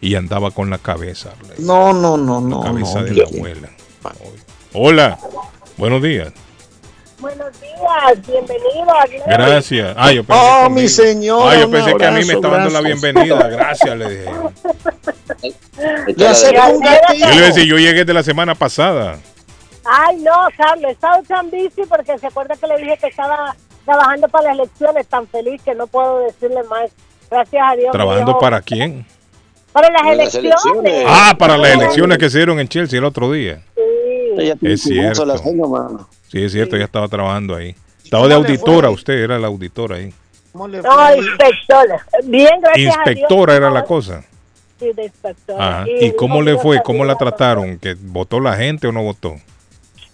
Y 0.00 0.14
andaba 0.14 0.52
con 0.52 0.70
la 0.70 0.78
cabeza, 0.78 1.30
No, 1.58 1.92
no, 1.92 2.16
no, 2.16 2.40
no. 2.40 2.60
la 2.62 2.66
cabeza 2.70 3.00
no, 3.00 3.04
de 3.06 3.14
la 3.14 3.24
abuela. 3.24 3.68
Hola, 4.72 5.18
buenos 5.76 6.00
días. 6.02 6.32
Buenos 7.18 7.48
días, 7.60 8.26
bienvenido. 8.28 8.86
Gracias. 9.26 9.94
Ah, 9.98 10.12
yo 10.12 10.22
pensé 10.22 10.40
Oh, 10.40 10.62
conmigo. 10.64 10.80
mi 10.82 10.88
señora. 10.88 11.50
Ah, 11.50 11.60
yo 11.60 11.68
pensé 11.70 11.94
que 11.96 12.06
a 12.06 12.10
mí 12.12 12.24
me 12.26 12.34
estaba 12.34 12.58
dando 12.58 12.70
la 12.70 12.80
gracias. 12.80 13.02
bienvenida. 13.02 13.48
Gracias, 13.48 13.96
le 13.98 14.08
dije. 14.10 14.30
Yo 16.16 17.28
le 17.34 17.40
decía, 17.40 17.64
yo 17.64 17.76
llegué 17.76 18.04
de 18.04 18.14
la 18.14 18.22
semana 18.22 18.54
pasada. 18.54 19.18
Ay, 19.84 20.16
no, 20.18 20.32
Carlos, 20.56 20.90
he 20.90 20.92
estado 20.92 21.22
tan 21.24 21.50
bici 21.50 21.82
porque 21.88 22.16
se 22.18 22.26
acuerda 22.28 22.54
que 22.56 22.66
le 22.68 22.76
dije 22.78 22.98
que 23.00 23.06
estaba 23.08 23.56
trabajando 23.88 24.28
para 24.28 24.48
las 24.48 24.58
elecciones, 24.58 25.06
tan 25.06 25.26
feliz 25.26 25.62
que 25.62 25.74
no 25.74 25.86
puedo 25.86 26.20
decirle 26.20 26.62
más. 26.64 26.90
Gracias 27.30 27.62
a 27.66 27.76
Dios. 27.76 27.92
¿Trabajando 27.92 28.38
para 28.38 28.60
quién? 28.60 29.06
Para 29.72 29.90
las 29.90 30.02
elecciones. 30.12 30.52
elecciones. 30.64 31.04
Ah, 31.06 31.34
para 31.38 31.56
las 31.56 31.72
elecciones 31.72 32.18
que 32.18 32.28
se 32.30 32.38
dieron 32.38 32.60
en 32.60 32.68
Chelsea 32.68 32.98
el 32.98 33.04
otro 33.04 33.30
día. 33.32 33.62
Tiene 34.36 34.74
Es 34.74 34.82
cierto. 34.82 35.24
Sí, 36.30 36.42
es 36.44 36.52
cierto, 36.52 36.76
ya 36.76 36.84
estaba 36.84 37.08
trabajando 37.08 37.54
ahí. 37.56 37.74
Estaba 38.04 38.28
de 38.28 38.34
auditora, 38.34 38.90
usted 38.90 39.14
era 39.14 39.38
la 39.38 39.48
auditora 39.48 39.96
ahí. 39.96 40.12
¿Cómo 40.52 40.68
le 40.68 40.80
No, 40.82 40.90
fue? 40.90 41.18
inspectora. 41.18 42.06
Bien, 42.24 42.60
gracias 42.60 42.96
a 42.96 43.00
Dios. 43.04 43.16
Inspectora 43.16 43.54
era 43.56 43.70
la 43.70 43.84
cosa. 43.84 44.22
Sí, 44.78 44.92
de 44.92 45.04
inspectora. 45.04 45.80
Ajá. 45.80 45.86
¿Y 46.00 46.12
cómo 46.12 46.40
le 46.42 46.56
fue? 46.58 46.82
¿Cómo 46.82 47.04
la 47.04 47.16
trataron? 47.16 47.78
¿Que 47.78 47.94
votó 47.94 48.40
la 48.40 48.54
gente 48.56 48.86
o 48.86 48.92
no 48.92 49.02
votó? 49.02 49.36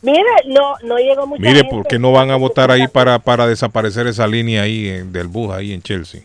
Mire, 0.05 0.31
no, 0.48 0.74
no 0.82 0.98
llegó 0.98 1.26
mucha 1.26 1.40
Mire, 1.40 1.60
gente. 1.60 1.70
¿por 1.74 1.86
qué 1.86 1.98
no 1.98 2.12
van 2.12 2.31
a 2.31 2.36
votar 2.36 2.70
ahí 2.70 2.86
para, 2.89 3.18
para 3.18 3.47
desaparecer 3.47 4.06
esa 4.06 4.26
línea 4.26 4.62
ahí 4.62 4.86
eh, 4.86 5.02
del 5.02 5.28
bus 5.28 5.51
ahí 5.55 5.72
en 5.72 5.81
Chelsea? 5.81 6.20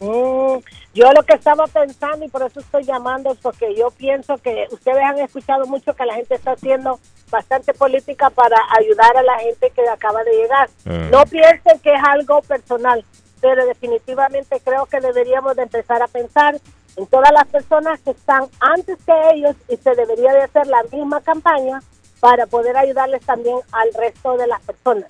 Mm, 0.00 0.58
yo 0.94 1.12
lo 1.12 1.22
que 1.22 1.34
estaba 1.34 1.68
pensando 1.68 2.24
y 2.24 2.28
por 2.28 2.42
eso 2.42 2.58
estoy 2.58 2.82
llamando 2.82 3.32
es 3.32 3.38
porque 3.38 3.72
yo 3.76 3.92
pienso 3.92 4.36
que 4.38 4.66
ustedes 4.72 5.02
han 5.04 5.16
escuchado 5.20 5.64
mucho 5.66 5.94
que 5.94 6.06
la 6.06 6.14
gente 6.14 6.34
está 6.34 6.52
haciendo 6.52 6.98
bastante 7.30 7.72
política 7.72 8.30
para 8.30 8.56
ayudar 8.80 9.16
a 9.16 9.22
la 9.22 9.38
gente 9.38 9.70
que 9.70 9.88
acaba 9.88 10.24
de 10.24 10.32
llegar. 10.32 10.68
Ah. 10.84 11.08
No 11.12 11.24
piensen 11.26 11.78
que 11.78 11.94
es 11.94 12.00
algo 12.04 12.42
personal, 12.42 13.04
pero 13.40 13.64
definitivamente 13.64 14.60
creo 14.64 14.86
que 14.86 14.98
deberíamos 14.98 15.54
de 15.54 15.62
empezar 15.62 16.02
a 16.02 16.08
pensar 16.08 16.56
en 16.96 17.06
todas 17.06 17.30
las 17.32 17.46
personas 17.46 18.00
que 18.00 18.10
están 18.10 18.46
antes 18.58 18.98
que 19.06 19.12
ellos 19.34 19.54
y 19.68 19.76
se 19.76 19.94
debería 19.94 20.32
de 20.32 20.42
hacer 20.42 20.66
la 20.66 20.82
misma 20.90 21.20
campaña 21.20 21.80
para 22.20 22.46
poder 22.46 22.76
ayudarles 22.76 23.22
también 23.24 23.56
al 23.72 23.92
resto 23.94 24.36
de 24.36 24.46
las 24.46 24.60
personas. 24.62 25.04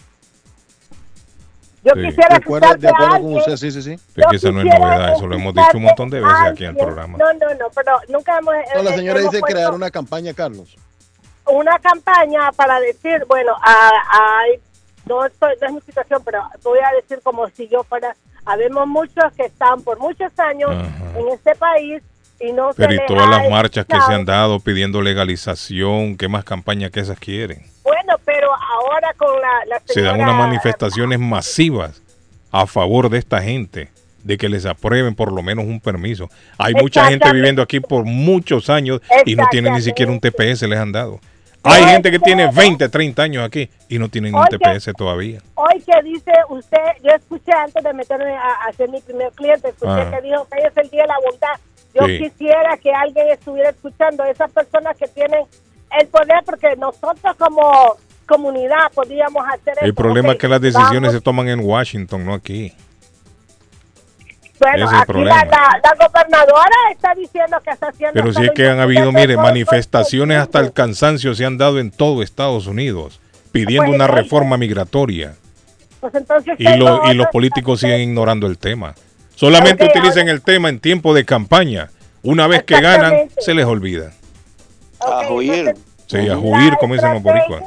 Yo 1.84 1.92
Sí. 1.94 2.02
quisiera 2.02 2.28
De 2.30 2.36
acuerdo, 2.36 2.74
de 2.74 2.88
acuerdo 2.88 3.14
a 3.14 3.18
con 3.20 3.36
usted, 3.36 3.56
sí, 3.56 3.70
sí, 3.70 3.82
sí. 3.82 3.92
Es 4.16 4.26
que 4.30 4.36
esa 4.36 4.50
no 4.50 4.60
es 4.60 4.66
novedad, 4.66 5.12
eso 5.14 5.26
lo 5.26 5.36
hemos 5.36 5.54
dicho 5.54 5.76
un 5.76 5.82
montón 5.84 6.10
de 6.10 6.20
veces 6.20 6.40
aquí 6.50 6.64
en 6.64 6.70
el 6.70 6.76
programa. 6.76 7.16
No, 7.16 7.32
no, 7.34 7.54
no, 7.54 7.66
pero 7.74 7.98
nunca 8.08 8.38
hemos... 8.38 8.54
No, 8.74 8.82
la 8.82 8.90
eh, 8.90 8.96
señora 8.96 9.20
hemos 9.20 9.32
dice 9.32 9.42
crear 9.44 9.72
una 9.72 9.90
campaña, 9.90 10.34
Carlos. 10.34 10.76
una 11.46 11.78
campaña 11.78 12.50
para 12.56 12.78
decir, 12.80 13.24
bueno, 13.26 13.54
a- 13.62 14.40
hay, 14.40 14.60
no, 15.06 15.24
estoy, 15.24 15.54
no 15.62 15.66
es 15.68 15.72
mi 15.74 15.80
situación, 15.82 16.20
pero 16.24 16.42
voy 16.62 16.78
a 16.80 16.94
decir 17.00 17.20
como 17.22 17.48
si 17.50 17.68
yo 17.68 17.84
fuera, 17.84 18.14
habemos 18.44 18.86
muchos 18.86 19.32
que 19.34 19.44
están 19.46 19.80
por 19.82 19.98
muchos 19.98 20.36
años 20.38 20.70
en 21.16 21.28
este 21.28 21.54
país 21.54 22.02
y 22.40 22.52
no 22.52 22.70
Pero 22.76 22.92
y 22.94 23.00
todas 23.06 23.28
las 23.28 23.48
marchas 23.50 23.84
que 23.86 24.00
se 24.00 24.14
han 24.14 24.24
dado 24.24 24.60
pidiendo 24.60 25.02
legalización, 25.02 26.16
¿qué 26.16 26.28
más 26.28 26.44
campaña 26.44 26.90
que 26.90 27.00
esas 27.00 27.18
quieren? 27.18 27.62
Bueno, 27.82 28.14
pero 28.24 28.48
ahora 28.54 29.12
con 29.16 29.28
la, 29.40 29.64
la 29.66 29.82
Se 29.86 30.02
dan 30.02 30.20
unas 30.20 30.34
manifestaciones 30.36 31.18
masivas 31.18 32.02
a 32.52 32.66
favor 32.66 33.08
de 33.10 33.18
esta 33.18 33.42
gente, 33.42 33.90
de 34.24 34.36
que 34.38 34.48
les 34.48 34.66
aprueben 34.66 35.14
por 35.14 35.32
lo 35.32 35.42
menos 35.42 35.64
un 35.64 35.80
permiso. 35.80 36.28
Hay 36.58 36.74
mucha 36.74 37.06
gente 37.08 37.30
viviendo 37.32 37.62
aquí 37.62 37.80
por 37.80 38.04
muchos 38.04 38.70
años 38.70 39.00
y 39.26 39.34
no 39.36 39.46
tienen 39.50 39.74
ni 39.74 39.82
siquiera 39.82 40.10
un 40.12 40.20
TPS, 40.20 40.62
les 40.68 40.78
han 40.78 40.92
dado. 40.92 41.20
Hay 41.64 41.84
gente 41.84 42.10
que 42.10 42.18
tiene 42.20 42.48
que- 42.48 42.54
20, 42.56 42.88
30 42.88 43.22
años 43.22 43.44
aquí 43.44 43.68
y 43.88 43.98
no 43.98 44.08
tienen 44.08 44.34
un. 44.34 44.44
TPS 44.46 44.92
todavía. 44.96 45.40
Hoy 45.56 45.82
que 45.82 46.02
dice 46.04 46.30
usted, 46.48 46.78
yo 47.02 47.10
escuché 47.10 47.52
antes 47.52 47.82
de 47.82 47.92
meterme 47.92 48.30
a, 48.36 48.52
a 48.68 48.72
ser 48.72 48.88
mi 48.88 49.00
primer 49.00 49.30
cliente, 49.32 49.68
escuché 49.68 49.90
Ah. 49.92 50.10
que 50.10 50.22
dijo 50.22 50.46
que 50.50 50.60
hoy 50.60 50.66
es 50.70 50.76
el 50.76 50.88
día 50.90 51.02
de 51.02 51.08
la 51.08 51.16
bondad. 51.24 51.60
Yo 51.94 52.06
Sí. 52.06 52.18
quisiera 52.18 52.76
que 52.76 52.92
alguien 52.92 53.28
estuviera 53.28 53.70
escuchando 53.70 54.22
a 54.22 54.30
esas 54.30 54.50
personas 54.52 54.96
que 54.96 55.08
tienen 55.08 55.44
el 55.98 56.06
poder, 56.08 56.42
porque 56.44 56.76
nosotros 56.76 57.34
como 57.38 57.96
comunidad 58.26 58.92
podríamos 58.94 59.42
hacer 59.48 59.74
El 59.80 59.94
problema 59.94 60.32
es 60.32 60.38
que 60.38 60.48
las 60.48 60.60
decisiones 60.60 61.00
vamos- 61.00 61.12
se 61.14 61.20
toman 61.22 61.48
en 61.48 61.60
Washington, 61.60 62.24
no 62.26 62.34
aquí. 62.34 62.72
Bueno, 64.60 64.86
es 64.86 64.92
aquí 64.92 65.12
la, 65.24 65.44
la- 65.44 65.80
la 65.84 66.06
gobernadora 66.06 66.74
está 66.90 67.14
diciendo 67.14 67.56
que 67.64 67.70
está 67.70 67.88
haciendo... 67.88 68.12
Pero 68.12 68.32
si 68.32 68.44
es 68.44 68.50
que 68.50 68.68
han 68.68 68.80
habido, 68.80 69.12
mire, 69.12 69.36
manifestaciones 69.36 70.38
hasta 70.40 70.58
el 70.58 70.72
cansancio 70.72 71.32
se 71.36 71.44
han 71.44 71.56
dado 71.58 71.78
en 71.78 71.92
todo 71.92 72.22
Estados 72.24 72.66
Unidos 72.66 73.20
pidiendo 73.52 73.86
Pues, 73.86 73.94
una 73.94 74.08
reforma 74.08 74.56
migratoria 74.56 75.34
Pues 76.00 76.12
entonces 76.16 76.54
y, 76.58 76.76
lo- 76.76 77.08
y 77.10 77.14
los 77.14 77.28
políticos 77.28 77.80
siguen 77.80 78.00
ignorando 78.00 78.46
el 78.48 78.58
tema. 78.58 78.94
Solamente 79.38 79.84
Ok, 79.84 79.90
utilizan 79.90 80.28
el 80.28 80.42
tema 80.42 80.68
en 80.68 80.80
tiempo 80.80 81.14
de 81.14 81.24
campaña. 81.24 81.90
Una 82.24 82.48
vez 82.48 82.64
que 82.64 82.80
ganan, 82.80 83.30
se 83.38 83.54
les 83.54 83.64
olvida. 83.66 84.10
A 84.98 85.28
huir. 85.30 85.76
Sí, 86.08 86.28
a 86.28 86.36
huir, 86.36 86.74
como 86.80 86.94
dicen 86.94 87.14
los 87.14 87.22
boricuas. 87.22 87.62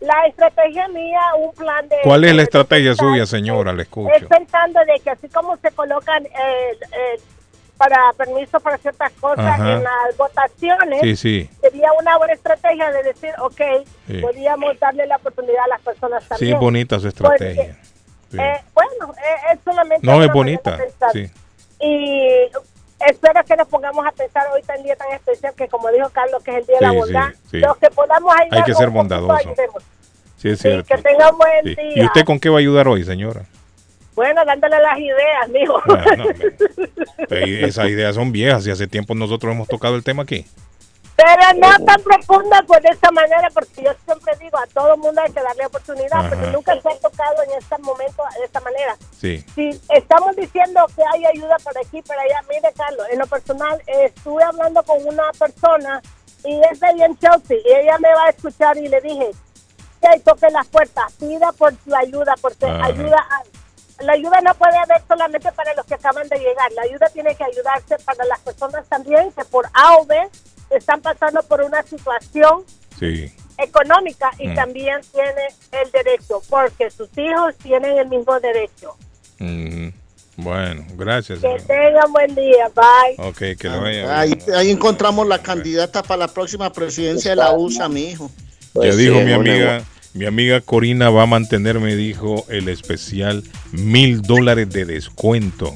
La 0.00 0.26
estrategia 0.28 0.86
mía, 0.88 1.18
un 1.38 1.54
plan 1.54 1.88
de... 1.88 1.96
¿Cuál 2.02 2.24
es 2.24 2.34
la 2.34 2.42
estrategia 2.42 2.94
suya, 2.94 3.24
señora? 3.24 3.72
Le 3.72 3.84
escucho. 3.84 4.14
Es 4.14 4.26
pensando 4.26 4.80
de 4.80 5.00
que 5.02 5.08
así 5.08 5.28
como 5.30 5.56
se 5.56 5.70
colocan 5.70 6.26
eh, 6.26 6.28
eh, 6.82 7.20
para 7.78 7.96
permiso 8.18 8.60
para 8.60 8.76
ciertas 8.76 9.10
cosas 9.18 9.46
Ajá. 9.46 9.76
en 9.76 9.82
las 9.84 10.16
votaciones, 10.18 11.00
Sí, 11.00 11.16
sí. 11.16 11.50
sería 11.62 11.88
una 11.98 12.18
buena 12.18 12.34
estrategia 12.34 12.90
de 12.90 13.02
decir, 13.04 13.30
ok, 13.40 13.60
Sí. 14.08 14.18
podríamos 14.20 14.78
darle 14.78 15.06
la 15.06 15.16
oportunidad 15.16 15.64
a 15.64 15.68
las 15.68 15.80
personas 15.80 16.22
Sí, 16.24 16.28
también. 16.28 16.54
es 16.54 16.60
bonita 16.60 17.00
su 17.00 17.10
Porque, 17.12 17.48
estrategia. 17.48 17.76
Sí. 18.30 18.38
eh, 18.38 18.60
bueno, 18.74 19.14
eh, 19.14 19.52
es 19.54 19.58
solamente... 19.64 20.06
No, 20.06 20.22
es 20.22 20.30
bonita. 20.32 20.78
Sí. 21.12 21.30
Y 21.80 22.28
espero 23.08 23.42
que 23.44 23.56
nos 23.56 23.68
pongamos 23.68 24.04
a 24.06 24.12
pensar 24.12 24.46
hoy 24.54 24.62
tan 24.62 24.82
día 24.82 24.96
tan 24.96 25.10
especial 25.12 25.54
que 25.54 25.68
como 25.68 25.88
dijo 25.90 26.08
Carlos, 26.10 26.42
que 26.42 26.50
es 26.50 26.56
el 26.58 26.66
Día 26.66 26.76
de 26.80 26.86
la 26.86 26.92
Bondad, 26.92 27.28
los 27.52 27.76
que 27.78 27.90
podamos 27.90 28.34
ayudar 28.36 28.58
Hay 28.58 28.64
que 28.64 28.74
ser 28.74 28.88
un 28.88 28.94
poquito, 28.94 29.16
bondadoso. 29.20 29.48
ayudemos. 29.48 29.82
Sí, 30.36 30.48
es 30.50 30.58
cierto. 30.60 30.94
que 30.94 31.02
tengan 31.02 31.36
buen 31.38 31.64
Sí. 31.64 31.74
día. 31.74 32.02
¿Y 32.02 32.06
usted 32.06 32.24
con 32.24 32.38
qué 32.38 32.48
va 32.48 32.56
a 32.56 32.60
ayudar 32.60 32.86
hoy, 32.88 33.04
señora? 33.04 33.42
Bueno, 34.14 34.44
dándole 34.44 34.80
las 34.80 34.98
ideas, 34.98 35.48
mijo. 35.48 35.80
Esas 37.30 37.88
ideas 37.88 38.14
son 38.14 38.32
viejas 38.32 38.66
y 38.66 38.70
hace 38.70 38.86
tiempo 38.88 39.14
nosotros 39.14 39.52
hemos 39.52 39.68
tocado 39.68 39.94
el 39.96 40.02
tema 40.04 40.22
aquí. 40.24 40.44
Pero 41.18 41.42
no 41.56 41.84
tan 41.84 42.00
profunda 42.02 42.62
por 42.62 42.80
de 42.80 42.90
esta 42.90 43.10
manera, 43.10 43.48
porque 43.52 43.82
yo 43.82 43.90
siempre 44.04 44.36
digo, 44.40 44.56
a 44.56 44.66
todo 44.68 44.96
mundo 44.96 45.20
hay 45.20 45.32
que 45.32 45.42
darle 45.42 45.66
oportunidad, 45.66 46.20
Ajá. 46.20 46.28
pero 46.30 46.52
nunca 46.52 46.80
se 46.80 46.88
ha 46.88 46.98
tocado 47.00 47.42
en 47.42 47.50
este 47.58 47.76
momento 47.78 48.22
de 48.38 48.44
esta 48.44 48.60
manera. 48.60 48.96
Sí. 49.20 49.44
Si 49.52 49.80
estamos 49.88 50.36
diciendo 50.36 50.86
que 50.94 51.02
hay 51.12 51.26
ayuda 51.26 51.56
por 51.64 51.76
aquí, 51.76 52.02
por 52.02 52.16
allá, 52.16 52.40
mire, 52.48 52.72
Carlos, 52.76 53.04
en 53.10 53.18
lo 53.18 53.26
personal, 53.26 53.82
eh, 53.88 54.12
estuve 54.14 54.44
hablando 54.44 54.80
con 54.84 55.04
una 55.08 55.24
persona 55.36 56.00
y 56.44 56.60
es 56.70 56.78
de 56.78 56.86
ahí 56.86 57.02
en 57.02 57.18
Chelsea, 57.18 57.56
y 57.64 57.72
ella 57.82 57.98
me 57.98 58.14
va 58.14 58.26
a 58.26 58.30
escuchar 58.30 58.76
y 58.76 58.86
le 58.86 59.00
dije, 59.00 59.30
que 60.00 60.20
toque 60.20 60.48
las 60.50 60.68
puertas, 60.68 61.12
pida 61.14 61.50
por 61.50 61.74
su 61.84 61.96
ayuda, 61.96 62.34
porque 62.40 62.66
Ajá. 62.66 62.84
ayuda 62.86 63.16
a- 63.28 64.04
la 64.04 64.12
ayuda 64.12 64.40
no 64.42 64.54
puede 64.54 64.78
haber 64.78 65.02
solamente 65.08 65.50
para 65.50 65.74
los 65.74 65.84
que 65.84 65.94
acaban 65.94 66.28
de 66.28 66.38
llegar, 66.38 66.70
la 66.70 66.82
ayuda 66.82 67.08
tiene 67.08 67.34
que 67.34 67.42
ayudarse 67.42 67.98
para 68.04 68.24
las 68.26 68.38
personas 68.38 68.86
también 68.88 69.32
que 69.32 69.44
por 69.46 69.66
A 69.74 69.96
o 69.96 70.04
B 70.06 70.14
están 70.78 71.00
pasando 71.00 71.42
por 71.42 71.60
una 71.62 71.82
situación 71.82 72.62
Sí. 72.98 73.30
económica 73.58 74.30
y 74.38 74.48
Mm. 74.48 74.54
también 74.54 75.00
tiene 75.12 75.82
el 75.84 75.90
derecho, 75.90 76.40
porque 76.48 76.90
sus 76.90 77.08
hijos 77.16 77.54
tienen 77.62 77.98
el 77.98 78.08
mismo 78.08 78.38
derecho. 78.40 78.96
Ujú. 79.40 79.92
Bueno, 80.36 80.84
gracias. 80.96 81.40
Que 81.40 81.56
tengan 81.66 82.12
buen 82.12 82.32
día, 82.34 82.68
bye. 82.74 83.26
Ok, 83.28 83.58
que 83.58 83.68
le 83.68 83.76
vaya 83.78 83.90
bien. 83.90 84.10
Ahí, 84.10 84.38
ahí 84.54 84.70
encontramos 84.70 85.26
la 85.26 85.42
candidata 85.42 86.02
para 86.02 86.18
la 86.18 86.28
próxima 86.28 86.72
presidencia 86.72 87.30
de 87.32 87.36
la 87.36 87.52
USA, 87.54 87.88
mi 87.88 88.04
hijo. 88.04 88.30
Ya 88.74 88.94
dijo 88.94 89.18
sí, 89.18 89.24
mi 89.24 89.32
amiga, 89.32 89.82
mi 90.14 90.26
amiga 90.26 90.60
Corina 90.60 91.10
va 91.10 91.24
a 91.24 91.26
mantener, 91.26 91.80
me 91.80 91.96
dijo, 91.96 92.44
el 92.48 92.68
especial 92.68 93.42
mil 93.72 94.22
dólares 94.22 94.70
de 94.70 94.84
descuento. 94.84 95.74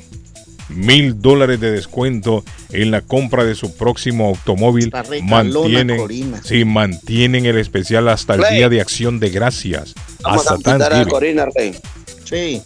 Mil 0.75 1.21
dólares 1.21 1.61
de 1.61 1.71
descuento 1.71 2.45
en 2.71 2.91
la 2.91 3.01
compra 3.01 3.45
de 3.45 3.55
su 3.55 3.77
próximo 3.77 4.29
automóvil. 4.29 4.93
Mantienen, 5.23 5.99
Corina. 5.99 6.41
sí, 6.43 6.65
mantienen 6.65 7.47
el 7.47 7.59
especial 7.59 8.09
hasta 8.09 8.35
el 8.35 8.43
día 8.55 8.69
de 8.69 8.81
acción 8.81 9.21
de 9.21 9.31
gracias. 9.31 9.95
Vamos 10.23 10.47
a 10.47 10.55
Hasta 10.55 11.01
a. 11.01 11.07
Corina 11.07 11.47
Rey. 11.55 11.75
Sí. 12.25 12.63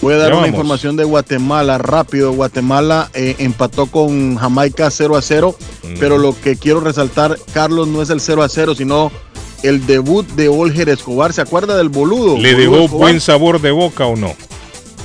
voy 0.00 0.14
a 0.14 0.16
dar 0.16 0.26
Ya 0.30 0.34
una 0.34 0.36
vamos. 0.42 0.48
información 0.48 0.96
de 0.96 1.04
Guatemala 1.04 1.78
rápido. 1.78 2.32
Guatemala 2.32 3.10
eh, 3.14 3.36
empató 3.38 3.86
con 3.86 4.36
Jamaica 4.36 4.90
0 4.90 5.16
a 5.16 5.22
0, 5.22 5.56
Mm. 5.84 5.94
pero 6.00 6.18
lo 6.18 6.38
que 6.40 6.56
quiero 6.56 6.80
resaltar, 6.80 7.38
Carlos, 7.52 7.86
no 7.88 8.02
es 8.02 8.10
el 8.10 8.20
0 8.20 8.42
a 8.42 8.48
0, 8.48 8.74
sino 8.74 9.12
el 9.62 9.86
debut 9.86 10.26
de 10.30 10.48
Olger 10.48 10.88
Escobar. 10.88 11.32
¿Se 11.32 11.40
acuerda 11.40 11.76
del 11.76 11.88
boludo? 11.88 12.36
¿Le 12.38 12.54
dejó 12.54 12.88
buen 12.88 13.20
sabor 13.20 13.60
de 13.60 13.70
boca 13.70 14.06
o 14.06 14.16
no? 14.16 14.34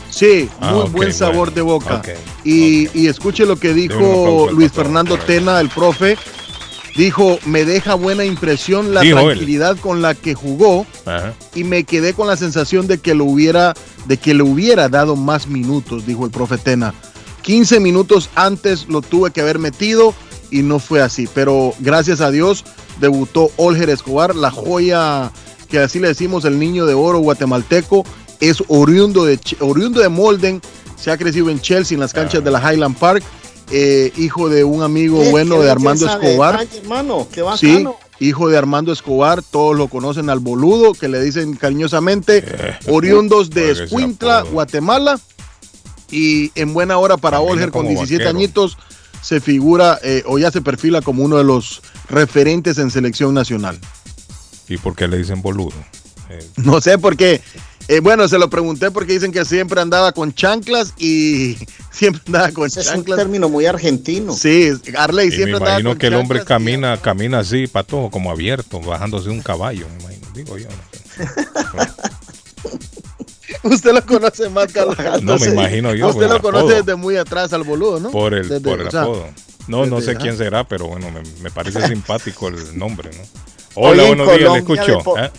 Sí, 0.10 0.50
Ah, 0.60 0.72
muy 0.74 0.90
buen 0.90 1.14
sabor 1.14 1.52
bueno. 1.52 1.52
de 1.52 1.62
boca. 1.62 2.02
Y, 2.44 2.90
y 3.00 3.08
escuche 3.08 3.46
lo 3.46 3.58
que 3.58 3.74
dijo 3.74 4.50
Luis 4.52 4.72
Fernando. 4.72 5.18
Tena, 5.18 5.60
el 5.62 5.70
profe. 5.70 6.18
Dijo, 7.00 7.40
me 7.46 7.64
deja 7.64 7.94
buena 7.94 8.26
impresión 8.26 8.94
la 8.94 9.00
Dijo 9.00 9.20
él. 9.20 9.28
tranquilidad 9.28 9.78
con 9.78 10.02
la 10.02 10.16
que 10.16 10.34
jugó 10.34 10.86
Ajá. 11.06 11.34
y 11.56 11.64
me 11.64 11.86
quedé 11.86 12.14
con 12.14 12.28
la 12.28 12.36
sensación 12.36 12.88
de 12.88 12.98
que 12.98 13.14
lo 13.14 13.24
hubiera, 13.24 13.74
de 14.06 14.18
que 14.18 14.34
le 14.34 14.44
hubiera 14.44 14.90
dado 14.90 15.16
más 15.16 15.48
minutos, 15.48 16.06
dijo 16.06 16.26
el 16.26 16.32
profe 16.32 16.58
Tena. 16.58 16.94
15 17.44 17.80
minutos 17.80 18.30
antes 18.36 18.90
lo 18.90 19.02
tuve 19.02 19.32
que 19.32 19.40
haber 19.40 19.60
metido 19.60 20.14
y 20.52 20.62
no 20.62 20.78
fue 20.80 21.02
así. 21.02 21.30
Pero 21.34 21.74
gracias 21.80 22.20
a 22.20 22.32
Dios 22.32 22.66
debutó 23.00 23.50
Olger 23.56 23.90
Escobar, 23.90 24.36
la 24.36 24.52
joya 24.52 25.32
que 25.70 25.80
así 25.80 26.00
le 26.00 26.10
decimos 26.10 26.44
el 26.44 26.60
niño 26.60 26.86
de 26.86 26.96
oro 26.96 27.20
guatemalteco, 27.20 28.04
es 28.42 28.62
oriundo 28.68 29.24
de, 29.24 29.40
oriundo 29.62 30.02
de 30.02 30.10
Molden, 30.10 30.62
se 30.98 31.12
ha 31.12 31.18
crecido 31.18 31.50
en 31.50 31.62
Chelsea, 31.62 31.96
en 31.96 32.02
las 32.02 32.12
canchas 32.12 32.44
de 32.44 32.52
la 32.52 32.60
Highland 32.60 32.98
Park, 32.98 33.24
eh, 33.72 34.12
hijo 34.18 34.50
de 34.50 34.64
un 34.64 34.84
amigo 34.84 35.22
Qué- 35.22 35.32
bueno 35.32 35.58
qué 35.58 35.64
de 35.66 35.72
Armando 35.72 36.06
Escobar. 36.08 36.68
hermano, 36.82 37.28
qué 37.32 37.44
Sí, 37.58 37.86
hijo 38.20 38.50
de 38.50 38.58
Armando 38.58 38.92
Escobar, 38.92 39.42
todos 39.44 39.76
lo 39.78 39.88
conocen 39.88 40.30
al 40.30 40.40
boludo, 40.40 40.94
que 40.94 41.08
le 41.08 41.22
dicen 41.22 41.56
cariñosamente, 41.56 42.44
oriundos 42.88 43.50
de 43.50 43.72
Escuintla, 43.72 44.42
Guatemala, 44.44 45.20
y 46.12 46.52
en 46.56 46.74
buena 46.74 46.98
hora 46.98 47.18
para 47.18 47.40
Olger 47.40 47.70
con 47.72 47.84
como 47.86 47.90
17 47.90 48.24
vaquero. 48.26 48.30
añitos, 48.38 48.78
se 49.22 49.40
figura 49.42 50.00
eh, 50.04 50.24
o 50.26 50.40
ya 50.40 50.50
se 50.52 50.62
perfila 50.62 51.02
como 51.02 51.24
uno 51.24 51.38
de 51.38 51.44
los 51.44 51.82
referentes 52.10 52.78
en 52.78 52.90
selección 52.90 53.34
nacional. 53.34 53.78
¿Y 54.68 54.78
por 54.78 54.96
qué 54.96 55.08
le 55.08 55.18
dicen 55.18 55.42
boludo? 55.42 55.74
Eh, 56.30 56.40
No 56.58 56.80
sé 56.82 56.98
por 56.98 57.16
qué. 57.18 57.42
Eh, 57.90 58.00
bueno, 58.02 58.28
se 58.28 58.38
lo 58.38 58.50
pregunté 58.50 58.92
porque 58.92 59.14
dicen 59.14 59.32
que 59.32 59.44
siempre 59.44 59.82
andaba 59.82 60.12
con 60.14 60.34
chanclas 60.34 60.94
y 60.98 61.58
siempre 61.92 62.22
andaba 62.28 62.52
con 62.52 62.68
Ese 62.68 62.80
es 62.82 62.88
un 62.88 62.94
chanclas. 62.94 63.18
término 63.20 63.50
muy 63.50 63.66
argentino. 63.66 64.34
Sí, 64.34 64.70
Arley 64.98 65.28
y 65.28 65.30
me 65.32 65.36
siempre 65.36 65.56
andaba 65.56 65.72
imagino 65.72 65.90
con 65.90 65.98
que 66.00 66.08
el 66.08 66.14
hombre 66.16 66.40
chanclas. 66.40 66.58
camina, 66.60 66.98
camina 67.02 67.40
así, 67.40 67.68
patojo, 67.68 68.10
como 68.12 68.32
abierto, 68.32 68.80
bajándose 68.80 69.26
de 69.30 69.32
un 69.36 69.42
caballo, 69.42 69.88
me 69.98 70.04
imagino. 70.04 70.28
Digo 70.34 70.58
yo. 70.58 70.68
no 70.70 71.26
sé. 71.84 71.90
Usted 73.64 73.94
lo 73.94 74.06
conoce 74.06 74.48
más, 74.50 74.72
Carlos. 74.72 74.96
No, 75.24 75.38
me 75.38 75.48
imagino 75.48 75.94
yo, 75.96 76.10
Usted 76.10 76.30
lo 76.30 76.42
conoce 76.42 76.76
desde 76.76 76.96
muy 76.96 77.18
atrás 77.18 77.52
al 77.54 77.64
boludo, 77.64 78.00
¿no? 78.00 78.12
Por 78.12 78.34
el, 78.34 78.48
Desde- 78.48 78.62
por 78.70 78.80
el 78.80 78.88
apodo. 78.88 79.26
No, 79.68 79.86
no 79.86 80.02
sé 80.02 80.16
quién 80.16 80.38
será, 80.38 80.64
pero 80.68 80.88
bueno, 80.88 81.12
me, 81.12 81.22
me 81.42 81.52
parece 81.52 81.86
simpático 81.88 82.48
el 82.48 82.78
nombre, 82.78 83.10
¿no? 83.16 83.24
Hola, 83.76 84.04
en 84.08 84.18
buenos 84.18 84.38
días, 84.38 84.52
le 84.54 84.60
escucho. 84.60 85.18
¿eh? 85.18 85.32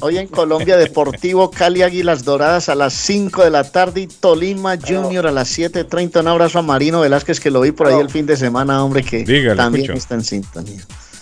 Hoy 0.00 0.18
en 0.18 0.28
Colombia 0.28 0.76
Deportivo 0.76 1.50
Cali 1.50 1.82
Águilas 1.82 2.24
Doradas 2.24 2.68
a 2.68 2.74
las 2.74 2.92
5 2.94 3.44
de 3.44 3.50
la 3.50 3.64
tarde 3.70 4.02
y 4.02 4.06
Tolima 4.06 4.76
Junior 4.78 5.26
a 5.26 5.32
las 5.32 5.56
7.30. 5.58 6.20
Un 6.20 6.28
abrazo 6.28 6.58
a 6.58 6.62
Marino 6.62 7.00
Velázquez 7.00 7.40
que 7.40 7.50
lo 7.50 7.60
vi 7.62 7.72
por 7.72 7.86
ahí 7.88 7.98
el 7.98 8.10
fin 8.10 8.26
de 8.26 8.36
semana, 8.36 8.84
hombre, 8.84 9.02
que 9.02 9.24
Dígale, 9.24 9.56
también 9.56 9.84
escucho. 9.84 9.98
está 9.98 10.14
en 10.14 10.24
sintonía. 10.24 10.80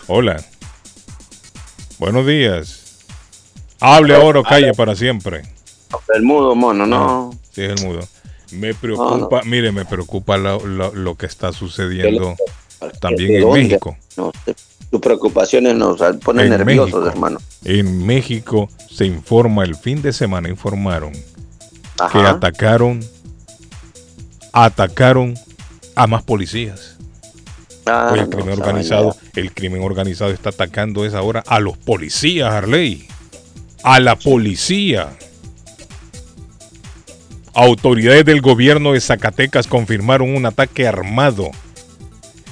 Hola. 0.09 0.45
Buenos 1.99 2.27
días. 2.27 2.79
Hable 3.81 4.15
ahora 4.15 4.41
o 4.41 4.43
calle 4.43 4.73
para 4.75 4.95
siempre. 4.97 5.43
El 6.15 6.23
mudo, 6.23 6.55
mono, 6.55 6.87
no. 6.87 7.31
Sí, 7.53 7.63
es 7.63 7.81
el 7.81 7.87
mudo. 7.87 8.01
Me 8.53 8.75
preocupa, 8.75 9.43
mire, 9.45 9.73
me 9.73 9.85
preocupa 9.85 10.37
lo, 10.37 10.65
lo- 10.67 10.95
lo 10.95 11.15
que 11.17 11.27
está 11.27 11.53
sucediendo 11.53 12.35
también 13.01 13.29
¿De 13.33 13.39
en? 13.41 13.53
México. 13.53 13.97
No, 14.17 14.33
tus 14.93 15.01
preocupaciones 15.01 15.75
nos 15.75 15.99
ponen 16.23 16.45
En 16.45 16.51
nerviosos, 16.51 16.93
México. 16.93 17.09
hermano. 17.09 17.39
En 17.65 18.05
México 18.05 18.69
se 18.91 19.07
informa, 19.07 19.65
el 19.65 19.75
fin 19.75 20.03
de 20.03 20.13
semana 20.13 20.51
informaron 20.51 21.13
que 22.13 22.19
atacaron, 22.19 23.01
atacaron 24.53 25.35
a 25.95 26.07
más 26.07 26.23
policías. 26.23 26.99
Ah, 27.87 28.11
Oye, 28.13 28.21
el 28.21 28.29
no, 28.31 28.37
crimen 28.37 28.61
organizado, 28.61 29.17
el 29.35 29.53
crimen 29.55 29.83
organizado 29.83 30.31
está 30.31 30.51
atacando 30.51 31.07
esa 31.07 31.23
hora 31.23 31.43
a 31.47 31.59
los 31.59 31.79
policías, 31.79 32.53
Harley. 32.53 33.09
A 33.83 33.99
la 33.99 34.17
policía. 34.17 35.09
Autoridades 37.55 38.27
del 38.27 38.43
gobierno 38.43 38.93
de 38.93 39.01
Zacatecas 39.01 39.67
confirmaron 39.67 40.37
un 40.37 40.45
ataque 40.45 40.87
armado 40.87 41.51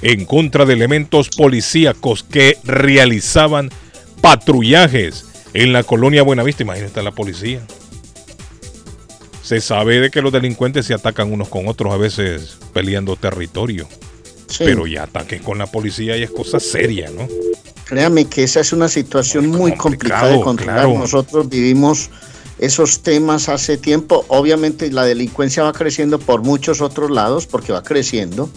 en 0.01 0.25
contra 0.25 0.65
de 0.65 0.73
elementos 0.73 1.29
policíacos 1.29 2.23
que 2.23 2.57
realizaban 2.63 3.69
patrullajes 4.21 5.25
en 5.53 5.73
la 5.73 5.83
colonia 5.83 6.23
Buenavista. 6.23 6.63
Imagínate 6.63 7.03
la 7.03 7.11
policía. 7.11 7.61
Se 9.43 9.59
sabe 9.59 9.99
de 9.99 10.09
que 10.09 10.21
los 10.21 10.31
delincuentes 10.31 10.85
se 10.85 10.93
atacan 10.93 11.31
unos 11.31 11.49
con 11.49 11.67
otros, 11.67 11.93
a 11.93 11.97
veces 11.97 12.57
peleando 12.73 13.15
territorio. 13.15 13.87
Sí. 14.47 14.63
Pero 14.65 14.87
ya 14.87 15.03
ataques 15.03 15.41
con 15.41 15.57
la 15.57 15.65
policía 15.65 16.17
y 16.17 16.23
es 16.23 16.31
cosa 16.31 16.59
seria, 16.59 17.09
¿no? 17.09 17.27
Créame 17.85 18.25
que 18.25 18.43
esa 18.43 18.61
es 18.61 18.71
una 18.71 18.87
situación 18.87 19.47
muy 19.47 19.75
complicada 19.75 20.29
de 20.29 20.41
controlar. 20.41 20.85
claro. 20.85 20.97
Nosotros 20.97 21.49
vivimos 21.49 22.09
esos 22.59 23.01
temas 23.01 23.49
hace 23.49 23.77
tiempo. 23.77 24.23
Obviamente 24.29 24.89
la 24.91 25.03
delincuencia 25.03 25.63
va 25.63 25.73
creciendo 25.73 26.19
por 26.19 26.43
muchos 26.43 26.79
otros 26.79 27.11
lados 27.11 27.47
porque 27.47 27.73
va 27.73 27.83
creciendo. 27.83 28.49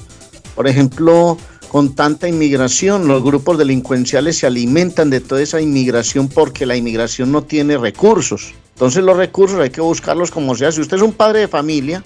Por 0.55 0.69
ejemplo, 0.69 1.37
con 1.69 1.95
tanta 1.95 2.29
inmigración, 2.29 3.09
los 3.09 3.25
grupos 3.25 3.59
delincuenciales 3.59 4.39
se 4.39 4.47
alimentan 4.47 5.11
de 5.11 5.21
toda 5.21 5.43
esa 5.43 5.61
inmigración 5.61 6.29
porque 6.29 6.67
la 6.67 6.77
inmigración 6.77 7.33
no 7.33 7.43
tiene 7.43 7.77
recursos. 7.77 8.55
Entonces 8.75 9.03
los 9.03 9.17
recursos 9.17 9.59
hay 9.59 9.71
que 9.71 9.81
buscarlos 9.81 10.31
como 10.31 10.55
sea. 10.55 10.71
Si 10.71 10.81
usted 10.81 10.99
es 10.99 11.03
un 11.03 11.13
padre 11.13 11.41
de 11.41 11.49
familia 11.49 12.05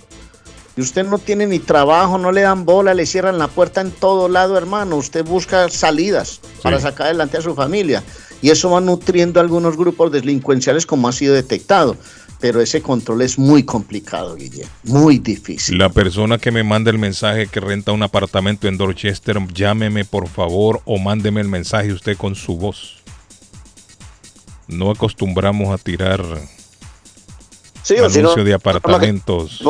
y 0.76 0.80
usted 0.80 1.04
no 1.04 1.18
tiene 1.18 1.46
ni 1.46 1.58
trabajo, 1.58 2.16
no 2.16 2.32
le 2.32 2.42
dan 2.42 2.64
bola, 2.64 2.94
le 2.94 3.04
cierran 3.04 3.38
la 3.38 3.48
puerta 3.48 3.80
en 3.80 3.90
todo 3.90 4.28
lado, 4.28 4.56
hermano, 4.56 4.96
usted 4.96 5.24
busca 5.24 5.68
salidas 5.68 6.40
para 6.62 6.80
sacar 6.80 7.08
adelante 7.08 7.36
a 7.36 7.42
su 7.42 7.54
familia. 7.54 8.02
Y 8.40 8.50
eso 8.50 8.70
va 8.70 8.80
nutriendo 8.80 9.40
a 9.40 9.42
algunos 9.42 9.76
grupos 9.76 10.12
delincuenciales 10.12 10.86
como 10.86 11.08
ha 11.08 11.12
sido 11.12 11.34
detectado. 11.34 11.96
Pero 12.40 12.60
ese 12.60 12.82
control 12.82 13.22
es 13.22 13.38
muy 13.38 13.64
complicado, 13.64 14.36
Guillermo. 14.36 14.70
Muy 14.84 15.18
difícil. 15.18 15.76
La 15.76 15.88
persona 15.88 16.38
que 16.38 16.52
me 16.52 16.62
manda 16.62 16.90
el 16.90 16.98
mensaje 16.98 17.48
que 17.48 17.58
renta 17.58 17.90
un 17.92 18.02
apartamento 18.02 18.68
en 18.68 18.78
Dorchester, 18.78 19.38
llámeme 19.52 20.04
por 20.04 20.28
favor 20.28 20.80
o 20.84 20.98
mándeme 20.98 21.40
el 21.40 21.48
mensaje 21.48 21.92
usted 21.92 22.16
con 22.16 22.36
su 22.36 22.56
voz. 22.56 23.02
No 24.68 24.90
acostumbramos 24.90 25.68
a 25.68 25.78
tirar 25.78 26.22
Sí, 27.82 27.94
si 27.94 28.00
no, 28.00 28.06
anuncios 28.06 28.44
de 28.44 28.54
apartamentos. 28.54 29.62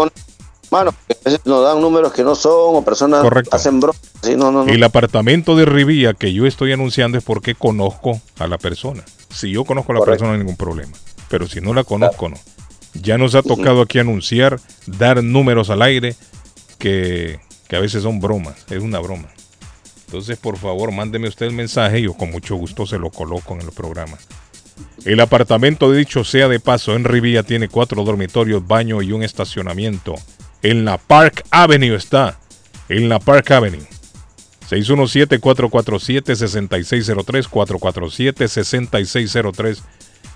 Bueno, 0.71 0.91
a 0.91 1.15
veces 1.25 1.41
nos 1.47 1.65
dan 1.65 1.81
números 1.81 2.13
que 2.13 2.23
no 2.23 2.35
son 2.35 2.77
o 2.77 2.85
personas 2.85 3.23
Correcto. 3.23 3.55
hacen 3.55 3.81
bromas. 3.81 4.01
Sí, 4.23 4.37
no, 4.37 4.51
no, 4.51 4.65
no. 4.65 4.73
El 4.73 4.83
apartamento 4.83 5.57
de 5.57 5.65
Rivilla 5.65 6.15
que 6.15 6.33
yo 6.35 6.45
estoy 6.45 6.73
anunciando 6.73 7.17
es 7.17 7.25
porque 7.25 7.55
conozco 7.55 8.21
a 8.39 8.47
la 8.47 8.59
persona. 8.59 9.05
Si 9.31 9.51
yo 9.51 9.65
conozco 9.65 9.93
a 9.93 9.95
la 9.95 10.05
persona 10.05 10.31
no 10.31 10.35
hay 10.35 10.41
ningún 10.41 10.57
problema. 10.57 10.93
Pero 11.29 11.47
si 11.47 11.61
no 11.61 11.73
la 11.75 11.85
conozco, 11.85 12.29
no. 12.29 12.37
Ya 13.03 13.19
nos 13.19 13.35
ha 13.35 13.43
tocado 13.43 13.83
aquí 13.83 13.99
anunciar, 13.99 14.61
dar 14.87 15.23
números 15.23 15.71
al 15.71 15.83
aire 15.83 16.17
que, 16.79 17.41
que 17.69 17.77
a 17.77 17.81
veces 17.81 18.03
son 18.03 18.21
bromas. 18.21 18.67
Es 18.71 18.83
una 18.83 18.99
broma. 18.99 19.29
Entonces, 20.07 20.39
por 20.39 20.57
favor, 20.57 20.91
mándeme 20.91 21.29
usted 21.29 21.47
el 21.47 21.53
mensaje 21.53 22.01
y 22.01 22.05
yo 22.05 22.15
con 22.15 22.31
mucho 22.31 22.57
gusto 22.57 22.87
se 22.87 22.99
lo 22.99 23.11
coloco 23.11 23.55
en 23.55 23.61
el 23.61 23.73
programa. 23.73 24.17
El 25.05 25.21
apartamento, 25.21 25.93
dicho 25.93 26.25
sea 26.25 26.49
de 26.49 26.61
paso, 26.61 26.97
en 26.97 27.05
Rivilla 27.05 27.43
tiene 27.43 27.69
cuatro 27.69 28.03
dormitorios, 28.05 28.67
baño 28.67 29.03
y 29.03 29.13
un 29.13 29.23
estacionamiento. 29.23 30.15
En 30.63 30.85
la 30.85 30.99
Park 30.99 31.45
Avenue 31.51 31.95
está. 31.95 32.39
En 32.89 33.09
la 33.09 33.19
Park 33.19 33.51
Avenue. 33.51 33.87
617-447-6603, 34.71 37.49
447-6603. 37.49 39.83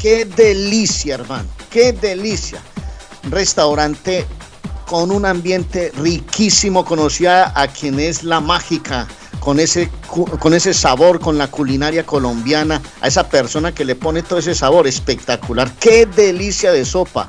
Qué 0.00 0.24
delicia, 0.24 1.14
hermano. 1.14 1.48
Qué 1.70 1.92
delicia. 1.92 2.60
Restaurante 3.30 4.26
con 4.86 5.10
un 5.10 5.24
ambiente 5.24 5.92
riquísimo. 5.96 6.84
Conocía 6.84 7.52
a 7.58 7.68
quien 7.68 7.98
es 7.98 8.24
la 8.24 8.40
mágica. 8.40 9.06
Con 9.40 9.60
ese, 9.60 9.90
con 10.38 10.54
ese 10.54 10.72
sabor, 10.72 11.20
con 11.20 11.36
la 11.36 11.50
culinaria 11.50 12.06
colombiana, 12.06 12.80
a 13.02 13.08
esa 13.08 13.28
persona 13.28 13.74
que 13.74 13.84
le 13.84 13.94
pone 13.94 14.22
todo 14.22 14.38
ese 14.38 14.54
sabor 14.54 14.86
espectacular. 14.86 15.70
Qué 15.78 16.06
delicia 16.06 16.72
de 16.72 16.86
sopa. 16.86 17.28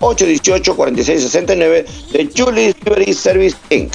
617-818-4669 0.00 1.86
de 2.10 2.28
Julius 2.36 2.74
Liberty 2.84 3.14
Service 3.14 3.56
Inc. 3.70 3.94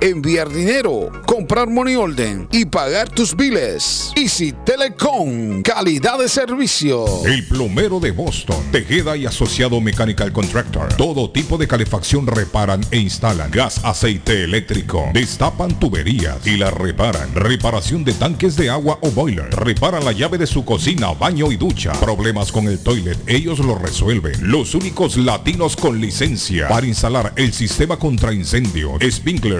enviar 0.00 0.48
dinero, 0.48 1.10
comprar 1.26 1.68
money 1.68 1.96
order 1.96 2.46
y 2.50 2.64
pagar 2.64 3.08
tus 3.08 3.36
biles. 3.36 4.12
Easy 4.16 4.52
Telecom, 4.64 5.62
calidad 5.62 6.18
de 6.18 6.28
servicio. 6.28 7.04
El 7.24 7.46
plomero 7.46 8.00
de 8.00 8.10
Boston, 8.10 8.56
Tejeda 8.72 9.16
y 9.16 9.26
Asociado 9.26 9.80
Mechanical 9.80 10.32
Contractor. 10.32 10.92
Todo 10.94 11.30
tipo 11.30 11.56
de 11.56 11.68
calefacción 11.68 12.26
reparan 12.26 12.80
e 12.90 12.98
instalan. 12.98 13.50
Gas, 13.50 13.80
aceite 13.84 14.44
eléctrico. 14.44 15.10
Destapan 15.14 15.78
tuberías 15.78 16.46
y 16.46 16.56
la 16.56 16.70
reparan. 16.70 17.34
Reparación 17.34 18.04
de 18.04 18.12
tanques 18.12 18.56
de 18.56 18.70
agua 18.70 18.98
o 19.02 19.10
boiler. 19.10 19.50
Reparan 19.50 20.04
la 20.04 20.12
llave 20.12 20.38
de 20.38 20.46
su 20.46 20.64
cocina, 20.64 21.12
baño 21.12 21.50
y 21.52 21.56
ducha. 21.56 21.92
Problemas 21.92 22.52
con 22.52 22.66
el 22.66 22.78
toilet, 22.78 23.18
ellos 23.26 23.58
lo 23.58 23.76
resuelven. 23.76 24.50
Los 24.50 24.74
únicos 24.74 25.16
latinos 25.16 25.76
con 25.76 26.00
licencia 26.00 26.68
para 26.68 26.86
instalar 26.86 27.32
el 27.36 27.52
sistema 27.52 27.98
contra 27.98 28.32
incendio, 28.32 28.98
sprinkler 29.10 29.59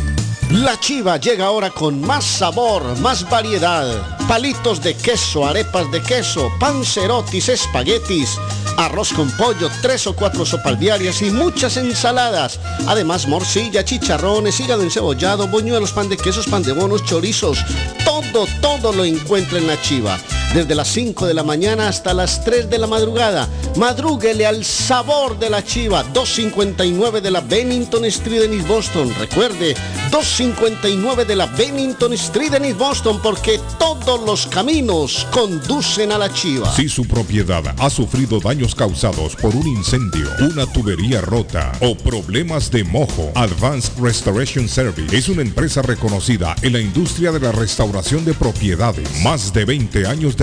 La 0.54 0.80
chiva 0.80 1.18
llega 1.18 1.48
ahora 1.48 1.72
con 1.72 2.00
más 2.00 2.24
sabor, 2.24 2.84
más 3.00 3.28
variedad. 3.28 3.88
Palitos 4.28 4.84
de 4.84 4.96
queso, 4.96 5.48
arepas 5.48 5.92
de 5.92 6.00
queso, 6.00 6.52
pancerotis, 6.60 7.50
espaguetis, 7.50 8.38
arroz 8.78 9.12
con 9.14 9.32
pollo, 9.32 9.68
tres 9.82 10.06
o 10.06 10.16
cuatro 10.16 10.46
sopalviarias 10.46 11.24
y 11.24 11.32
muchas 11.32 11.78
ensaladas. 11.78 12.60
Además, 12.86 13.28
morcilla, 13.28 13.84
chicharrones, 13.84 14.60
hígado 14.60 14.84
encebollado, 14.84 15.48
boñuelos, 15.48 15.92
pan 15.92 16.08
de 16.08 16.18
quesos, 16.18 16.46
pan 16.46 16.62
de 16.62 16.74
bonos, 16.74 17.04
chorizos. 17.04 17.58
Todo, 18.06 18.46
todo 18.62 18.94
lo 18.94 19.06
encuentra 19.06 19.58
en 19.58 19.66
la 19.66 19.82
chiva. 19.82 20.20
Desde 20.54 20.76
las 20.76 20.88
5 20.90 21.26
de 21.26 21.34
la 21.34 21.44
mañana 21.44 21.88
hasta 21.88 22.14
las 22.14 22.44
3 22.46 22.70
de 22.70 22.78
la 22.78 22.88
madrugada. 22.88 23.50
Madrúguele 23.78 24.46
al 24.46 24.64
sabor 24.64 25.40
de 25.40 25.50
la 25.50 25.64
chiva. 25.64 26.04
259 26.04 27.22
de 27.22 27.32
la 27.32 27.42
Bennington 27.42 28.06
Street 28.06 28.44
en 28.44 28.54
East 28.54 28.68
Boston. 28.68 29.14
Recuerde, 29.20 29.76
259 30.12 30.54
459 30.54 31.26
de 31.26 31.36
la 31.36 31.46
Bennington 31.48 32.14
Street 32.14 32.54
en 32.54 32.66
East 32.66 32.78
Boston 32.78 33.20
porque 33.22 33.60
todos 33.80 34.22
los 34.26 34.48
caminos 34.48 35.28
conducen 35.32 36.12
a 36.12 36.18
la 36.18 36.32
chiva. 36.34 36.74
Si 36.76 36.88
su 36.88 37.06
propiedad 37.06 37.64
ha 37.78 37.90
sufrido 37.90 38.40
daños 38.40 38.76
causados 38.76 39.36
por 39.36 39.56
un 39.56 39.68
incendio, 39.68 40.28
una 40.40 40.66
tubería 40.66 41.22
rota 41.22 41.72
o 41.82 41.96
problemas 41.96 42.70
de 42.72 42.84
mojo, 42.84 43.32
Advanced 43.36 43.94
Restoration 44.00 44.68
Service 44.68 45.16
es 45.16 45.30
una 45.30 45.42
empresa 45.42 45.82
reconocida 45.82 46.56
en 46.62 46.74
la 46.74 46.80
industria 46.80 47.32
de 47.32 47.40
la 47.40 47.52
restauración 47.52 48.24
de 48.24 48.34
propiedades. 48.34 49.10
Más 49.24 49.54
de 49.54 49.66
20 49.66 50.08
años 50.08 50.38
de 50.38 50.43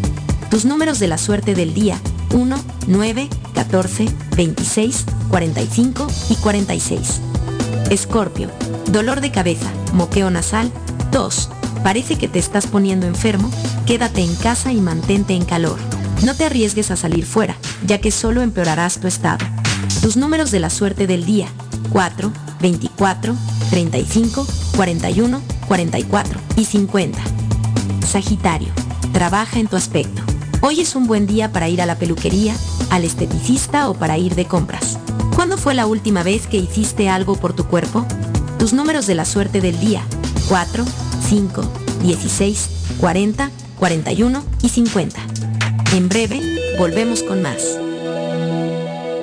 Tus 0.51 0.65
números 0.65 0.99
de 0.99 1.09
la 1.09 1.19
suerte 1.19 1.55
del 1.55 1.75
día, 1.75 2.01
1, 2.35 2.57
9, 2.87 3.29
14, 3.55 4.07
26, 4.37 5.05
45 5.29 6.07
y 6.31 6.35
46. 6.37 7.21
Escorpio, 7.91 8.49
dolor 8.91 9.21
de 9.21 9.31
cabeza, 9.31 9.71
moqueo 9.93 10.31
nasal, 10.31 10.73
tos, 11.13 11.51
parece 11.83 12.17
que 12.17 12.29
te 12.29 12.39
estás 12.39 12.67
poniendo 12.67 13.07
enfermo, 13.07 13.51
quédate 13.87 14.23
en 14.23 14.35
casa 14.37 14.73
y 14.73 14.81
mantente 14.81 15.35
en 15.35 15.45
calor. 15.45 15.79
No 16.25 16.35
te 16.35 16.45
arriesgues 16.45 16.91
a 16.91 16.97
salir 16.97 17.25
fuera, 17.25 17.57
ya 17.87 17.99
que 18.01 18.11
solo 18.11 18.43
empeorarás 18.43 18.99
tu 18.99 19.07
estado. 19.07 19.45
Tus 20.03 20.17
números 20.17 20.51
de 20.51 20.61
la 20.61 20.71
suerte 20.71 21.07
del 21.07 21.25
día, 21.25 21.49
4, 21.93 22.33
24, 22.61 23.35
35, 23.71 24.47
41, 24.77 25.43
44 25.67 26.41
y 26.57 26.65
50. 26.65 27.21
Sagitario, 28.07 28.69
trabaja 29.13 29.59
en 29.59 29.67
tu 29.67 29.77
aspecto. 29.77 30.23
Hoy 30.63 30.81
es 30.81 30.95
un 30.95 31.07
buen 31.07 31.27
día 31.27 31.53
para 31.53 31.69
ir 31.69 31.81
a 31.81 31.87
la 31.87 31.97
peluquería, 31.97 32.55
al 32.91 33.05
esteticista 33.05 33.89
o 33.89 33.95
para 33.95 34.19
ir 34.19 34.35
de 34.35 34.45
compras. 34.45 34.99
¿Cuándo 35.35 35.57
fue 35.57 35.75
la 35.75 35.87
última 35.87 36.23
vez 36.23 36.47
que 36.47 36.59
hiciste 36.59 37.09
algo 37.09 37.35
por 37.35 37.55
tu 37.55 37.65
cuerpo? 37.65 38.07
Tus 38.59 38.75
números 38.75 39.07
de 39.07 39.15
la 39.15 39.25
suerte 39.25 39.63
del 39.63 39.81
día, 39.81 40.03
4, 40.49 40.85
5, 41.31 41.63
16, 42.03 42.97
40, 42.99 43.51
41 43.79 44.45
y 44.65 44.69
50. 44.69 45.21
En 45.95 46.09
breve, 46.09 46.41
volvemos 46.77 47.23
con 47.23 47.41
más. 47.41 47.79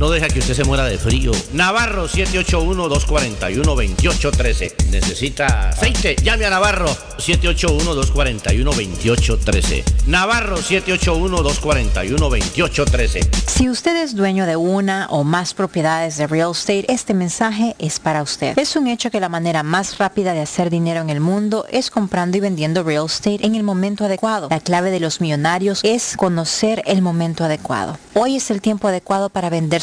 no 0.00 0.10
deja 0.10 0.26
que 0.28 0.38
usted 0.38 0.54
se 0.54 0.64
muera 0.64 0.86
de 0.86 0.96
frío. 0.96 1.32
Navarro 1.52 2.08
781-241-2813. 2.08 4.86
¿Necesita 4.90 5.68
aceite? 5.68 6.16
Llame 6.22 6.46
a 6.46 6.50
Navarro 6.50 6.88
781-241-2813. 7.18 9.84
Navarro 10.06 10.56
781-241-2813. 10.56 13.28
Si 13.46 13.68
usted 13.68 14.02
es 14.02 14.16
dueño 14.16 14.46
de 14.46 14.56
una 14.56 15.06
o 15.10 15.22
más 15.22 15.52
propiedades 15.52 16.16
de 16.16 16.26
real 16.26 16.52
estate, 16.52 16.90
este 16.90 17.12
mensaje 17.12 17.76
es 17.78 18.00
para 18.00 18.22
usted. 18.22 18.58
Es 18.58 18.76
un 18.76 18.86
hecho 18.86 19.10
que 19.10 19.20
la 19.20 19.28
manera 19.28 19.62
más 19.62 19.98
rápida 19.98 20.32
de 20.32 20.40
hacer 20.40 20.70
dinero 20.70 21.02
en 21.02 21.10
el 21.10 21.20
mundo 21.20 21.66
es 21.70 21.90
comprando 21.90 22.38
y 22.38 22.40
vendiendo 22.40 22.84
real 22.84 23.04
estate 23.04 23.44
en 23.44 23.54
el 23.54 23.64
momento 23.64 24.06
adecuado. 24.06 24.48
La 24.48 24.60
clave 24.60 24.90
de 24.90 25.00
los 25.00 25.20
millonarios 25.20 25.80
es 25.82 26.16
conocer 26.16 26.82
el 26.86 27.02
momento 27.02 27.44
adecuado. 27.44 27.98
Hoy 28.14 28.36
es 28.36 28.50
el 28.50 28.62
tiempo 28.62 28.88
adecuado 28.88 29.28
para 29.28 29.50
vender 29.50 29.82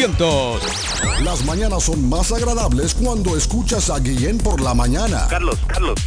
617-887-0300. 0.07 1.23
Las 1.23 1.45
mañanas 1.45 1.83
son 1.83 2.09
más 2.09 2.31
agradables 2.31 2.93
cuando 2.95 3.37
escuchas 3.37 3.89
a 3.89 3.99
Guillén 3.99 4.37
por 4.37 4.59
la 4.61 4.73
mañana. 4.73 5.27
Carlos, 5.29 5.59
Carlos, 5.67 5.99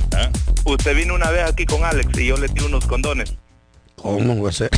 usted 0.65 0.97
vino 0.97 1.15
una 1.15 1.31
vez 1.31 1.49
aquí 1.49 1.65
con 1.67 1.85
Alex 1.85 2.19
y 2.19 2.27
yo 2.27 2.37
le 2.37 2.49
di 2.49 2.65
unos 2.65 2.85
condones. 2.87 3.35
¿Cómo 3.97 4.43
va 4.43 4.51
a 4.51 4.53
ser? 4.53 4.71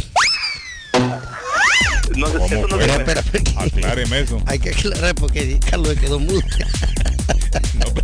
No 2.16 2.28
sé, 2.28 2.36
eso 2.36 2.68
no 2.68 2.80
Espera, 2.80 3.20
espera, 3.20 3.62
Acláreme 3.62 4.20
eso. 4.20 4.40
Hay 4.46 4.58
que 4.58 4.70
aclarar 4.70 5.14
porque 5.14 5.58
Carlos 5.68 5.94
quedó 5.98 6.18
mudo. 6.18 6.40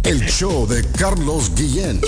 El 0.04 0.26
show 0.26 0.66
de 0.66 0.84
Carlos 0.92 1.54
Guillén. 1.54 2.00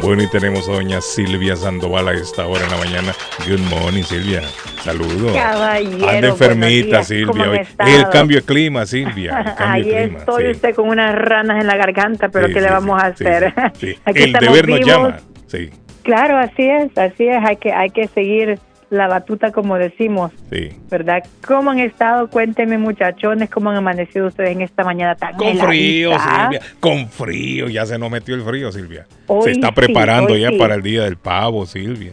Bueno, 0.00 0.22
y 0.22 0.26
tenemos 0.28 0.68
a 0.68 0.72
doña 0.72 1.00
Silvia 1.00 1.54
Sandoval 1.54 2.08
a 2.08 2.12
esta 2.14 2.46
hora 2.46 2.64
en 2.64 2.70
la 2.70 2.76
mañana. 2.78 3.12
Good 3.46 3.60
morning, 3.70 4.02
Silvia. 4.02 4.42
Saludos. 4.82 5.32
Caballero, 5.36 6.08
Anda 6.08 6.28
enfermita, 6.28 6.86
buenos 7.02 7.08
días. 7.08 7.26
¿Cómo 7.26 7.44
Silvia. 7.44 7.66
El 7.96 8.08
cambio 8.08 8.36
de 8.38 8.42
clima, 8.44 8.86
Silvia. 8.86 9.54
Ahí 9.58 9.90
estoy 9.92 10.44
sí. 10.46 10.50
usted 10.52 10.74
con 10.74 10.88
unas 10.88 11.14
ranas 11.14 11.60
en 11.60 11.66
la 11.66 11.76
garganta, 11.76 12.30
pero 12.30 12.48
Sí, 12.48 12.54
¿qué 12.54 12.60
sí, 12.60 12.66
le 12.66 12.72
vamos 12.72 13.02
a 13.02 13.14
sí, 13.14 13.24
hacer? 13.24 13.54
Aquí 14.04 14.22
El 14.22 14.32
deber 14.32 14.68
nos 14.68 14.78
vivos. 14.78 14.86
llama. 14.86 15.16
Sí, 15.46 15.70
Claro, 16.02 16.36
así 16.38 16.62
es, 16.68 16.98
así 16.98 17.28
es. 17.28 17.36
Hay 17.44 17.56
que, 17.58 17.72
hay 17.72 17.90
que 17.90 18.08
seguir 18.08 18.58
la 18.92 19.08
batuta 19.08 19.52
como 19.52 19.78
decimos, 19.78 20.32
sí. 20.50 20.68
¿verdad? 20.90 21.24
¿Cómo 21.46 21.70
han 21.70 21.78
estado? 21.78 22.28
Cuéntenme, 22.28 22.76
muchachones, 22.76 23.48
cómo 23.48 23.70
han 23.70 23.76
amanecido 23.76 24.26
ustedes 24.26 24.50
en 24.50 24.60
esta 24.60 24.84
mañana 24.84 25.14
tan 25.14 25.34
Con 25.34 25.56
frío? 25.56 26.10
Silvia. 26.18 26.60
Con 26.78 27.08
frío. 27.08 27.68
Ya 27.68 27.86
se 27.86 27.98
nos 27.98 28.10
metió 28.10 28.34
el 28.34 28.42
frío, 28.42 28.70
Silvia. 28.70 29.06
Hoy 29.28 29.44
se 29.44 29.50
está 29.52 29.72
preparando 29.72 30.36
ya 30.36 30.50
sí. 30.50 30.58
para 30.58 30.74
el 30.74 30.82
día 30.82 31.04
del 31.04 31.16
pavo, 31.16 31.64
Silvia. 31.64 32.12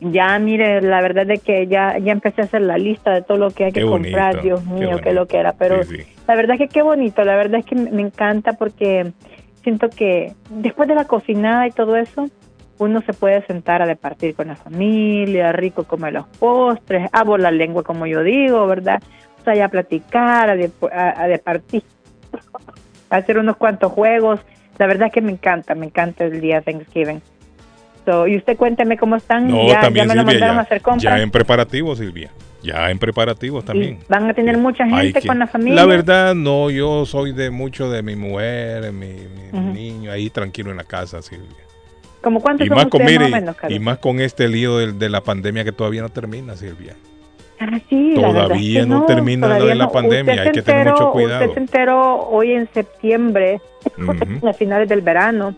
Ya, 0.00 0.36
mire, 0.40 0.80
la 0.82 1.00
verdad 1.00 1.30
es 1.30 1.40
que 1.40 1.68
ya, 1.68 1.98
ya 1.98 2.10
empecé 2.10 2.42
a 2.42 2.44
hacer 2.46 2.62
la 2.62 2.78
lista 2.78 3.12
de 3.12 3.22
todo 3.22 3.38
lo 3.38 3.50
que 3.50 3.66
hay 3.66 3.72
que 3.72 3.82
comprar, 3.82 4.42
Dios 4.42 4.64
mío, 4.66 5.00
qué 5.00 5.12
lo 5.12 5.26
que 5.26 5.38
era, 5.38 5.52
pero 5.52 5.84
Sí, 5.84 5.98
la 6.26 6.34
verdad 6.34 6.54
es 6.54 6.62
que 6.62 6.68
qué 6.68 6.82
bonito, 6.82 7.22
la 7.24 7.36
verdad 7.36 7.60
es 7.60 7.66
que 7.66 7.76
me 7.76 7.90
me 7.90 8.02
encanta 8.02 8.52
porque 8.54 9.12
siento 9.62 9.88
que 9.88 10.34
después 10.50 10.88
de 10.88 10.94
la 10.94 11.04
cocinada 11.04 11.66
y 11.66 11.70
todo 11.70 11.96
eso, 11.96 12.28
uno 12.78 13.00
se 13.02 13.12
puede 13.12 13.44
sentar 13.46 13.82
a 13.82 13.86
departir 13.86 14.34
con 14.34 14.48
la 14.48 14.56
familia, 14.56 15.52
rico 15.52 15.84
comer 15.84 16.12
los 16.12 16.26
postres, 16.38 17.08
a 17.12 17.24
la 17.24 17.50
lengua 17.50 17.82
como 17.82 18.06
yo 18.06 18.22
digo, 18.22 18.66
¿verdad? 18.66 19.02
O 19.40 19.44
sea, 19.44 19.54
ya 19.54 19.66
a 19.66 19.68
platicar, 19.68 20.50
a, 20.50 20.56
de- 20.56 20.70
a, 20.92 21.22
a 21.22 21.26
departir, 21.28 21.82
a 23.10 23.16
hacer 23.16 23.38
unos 23.38 23.56
cuantos 23.56 23.92
juegos. 23.92 24.40
La 24.78 24.86
verdad 24.86 25.08
es 25.08 25.12
que 25.12 25.20
me 25.20 25.32
encanta, 25.32 25.74
me 25.74 25.86
encanta 25.86 26.24
el 26.24 26.40
día 26.40 26.60
Thanksgiving. 26.62 27.20
So, 28.04 28.26
y 28.26 28.36
usted 28.36 28.56
cuénteme 28.56 28.96
cómo 28.96 29.16
están, 29.16 29.48
No, 29.48 29.68
ya, 29.68 29.80
también 29.80 30.06
ya 30.06 30.14
me 30.14 30.14
lo 30.14 30.22
Silvia, 30.22 30.34
mandaron 30.34 30.56
ya, 30.56 30.60
a 30.60 30.62
hacer 30.62 30.80
compras. 30.80 31.02
ya 31.02 31.20
en 31.22 31.30
preparativos, 31.30 31.98
Silvia. 31.98 32.30
Ya 32.62 32.90
en 32.90 32.98
preparativos 32.98 33.64
también. 33.64 33.98
Van 34.08 34.28
a 34.30 34.34
tener 34.34 34.56
mucha 34.58 34.84
gente 34.86 35.24
con 35.26 35.38
la 35.38 35.46
familia. 35.46 35.80
La 35.82 35.86
verdad, 35.86 36.34
no, 36.34 36.70
yo 36.70 37.04
soy 37.06 37.32
de 37.32 37.50
mucho 37.50 37.90
de 37.90 38.02
mi 38.02 38.16
mujer, 38.16 38.92
mi, 38.92 39.06
mi 39.52 39.58
Ujú. 39.58 39.72
niño, 39.72 40.10
ahí 40.10 40.28
tranquilo 40.30 40.70
en 40.70 40.78
la 40.78 40.84
casa, 40.84 41.22
Silvia. 41.22 41.67
¿Cómo 42.28 42.40
cuántos 42.40 42.66
Y 42.66 42.68
son 42.68 42.76
más, 42.76 42.86
con, 42.88 43.00
ustedes 43.00 43.18
mire, 43.18 43.30
más 43.30 43.38
o 43.38 43.40
menos, 43.40 43.56
Carlos? 43.56 43.76
y 43.80 43.82
más 43.82 43.98
con 44.00 44.20
este 44.20 44.48
lío 44.48 44.76
de, 44.76 45.08
la 45.08 45.22
pandemia 45.22 45.64
que 45.64 45.72
todavía 45.72 46.02
no 46.02 46.10
termina, 46.10 46.56
Silvia. 46.56 46.94
Ah, 47.58 47.80
sí, 47.88 48.12
es 48.12 48.20
Todavía 48.20 48.82
que 48.82 48.86
no 48.86 49.06
termina 49.06 49.58
de 49.58 49.74
la 49.74 49.86
no. 49.86 49.90
pandemia, 49.90 50.34
Usted 50.34 50.46
hay 50.46 50.52
que 50.52 50.60
tener 50.60 50.88
mucho 50.90 51.10
cuidado. 51.10 51.40
Usted 51.44 51.54
se 51.54 51.60
enteró 51.60 52.28
hoy 52.28 52.52
en 52.52 52.68
septiembre, 52.74 53.62
a 54.46 54.52
finales 54.52 54.90
del 54.90 55.00
verano. 55.00 55.54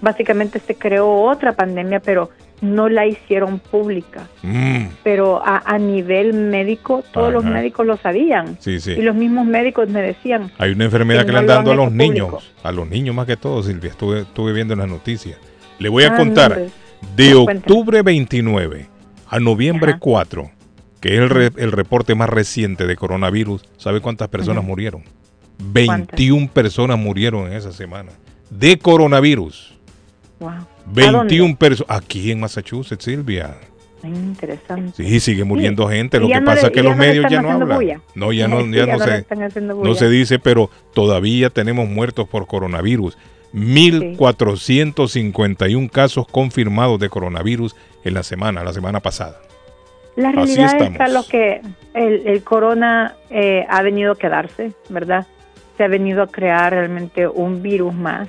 Básicamente 0.00 0.60
se 0.60 0.76
creó 0.76 1.10
otra 1.22 1.54
pandemia, 1.54 1.98
pero 1.98 2.30
no 2.60 2.88
la 2.88 3.04
hicieron 3.04 3.58
pública. 3.58 4.28
Mm, 4.42 4.84
Pero 5.02 5.42
a, 5.44 5.62
a 5.66 5.76
nivel 5.78 6.34
médico, 6.34 7.02
todos 7.12 7.32
los 7.32 7.44
médicos 7.44 7.84
lo 7.84 7.96
sabían. 7.96 8.56
sí, 8.60 8.78
sí. 8.78 8.92
Y 8.92 9.02
los 9.02 9.16
mismos 9.16 9.44
médicos 9.44 9.88
me 9.88 10.02
decían, 10.02 10.52
Hay 10.58 10.70
una 10.70 10.84
enfermedad 10.84 11.22
que 11.22 11.26
que, 11.26 11.32
no 11.32 11.38
le 11.40 11.46
están 11.46 11.64
dando 11.64 11.70
a 11.72 11.74
han 11.74 11.80
los 11.80 11.92
niños, 11.92 12.52
a 12.62 12.70
los 12.70 12.88
niños 12.88 13.12
más 13.16 13.26
que 13.26 13.36
todo, 13.36 13.60
Silvia. 13.64 13.90
Estuve, 13.90 14.20
estuve 14.20 14.52
viendo 14.52 14.74
en 14.74 14.78
las 14.78 14.88
noticias. 14.88 15.36
Le 15.82 15.88
voy 15.88 16.04
a 16.04 16.14
Ah, 16.14 16.16
contar, 16.16 16.66
de 17.16 17.34
octubre 17.34 18.02
29 18.02 18.86
a 19.28 19.40
noviembre 19.40 19.96
4, 19.98 20.48
que 21.00 21.14
es 21.14 21.18
el, 21.20 21.28
re- 21.28 21.50
el 21.56 21.72
reporte 21.72 22.14
más 22.14 22.28
reciente 22.30 22.86
de 22.86 22.94
coronavirus, 22.94 23.64
¿sabe 23.78 24.00
cuántas 24.00 24.28
personas 24.28 24.62
murieron? 24.62 25.02
21 25.58 26.48
personas 26.52 26.98
murieron 27.00 27.48
en 27.48 27.54
esa 27.54 27.72
semana 27.72 28.12
de 28.48 28.78
coronavirus. 28.78 29.76
wow, 30.38 30.50
¿a 30.50 30.66
21 30.86 31.56
personas 31.56 31.96
aquí 31.98 32.30
en 32.30 32.38
Massachusetts, 32.38 33.04
Silvia. 33.04 33.56
Interesante. 34.04 35.02
Sí, 35.04 35.18
sigue 35.20 35.42
muriendo 35.44 35.88
Sí. 35.88 35.94
gente. 35.96 36.20
Lo 36.20 36.28
que 36.28 36.40
pasa 36.42 36.66
es 36.68 36.72
que 36.72 36.82
los 36.82 36.92
no 36.96 36.98
medios 37.02 37.26
ya 37.30 37.42
no 37.42 37.50
hablan. 37.50 37.76
bulla. 37.76 38.00
No, 38.14 38.32
ya 38.32 38.46
no, 38.46 38.60
Sí, 38.64 38.70
ya 38.72 38.86
no 38.86 38.98
se, 39.00 39.60
no 39.60 39.94
se 39.96 40.08
dice, 40.08 40.38
pero 40.38 40.70
todavía 40.94 41.50
tenemos 41.50 41.88
muertos 41.88 42.28
por 42.28 42.46
coronavirus. 42.46 43.16
1.451 43.54 45.90
casos 45.90 46.26
confirmados 46.26 46.98
de 47.00 47.08
coronavirus 47.08 47.74
en 48.04 48.14
la 48.14 48.22
semana, 48.22 48.64
la 48.64 48.72
semana 48.72 49.00
pasada. 49.00 49.40
La 50.16 50.28
Así 50.30 50.36
realidad 50.36 50.66
es 50.66 50.72
estamos. 50.74 50.98
Carlos, 50.98 51.28
que 51.28 51.60
el, 51.94 52.26
el 52.26 52.42
corona 52.42 53.14
eh, 53.30 53.64
ha 53.68 53.82
venido 53.82 54.12
a 54.12 54.18
quedarse, 54.18 54.72
¿verdad? 54.90 55.26
Se 55.76 55.84
ha 55.84 55.88
venido 55.88 56.22
a 56.22 56.26
crear 56.26 56.72
realmente 56.72 57.26
un 57.26 57.62
virus 57.62 57.94
más. 57.94 58.28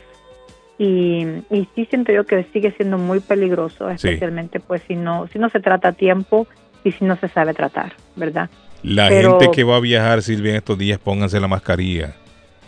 Y, 0.78 1.26
y 1.52 1.68
sí 1.76 1.86
siento 1.90 2.12
yo 2.12 2.26
que 2.26 2.45
sigue 2.54 2.72
siendo 2.72 2.98
muy 2.98 3.20
peligroso, 3.20 3.88
Sí. 3.90 3.94
especialmente 4.08 4.60
pues 4.60 4.82
si 4.88 4.95
no, 4.95 5.28
si 5.28 5.40
no 5.40 5.50
se 5.50 5.60
trata 5.60 5.90
a 5.90 5.91
tiempo 5.94 6.48
y 6.84 6.91
si 6.94 7.06
no 7.06 7.16
se 7.18 7.28
sabe 7.30 7.54
tratar, 7.54 7.94
¿verdad? 8.16 8.50
La 8.82 9.08
Pero- 9.10 9.40
gente 9.40 9.56
que 9.56 9.64
va 9.64 9.78
a 9.78 9.80
viajar, 9.80 10.22
Silvia, 10.24 10.52
en 10.52 10.58
estos 10.58 10.78
días, 10.78 11.00
pónganse 11.00 11.40
la 11.40 11.48
mascarilla. 11.48 12.16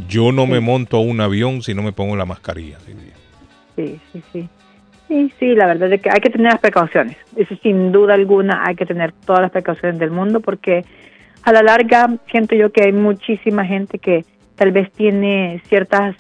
Yo 0.08 0.32
no 0.32 0.46
me 0.46 0.60
monto 0.60 0.98
a 0.98 1.02
un 1.02 1.22
avión 1.22 1.62
si 1.62 1.74
no 1.74 1.82
me 1.82 1.92
pongo 1.92 2.16
la 2.16 2.26
mascarilla. 2.26 2.78
Sí, 3.76 4.00
sí, 4.12 4.24
sí. 4.32 4.50
Sí, 5.08 5.32
sí, 5.40 5.56
la 5.56 5.68
verdad 5.68 5.94
es 5.94 6.02
que 6.02 6.10
hay 6.10 6.20
que 6.20 6.30
tener 6.30 6.52
las 6.52 6.60
precauciones. 6.60 7.18
Eso 7.36 7.56
sin 7.62 7.92
duda 7.92 8.16
alguna 8.16 8.64
hay 8.66 8.76
que 8.76 8.86
tener 8.86 9.12
todas 9.26 9.42
las 9.42 9.52
precauciones 9.52 10.00
del 10.00 10.12
mundo 10.12 10.40
porque 10.40 10.84
a 11.44 11.52
la 11.52 11.62
larga 11.62 12.10
siento 12.32 12.56
yo 12.56 12.72
que 12.72 12.84
hay 12.84 12.92
muchísima 12.92 13.66
gente 13.66 14.00
que 14.00 14.26
tal 14.56 14.72
vez 14.72 14.92
tiene 14.92 15.62
ciertas 15.68 16.16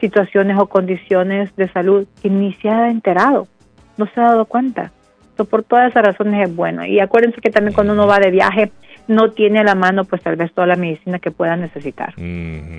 situaciones 0.00 0.58
o 0.58 0.66
condiciones 0.66 1.54
de 1.56 1.68
salud 1.68 2.06
que 2.22 2.28
ni 2.28 2.52
se 2.54 2.68
ha 2.68 2.90
enterado, 2.90 3.48
no 3.96 4.06
se 4.06 4.20
ha 4.20 4.24
dado 4.24 4.44
cuenta. 4.44 4.92
So, 5.36 5.44
por 5.44 5.62
todas 5.62 5.90
esas 5.90 6.04
razones 6.04 6.48
es 6.48 6.54
bueno. 6.54 6.84
Y 6.84 7.00
acuérdense 7.00 7.40
que 7.40 7.50
también 7.50 7.74
cuando 7.74 7.92
uno 7.92 8.06
va 8.06 8.18
de 8.18 8.30
viaje 8.30 8.70
no 9.08 9.30
tiene 9.30 9.60
a 9.60 9.64
la 9.64 9.74
mano 9.74 10.04
pues 10.04 10.22
tal 10.22 10.36
vez 10.36 10.52
toda 10.52 10.66
la 10.66 10.76
medicina 10.76 11.18
que 11.18 11.30
pueda 11.30 11.56
necesitar. 11.56 12.14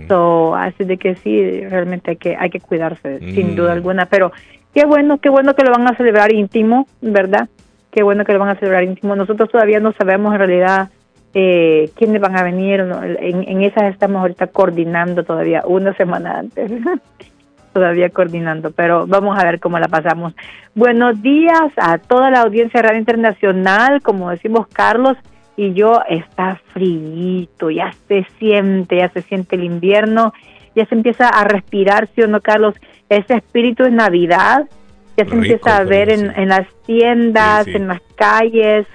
So, 0.07 0.55
así 0.55 0.83
de 0.83 0.97
que 0.97 1.15
sí, 1.15 1.61
realmente 1.61 2.11
hay 2.11 2.17
que 2.17 2.35
hay 2.35 2.49
que 2.49 2.59
cuidarse, 2.59 3.19
sin 3.19 3.55
duda 3.55 3.73
alguna. 3.73 4.07
Pero 4.07 4.31
qué 4.73 4.85
bueno, 4.85 5.19
qué 5.19 5.29
bueno 5.29 5.55
que 5.55 5.63
lo 5.63 5.71
van 5.71 5.87
a 5.87 5.95
celebrar 5.95 6.33
íntimo, 6.33 6.87
¿verdad? 7.01 7.49
Qué 7.91 8.03
bueno 8.03 8.25
que 8.25 8.33
lo 8.33 8.39
van 8.39 8.49
a 8.49 8.55
celebrar 8.55 8.83
íntimo. 8.83 9.15
Nosotros 9.15 9.49
todavía 9.49 9.79
no 9.79 9.93
sabemos 9.93 10.33
en 10.33 10.39
realidad 10.39 10.89
eh, 11.33 11.89
quiénes 11.95 12.21
van 12.21 12.37
a 12.37 12.43
venir. 12.43 12.81
En, 12.81 13.47
en 13.47 13.61
esas 13.63 13.93
estamos 13.93 14.21
ahorita 14.21 14.47
coordinando 14.47 15.23
todavía 15.23 15.63
una 15.65 15.93
semana 15.95 16.39
antes. 16.39 16.71
todavía 17.73 18.09
coordinando, 18.09 18.71
pero 18.71 19.05
vamos 19.05 19.37
a 19.37 19.43
ver 19.43 19.59
cómo 19.59 19.77
la 19.77 19.87
pasamos. 19.87 20.33
Buenos 20.73 21.21
días 21.21 21.71
a 21.77 21.99
toda 21.99 22.31
la 22.31 22.41
audiencia 22.41 22.81
de 22.81 22.87
Radio 22.87 22.99
Internacional, 22.99 24.01
como 24.01 24.31
decimos 24.31 24.65
Carlos 24.67 25.15
y 25.57 25.73
yo, 25.73 26.01
está 26.07 26.61
frío, 26.73 27.69
ya 27.71 27.93
se 28.07 28.25
siente, 28.39 28.97
ya 28.97 29.09
se 29.09 29.23
siente 29.23 29.55
el 29.57 29.63
invierno, 29.65 30.31
ya 30.75 30.85
se 30.85 30.95
empieza 30.95 31.27
a 31.27 31.43
respirar, 31.43 32.07
¿sí 32.15 32.21
o 32.21 32.27
no, 32.27 32.39
Carlos? 32.41 32.75
Ese 33.09 33.33
espíritu 33.35 33.83
de 33.83 33.91
Navidad 33.91 34.69
ya 35.17 35.25
se 35.25 35.31
Rico, 35.31 35.35
empieza 35.35 35.77
a 35.77 35.83
ver 35.83 36.09
en, 36.11 36.31
en 36.39 36.49
las 36.49 36.67
tiendas, 36.85 37.65
Sí, 37.65 37.71
sí. 37.71 37.77
en 37.77 37.87
las 37.87 38.01
calles, 38.15 38.85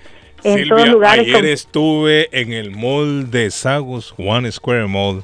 en 0.45 0.55
Silvia, 0.59 0.69
todos 0.77 0.89
lugares. 0.89 1.21
ayer 1.25 1.35
con- 1.35 1.45
estuve 1.47 2.29
en 2.41 2.53
el 2.53 2.71
mall 2.71 3.31
de 3.31 3.51
Sagos, 3.51 4.15
One 4.17 4.51
Square 4.53 4.87
Mall. 4.87 5.23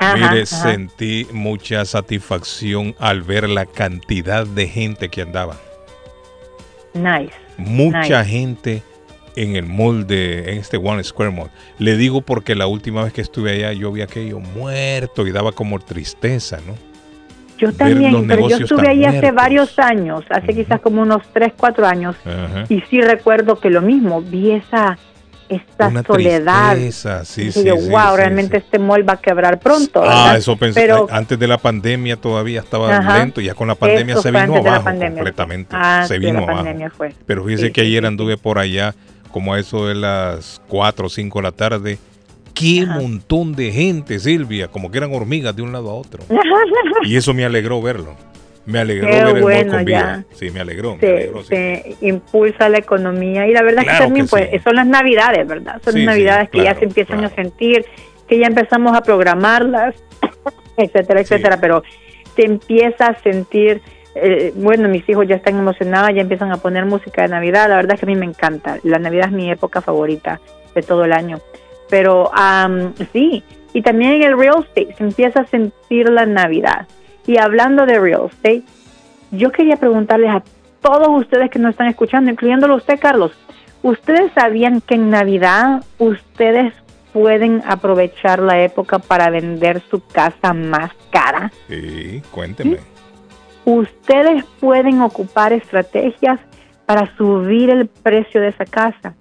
Ajá, 0.00 0.14
Mire, 0.16 0.42
ajá. 0.42 0.44
sentí 0.44 1.26
mucha 1.32 1.84
satisfacción 1.84 2.94
al 3.00 3.22
ver 3.22 3.48
la 3.48 3.66
cantidad 3.66 4.46
de 4.46 4.68
gente 4.68 5.08
que 5.08 5.22
andaba. 5.22 5.56
Nice. 6.94 7.32
Mucha 7.56 8.22
nice. 8.22 8.24
gente 8.24 8.82
en 9.42 9.56
el 9.56 9.66
mall 9.66 10.06
de 10.06 10.52
en 10.52 10.58
este 10.58 10.76
One 10.76 11.02
Square 11.04 11.30
Mall. 11.30 11.50
Le 11.78 11.96
digo 11.96 12.20
porque 12.22 12.54
la 12.54 12.66
última 12.66 13.04
vez 13.04 13.12
que 13.12 13.20
estuve 13.20 13.52
allá 13.52 13.72
yo 13.72 13.92
vi 13.92 14.02
aquello 14.02 14.40
muerto 14.40 15.26
y 15.26 15.32
daba 15.32 15.52
como 15.52 15.78
tristeza, 15.78 16.58
¿no? 16.66 16.74
Yo 17.58 17.72
también, 17.72 18.26
pero 18.28 18.48
yo 18.48 18.56
estuve 18.56 18.88
ahí 18.88 19.04
hace 19.04 19.32
varios 19.32 19.78
años, 19.78 20.24
hace 20.30 20.54
quizás 20.54 20.80
como 20.80 21.02
unos 21.02 21.22
3, 21.32 21.54
4 21.56 21.86
años, 21.86 22.14
y 22.68 22.80
sí 22.82 23.00
recuerdo 23.00 23.58
que 23.58 23.68
lo 23.68 23.82
mismo, 23.82 24.22
vi 24.22 24.52
esa, 24.52 24.96
esa 25.48 25.88
Una 25.88 26.02
soledad. 26.04 26.76
sí, 26.76 27.42
Y 27.42 27.52
sí, 27.52 27.52
sí, 27.52 27.70
wow, 27.90 28.16
realmente 28.16 28.58
este 28.58 28.78
mall 28.78 29.08
va 29.08 29.14
a 29.14 29.20
quebrar 29.20 29.58
pronto. 29.58 30.02
Ah, 30.04 30.36
eso 30.36 30.56
pensé. 30.56 30.80
Pero 30.80 31.08
Antes 31.10 31.38
de 31.38 31.48
la 31.48 31.58
pandemia 31.58 32.16
todavía 32.16 32.60
estaba 32.60 32.96
Ajá. 32.96 33.18
lento, 33.18 33.40
ya 33.40 33.54
con 33.54 33.66
la 33.66 33.74
pandemia 33.74 34.16
se 34.18 34.30
vino 34.30 34.54
abajo 34.54 34.84
completamente. 34.84 35.76
Se 36.06 36.18
vino 36.18 36.44
abajo. 36.44 36.64
fue. 36.96 37.12
Pero 37.26 37.44
fíjese 37.44 37.72
que 37.72 37.80
ayer 37.80 38.06
anduve 38.06 38.36
por 38.36 38.58
allá, 38.58 38.94
como 39.30 39.54
a 39.54 39.58
eso 39.60 39.86
de 39.86 39.94
las 39.94 40.60
4 40.68 41.06
o 41.06 41.08
5 41.08 41.38
de 41.38 41.42
la 41.42 41.52
tarde. 41.52 41.98
Qué 42.54 42.84
montón 42.86 43.54
de 43.54 43.70
gente, 43.70 44.18
Silvia, 44.18 44.66
como 44.68 44.90
que 44.90 44.98
eran 44.98 45.14
hormigas 45.14 45.54
de 45.54 45.62
un 45.62 45.72
lado 45.72 45.90
a 45.90 45.94
otro. 45.94 46.24
Y 47.04 47.16
eso 47.16 47.32
me 47.32 47.44
alegró 47.44 47.80
verlo. 47.80 48.16
Me 48.66 48.80
alegró 48.80 49.08
Qué 49.08 49.14
ver 49.24 49.36
el 49.36 49.42
bueno, 49.42 49.72
con 49.74 49.84
vida. 49.84 50.24
ya. 50.28 50.36
Sí, 50.36 50.50
me 50.50 50.60
alegró. 50.60 50.94
me 50.96 51.00
se, 51.00 51.10
alegró, 51.10 51.40
sí. 51.42 51.48
se 51.48 51.96
impulsa 52.02 52.68
la 52.68 52.78
economía 52.78 53.46
y 53.46 53.52
la 53.52 53.62
verdad 53.62 53.82
Claro 53.84 53.98
que 53.98 54.04
también 54.04 54.26
que 54.26 54.30
pues 54.30 54.62
son 54.62 54.74
las 54.76 54.86
navidades, 54.86 55.46
¿verdad? 55.46 55.80
Son 55.82 55.92
Sí, 55.94 56.00
las 56.00 56.14
navidades 56.14 56.50
que 56.50 56.58
ya 56.58 56.64
claro, 56.64 56.78
se 56.80 56.84
empiezan 56.84 57.24
a 57.24 57.30
sentir, 57.30 57.86
que 58.28 58.38
ya 58.38 58.46
empezamos 58.46 58.94
a 58.94 59.00
programarlas, 59.02 59.94
etcétera, 60.76 61.20
etcétera, 61.20 61.58
pero 61.60 61.82
se 62.36 62.44
empieza 62.44 63.06
a 63.06 63.22
sentir, 63.22 63.80
eh, 64.22 64.52
bueno, 64.56 64.88
mis 64.88 65.08
hijos 65.08 65.26
ya 65.26 65.36
están 65.36 65.58
emocionados, 65.58 66.10
ya 66.14 66.22
empiezan 66.22 66.52
a 66.52 66.56
poner 66.56 66.84
música 66.84 67.22
de 67.22 67.28
Navidad, 67.28 67.68
la 67.68 67.76
verdad 67.76 67.94
es 67.94 68.00
que 68.00 68.06
a 68.06 68.08
mí 68.08 68.16
me 68.16 68.26
encanta, 68.26 68.78
la 68.82 68.98
Navidad 68.98 69.26
es 69.26 69.32
mi 69.32 69.50
época 69.50 69.80
favorita 69.80 70.40
de 70.74 70.82
todo 70.82 71.04
el 71.04 71.12
año, 71.12 71.38
pero 71.88 72.30
am, 72.34 72.94
sí, 73.12 73.42
y 73.72 73.82
también 73.82 74.14
en 74.14 74.22
el 74.22 74.38
real 74.38 74.64
estate 74.64 74.94
se 74.96 75.04
empieza 75.04 75.40
a 75.40 75.46
sentir 75.46 76.08
la 76.08 76.26
Navidad. 76.26 76.86
Y 77.26 77.38
hablando 77.38 77.84
de 77.84 77.98
real 77.98 78.26
estate, 78.30 78.62
yo 79.30 79.52
quería 79.52 79.76
preguntarles 79.76 80.30
a 80.30 80.42
todos 80.80 81.08
ustedes 81.08 81.50
que 81.50 81.58
nos 81.58 81.72
están 81.72 81.88
escuchando, 81.88 82.30
incluyéndolo 82.30 82.76
usted, 82.76 82.98
Carlos, 82.98 83.32
¿ustedes 83.82 84.32
sabían 84.32 84.80
que 84.80 84.94
en 84.94 85.10
Navidad 85.10 85.82
ustedes 85.98 86.72
pueden 87.12 87.62
aprovechar 87.66 88.38
la 88.38 88.62
época 88.62 88.98
para 88.98 89.30
vender 89.30 89.82
su 89.90 90.00
casa 90.00 90.54
más 90.54 90.92
cara? 91.10 91.52
Sí, 91.68 92.22
cuénteme. 92.30 92.78
Ustedes 93.70 94.46
pueden 94.60 95.02
ocupar 95.02 95.52
estrategias 95.52 96.40
para 96.86 97.14
subir 97.18 97.68
el 97.68 97.86
precio 97.86 98.40
de 98.40 98.48
esa 98.48 98.64
casa. 98.64 99.12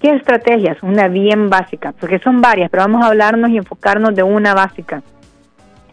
¿Qué 0.00 0.10
estrategias? 0.14 0.80
Una 0.84 1.08
bien 1.08 1.50
básica, 1.50 1.90
porque 1.90 2.20
son 2.20 2.40
varias, 2.40 2.70
pero 2.70 2.84
vamos 2.84 3.02
a 3.02 3.08
hablarnos 3.08 3.50
y 3.50 3.56
enfocarnos 3.56 4.14
de 4.14 4.22
una 4.22 4.54
básica. 4.54 5.02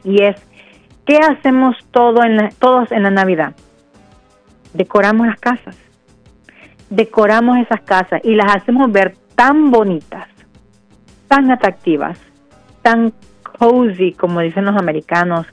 Y 0.03 0.21
es, 0.21 0.35
¿qué 1.03 1.17
hacemos 1.17 1.77
todo 1.89 2.23
en 2.23 2.37
la- 2.37 2.49
todos 2.59 2.91
en 2.91 3.01
la 3.01 3.09
Navidad? 3.09 3.53
Decoramos 4.71 5.25
las 5.25 5.39
casas. 5.39 5.75
Decoramos 6.91 7.57
esas 7.57 7.81
casas 7.81 8.21
y 8.23 8.35
las 8.35 8.55
hacemos 8.55 8.91
ver 8.91 9.15
tan 9.33 9.71
bonitas, 9.71 10.27
tan 11.27 11.49
atractivas, 11.49 12.19
tan 12.83 13.13
cozy, 13.57 14.13
como 14.13 14.41
dicen 14.41 14.65
los 14.65 14.77
americanos, 14.77 15.47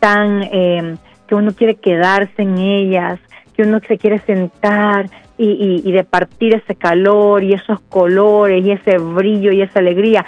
tan 0.00 0.42
eh, 0.52 0.96
que 1.28 1.34
uno 1.34 1.52
quiere 1.52 1.76
quedarse 1.76 2.42
en 2.42 2.58
ellas, 2.58 3.20
que 3.54 3.62
uno 3.62 3.80
se 3.86 3.98
quiere 3.98 4.18
sentar 4.20 5.10
y, 5.36 5.82
y, 5.84 5.92
departir 5.92 6.56
ese 6.56 6.74
calor 6.74 7.44
y 7.44 7.52
esos 7.52 7.80
colores 7.82 8.64
y 8.64 8.72
ese 8.72 8.98
brillo 8.98 9.52
y 9.52 9.62
esa 9.62 9.78
alegría. 9.78 10.24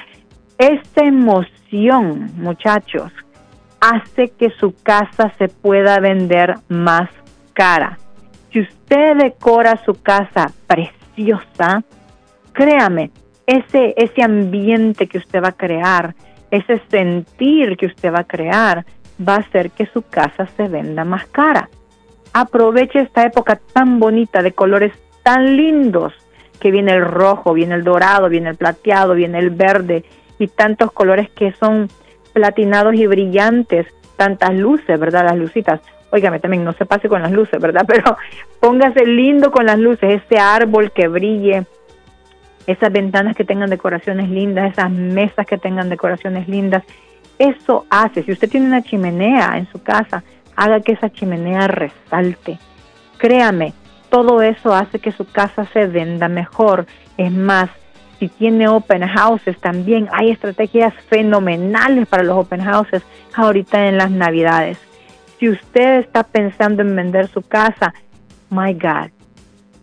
Esa 0.57 1.05
emoción, 1.05 2.31
muchachos, 2.37 3.11
hace 3.81 4.29
que 4.29 4.51
su 4.51 4.75
casa 4.83 5.33
se 5.39 5.49
pueda 5.49 5.99
vender 5.99 6.55
más 6.69 7.09
cara. 7.55 7.99
Si 8.53 8.61
usted 8.61 9.17
decora 9.17 9.81
su 9.85 9.95
casa 10.01 10.53
preciosa, 10.67 11.83
créame, 12.53 13.11
ese, 13.47 13.95
ese 13.97 14.23
ambiente 14.23 15.07
que 15.07 15.19
usted 15.19 15.43
va 15.43 15.49
a 15.49 15.53
crear, 15.53 16.15
ese 16.51 16.81
sentir 16.89 17.77
que 17.77 17.87
usted 17.87 18.13
va 18.13 18.21
a 18.21 18.25
crear, 18.25 18.85
va 19.27 19.37
a 19.37 19.41
hacer 19.41 19.71
que 19.71 19.87
su 19.87 20.03
casa 20.03 20.47
se 20.57 20.69
venda 20.69 21.05
más 21.05 21.27
cara. 21.27 21.69
Aproveche 22.33 23.01
esta 23.01 23.25
época 23.25 23.61
tan 23.73 23.99
bonita 23.99 24.43
de 24.43 24.53
colores 24.53 24.93
tan 25.23 25.57
lindos, 25.57 26.13
que 26.61 26.71
viene 26.71 26.93
el 26.93 27.05
rojo, 27.05 27.55
viene 27.55 27.75
el 27.75 27.85
dorado, 27.85 28.29
viene 28.29 28.51
el 28.51 28.57
plateado, 28.57 29.15
viene 29.15 29.39
el 29.39 29.51
verde 29.51 30.05
y 30.39 30.47
tantos 30.47 30.93
colores 30.93 31.31
que 31.31 31.53
son 31.53 31.89
platinados 32.33 32.95
y 32.95 33.07
brillantes, 33.07 33.87
tantas 34.17 34.55
luces, 34.55 35.01
¿verdad? 35.01 35.25
Las 35.25 35.37
lucitas. 35.37 35.81
Óigame, 36.13 36.41
también 36.41 36.65
no 36.65 36.73
se 36.73 36.87
pase 36.87 37.09
con 37.09 37.23
las 37.23 37.33
luces, 37.33 37.61
¿verdad? 37.61 37.85
Pero 37.89 38.17
póngase 38.61 39.07
lindo 39.07 39.51
con 39.51 39.67
las 39.67 39.79
luces, 39.79 40.23
ese 40.23 40.39
árbol 40.39 40.93
que 40.93 41.09
brille, 41.09 41.65
esas 42.67 42.93
ventanas 42.93 43.35
que 43.37 43.45
tengan 43.45 43.71
decoraciones 43.71 44.29
lindas, 44.29 44.73
esas 44.73 44.91
mesas 44.91 45.47
que 45.47 45.59
tengan 45.59 45.89
decoraciones 45.89 46.49
lindas. 46.49 46.85
Eso 47.41 47.87
hace, 47.89 48.23
si 48.23 48.33
usted 48.33 48.51
tiene 48.51 48.67
una 48.67 48.83
chimenea 48.83 49.57
en 49.57 49.67
su 49.73 49.83
casa, 49.83 50.23
haga 50.57 50.83
que 50.83 50.93
esa 50.93 51.11
chimenea 51.11 51.69
resalte. 51.69 52.59
Créame, 53.17 53.73
todo 54.11 54.43
eso 54.43 54.75
hace 54.75 54.99
que 54.99 55.11
su 55.11 55.25
casa 55.25 55.65
se 55.73 55.87
venda 55.87 56.29
mejor. 56.29 56.85
Es 57.17 57.33
más, 57.33 57.71
si 58.19 58.29
tiene 58.29 58.69
open 58.69 59.09
houses 59.09 59.59
también, 59.59 60.07
hay 60.13 60.31
estrategias 60.31 60.93
fenomenales 61.09 62.07
para 62.09 62.25
los 62.25 62.37
open 62.37 62.61
houses 62.61 63.03
ahorita 63.35 63.87
en 63.87 63.97
las 63.97 64.11
navidades. 64.11 64.77
Si 65.39 65.49
usted 65.49 66.01
está 66.01 66.25
pensando 66.25 66.83
en 66.83 66.95
vender 66.95 67.29
su 67.29 67.41
casa, 67.41 67.95
my 68.51 68.75
God, 68.75 69.09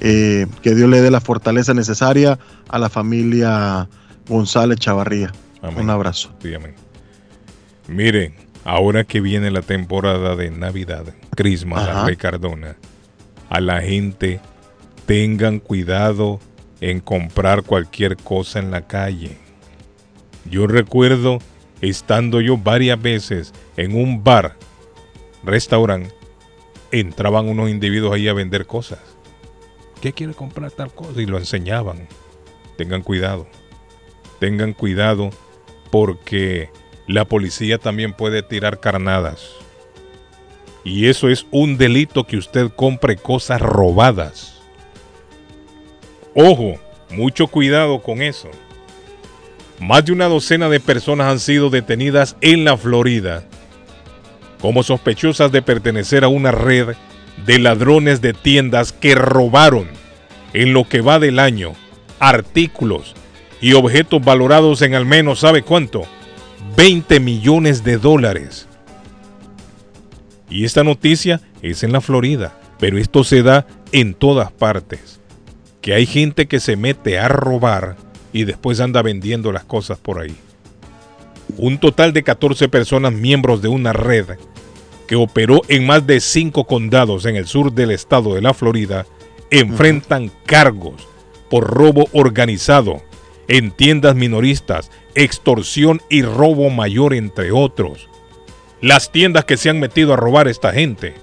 Eh, 0.00 0.46
que 0.62 0.76
Dios 0.76 0.88
le 0.88 1.00
dé 1.02 1.10
la 1.10 1.20
fortaleza 1.20 1.74
necesaria 1.74 2.38
a 2.68 2.78
la 2.78 2.88
familia 2.88 3.88
González 4.28 4.78
Chavarría. 4.78 5.32
Amén. 5.62 5.84
Un 5.84 5.90
abrazo. 5.90 6.32
Sí, 6.40 6.54
amén. 6.54 6.74
Miren, 7.86 8.34
ahora 8.64 9.04
que 9.04 9.20
viene 9.20 9.50
la 9.50 9.62
temporada 9.62 10.36
de 10.36 10.50
Navidad, 10.50 11.14
Ajá. 11.74 12.06
Rey 12.06 12.16
Cardona, 12.16 12.76
a 13.48 13.60
la 13.60 13.80
gente 13.80 14.40
tengan 15.06 15.58
cuidado 15.58 16.38
en 16.80 17.00
comprar 17.00 17.62
cualquier 17.62 18.16
cosa 18.16 18.58
en 18.58 18.70
la 18.70 18.86
calle. 18.86 19.36
Yo 20.44 20.66
recuerdo 20.66 21.38
estando 21.80 22.40
yo 22.40 22.56
varias 22.56 23.00
veces 23.00 23.52
en 23.76 23.96
un 23.96 24.22
bar, 24.22 24.56
restaurante, 25.44 26.14
entraban 26.90 27.48
unos 27.48 27.70
individuos 27.70 28.14
ahí 28.14 28.28
a 28.28 28.32
vender 28.32 28.66
cosas. 28.66 29.00
¿Qué 30.00 30.12
quiere 30.12 30.34
comprar 30.34 30.70
tal 30.70 30.92
cosa? 30.92 31.20
Y 31.20 31.26
lo 31.26 31.38
enseñaban. 31.38 32.06
Tengan 32.76 33.02
cuidado. 33.02 33.46
Tengan 34.38 34.72
cuidado 34.72 35.30
porque 35.90 36.70
la 37.06 37.24
policía 37.24 37.78
también 37.78 38.12
puede 38.12 38.42
tirar 38.42 38.80
carnadas. 38.80 39.50
Y 40.84 41.06
eso 41.06 41.28
es 41.28 41.46
un 41.50 41.76
delito 41.76 42.24
que 42.24 42.36
usted 42.36 42.70
compre 42.74 43.16
cosas 43.16 43.60
robadas. 43.60 44.60
Ojo, 46.34 46.78
mucho 47.10 47.46
cuidado 47.48 48.00
con 48.00 48.22
eso. 48.22 48.48
Más 49.80 50.04
de 50.04 50.12
una 50.12 50.26
docena 50.26 50.68
de 50.68 50.80
personas 50.80 51.30
han 51.30 51.40
sido 51.40 51.70
detenidas 51.70 52.36
en 52.40 52.64
la 52.64 52.76
Florida 52.76 53.44
como 54.60 54.82
sospechosas 54.82 55.52
de 55.52 55.62
pertenecer 55.62 56.24
a 56.24 56.28
una 56.28 56.50
red 56.50 56.96
de 57.46 57.58
ladrones 57.58 58.20
de 58.20 58.32
tiendas 58.32 58.92
que 58.92 59.14
robaron 59.14 59.88
en 60.52 60.72
lo 60.72 60.88
que 60.88 61.00
va 61.00 61.18
del 61.18 61.38
año 61.38 61.74
artículos 62.18 63.14
y 63.60 63.72
objetos 63.72 64.24
valorados 64.24 64.82
en 64.82 64.94
al 64.94 65.04
menos, 65.04 65.40
¿sabe 65.40 65.62
cuánto? 65.62 66.04
20 66.76 67.20
millones 67.20 67.84
de 67.84 67.98
dólares. 67.98 68.68
Y 70.50 70.64
esta 70.64 70.84
noticia 70.84 71.40
es 71.62 71.82
en 71.82 71.92
la 71.92 72.00
Florida, 72.00 72.58
pero 72.78 72.98
esto 72.98 73.24
se 73.24 73.42
da 73.42 73.66
en 73.92 74.14
todas 74.14 74.52
partes. 74.52 75.20
Que 75.80 75.94
hay 75.94 76.06
gente 76.06 76.46
que 76.46 76.60
se 76.60 76.76
mete 76.76 77.18
a 77.18 77.28
robar 77.28 77.96
y 78.32 78.44
después 78.44 78.80
anda 78.80 79.02
vendiendo 79.02 79.52
las 79.52 79.64
cosas 79.64 79.98
por 79.98 80.20
ahí. 80.20 80.34
Un 81.56 81.78
total 81.78 82.12
de 82.12 82.22
14 82.22 82.68
personas 82.68 83.12
miembros 83.12 83.62
de 83.62 83.68
una 83.68 83.92
red 83.92 84.26
que 85.06 85.16
operó 85.16 85.62
en 85.68 85.86
más 85.86 86.06
de 86.06 86.20
cinco 86.20 86.64
condados 86.64 87.24
en 87.24 87.36
el 87.36 87.46
sur 87.46 87.72
del 87.72 87.90
estado 87.90 88.34
de 88.34 88.42
la 88.42 88.52
Florida 88.52 89.06
enfrentan 89.50 90.30
cargos 90.44 91.08
por 91.48 91.66
robo 91.66 92.06
organizado 92.12 93.02
en 93.48 93.70
tiendas 93.70 94.14
minoristas, 94.14 94.90
extorsión 95.14 96.00
y 96.08 96.22
robo 96.22 96.70
mayor, 96.70 97.14
entre 97.14 97.50
otros. 97.50 98.08
Las 98.80 99.10
tiendas 99.10 99.44
que 99.44 99.56
se 99.56 99.70
han 99.70 99.80
metido 99.80 100.12
a 100.12 100.16
robar 100.16 100.46
esta 100.46 100.72
gente. 100.72 101.14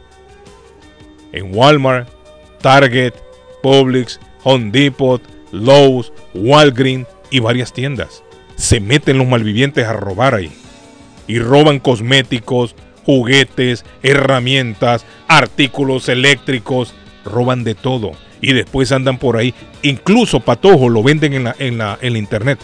En 1.31 1.55
Walmart, 1.55 2.09
Target, 2.61 3.13
Publix, 3.61 4.19
Home 4.43 4.71
Depot, 4.71 5.21
Lowe's, 5.51 6.11
Walgreens 6.33 7.07
y 7.29 7.39
varias 7.39 7.71
tiendas. 7.71 8.23
Se 8.55 8.79
meten 8.79 9.17
los 9.17 9.27
malvivientes 9.27 9.85
a 9.85 9.93
robar 9.93 10.35
ahí. 10.35 10.51
Y 11.27 11.39
roban 11.39 11.79
cosméticos, 11.79 12.75
juguetes, 13.05 13.85
herramientas, 14.03 15.05
artículos 15.27 16.09
eléctricos, 16.09 16.93
roban 17.23 17.63
de 17.63 17.75
todo. 17.75 18.11
Y 18.41 18.53
después 18.53 18.91
andan 18.91 19.17
por 19.17 19.37
ahí. 19.37 19.53
Incluso 19.81 20.39
patojo 20.39 20.89
lo 20.89 21.01
venden 21.03 21.33
en 21.33 21.43
la, 21.45 21.55
en 21.57 21.77
la, 21.77 21.97
en 22.01 22.13
la 22.13 22.19
internet. 22.19 22.59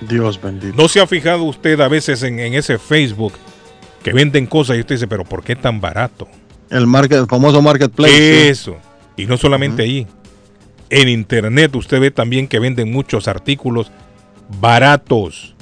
Dios 0.00 0.40
bendito. 0.40 0.76
¿No 0.76 0.88
se 0.88 1.00
ha 1.00 1.06
fijado 1.06 1.44
usted 1.44 1.80
a 1.80 1.88
veces 1.88 2.22
en, 2.22 2.38
en 2.38 2.54
ese 2.54 2.78
Facebook 2.78 3.34
que 4.02 4.12
venden 4.12 4.46
cosas 4.46 4.76
y 4.76 4.80
usted 4.80 4.96
dice, 4.96 5.08
pero 5.08 5.24
¿por 5.24 5.42
qué 5.42 5.56
tan 5.56 5.80
barato? 5.80 6.28
El, 6.70 6.86
market, 6.86 7.18
el 7.18 7.26
famoso 7.26 7.62
marketplace. 7.62 8.14
sí. 8.14 8.48
Eso. 8.48 8.76
Y 9.16 9.26
no 9.26 9.36
solamente 9.36 9.82
ahí. 9.82 10.06
En 10.90 11.08
internet 11.08 11.74
usted 11.76 12.00
ve 12.00 12.10
también 12.10 12.46
que 12.46 12.58
venden 12.58 12.92
muchos 12.92 13.26
artículos 13.28 13.90
baratos, 14.60 15.54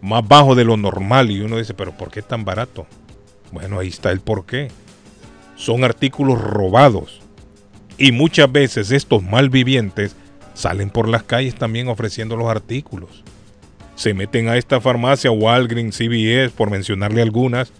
más 0.00 0.26
bajo 0.26 0.54
de 0.54 0.64
lo 0.64 0.76
normal. 0.76 1.30
Y 1.30 1.40
uno 1.40 1.58
dice, 1.58 1.74
pero 1.74 1.92
¿por 1.96 2.10
qué 2.10 2.22
tan 2.22 2.44
barato? 2.44 2.86
Bueno, 3.52 3.78
ahí 3.78 3.88
está 3.88 4.10
el 4.10 4.20
porqué. 4.20 4.68
Son 5.56 5.84
artículos 5.84 6.40
robados. 6.40 7.20
Y 7.98 8.12
muchas 8.12 8.50
veces 8.50 8.92
estos 8.92 9.22
malvivientes 9.24 10.14
salen 10.54 10.90
por 10.90 11.08
las 11.08 11.24
calles 11.24 11.56
también 11.56 11.88
ofreciendo 11.88 12.36
los 12.36 12.48
artículos. 12.48 13.24
Se 13.96 14.14
meten 14.14 14.48
a 14.48 14.56
esta 14.56 14.80
farmacia, 14.80 15.32
Walgreens, 15.32 15.96
CVS, 15.96 16.52
por 16.52 16.70
mencionarle 16.70 17.20
algunas, 17.22 17.72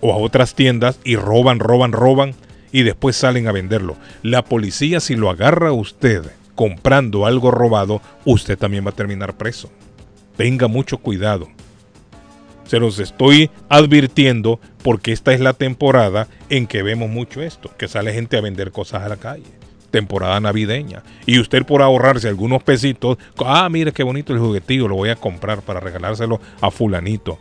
o 0.00 0.12
a 0.12 0.16
otras 0.16 0.54
tiendas 0.54 1.00
y 1.02 1.16
roban, 1.16 1.58
roban, 1.58 1.90
roban 1.90 2.34
y 2.70 2.82
después 2.82 3.16
salen 3.16 3.48
a 3.48 3.52
venderlo. 3.52 3.96
La 4.22 4.44
policía 4.44 5.00
si 5.00 5.16
lo 5.16 5.30
agarra 5.30 5.70
a 5.70 5.72
usted 5.72 6.22
comprando 6.54 7.26
algo 7.26 7.50
robado, 7.50 8.00
usted 8.24 8.58
también 8.58 8.84
va 8.84 8.90
a 8.90 8.96
terminar 8.96 9.36
preso. 9.36 9.70
Tenga 10.36 10.68
mucho 10.68 10.98
cuidado. 10.98 11.48
Se 12.68 12.78
los 12.78 12.98
estoy 12.98 13.50
advirtiendo 13.70 14.60
porque 14.82 15.12
esta 15.12 15.32
es 15.32 15.40
la 15.40 15.54
temporada 15.54 16.28
en 16.50 16.66
que 16.66 16.82
vemos 16.82 17.08
mucho 17.08 17.40
esto, 17.40 17.70
que 17.78 17.88
sale 17.88 18.12
gente 18.12 18.36
a 18.36 18.42
vender 18.42 18.72
cosas 18.72 19.02
a 19.02 19.08
la 19.08 19.16
calle. 19.16 19.46
Temporada 19.90 20.38
navideña. 20.38 21.02
Y 21.24 21.40
usted 21.40 21.64
por 21.64 21.80
ahorrarse 21.80 22.28
algunos 22.28 22.62
pesitos, 22.62 23.16
ah, 23.38 23.66
mire 23.70 23.92
qué 23.92 24.02
bonito 24.02 24.34
el 24.34 24.38
juguetillo, 24.38 24.86
lo 24.86 24.96
voy 24.96 25.08
a 25.08 25.16
comprar 25.16 25.62
para 25.62 25.80
regalárselo 25.80 26.42
a 26.60 26.70
fulanito. 26.70 27.38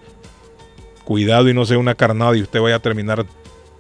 Cuidado 1.04 1.50
y 1.50 1.54
no 1.54 1.66
sea 1.66 1.78
una 1.78 1.96
carnada 1.96 2.38
y 2.38 2.42
usted 2.42 2.62
vaya 2.62 2.78
a 2.78 2.82
terminar 2.82 3.26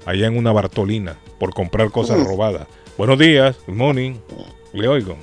allá 0.05 0.27
en 0.27 0.37
una 0.37 0.51
Bartolina 0.51 1.17
por 1.39 1.53
comprar 1.53 1.91
cosas 1.91 2.21
robadas. 2.25 2.67
Buenos 2.97 3.19
días, 3.19 3.57
good 3.65 3.75
morning. 3.75 4.15
Le 4.73 4.89
oigo. 4.89 5.15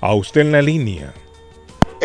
A 0.00 0.14
usted 0.14 0.42
en 0.42 0.52
la 0.52 0.62
línea. 0.62 1.12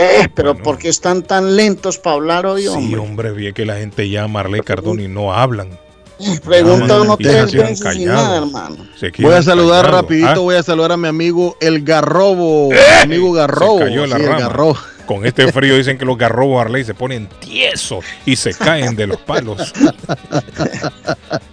Eh, 0.01 0.29
pero 0.33 0.55
¿por 0.55 0.77
qué 0.77 0.87
están 0.87 1.23
tan 1.23 1.55
lentos 1.57 1.97
para 1.97 2.15
hablar 2.15 2.45
hoy, 2.45 2.61
Sí, 2.63 2.67
hombre? 2.69 2.99
hombre, 3.01 3.31
vi 3.31 3.51
que 3.53 3.65
la 3.65 3.75
gente 3.75 4.09
llama 4.09 4.39
a 4.39 4.43
Arley 4.43 4.61
Cardón 4.61 5.01
y 5.01 5.07
no 5.09 5.33
hablan. 5.33 5.77
Pregunta 6.45 7.01
uno 7.01 7.17
tres 7.17 7.51
veces 7.53 7.79
y 7.79 7.83
callados. 7.83 8.23
nada, 8.23 8.37
hermano. 8.37 8.77
Voy 9.19 9.33
a 9.33 9.41
saludar 9.43 9.85
callados. 9.85 10.01
rapidito, 10.01 10.29
Ah, 10.29 10.37
voy 10.39 10.55
a 10.55 10.63
saludar 10.63 10.91
a 10.93 10.97
mi 10.97 11.07
amigo 11.07 11.57
el 11.61 11.83
Garrobo, 11.83 12.69
amigo 13.03 13.31
Garrobo, 13.33 13.79
se 13.79 13.83
cayó 13.85 14.05
la 14.07 14.15
sí, 14.17 14.23
el. 14.23 14.29
Garrobo. 14.29 14.77
Con 15.05 15.25
este 15.25 15.51
frío 15.51 15.75
dicen 15.75 15.97
que 15.97 16.05
los 16.05 16.17
garrobos 16.17 16.61
Arley 16.61 16.83
se 16.83 16.93
ponen 16.93 17.27
tiesos 17.39 18.05
y 18.25 18.35
se 18.35 18.53
caen 18.53 18.95
de 18.95 19.07
los 19.07 19.17
palos. 19.17 19.73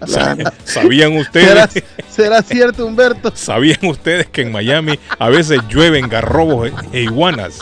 ¿Sabían 0.65 1.17
ustedes? 1.17 1.49
¿Será, 1.49 1.69
será 2.11 2.43
cierto, 2.43 2.87
Humberto? 2.87 3.33
¿Sabían 3.35 3.79
ustedes 3.87 4.27
que 4.27 4.43
en 4.43 4.53
Miami 4.53 4.99
a 5.19 5.29
veces 5.31 5.61
llueven 5.69 6.09
garrobos 6.09 6.71
e 6.93 7.03
iguanas 7.03 7.59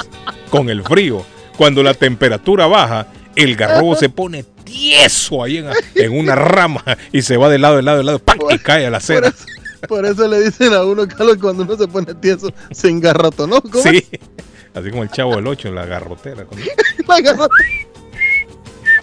con 0.59 0.71
el 0.71 0.83
frío? 0.85 1.25
Cuando 1.57 1.83
la 1.83 1.95
temperatura 1.95 2.67
baja, 2.67 3.09
el 3.35 3.57
garrobo 3.57 3.97
se 3.97 4.09
pone 4.09 4.45
tieso 4.65 5.43
ahí 5.43 5.59
en, 5.59 5.67
en 5.97 6.13
una 6.17 6.35
rama 6.37 6.85
y 7.13 7.23
se 7.23 7.37
va 7.37 7.49
de 7.49 7.59
lado, 7.59 7.77
de 7.77 7.83
lado, 7.83 7.99
de 7.99 8.05
lado, 8.05 8.19
¡pam! 8.21 8.39
y 8.51 8.59
cae 8.59 8.87
a 8.87 8.91
la 8.91 8.99
acera. 8.99 9.33
Por 9.89 10.07
eso 10.07 10.27
le 10.29 10.41
dicen 10.41 10.73
a 10.73 10.83
uno, 10.85 11.07
Carlos, 11.09 11.37
cuando 11.41 11.65
uno 11.65 11.77
se 11.77 11.87
pone 11.89 12.15
tieso, 12.15 12.53
se 12.71 12.89
engarrotonó. 12.89 13.61
¿Cómo 13.61 13.83
Sí, 13.83 14.05
así 14.75 14.91
como 14.91 15.03
el 15.03 15.11
chavo 15.11 15.37
del 15.37 15.47
8 15.47 15.69
en 15.69 15.75
la 15.75 15.87
garrotera. 15.87 16.45
cuando-? 16.45 16.67
La 17.09 17.21
garrotó. 17.21 17.55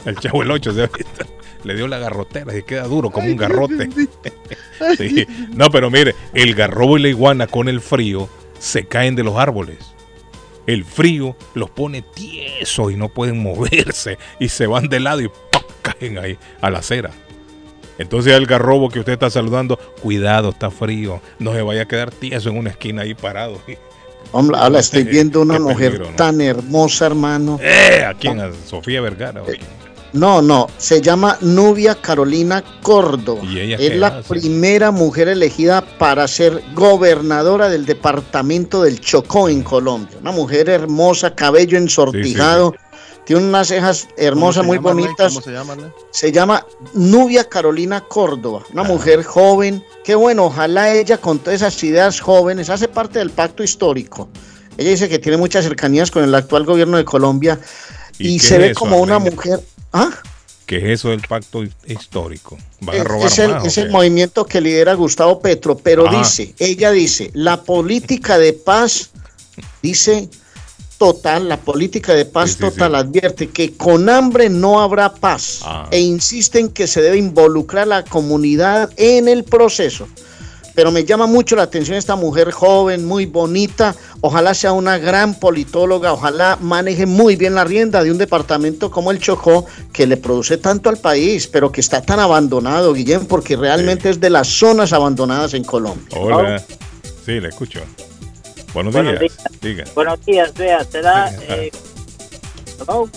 El 0.05 0.15
chavo 0.17 0.39
del 0.39 0.51
8 0.51 0.73
¿se 0.73 0.83
ha 0.83 0.87
visto? 0.97 1.25
le 1.63 1.75
dio 1.75 1.87
la 1.87 1.99
garrotera 1.99 2.57
y 2.57 2.63
queda 2.63 2.83
duro 2.85 3.11
como 3.11 3.27
un 3.27 3.35
garrote. 3.37 3.87
Sí. 4.97 5.27
No, 5.53 5.69
pero 5.69 5.91
mire, 5.91 6.15
el 6.33 6.55
garrobo 6.55 6.97
y 6.97 7.01
la 7.03 7.09
iguana 7.09 7.45
con 7.45 7.69
el 7.69 7.81
frío 7.81 8.27
se 8.57 8.85
caen 8.85 9.15
de 9.15 9.23
los 9.23 9.37
árboles. 9.37 9.77
El 10.67 10.85
frío 10.85 11.35
los 11.53 11.69
pone 11.69 12.01
tiesos 12.01 12.91
y 12.91 12.95
no 12.95 13.09
pueden 13.09 13.39
moverse 13.43 14.17
y 14.39 14.49
se 14.49 14.67
van 14.67 14.89
de 14.89 14.99
lado 14.99 15.21
y 15.21 15.31
caen 15.81 16.17
ahí 16.17 16.37
a 16.61 16.69
la 16.69 16.79
acera. 16.79 17.11
Entonces 17.97 18.33
el 18.33 18.47
garrobo 18.47 18.89
que 18.89 18.99
usted 18.99 19.13
está 19.13 19.29
saludando, 19.29 19.77
cuidado, 20.01 20.49
está 20.49 20.71
frío, 20.71 21.21
no 21.39 21.53
se 21.53 21.61
vaya 21.61 21.83
a 21.83 21.87
quedar 21.87 22.09
tieso 22.11 22.49
en 22.49 22.57
una 22.57 22.71
esquina 22.71 23.03
ahí 23.03 23.13
parado. 23.13 23.61
Hombre, 24.31 24.57
ahora 24.57 24.79
estoy 24.79 25.03
viendo 25.03 25.41
una 25.41 25.59
mujer 25.59 26.15
tan 26.15 26.41
hermosa, 26.41 27.05
hermano. 27.07 27.59
Eh, 27.61 28.03
¿A 28.03 28.13
quién? 28.13 28.39
¿A 28.39 28.51
Sofía 28.65 29.01
Vergara? 29.01 29.43
No, 30.13 30.41
no, 30.41 30.67
se 30.77 31.01
llama 31.01 31.37
Nubia 31.41 31.95
Carolina 31.95 32.63
Córdoba. 32.81 33.41
¿Y 33.43 33.59
ella 33.59 33.77
Es 33.79 33.95
la 33.95 34.07
hace? 34.07 34.27
primera 34.27 34.91
mujer 34.91 35.29
elegida 35.29 35.81
para 35.81 36.27
ser 36.27 36.61
gobernadora 36.73 37.69
del 37.69 37.85
departamento 37.85 38.83
del 38.83 38.99
Chocó 38.99 39.47
en 39.47 39.63
Colombia. 39.63 40.17
Una 40.19 40.31
mujer 40.31 40.69
hermosa, 40.69 41.33
cabello 41.33 41.77
ensortijado, 41.77 42.75
tiene 43.25 43.43
unas 43.43 43.67
cejas 43.67 44.07
hermosas, 44.17 44.65
muy 44.65 44.77
llama, 44.77 44.89
bonitas. 44.93 45.33
¿Cómo 45.33 45.41
se 45.41 45.51
llama, 45.51 45.73
Arley? 45.73 45.91
Se 46.11 46.31
llama 46.31 46.65
Nubia 46.93 47.47
Carolina 47.47 48.01
Córdoba, 48.01 48.63
una 48.73 48.83
mujer 48.83 49.23
joven. 49.23 49.83
Qué 50.03 50.15
bueno, 50.15 50.45
ojalá 50.45 50.93
ella 50.93 51.17
con 51.17 51.39
todas 51.39 51.61
esas 51.61 51.81
ideas 51.83 52.19
jóvenes, 52.19 52.69
hace 52.69 52.87
parte 52.87 53.19
del 53.19 53.29
pacto 53.29 53.63
histórico. 53.63 54.27
Ella 54.77 54.89
dice 54.89 55.07
que 55.07 55.19
tiene 55.19 55.37
muchas 55.37 55.63
cercanías 55.63 56.11
con 56.11 56.23
el 56.23 56.33
actual 56.33 56.65
gobierno 56.65 56.97
de 56.97 57.05
Colombia 57.05 57.59
y, 58.17 58.39
se 58.39 58.57
ve 58.57 58.73
como 58.73 58.97
una 58.97 59.19
mujer. 59.19 59.59
¿Ah? 59.93 60.09
¿Qué 60.65 60.77
es 60.77 60.83
eso 60.99 61.09
del 61.09 61.21
pacto 61.21 61.63
histórico? 61.85 62.57
¿Van 62.79 63.01
a 63.01 63.03
robar 63.03 63.27
es 63.27 63.39
el, 63.39 63.51
más 63.51 63.63
o 63.63 63.67
es 63.67 63.77
el 63.77 63.85
qué? 63.87 63.91
movimiento 63.91 64.45
que 64.45 64.61
lidera 64.61 64.93
Gustavo 64.93 65.39
Petro, 65.41 65.77
pero 65.77 66.07
Ajá. 66.07 66.19
dice, 66.19 66.53
ella 66.59 66.91
dice, 66.91 67.29
la 67.33 67.61
política 67.63 68.37
de 68.37 68.53
paz, 68.53 69.09
dice 69.81 70.29
total, 70.97 71.49
la 71.49 71.57
política 71.57 72.13
de 72.13 72.25
paz 72.25 72.57
total 72.57 72.95
advierte 72.95 73.49
que 73.49 73.73
con 73.75 74.07
hambre 74.07 74.49
no 74.49 74.79
habrá 74.81 75.11
paz 75.13 75.59
Ah. 75.63 75.87
e 75.91 75.99
insiste 75.99 76.59
en 76.59 76.69
que 76.69 76.85
se 76.87 77.01
debe 77.01 77.17
involucrar 77.17 77.83
a 77.83 77.85
la 77.87 78.03
comunidad 78.05 78.91
en 78.97 79.27
el 79.27 79.43
proceso. 79.43 80.07
Pero 80.73 80.91
me 80.91 81.03
llama 81.03 81.25
mucho 81.27 81.55
la 81.55 81.63
atención 81.63 81.97
esta 81.97 82.15
mujer 82.15 82.51
joven, 82.51 83.05
muy 83.05 83.25
bonita, 83.25 83.93
ojalá 84.21 84.53
sea 84.53 84.71
una 84.71 84.97
gran 84.97 85.33
politóloga, 85.35 86.13
ojalá 86.13 86.57
maneje 86.61 87.05
muy 87.05 87.35
bien 87.35 87.55
la 87.55 87.63
rienda 87.65 88.03
de 88.03 88.11
un 88.11 88.17
departamento 88.17 88.89
como 88.89 89.11
el 89.11 89.19
Chocó, 89.19 89.65
que 89.91 90.07
le 90.07 90.15
produce 90.17 90.57
tanto 90.57 90.89
al 90.89 90.97
país, 90.97 91.47
pero 91.47 91.71
que 91.71 91.81
está 91.81 92.01
tan 92.01 92.19
abandonado, 92.19 92.93
Guillén, 92.93 93.25
porque 93.25 93.57
realmente 93.57 94.09
es 94.09 94.19
de 94.19 94.29
las 94.29 94.47
zonas 94.47 94.93
abandonadas 94.93 95.53
en 95.53 95.63
Colombia. 95.63 96.17
Hola. 96.17 96.63
Sí, 97.25 97.39
le 97.39 97.49
escucho. 97.49 97.81
Buenos, 98.73 98.93
Buenos 98.93 99.19
días. 99.19 99.33
Diga. 99.61 99.83
Buenos 99.93 100.25
días, 100.25 100.53
vea, 100.53 100.85
te 100.85 101.01
da. 101.01 101.29
Eh, 101.49 101.69
hello. 102.79 103.09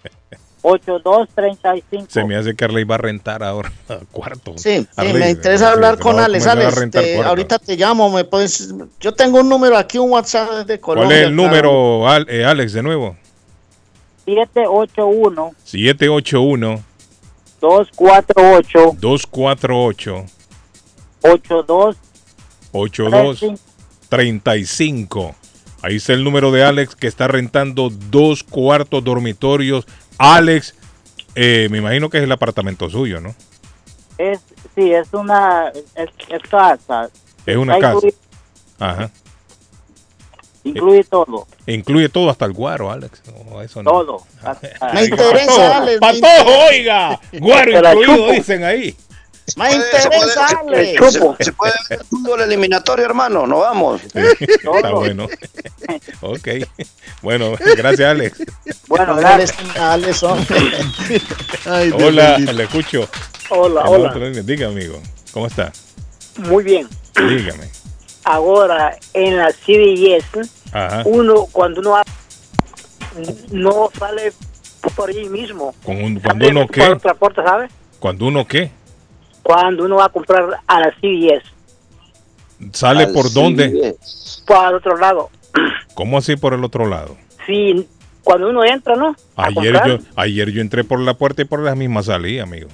8235. 0.63 2.07
Se 2.09 2.23
me 2.25 2.35
hace 2.35 2.55
que 2.55 2.65
Arley 2.65 2.83
va 2.83 2.95
a 2.95 2.97
rentar 2.97 3.41
ahora 3.43 3.71
cuartos. 4.11 4.61
Sí, 4.61 4.79
sí, 4.81 4.87
Arley, 4.95 5.13
me 5.13 5.29
interesa 5.29 5.67
sí, 5.67 5.73
hablar 5.73 5.97
con 5.99 6.19
Alex. 6.19 6.45
Alex, 6.47 6.73
cuartos. 6.75 7.25
ahorita 7.25 7.59
te 7.59 7.75
llamo, 7.77 8.09
me 8.09 8.23
puedes. 8.25 8.73
Yo 8.99 9.13
tengo 9.13 9.39
un 9.39 9.47
número 9.49 9.77
aquí, 9.77 9.97
un 9.97 10.11
WhatsApp 10.11 10.65
de 10.67 10.79
Colombia. 10.79 11.07
¿Cuál 11.07 11.17
es 11.19 11.27
el 11.27 11.33
claro. 11.35 11.49
número, 11.49 12.09
Al- 12.09 12.29
eh, 12.29 12.43
Alex, 12.45 12.73
de 12.73 12.83
nuevo? 12.83 13.15
781 14.25 15.51
781 15.63 16.83
248 17.61 18.97
248 18.99 20.25
82 21.21 21.95
8235. 22.79 25.35
Ahí 25.81 25.95
está 25.97 26.13
el 26.13 26.23
número 26.23 26.51
de 26.51 26.63
Alex 26.63 26.95
que 26.95 27.07
está 27.07 27.27
rentando 27.27 27.89
dos 27.89 28.43
cuartos 28.43 29.03
dormitorios. 29.03 29.85
Alex, 30.17 30.73
eh, 31.35 31.67
me 31.69 31.77
imagino 31.77 32.09
que 32.09 32.17
es 32.17 32.23
el 32.23 32.31
apartamento 32.31 32.89
suyo, 32.89 33.21
¿no? 33.21 33.35
Es, 34.17 34.39
sí, 34.75 34.91
es 34.91 35.07
una 35.13 35.67
es, 35.69 35.83
es 36.29 36.41
casa. 36.49 37.09
Es 37.45 37.55
una 37.57 37.75
Está 37.75 37.93
casa. 37.93 38.07
incluido- 38.07 38.17
Ajá. 38.79 39.11
Incluye 40.63 41.03
todo, 41.05 41.47
Incluye 41.65 42.09
todo 42.09 42.29
hasta 42.29 42.43
el 42.45 42.51
guaro, 42.51 42.91
Alex. 42.91 43.21
No, 43.49 43.61
eso 43.61 43.81
no. 43.83 43.89
todo. 43.91 44.23
Me 44.93 45.05
interesa, 45.05 45.77
Alex. 45.77 46.01
me 46.01 46.19
Patojo, 46.19 46.51
oiga. 46.69 47.19
Guaro 47.39 47.71
incluido, 47.71 48.31
dicen 48.31 48.63
ahí. 48.65 48.93
Me 49.55 49.73
interesa, 49.73 50.45
Alex. 50.59 51.13
Se, 51.13 51.43
se 51.45 51.51
puede 51.53 51.73
ver 51.89 52.03
fútbol 52.09 52.41
eliminatorio, 52.41 53.05
hermano. 53.05 53.47
No 53.47 53.59
vamos. 53.59 54.01
Está 54.13 54.91
bueno. 54.91 55.27
ok. 56.21 56.47
Bueno, 57.21 57.53
gracias, 57.77 58.11
Alex. 58.11 58.43
Bueno, 58.87 59.13
Alex, 59.13 59.53
Alex. 59.79 60.23
Ay, 61.65 61.91
Hola, 61.91 62.37
le 62.37 62.63
escucho. 62.63 63.07
Hola, 63.49 63.81
En 63.81 63.87
hola. 63.87 64.09
otro- 64.09 64.29
Diga, 64.43 64.67
amigo. 64.67 64.99
¿Cómo 65.31 65.47
está? 65.47 65.71
Muy 66.37 66.63
bien. 66.63 66.87
Dígame. 67.15 67.69
Ahora, 68.25 68.97
en 69.13 69.37
la 69.37 69.51
CBS, 69.53 70.41
Ajá. 70.73 71.03
uno, 71.05 71.45
cuando 71.51 71.79
uno 71.79 71.95
ha- 71.95 72.03
no 73.51 73.89
sale 73.97 74.33
por 74.95 75.09
allí 75.09 75.29
mismo. 75.29 75.73
Con 75.83 76.03
un- 76.03 76.19
cuando 76.19 76.47
uno 76.49 76.61
por 76.67 76.71
qué? 76.71 76.81
otra 76.81 77.13
puerta, 77.13 77.43
¿sabe? 77.43 77.69
Cuando 77.99 78.25
uno 78.25 78.45
qué? 78.45 78.71
Cuando 79.47 79.85
uno 79.85 79.95
va 79.95 80.05
a 80.07 80.09
comprar 80.09 80.59
a 80.67 80.79
la 80.81 80.91
CBS, 80.99 81.41
¿Sale 82.73 83.05
Al 83.05 83.13
por 83.13 83.31
dónde? 83.31 83.95
Para 84.45 84.69
el 84.71 84.75
otro 84.75 84.97
lado. 84.97 85.29
¿Cómo 85.93 86.17
así 86.17 86.35
por 86.35 86.53
el 86.53 86.65
otro 86.65 86.85
lado? 86.85 87.15
Sí, 87.45 87.87
cuando 88.25 88.49
uno 88.49 88.65
entra, 88.65 88.95
¿no? 88.97 89.15
A 89.37 89.45
Ayer 89.45 89.53
comprar, 89.53 89.87
yo, 89.87 89.97
ayer 90.17 90.51
yo 90.51 90.59
entré 90.59 90.83
por 90.83 90.99
la 90.99 91.13
puerta 91.13 91.43
y 91.43 91.45
por 91.45 91.61
la 91.61 91.75
misma 91.75 92.03
salí, 92.03 92.39
amigo. 92.39 92.67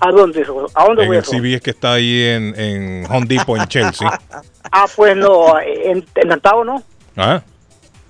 ¿A 0.00 0.10
dónde? 0.10 0.42
eso? 0.42 0.66
¿A 0.74 0.84
dónde 0.84 1.04
En 1.04 1.08
voy 1.08 1.16
el 1.16 1.22
eso? 1.22 1.30
CBS 1.32 1.60
que 1.62 1.70
está 1.70 1.94
ahí 1.94 2.22
en, 2.24 2.60
en 2.60 3.06
Home 3.10 3.24
Depot, 3.26 3.56
en 3.58 3.66
Chelsea. 3.66 4.20
Ah, 4.70 4.84
pues 4.94 5.16
no, 5.16 5.58
en, 5.60 6.04
en 6.14 6.28
Downtown, 6.28 6.66
¿no? 6.66 6.82
¿Ah? 7.16 7.42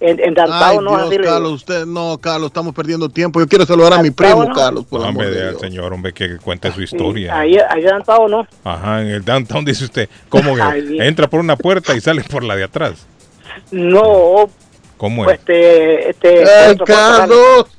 En, 0.01 0.20
en 0.20 0.35
Ay, 0.39 0.78
¿no? 0.78 1.09
Dios, 1.09 1.27
Carlos, 1.27 1.52
usted, 1.52 1.85
no, 1.85 2.18
Carlos, 2.18 2.49
estamos 2.49 2.73
perdiendo 2.75 3.09
tiempo. 3.09 3.41
Yo 3.41 3.49
quiero 3.49 3.67
saludar 3.67 3.94
a 3.94 4.02
mi 4.02 4.10
primo, 4.12 4.44
no. 4.44 4.55
Carlos, 4.55 4.85
por 4.85 5.01
Hombre, 5.01 5.27
amor 5.27 5.36
de 5.36 5.49
Dios. 5.51 5.60
señor, 5.60 5.93
hombre, 5.93 6.12
que 6.12 6.36
cuente 6.39 6.70
su 6.73 6.83
historia. 6.83 7.36
Ahí, 7.36 7.57
ahí 7.57 7.81
en 7.83 7.89
Downtown, 7.89 8.31
¿no? 8.31 8.47
Ajá, 8.62 9.02
en 9.02 9.09
el 9.09 9.25
downtown 9.25 9.65
dice 9.65 9.85
usted. 9.85 10.09
¿Cómo 10.28 10.55
que 10.55 11.07
entra 11.07 11.28
por 11.28 11.41
una 11.41 11.57
puerta 11.57 11.97
y 11.97 12.01
sale 12.01 12.23
por 12.23 12.44
la 12.44 12.55
de 12.55 12.65
atrás? 12.65 13.07
No, 13.73 14.49
¿Cómo 14.97 15.25
pues 15.25 15.35
es? 15.35 15.41
este, 15.41 16.10
este, 16.10 16.28
Ay, 16.49 16.73
otra 16.73 16.86
puerta, 16.86 17.18
Carlos. 17.18 17.78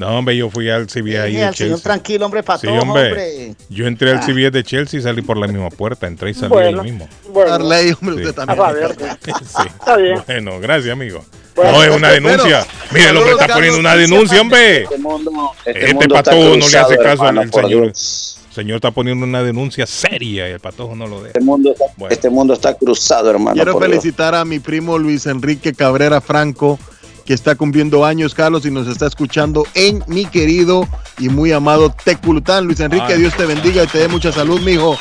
No, 0.00 0.18
hombre, 0.18 0.34
yo 0.34 0.48
fui 0.48 0.70
al 0.70 0.88
CBS 0.88 1.18
ahí 1.20 1.32
Sí, 1.34 1.38
de 1.40 1.50
Chelsea. 1.52 1.76
tranquilo, 1.82 2.24
hombre, 2.24 2.40
Sí, 2.40 2.46
patojo, 2.46 2.72
hombre. 2.78 3.08
hombre. 3.08 3.54
Yo 3.68 3.86
entré 3.86 4.10
al 4.12 4.16
Ah. 4.18 4.22
CBS 4.22 4.50
de 4.50 4.64
Chelsea 4.64 4.98
y 4.98 5.02
salí 5.02 5.20
por 5.20 5.36
la 5.36 5.46
misma 5.46 5.68
puerta. 5.68 6.06
Entré 6.06 6.30
y 6.30 6.34
salí 6.34 6.48
Bueno. 6.48 6.80
ahí 6.80 6.90
mismo. 6.90 7.06
Bueno, 7.28 7.52
Arley, 7.52 7.92
hombre, 8.00 8.16
Sí. 8.24 8.30
usted 8.30 8.42
a 8.42 8.46
también. 8.46 8.72
ver, 8.74 8.96
Sí. 9.22 9.62
está 9.78 9.96
bien. 9.98 10.22
Bueno, 10.26 10.58
gracias, 10.58 10.92
amigo. 10.92 11.22
Bueno, 11.54 11.72
no, 11.72 11.84
es 11.84 11.90
una 11.94 12.08
denuncia. 12.12 12.66
Mire, 12.92 13.10
el 13.10 13.16
hombre 13.18 13.32
está 13.32 13.48
poniendo 13.48 13.78
una 13.78 13.94
denuncia, 13.96 14.40
hombre. 14.40 14.82
Este 14.84 14.96
mundo, 14.98 15.30
este 15.66 15.80
Este 15.80 15.94
mundo 15.94 16.14
patojo 16.14 16.36
no 16.56 16.68
le 16.68 16.78
hace 16.78 16.96
caso 16.96 17.10
hermano, 17.26 17.40
al 17.42 17.52
señor. 17.52 17.68
Dios. 17.68 18.36
El 18.48 18.54
señor 18.54 18.76
está 18.76 18.90
poniendo 18.90 19.26
una 19.26 19.42
denuncia 19.42 19.86
seria 19.86 20.48
y 20.48 20.52
el 20.52 20.60
patojo 20.60 20.96
no 20.96 21.06
lo 21.06 21.16
deja. 21.18 21.28
Este 21.28 21.40
mundo, 21.40 21.72
está, 21.72 21.84
Bueno. 21.98 22.12
este 22.14 22.30
mundo 22.30 22.54
está 22.54 22.72
cruzado, 22.74 23.28
hermano. 23.30 23.54
Quiero 23.54 23.72
Dios. 23.72 23.82
felicitar 23.84 24.34
a 24.34 24.44
mi 24.46 24.58
primo 24.60 24.98
Luis 24.98 25.26
Enrique 25.26 25.72
Cabrera 25.74 26.20
Franco, 26.22 26.78
que 27.24 27.34
está 27.34 27.54
cumpliendo 27.54 28.04
años, 28.04 28.34
Carlos, 28.34 28.64
y 28.66 28.70
nos 28.70 28.88
está 28.88 29.06
escuchando 29.06 29.64
en 29.74 30.02
mi 30.06 30.26
querido 30.26 30.86
y 31.18 31.28
muy 31.28 31.52
amado 31.52 31.94
Teculután. 32.04 32.64
Luis 32.64 32.80
Enrique. 32.80 33.16
Dios 33.16 33.34
te 33.36 33.46
bendiga 33.46 33.84
y 33.84 33.86
te 33.86 33.98
dé 33.98 34.08
mucha 34.08 34.32
salud, 34.32 34.60
mijo. 34.60 34.98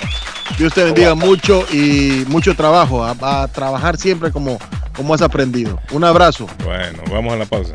Dios 0.57 0.73
te 0.73 0.83
bendiga 0.83 1.15
mucho 1.15 1.65
y 1.72 2.25
mucho 2.27 2.56
trabajo. 2.56 3.03
A, 3.03 3.15
a 3.22 3.48
trabajar 3.48 3.98
siempre 3.98 4.31
como, 4.31 4.59
como 4.95 5.14
has 5.14 5.22
aprendido. 5.22 5.80
Un 5.91 6.03
abrazo. 6.03 6.48
Bueno, 6.64 7.03
vamos 7.09 7.33
a 7.33 7.38
la 7.38 7.45
pausa. 7.45 7.73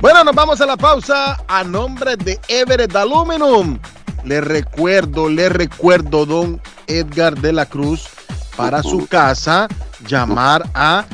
Bueno, 0.00 0.22
nos 0.22 0.34
vamos 0.34 0.60
a 0.60 0.66
la 0.66 0.76
pausa 0.76 1.42
a 1.48 1.64
nombre 1.64 2.16
de 2.16 2.38
Everett 2.46 2.94
Aluminum. 2.94 3.78
Le 4.24 4.40
recuerdo, 4.40 5.28
le 5.28 5.48
recuerdo, 5.48 6.24
don 6.24 6.60
Edgar 6.86 7.36
de 7.40 7.52
la 7.52 7.66
Cruz, 7.66 8.08
para 8.56 8.82
su 8.82 9.08
casa, 9.08 9.66
llamar 10.06 10.68
a 10.74 11.04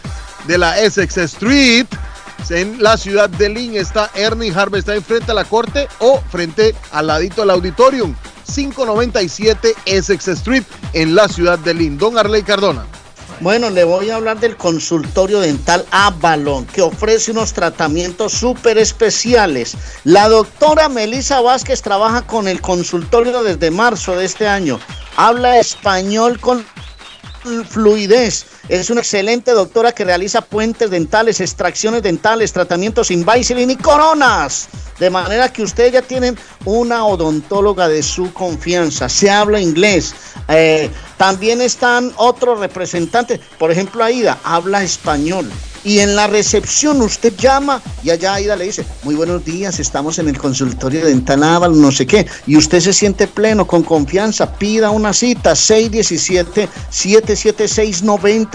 de 0.46 0.58
la 0.58 0.80
Essex 0.80 1.16
Street. 1.16 1.88
En 2.48 2.82
la 2.82 2.96
ciudad 2.96 3.28
de 3.28 3.48
Lynn 3.48 3.76
está 3.76 4.10
Ernie 4.14 4.52
Harvest 4.52 4.86
Time 4.86 5.02
frente 5.02 5.30
a 5.30 5.34
la 5.34 5.44
corte 5.44 5.86
o 5.98 6.20
frente 6.30 6.74
al 6.90 7.06
ladito 7.06 7.42
del 7.42 7.50
auditorium. 7.50 8.14
597 8.52 9.74
Essex 9.86 10.28
Street 10.28 10.64
en 10.92 11.14
la 11.14 11.28
ciudad 11.28 11.58
de 11.58 11.74
Lindón, 11.74 12.18
Arley 12.18 12.42
Cardona. 12.42 12.84
Bueno, 13.40 13.70
le 13.70 13.84
voy 13.84 14.10
a 14.10 14.16
hablar 14.16 14.38
del 14.38 14.56
consultorio 14.56 15.40
dental 15.40 15.86
Avalon, 15.90 16.66
que 16.66 16.82
ofrece 16.82 17.30
unos 17.30 17.54
tratamientos 17.54 18.32
súper 18.32 18.76
especiales. 18.76 19.76
La 20.04 20.28
doctora 20.28 20.88
Melissa 20.88 21.40
Vázquez 21.40 21.80
trabaja 21.80 22.26
con 22.26 22.48
el 22.48 22.60
consultorio 22.60 23.42
desde 23.42 23.70
marzo 23.70 24.16
de 24.16 24.26
este 24.26 24.46
año. 24.46 24.78
Habla 25.16 25.58
español 25.58 26.38
con 26.38 26.66
fluidez. 27.68 28.46
Es 28.70 28.88
una 28.88 29.00
excelente 29.00 29.50
doctora 29.50 29.90
que 29.90 30.04
realiza 30.04 30.42
puentes 30.42 30.92
dentales, 30.92 31.40
extracciones 31.40 32.04
dentales, 32.04 32.52
tratamientos 32.52 33.10
Invisalign 33.10 33.72
y 33.72 33.74
coronas. 33.74 34.68
De 35.00 35.10
manera 35.10 35.52
que 35.52 35.64
ustedes 35.64 35.92
ya 35.92 36.02
tienen 36.02 36.38
una 36.64 37.04
odontóloga 37.04 37.88
de 37.88 38.00
su 38.04 38.32
confianza. 38.32 39.08
Se 39.08 39.28
habla 39.28 39.60
inglés. 39.60 40.14
Eh, 40.46 40.88
también 41.16 41.60
están 41.60 42.12
otros 42.14 42.60
representantes. 42.60 43.40
Por 43.58 43.72
ejemplo, 43.72 44.04
Aida 44.04 44.38
habla 44.44 44.84
español. 44.84 45.50
Y 45.82 46.00
en 46.00 46.14
la 46.14 46.26
recepción 46.26 47.00
usted 47.00 47.34
llama 47.36 47.80
y 48.02 48.10
allá 48.10 48.34
Aida 48.34 48.54
le 48.54 48.66
dice, 48.66 48.84
muy 49.02 49.14
buenos 49.14 49.44
días, 49.44 49.80
estamos 49.80 50.18
en 50.18 50.28
el 50.28 50.36
consultorio 50.36 51.06
dental 51.06 51.40
Naval, 51.40 51.80
no 51.80 51.90
sé 51.90 52.06
qué. 52.06 52.26
Y 52.46 52.56
usted 52.56 52.80
se 52.80 52.92
siente 52.92 53.26
pleno, 53.26 53.66
con 53.66 53.82
confianza, 53.82 54.52
pida 54.58 54.90
una 54.90 55.14
cita, 55.14 55.56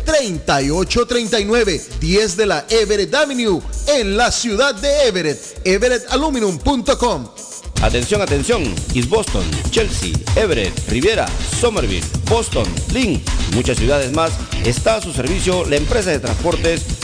617-389-3839. 0.06 1.80
10 2.00 2.36
de 2.36 2.46
la 2.46 2.64
Everett 2.68 3.14
Avenue 3.14 3.60
en 3.88 4.16
la 4.16 4.30
ciudad 4.30 4.74
de 4.74 5.06
Everett. 5.06 5.60
EverettAluminum.com. 5.64 7.28
Atención, 7.82 8.22
atención. 8.22 8.62
East 8.94 9.08
Boston, 9.08 9.44
Chelsea, 9.70 10.12
Everett, 10.36 10.72
Riviera, 10.88 11.26
Somerville, 11.60 12.06
Boston, 12.28 12.66
Lynn 12.92 13.20
muchas 13.54 13.76
ciudades 13.78 14.12
más 14.12 14.32
está 14.64 14.96
a 14.96 15.02
su 15.02 15.12
servicio 15.12 15.64
la 15.66 15.76
empresa 15.76 16.10
de 16.10 16.18
transportes 16.18 16.82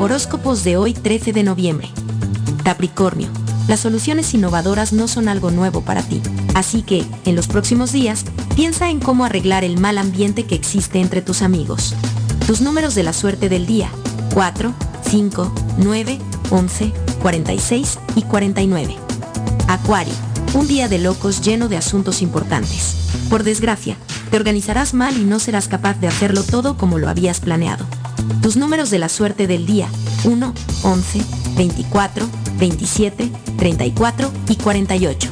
Horóscopos 0.00 0.62
de 0.62 0.76
hoy 0.76 0.94
13 0.94 1.32
de 1.32 1.42
noviembre. 1.42 1.90
Capricornio. 2.62 3.28
Las 3.66 3.80
soluciones 3.80 4.32
innovadoras 4.32 4.92
no 4.92 5.08
son 5.08 5.26
algo 5.26 5.50
nuevo 5.50 5.80
para 5.80 6.02
ti, 6.02 6.22
así 6.54 6.82
que, 6.82 7.04
en 7.24 7.34
los 7.34 7.48
próximos 7.48 7.90
días, 7.90 8.24
piensa 8.54 8.90
en 8.90 9.00
cómo 9.00 9.24
arreglar 9.24 9.64
el 9.64 9.80
mal 9.80 9.98
ambiente 9.98 10.44
que 10.46 10.54
existe 10.54 11.00
entre 11.00 11.20
tus 11.20 11.42
amigos. 11.42 11.96
Tus 12.46 12.60
números 12.60 12.94
de 12.94 13.02
la 13.02 13.12
suerte 13.12 13.48
del 13.48 13.66
día, 13.66 13.90
4, 14.34 14.72
5, 15.02 15.52
9, 15.78 16.18
11, 16.50 16.92
46 17.20 17.98
y 18.14 18.22
49. 18.22 18.96
Acuario. 19.66 20.14
Un 20.54 20.68
día 20.68 20.88
de 20.88 21.00
locos 21.00 21.40
lleno 21.40 21.68
de 21.68 21.76
asuntos 21.76 22.22
importantes. 22.22 22.94
Por 23.28 23.42
desgracia, 23.42 23.96
te 24.30 24.36
organizarás 24.36 24.94
mal 24.94 25.18
y 25.18 25.24
no 25.24 25.40
serás 25.40 25.66
capaz 25.66 25.94
de 25.94 26.06
hacerlo 26.06 26.44
todo 26.44 26.76
como 26.76 26.98
lo 26.98 27.08
habías 27.08 27.40
planeado. 27.40 27.84
Tus 28.42 28.56
números 28.56 28.90
de 28.90 28.98
la 28.98 29.08
suerte 29.08 29.46
del 29.46 29.66
día, 29.66 29.88
1, 30.24 30.54
11, 30.82 31.20
24, 31.56 32.26
27, 32.58 33.30
34 33.56 34.32
y 34.48 34.56
48. 34.56 35.30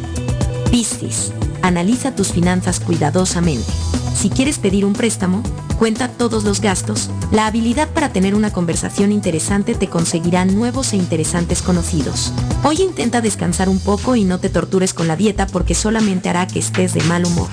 Piscis, 0.70 1.32
analiza 1.62 2.14
tus 2.14 2.32
finanzas 2.32 2.80
cuidadosamente. 2.80 3.72
Si 4.14 4.30
quieres 4.30 4.58
pedir 4.58 4.84
un 4.84 4.92
préstamo, 4.92 5.42
cuenta 5.78 6.08
todos 6.08 6.44
los 6.44 6.60
gastos. 6.60 7.10
La 7.30 7.46
habilidad 7.46 7.88
para 7.90 8.12
tener 8.12 8.34
una 8.34 8.52
conversación 8.52 9.12
interesante 9.12 9.74
te 9.74 9.88
conseguirá 9.88 10.44
nuevos 10.44 10.92
e 10.92 10.96
interesantes 10.96 11.62
conocidos. 11.62 12.32
Hoy 12.64 12.82
intenta 12.82 13.20
descansar 13.20 13.68
un 13.68 13.78
poco 13.78 14.16
y 14.16 14.24
no 14.24 14.38
te 14.38 14.48
tortures 14.48 14.94
con 14.94 15.06
la 15.06 15.16
dieta 15.16 15.46
porque 15.46 15.74
solamente 15.74 16.28
hará 16.28 16.46
que 16.46 16.58
estés 16.58 16.94
de 16.94 17.02
mal 17.04 17.24
humor. 17.24 17.48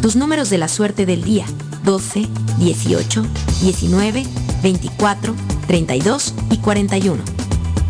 Tus 0.00 0.16
números 0.16 0.50
de 0.50 0.58
la 0.58 0.68
suerte 0.68 1.06
del 1.06 1.24
día, 1.24 1.44
12, 1.84 2.28
18, 2.58 3.26
19, 3.62 4.26
24, 4.66 5.32
32 5.68 6.34
y 6.50 6.56
41. 6.56 7.22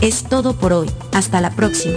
Es 0.03 0.25
todo 0.25 0.53
por 0.53 0.75
hoy. 0.75 0.91
Hasta 1.13 1.41
la 1.41 1.51
próxima. 1.51 1.97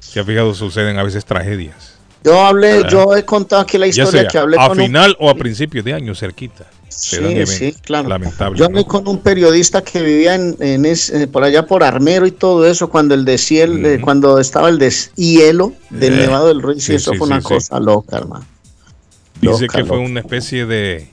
se 0.00 0.20
ha 0.20 0.24
fijado, 0.24 0.54
suceden 0.54 0.98
a 0.98 1.02
veces 1.02 1.24
tragedias. 1.24 1.94
Yo 2.24 2.44
hablé, 2.44 2.82
yo 2.90 3.16
he 3.16 3.24
contado 3.24 3.62
aquí 3.62 3.78
la 3.78 3.86
historia 3.86 4.22
sea 4.22 4.28
que 4.28 4.38
hablé 4.38 4.56
a 4.58 4.68
con 4.68 4.78
un- 4.78 4.84
final 4.86 5.16
o 5.20 5.30
a 5.30 5.34
principios 5.34 5.84
de 5.84 5.94
año 5.94 6.14
cerquita. 6.14 6.66
Sí, 6.88 7.46
sí, 7.46 7.72
claro. 7.82 8.08
lamentables, 8.08 8.58
Yo 8.58 8.64
hablé 8.66 8.84
con 8.84 9.06
un 9.06 9.18
periodista 9.18 9.82
que 9.82 10.02
vivía 10.02 10.34
en, 10.34 10.56
en 10.60 10.84
es- 10.84 11.10
eh, 11.10 11.26
por 11.26 11.44
allá 11.44 11.66
por 11.66 11.84
Armero 11.84 12.26
y 12.26 12.32
todo 12.32 12.66
eso, 12.66 12.88
cuando 12.88 13.14
el 13.14 13.24
deshiel, 13.24 13.84
eh, 13.86 14.00
cuando 14.00 14.38
estaba 14.38 14.68
el 14.68 14.78
deshielo 14.78 15.74
del 15.90 16.14
Eh, 16.14 16.16
Nevado 16.22 16.48
del 16.48 16.60
Ruiz, 16.62 16.82
sí, 16.84 16.92
y 16.92 16.96
eso 16.96 17.12
sí, 17.12 17.18
fue 17.18 17.26
una 17.26 17.40
sí, 17.40 17.46
cosa 17.46 17.78
loca, 17.78 18.16
hermano. 18.16 18.46
Dice 19.40 19.62
Loca, 19.62 19.78
que 19.78 19.84
fue 19.84 19.96
loca. 19.98 20.08
una 20.10 20.20
especie 20.20 20.66
de, 20.66 21.08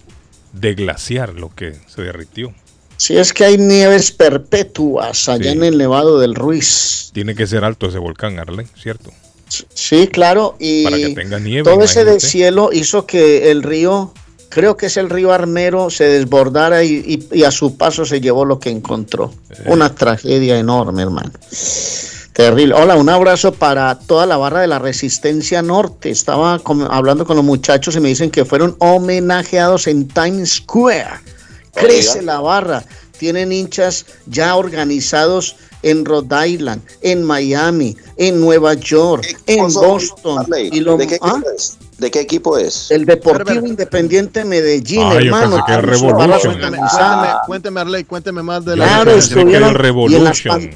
de 0.54 0.74
glaciar 0.74 1.34
lo 1.36 1.54
que 1.54 1.76
se 1.88 2.02
derritió. 2.02 2.54
Sí, 2.98 3.18
es 3.18 3.34
que 3.34 3.44
hay 3.46 3.58
nieves 3.58 4.12
perpetuas 4.12 5.28
allá 5.30 5.52
en 5.52 5.64
el 5.64 5.78
Nevado 5.78 6.18
del 6.20 6.34
Ruiz. 6.34 7.10
Tiene 7.14 7.36
que 7.36 7.46
ser 7.46 7.64
alto 7.66 7.88
ese 7.88 8.00
volcán, 8.00 8.40
Arley, 8.40 8.66
¿cierto? 8.82 9.12
Sí, 9.50 10.08
claro, 10.08 10.56
y 10.60 10.84
Para 10.86 10.98
que 10.98 11.10
tenga 11.14 11.40
nieve. 11.40 11.64
todo 11.70 11.84
ese 11.84 12.04
deshielo 12.06 12.72
hizo 12.74 13.06
que 13.06 13.52
el 13.52 13.62
río, 13.64 14.14
creo 14.50 14.78
que 14.78 14.86
es 14.88 14.98
el 14.98 15.10
río 15.10 15.32
Armero, 15.34 15.90
se 15.90 16.06
desbordara 16.06 16.84
y, 16.84 16.94
y- 17.32 17.38
y 17.40 17.44
a 17.44 17.52
su 17.52 17.76
paso 17.78 18.06
se 18.06 18.22
llevó 18.22 18.46
lo 18.46 18.60
que 18.60 18.70
encontró. 18.70 19.34
Eh. 19.52 19.64
Una 19.68 19.94
tragedia 19.94 20.58
enorme, 20.58 21.02
hermano. 21.04 21.32
Terrible. 22.34 22.74
Hola, 22.76 22.98
un 22.98 23.08
abrazo 23.10 23.54
para 23.54 23.98
toda 23.98 24.26
la 24.26 24.36
barra 24.36 24.60
de 24.60 24.68
la 24.68 24.78
Resistencia 24.80 25.62
Norte. 25.62 26.10
Estaba 26.10 26.62
hablando 26.90 27.26
con 27.26 27.38
los 27.38 27.46
muchachos 27.46 27.96
y 27.96 28.02
me 28.02 28.10
dicen 28.10 28.30
que 28.30 28.44
fueron 28.44 28.76
homenajeados 28.80 29.88
en 29.88 30.08
Times 30.08 30.56
Square. 30.56 31.22
Crece 31.74 32.22
la 32.22 32.42
barra. 32.42 32.84
Tienen 33.18 33.54
hinchas 33.54 34.06
ya 34.26 34.56
organizados 34.58 35.56
en 35.84 36.04
Rhode 36.04 36.50
Island, 36.50 36.82
en 37.02 37.24
Miami, 37.24 37.96
en 38.18 38.42
Nueva 38.42 38.74
York, 38.74 39.40
en 39.48 39.72
Boston. 39.74 40.40
Arley? 40.40 40.70
Y 40.74 40.82
lo- 40.82 40.98
¿De 40.98 41.08
qué 41.08 41.18
¿Ah? 41.22 41.42
¿De 41.98 42.12
qué 42.12 42.20
equipo 42.20 42.58
es? 42.58 42.92
El 42.92 43.06
Deportivo 43.06 43.66
Independiente 43.66 44.44
Medellín, 44.44 45.02
Ah, 45.02 45.14
yo 45.14 45.20
hermano. 45.20 45.52
pensé 45.52 45.64
que 45.66 45.82
Revolution. 45.82 46.18
barra 46.18 46.40
Cuénteme, 46.40 46.66
organizada. 46.66 47.18
cuénteme, 47.18 47.46
cuénteme, 47.48 47.80
Arley, 47.80 48.04
cuénteme 48.04 48.44
más 48.44 48.66
de 48.66 48.76
la 48.76 48.86
Claro, 48.86 49.12
estuvieron 49.12 49.76
y 50.10 50.16
en 50.16 50.24
las, 50.26 50.42
pan- 50.42 50.72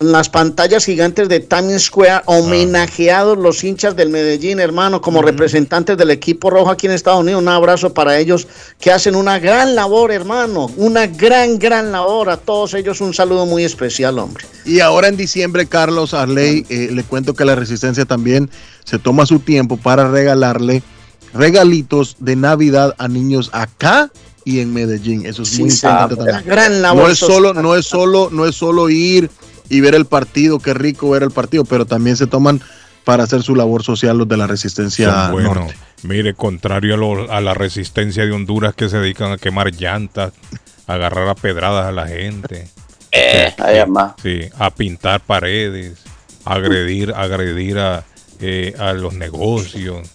en 0.00 0.10
las 0.10 0.28
pantallas 0.28 0.84
gigantes 0.84 1.28
de 1.28 1.38
Times 1.38 1.84
Square 1.84 2.22
homenajeados 2.26 3.38
los 3.38 3.62
hinchas 3.62 3.94
del 3.94 4.08
Medellín, 4.08 4.58
hermano, 4.58 5.00
como 5.00 5.22
representantes 5.22 5.96
del 5.96 6.10
equipo 6.10 6.50
rojo 6.50 6.70
aquí 6.70 6.86
en 6.88 6.92
Estados 6.92 7.20
Unidos. 7.20 7.40
Un 7.40 7.48
abrazo 7.48 7.94
para 7.94 8.18
ellos 8.18 8.48
que 8.80 8.90
hacen 8.90 9.14
una 9.14 9.38
gran 9.38 9.76
labor, 9.76 10.10
hermano, 10.10 10.68
una 10.76 11.06
gran, 11.06 11.56
gran 11.60 11.92
labor. 11.92 12.30
A 12.30 12.36
todos 12.36 12.74
ellos 12.74 13.00
un 13.00 13.14
saludo 13.14 13.46
muy 13.46 13.62
especial, 13.64 14.18
hombre. 14.18 14.44
Y 14.64 14.80
ahora 14.80 15.06
en 15.06 15.16
diciembre, 15.16 15.66
Carlos 15.66 16.14
Arley, 16.14 16.66
eh, 16.68 16.88
le 16.92 17.04
cuento 17.04 17.34
que 17.34 17.44
la 17.44 17.54
Resistencia 17.54 18.04
también 18.04 18.50
se 18.84 18.98
toma 18.98 19.26
su 19.26 19.38
tiempo 19.40 19.76
para 19.76 20.10
regalarle 20.10 20.82
regalitos 21.34 22.16
de 22.18 22.36
Navidad 22.36 22.94
a 22.98 23.08
niños 23.08 23.50
acá 23.52 24.10
y 24.44 24.60
en 24.60 24.72
Medellín. 24.74 25.24
Eso 25.26 25.42
es 25.42 25.48
Sí, 25.50 25.62
muy 25.62 25.70
importante 25.70 26.16
también. 26.16 26.42
gran 26.44 26.82
labor 26.82 27.04
no 27.04 27.10
es 27.10 27.18
solo, 27.18 27.54
no 27.54 27.74
es 27.76 27.86
solo, 27.86 28.28
no 28.32 28.46
es 28.46 28.54
solo 28.54 28.90
ir 28.90 29.30
y 29.68 29.80
ver 29.80 29.94
el 29.94 30.04
partido, 30.06 30.58
qué 30.58 30.74
rico 30.74 31.10
ver 31.10 31.22
el 31.22 31.30
partido, 31.30 31.64
pero 31.64 31.86
también 31.86 32.16
se 32.16 32.26
toman 32.26 32.60
para 33.04 33.24
hacer 33.24 33.42
su 33.42 33.54
labor 33.56 33.82
social 33.82 34.18
los 34.18 34.28
de 34.28 34.36
la 34.36 34.46
Resistencia. 34.46 35.28
Norte. 35.28 35.74
Mire, 36.04 36.34
contrario 36.34 36.94
a, 36.94 36.96
lo- 36.96 37.32
a 37.32 37.40
la 37.40 37.54
resistencia 37.54 38.24
de 38.26 38.32
Honduras 38.32 38.74
que 38.74 38.88
se 38.88 38.98
dedican 38.98 39.32
a 39.32 39.38
quemar 39.38 39.72
llantas, 39.72 40.32
a 40.86 40.94
agarrar 40.94 41.28
a 41.28 41.34
pedradas 41.34 41.86
a 41.86 41.92
la 41.92 42.06
gente. 42.08 42.68
Eh, 43.12 43.54
Sí, 44.22 44.22
sí, 44.22 44.40
a 44.58 44.70
pintar 44.70 45.20
paredes, 45.20 45.98
a 46.44 46.54
agredir, 46.54 47.12
agredir 47.14 47.78
a, 47.78 48.04
eh, 48.42 48.74
a 48.78 48.92
los 48.92 49.14
negocios. 49.14 50.08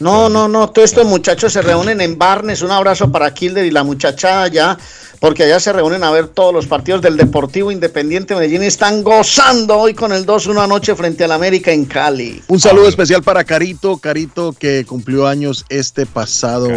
No, 0.00 0.28
no, 0.28 0.46
no, 0.46 0.68
todos 0.70 0.90
estos 0.90 1.06
muchachos 1.06 1.52
se 1.52 1.60
reúnen 1.62 2.00
en 2.00 2.18
Barnes. 2.18 2.62
Un 2.62 2.70
abrazo 2.70 3.10
para 3.10 3.34
Kilder 3.34 3.64
y 3.64 3.72
la 3.72 3.82
muchachada 3.82 4.44
allá, 4.44 4.78
porque 5.18 5.42
allá 5.42 5.58
se 5.58 5.72
reúnen 5.72 6.04
a 6.04 6.12
ver 6.12 6.28
todos 6.28 6.54
los 6.54 6.66
partidos 6.66 7.02
del 7.02 7.16
Deportivo 7.16 7.72
Independiente 7.72 8.36
Medellín. 8.36 8.62
y 8.62 8.66
Están 8.66 9.02
gozando 9.02 9.76
hoy 9.76 9.94
con 9.94 10.12
el 10.12 10.24
2-1 10.24 10.62
anoche 10.62 10.94
frente 10.94 11.24
al 11.24 11.32
América 11.32 11.72
en 11.72 11.84
Cali. 11.84 12.40
Un 12.46 12.60
saludo 12.60 12.88
especial 12.88 13.24
para 13.24 13.42
Carito, 13.42 13.98
Carito 13.98 14.52
que 14.52 14.84
cumplió 14.86 15.26
años 15.26 15.64
este 15.68 16.06
pasado 16.06 16.68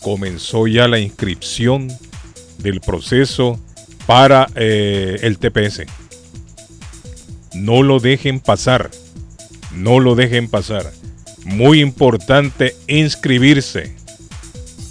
Comenzó 0.01 0.65
ya 0.65 0.87
la 0.87 0.97
inscripción 0.97 1.95
del 2.57 2.81
proceso 2.81 3.59
para 4.07 4.47
eh, 4.55 5.19
el 5.21 5.37
TPS. 5.37 5.83
No 7.53 7.83
lo 7.83 7.99
dejen 7.99 8.39
pasar. 8.39 8.89
No 9.71 9.99
lo 9.99 10.15
dejen 10.15 10.49
pasar. 10.49 10.91
Muy 11.47 11.79
importante 11.79 12.75
inscribirse. 12.87 13.95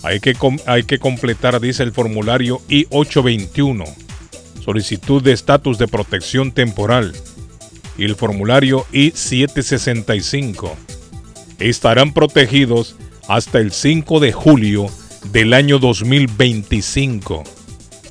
Hay 0.02 0.20
que, 0.20 0.34
hay 0.66 0.84
que 0.84 0.98
completar, 0.98 1.60
dice 1.60 1.82
el 1.82 1.92
formulario 1.92 2.62
I-821, 2.70 3.84
solicitud 4.64 5.22
de 5.22 5.32
estatus 5.32 5.76
de 5.76 5.86
protección 5.86 6.52
temporal, 6.52 7.12
y 7.98 8.04
el 8.04 8.16
formulario 8.16 8.86
I-765. 8.90 10.72
Estarán 11.58 12.14
protegidos 12.14 12.96
hasta 13.28 13.58
el 13.58 13.70
5 13.70 14.18
de 14.20 14.32
julio 14.32 14.86
del 15.30 15.52
año 15.52 15.78
2025. 15.78 17.44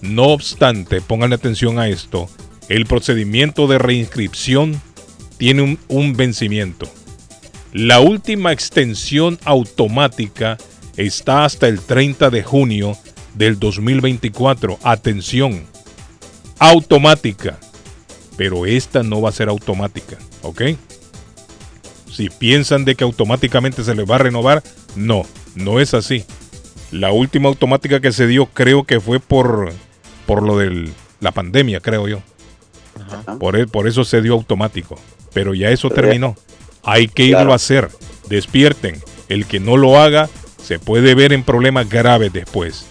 No 0.03 0.25
obstante, 0.25 1.01
pongan 1.01 1.33
atención 1.33 1.79
a 1.79 1.87
esto, 1.87 2.29
el 2.69 2.85
procedimiento 2.85 3.65
de 3.65 3.79
reinscripción 3.79 4.79
tiene 5.39 5.79
un 5.87 6.13
vencimiento. 6.15 6.87
La 7.77 7.99
última 7.99 8.53
extensión 8.53 9.37
automática 9.43 10.57
está 10.95 11.43
hasta 11.43 11.67
el 11.67 11.81
30 11.81 12.29
de 12.29 12.41
junio 12.41 12.97
del 13.33 13.59
2024. 13.59 14.79
Atención, 14.81 15.65
automática. 16.57 17.59
Pero 18.37 18.65
esta 18.65 19.03
no 19.03 19.21
va 19.21 19.27
a 19.27 19.33
ser 19.33 19.49
automática, 19.49 20.17
¿ok? 20.41 20.61
Si 22.09 22.29
piensan 22.29 22.85
de 22.85 22.95
que 22.95 23.03
automáticamente 23.03 23.83
se 23.83 23.93
les 23.93 24.09
va 24.09 24.15
a 24.15 24.19
renovar, 24.19 24.63
no, 24.95 25.23
no 25.55 25.81
es 25.81 25.93
así. 25.93 26.23
La 26.93 27.11
última 27.11 27.49
automática 27.49 27.99
que 27.99 28.13
se 28.13 28.25
dio 28.25 28.45
creo 28.45 28.85
que 28.85 29.01
fue 29.01 29.19
por, 29.19 29.73
por 30.25 30.43
lo 30.43 30.57
de 30.57 30.89
la 31.19 31.33
pandemia, 31.33 31.81
creo 31.81 32.07
yo. 32.07 32.21
Por, 33.37 33.57
e- 33.57 33.67
por 33.67 33.85
eso 33.85 34.05
se 34.05 34.21
dio 34.21 34.31
automático. 34.31 34.97
Pero 35.33 35.53
ya 35.53 35.71
eso 35.71 35.89
terminó. 35.89 36.37
Hay 36.85 37.07
que 37.07 37.23
irlo 37.25 37.51
a 37.51 37.55
hacer. 37.55 37.89
Despierten. 38.29 39.01
El 39.27 39.45
que 39.47 39.59
no 39.59 39.75
lo 39.77 39.99
haga 39.99 40.29
se 40.63 40.79
puede 40.79 41.15
ver 41.15 41.33
en 41.33 41.43
problemas 41.43 41.89
graves 41.89 42.31
después. 42.31 42.85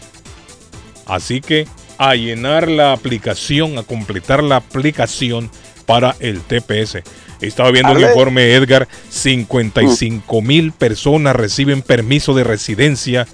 Así 1.06 1.40
que 1.40 1.66
a 1.98 2.14
llenar 2.14 2.68
la 2.68 2.92
aplicación, 2.92 3.78
a 3.78 3.82
completar 3.84 4.42
la 4.42 4.56
aplicación 4.56 5.50
para 5.86 6.16
el 6.20 6.40
TPS. 6.40 7.02
Estaba 7.40 7.70
viendo 7.70 7.92
el 7.92 7.98
Arle- 7.98 8.08
informe 8.10 8.52
Edgar, 8.54 8.88
55 9.10 10.40
mil 10.42 10.72
personas 10.72 11.36
reciben 11.36 11.82
permiso 11.82 12.34
de 12.34 12.42
residencia 12.44 13.26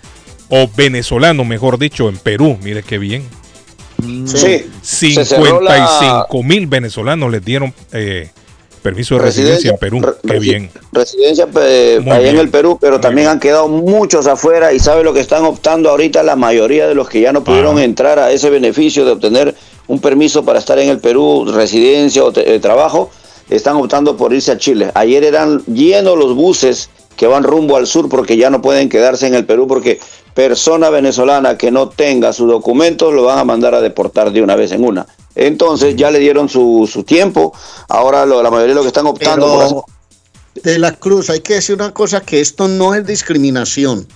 o 0.48 0.68
venezolano, 0.76 1.44
mejor 1.44 1.78
dicho, 1.78 2.08
en 2.08 2.16
Perú. 2.18 2.58
Mire 2.62 2.82
qué 2.82 2.98
bien. 2.98 3.22
Sí, 4.82 5.14
cerró 5.24 5.60
la- 5.60 5.86
55 5.86 6.42
mil 6.42 6.66
venezolanos 6.66 7.30
les 7.30 7.44
dieron 7.44 7.72
eh, 7.92 8.30
permiso 8.80 9.14
de 9.16 9.22
residencia, 9.22 9.70
en 9.70 9.76
Perú. 9.78 10.00
Qué 10.26 10.34
resi- 10.34 10.40
bien. 10.40 10.70
Residencia 10.92 11.46
eh, 11.60 11.98
allá 12.04 12.18
bien. 12.18 12.34
en 12.34 12.40
el 12.40 12.48
Perú, 12.50 12.78
pero 12.80 13.00
también 13.00 13.28
han 13.28 13.38
quedado 13.40 13.68
muchos 13.68 14.26
afuera 14.26 14.72
y 14.72 14.78
sabe 14.80 15.04
lo 15.04 15.12
que 15.12 15.20
están 15.20 15.44
optando 15.44 15.90
ahorita 15.90 16.22
la 16.22 16.36
mayoría 16.36 16.88
de 16.88 16.94
los 16.94 17.08
que 17.08 17.20
ya 17.20 17.32
no 17.32 17.44
pudieron 17.44 17.78
entrar 17.78 18.18
a 18.18 18.30
ese 18.32 18.50
beneficio 18.50 19.04
de 19.04 19.12
obtener 19.12 19.54
un 19.86 20.00
permiso 20.00 20.44
para 20.44 20.58
estar 20.58 20.78
en 20.78 20.88
el 20.88 20.98
Perú, 20.98 21.44
residencia 21.52 22.24
o 22.24 22.32
te- 22.32 22.54
eh, 22.54 22.60
trabajo, 22.60 23.10
están 23.48 23.76
optando 23.76 24.16
por 24.16 24.32
irse 24.32 24.52
a 24.52 24.58
Chile. 24.58 24.90
Ayer 24.94 25.24
eran 25.24 25.62
llenos 25.66 26.16
los 26.16 26.34
buses 26.34 26.88
que 27.16 27.26
van 27.26 27.42
rumbo 27.42 27.76
al 27.76 27.86
sur 27.86 28.08
porque 28.08 28.36
ya 28.36 28.48
no 28.48 28.62
pueden 28.62 28.88
quedarse 28.88 29.26
en 29.26 29.34
el 29.34 29.44
Perú 29.44 29.66
porque 29.66 29.98
persona 30.34 30.90
venezolana 30.90 31.56
que 31.58 31.70
no 31.70 31.88
tenga 31.88 32.32
sus 32.32 32.48
documentos 32.48 33.12
lo 33.12 33.24
van 33.24 33.38
a 33.38 33.44
mandar 33.44 33.74
a 33.74 33.80
deportar 33.80 34.32
de 34.32 34.42
una 34.42 34.56
vez 34.56 34.72
en 34.72 34.84
una. 34.84 35.06
Entonces 35.34 35.96
ya 35.96 36.10
le 36.10 36.18
dieron 36.18 36.48
su, 36.48 36.88
su 36.92 37.02
tiempo, 37.04 37.52
ahora 37.88 38.26
lo- 38.26 38.42
la 38.42 38.50
mayoría 38.50 38.70
de 38.70 38.74
los 38.74 38.84
que 38.84 38.88
están 38.88 39.06
optando 39.06 39.46
por 39.46 39.84
Pero 40.54 40.64
de 40.74 40.78
la 40.78 40.92
Cruz, 40.92 41.30
hay 41.30 41.40
que 41.40 41.54
decir 41.54 41.76
una 41.76 41.92
cosa 41.92 42.20
que 42.20 42.40
esto 42.40 42.68
no 42.68 42.94
es 42.94 43.06
discriminación. 43.06 44.06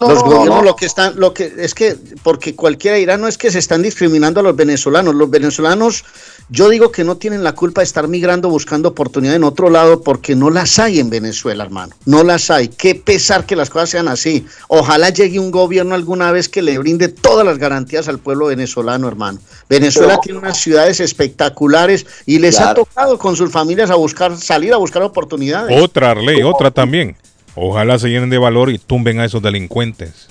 No, 0.00 0.08
los 0.08 0.24
no, 0.24 0.30
gobiernos 0.30 0.58
no. 0.58 0.62
lo 0.62 0.76
que 0.76 0.86
están, 0.86 1.18
lo 1.18 1.32
que 1.32 1.52
es 1.58 1.74
que, 1.74 1.96
porque 2.22 2.54
cualquiera 2.54 2.96
dirá, 2.96 3.16
no 3.16 3.28
es 3.28 3.38
que 3.38 3.50
se 3.50 3.58
están 3.58 3.82
discriminando 3.82 4.40
a 4.40 4.42
los 4.42 4.56
venezolanos. 4.56 5.14
Los 5.14 5.30
venezolanos, 5.30 6.04
yo 6.48 6.68
digo 6.68 6.90
que 6.92 7.04
no 7.04 7.16
tienen 7.16 7.42
la 7.42 7.52
culpa 7.54 7.80
de 7.80 7.86
estar 7.86 8.08
migrando 8.08 8.48
buscando 8.48 8.90
oportunidad 8.90 9.34
en 9.34 9.44
otro 9.44 9.70
lado 9.70 10.02
porque 10.02 10.34
no 10.34 10.50
las 10.50 10.78
hay 10.78 11.00
en 11.00 11.10
Venezuela, 11.10 11.64
hermano. 11.64 11.94
No 12.04 12.22
las 12.22 12.50
hay. 12.50 12.68
Qué 12.68 12.94
pesar 12.94 13.46
que 13.46 13.56
las 13.56 13.70
cosas 13.70 13.90
sean 13.90 14.08
así. 14.08 14.46
Ojalá 14.68 15.10
llegue 15.10 15.38
un 15.38 15.50
gobierno 15.50 15.94
alguna 15.94 16.32
vez 16.32 16.48
que 16.48 16.62
le 16.62 16.78
brinde 16.78 17.08
todas 17.08 17.46
las 17.46 17.58
garantías 17.58 18.08
al 18.08 18.18
pueblo 18.18 18.46
venezolano, 18.46 19.08
hermano. 19.08 19.38
Venezuela 19.68 20.14
Pero- 20.14 20.20
tiene 20.20 20.38
unas 20.38 20.58
ciudades 20.58 21.00
espectaculares 21.00 22.06
y 22.26 22.38
les 22.38 22.60
ha 22.60 22.74
tocado 22.74 23.18
con 23.18 23.36
sus 23.36 23.50
familias 23.50 23.90
a 23.90 23.94
buscar, 23.94 24.36
salir 24.36 24.72
a 24.72 24.76
buscar 24.76 25.02
oportunidades. 25.02 25.82
Otra 25.82 26.14
ley, 26.14 26.42
otra 26.42 26.70
también. 26.70 27.16
Ojalá 27.56 27.98
se 27.98 28.08
llenen 28.08 28.30
de 28.30 28.38
valor 28.38 28.70
y 28.70 28.78
tumben 28.78 29.18
a 29.18 29.24
esos 29.24 29.42
delincuentes. 29.42 30.28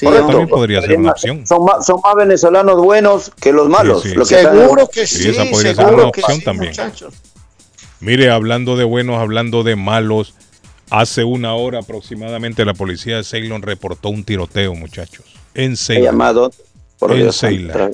Correcto. 0.00 0.26
También 0.26 0.48
podría 0.48 0.82
ser 0.82 0.98
una 0.98 1.12
opción. 1.12 1.46
Son 1.46 1.64
más, 1.64 1.86
son 1.86 2.00
más 2.02 2.14
venezolanos 2.16 2.76
buenos 2.82 3.30
que 3.40 3.52
los 3.52 3.68
malos. 3.68 4.02
Sí, 4.02 4.10
sí. 4.10 4.14
Lo 4.16 4.26
que 4.26 4.34
Seguro 4.42 4.88
que 4.88 5.06
Sí, 5.06 5.22
sí, 5.22 5.28
esa 5.30 5.44
podría 5.44 5.74
ser 5.74 5.86
una 5.86 6.04
opción 6.06 6.38
sí, 6.38 6.44
también. 6.44 6.70
muchachos. 6.72 7.14
Mire, 8.00 8.30
hablando 8.30 8.76
de 8.76 8.84
buenos, 8.84 9.18
hablando 9.18 9.62
de 9.62 9.76
malos, 9.76 10.34
hace 10.90 11.22
una 11.24 11.54
hora 11.54 11.78
aproximadamente 11.78 12.64
la 12.64 12.74
policía 12.74 13.16
de 13.16 13.24
Ceylon 13.24 13.62
reportó 13.62 14.08
un 14.10 14.24
tiroteo, 14.24 14.74
muchachos. 14.74 15.24
En 15.54 15.76
Ceylon. 15.76 16.04
llamado, 16.04 16.50
por 16.98 17.12
en 17.12 17.18
Dios, 17.18 17.38
Ceylon. 17.38 17.92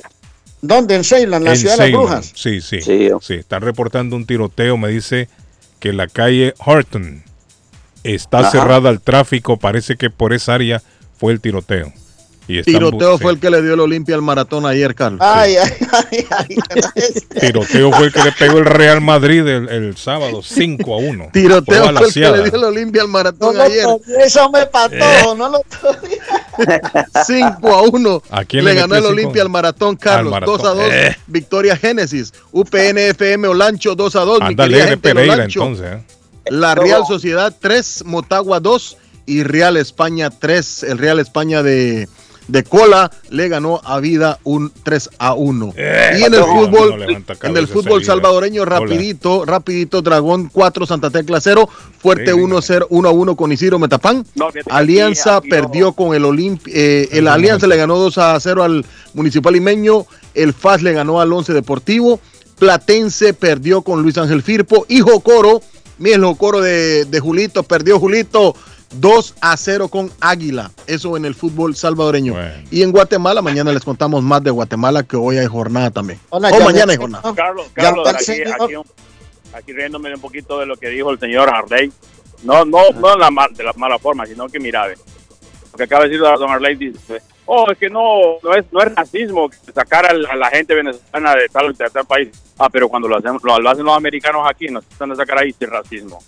¿Dónde? 0.61 0.95
En 0.95 1.03
Ceylon, 1.03 1.43
la 1.43 1.51
En 1.51 1.57
ciudad 1.57 1.77
de 1.77 1.83
las 1.83 1.91
brujas. 1.91 2.31
Sí, 2.35 2.59
sí, 2.59 2.81
Sí. 2.81 3.09
sí. 3.21 3.33
Están 3.35 3.61
reportando 3.61 4.15
un 4.15 4.25
tiroteo. 4.25 4.77
Me 4.77 4.89
dice 4.89 5.29
que 5.79 5.93
la 5.93 6.07
calle 6.07 6.53
Horton 6.65 7.23
está 8.03 8.39
Ajá. 8.39 8.51
cerrada 8.51 8.89
al 8.89 9.01
tráfico. 9.01 9.57
Parece 9.57 9.95
que 9.95 10.09
por 10.09 10.33
esa 10.33 10.53
área 10.55 10.81
fue 11.17 11.33
el 11.33 11.39
tiroteo. 11.41 11.91
Y 12.45 12.61
Tiroteo 12.61 13.15
sí. 13.17 13.23
fue 13.23 13.31
el 13.31 13.39
que 13.39 13.49
le 13.49 13.61
dio 13.61 13.73
el 13.75 13.79
Olimpia 13.79 14.15
al 14.15 14.21
maratón 14.21 14.65
ayer, 14.65 14.93
Carlos. 14.95 15.21
Ay, 15.23 15.55
ay, 15.55 15.71
ay, 16.11 16.25
ay. 16.29 17.39
Tiroteo 17.39 17.89
fue 17.93 18.07
el 18.07 18.11
que 18.11 18.21
le 18.21 18.33
pegó 18.33 18.57
el 18.57 18.65
Real 18.65 18.99
Madrid 18.99 19.47
el, 19.47 19.69
el 19.69 19.95
sábado 19.95 20.41
5 20.43 20.93
a 20.93 20.97
1. 20.97 21.29
Tiroteo 21.31 21.93
Fue 21.93 22.05
el 22.07 22.13
que 22.13 22.19
le 22.19 22.43
dio 22.49 22.55
el 22.57 22.63
Olimpia 22.65 23.01
al 23.03 23.07
No 23.07 23.13
maratón 23.13 23.55
lo 23.55 23.63
ayer. 23.63 23.85
eso 24.25 24.49
me 24.51 24.65
pató, 24.65 24.95
Eh. 24.95 25.23
no 25.37 25.47
lo 25.47 25.61
5 27.25 27.67
a 27.73 27.81
1. 27.83 28.23
¿A 28.29 28.43
quién 28.43 28.65
le 28.65 28.73
le 28.73 28.79
ganó 28.81 28.95
el? 28.95 29.05
Olimpia 29.05 29.41
al 29.41 29.49
maratón, 29.49 29.95
Carlos. 29.95 30.33
Al 30.33 30.41
maratón. 30.41 30.57
2 30.57 30.67
a 30.67 30.73
2. 30.73 30.83
Eh. 30.91 31.17
Victoria 31.27 31.77
Génesis. 31.77 32.33
UPN 32.51 32.97
FM 32.97 33.47
Olancho 33.47 33.95
2 33.95 34.15
a 34.17 34.19
2. 34.21 34.39
mi 34.41 34.45
Anda 34.47 34.63
alegre 34.65 34.97
Pereira 34.97 35.33
Olancho. 35.35 35.61
entonces. 35.63 35.93
¿eh? 35.93 36.03
La 36.49 36.75
Real 36.75 37.03
Sociedad 37.07 37.55
3, 37.59 38.03
Motagua 38.05 38.59
2 38.59 38.97
y 39.25 39.43
Real 39.43 39.77
España 39.77 40.29
3. 40.29 40.83
El 40.83 40.97
Real 40.97 41.19
España 41.19 41.63
de, 41.63 42.09
de 42.47 42.63
Cola 42.63 43.11
le 43.29 43.47
ganó 43.47 43.79
a 43.83 43.99
Vida 43.99 44.39
un 44.43 44.71
3 44.83 45.09
a 45.19 45.33
1. 45.33 45.73
Eh, 45.77 46.17
y 46.19 46.23
en 46.23 46.33
el 46.33 46.43
fútbol, 46.43 46.99
no 46.99 47.49
en 47.49 47.57
el 47.57 47.67
fútbol 47.67 48.03
salvadoreño, 48.03 48.63
Hola. 48.63 48.79
rapidito, 48.79 49.45
rapidito, 49.45 50.01
Dragón 50.01 50.49
4, 50.51 50.85
Santa 50.85 51.09
Tecla 51.09 51.39
0, 51.39 51.69
Fuerte 51.99 52.31
Sí, 52.33 52.39
1, 52.39 52.61
0, 52.61 52.87
1 52.89 53.09
a 53.09 53.11
1 53.11 53.35
con 53.35 53.51
Isidro 53.51 53.79
Metapán. 53.79 54.25
No, 54.35 54.49
Alianza 54.69 55.37
aquí 55.37 55.49
perdió 55.49 55.93
con 55.93 56.13
el 56.13 56.25
Olimpia, 56.25 56.73
eh, 56.75 57.09
el. 57.11 57.27
Alianza 57.27 57.67
le 57.67 57.77
ganó 57.77 57.97
2 57.97 58.17
a 58.17 58.39
0 58.39 58.63
al 58.63 58.85
Municipal 59.13 59.53
Limeño, 59.53 60.05
el 60.33 60.53
FAS 60.53 60.81
le 60.81 60.93
ganó 60.93 61.21
al 61.21 61.31
11 61.31 61.53
Deportivo, 61.53 62.19
Platense 62.59 63.33
perdió 63.33 63.81
con 63.81 64.01
Luis 64.01 64.17
Ángel 64.17 64.41
Firpo 64.43 64.85
y 64.87 64.99
Jocoro, 64.99 65.61
miren 66.03 66.19
el 66.21 66.25
Jocoro 66.27 66.61
de, 66.61 67.05
de 67.05 67.19
Julito, 67.19 67.63
perdió 67.63 67.99
Julito 67.99 68.55
2 68.95 69.35
a 69.41 69.57
0 69.57 69.87
con 69.87 70.11
Águila, 70.19 70.69
eso 70.85 71.17
en 71.17 71.25
el 71.25 71.33
fútbol 71.33 71.75
salvadoreño. 71.75 72.33
Bueno. 72.33 72.67
Y 72.69 72.83
en 72.83 72.91
Guatemala, 72.91 73.41
mañana 73.41 73.71
les 73.71 73.83
contamos 73.83 74.21
más 74.21 74.43
de 74.43 74.51
Guatemala, 74.51 75.01
que 75.03 75.15
hoy 75.15 75.37
hay 75.37 75.47
jornada 75.47 75.89
también. 75.89 76.19
Hola, 76.29 76.49
o 76.53 76.59
ya 76.59 76.65
mañana 76.65 76.91
hay 76.91 76.97
jornada. 76.97 77.33
Carlos, 77.33 77.65
Carlos, 77.73 78.07
aquí, 78.07 78.33
aquí, 78.43 78.75
un- 78.75 78.85
aquí 79.53 79.73
riéndome 79.73 80.13
un 80.13 80.21
poquito 80.21 80.59
de 80.59 80.65
lo 80.67 80.77
que 80.77 80.89
dijo 80.89 81.09
el 81.09 81.19
señor 81.19 81.49
Harley. 81.49 81.91
No, 82.43 82.65
no, 82.65 82.91
no 82.91 83.11
de 83.13 83.17
la, 83.17 83.31
mal- 83.31 83.53
de 83.55 83.63
la 83.63 83.73
mala 83.73 83.97
forma, 83.97 84.25
sino 84.27 84.47
que 84.47 84.59
mira, 84.59 84.87
lo 84.89 85.77
que 85.77 85.83
acaba 85.83 86.03
de 86.03 86.09
decir 86.09 86.21
don 86.21 86.49
Harley 86.51 86.75
dice, 86.75 87.21
oh, 87.45 87.71
es 87.71 87.77
que 87.77 87.89
no, 87.89 88.37
no 88.43 88.53
es, 88.55 88.65
no 88.71 88.81
es 88.81 88.95
racismo 88.95 89.49
sacar 89.73 90.05
a, 90.05 90.13
la 90.13 90.49
gente 90.49 90.73
venezolana 90.75 91.35
de 91.35 91.47
tal, 91.49 91.73
de 91.73 91.89
tal 91.89 92.05
país. 92.05 92.29
Ah, 92.57 92.69
pero 92.69 92.87
cuando 92.89 93.07
lo 93.07 93.17
hacemos, 93.17 93.43
lo, 93.43 93.59
lo 93.59 93.69
hacen 93.69 93.83
los 93.85 93.95
americanos 93.95 94.43
aquí, 94.49 94.67
nos 94.67 94.83
están 94.85 95.11
a 95.11 95.15
sacar 95.15 95.39
ahí 95.39 95.53
sin 95.57 95.69
racismo. 95.69 96.19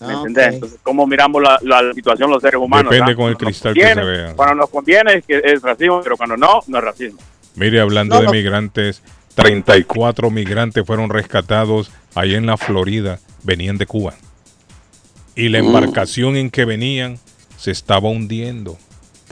¿Me 0.00 0.06
Ah, 0.08 0.12
entendés? 0.12 0.54
Entonces, 0.54 0.80
¿cómo 0.82 1.06
miramos 1.06 1.40
la, 1.42 1.58
la 1.62 1.92
situación 1.94 2.30
los 2.30 2.42
seres 2.42 2.60
humanos? 2.60 2.90
Depende 2.90 3.12
ah? 3.12 3.16
con 3.16 3.28
el 3.28 3.36
Cuando 3.36 3.44
nos 3.44 3.60
cristal 3.60 3.74
que 3.74 3.80
se 3.80 3.86
conviene- 3.94 4.04
vea. 4.10 4.34
Cuando 4.34 4.54
nos 4.56 4.70
conviene 4.70 5.12
es 5.14 5.24
que 5.24 5.40
es 5.44 5.62
racismo, 5.62 6.00
pero 6.02 6.16
cuando 6.16 6.36
no, 6.36 6.60
no 6.66 6.78
es 6.78 6.84
racismo. 6.84 7.20
Mire, 7.54 7.80
hablando 7.80 8.16
No, 8.16 8.20
de 8.22 8.26
no. 8.26 8.32
migrantes, 8.32 9.02
34 9.36 10.30
migrantes 10.30 10.84
fueron 10.84 11.10
rescatados 11.10 11.90
ahí 12.14 12.34
en 12.34 12.46
la 12.46 12.56
Florida, 12.56 13.18
venían 13.44 13.78
de 13.78 13.86
Cuba. 13.86 14.14
Y 15.36 15.48
la 15.48 15.62
Mm. 15.62 15.66
embarcación 15.66 16.36
en 16.36 16.50
que 16.50 16.64
venían 16.64 17.18
se 17.56 17.70
estaba 17.70 18.08
hundiendo. 18.08 18.76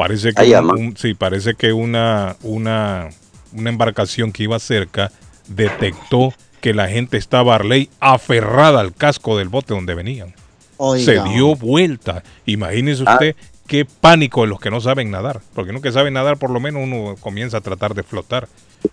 Parece 0.02 0.32
que, 0.32 0.42
Ay, 0.42 0.50
un- 0.50 0.56
ama. 0.56 0.72
un- 0.74 0.96
sí, 0.96 1.14
parece 1.14 1.54
que 1.54 1.72
una, 1.72 2.34
una, 2.42 3.08
una 3.52 3.70
embarcación 3.70 4.32
que 4.32 4.42
iba 4.42 4.58
cerca 4.58 5.12
detectó 5.46 6.34
que 6.60 6.74
la 6.74 6.88
gente 6.88 7.16
estaba 7.18 7.54
Arley 7.54 7.88
aferrada 8.00 8.80
al 8.80 8.92
casco 8.94 9.38
del 9.38 9.48
bote 9.48 9.74
donde 9.74 9.94
venían. 9.94 10.34
Oiga. 10.76 11.04
Se 11.04 11.28
dio 11.30 11.54
vuelta. 11.54 12.24
Imagínese 12.46 13.04
Ah. 13.06 13.12
usted 13.12 13.36
qué 13.68 13.84
pánico 13.84 14.40
de 14.40 14.48
los 14.48 14.58
que 14.58 14.72
no 14.72 14.80
saben 14.80 15.12
nadar. 15.12 15.40
Porque 15.54 15.70
uno 15.70 15.80
que 15.80 15.92
sabe 15.92 16.10
nadar, 16.10 16.36
por 16.36 16.50
lo 16.50 16.58
menos 16.58 16.82
uno 16.82 17.14
comienza 17.20 17.58
a 17.58 17.60
tratar 17.60 17.94
de 17.94 18.02
flotar. 18.02 18.48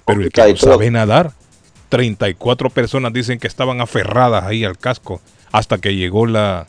Pero 0.05 0.21
el 0.21 0.31
que 0.31 0.51
no 0.51 0.57
sabe 0.57 0.91
nadar, 0.91 1.31
34 1.89 2.69
personas 2.69 3.13
dicen 3.13 3.39
que 3.39 3.47
estaban 3.47 3.81
aferradas 3.81 4.43
ahí 4.43 4.63
al 4.63 4.77
casco 4.77 5.21
hasta 5.51 5.79
que 5.79 5.95
llegó 5.95 6.27
la, 6.27 6.67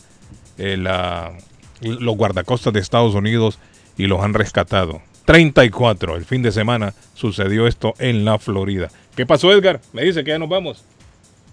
eh, 0.56 0.78
la- 0.78 1.32
los 1.82 2.16
guardacostas 2.16 2.72
de 2.72 2.80
Estados 2.80 3.14
Unidos 3.14 3.58
y 4.00 4.06
los 4.06 4.20
han 4.22 4.34
rescatado. 4.34 5.00
34. 5.26 6.16
El 6.16 6.24
fin 6.24 6.42
de 6.42 6.50
semana 6.50 6.94
sucedió 7.14 7.66
esto 7.66 7.94
en 7.98 8.24
la 8.24 8.38
Florida. 8.38 8.90
¿Qué 9.14 9.26
pasó, 9.26 9.52
Edgar? 9.52 9.80
Me 9.92 10.02
dice 10.02 10.24
que 10.24 10.30
ya 10.30 10.38
nos 10.38 10.48
vamos. 10.48 10.82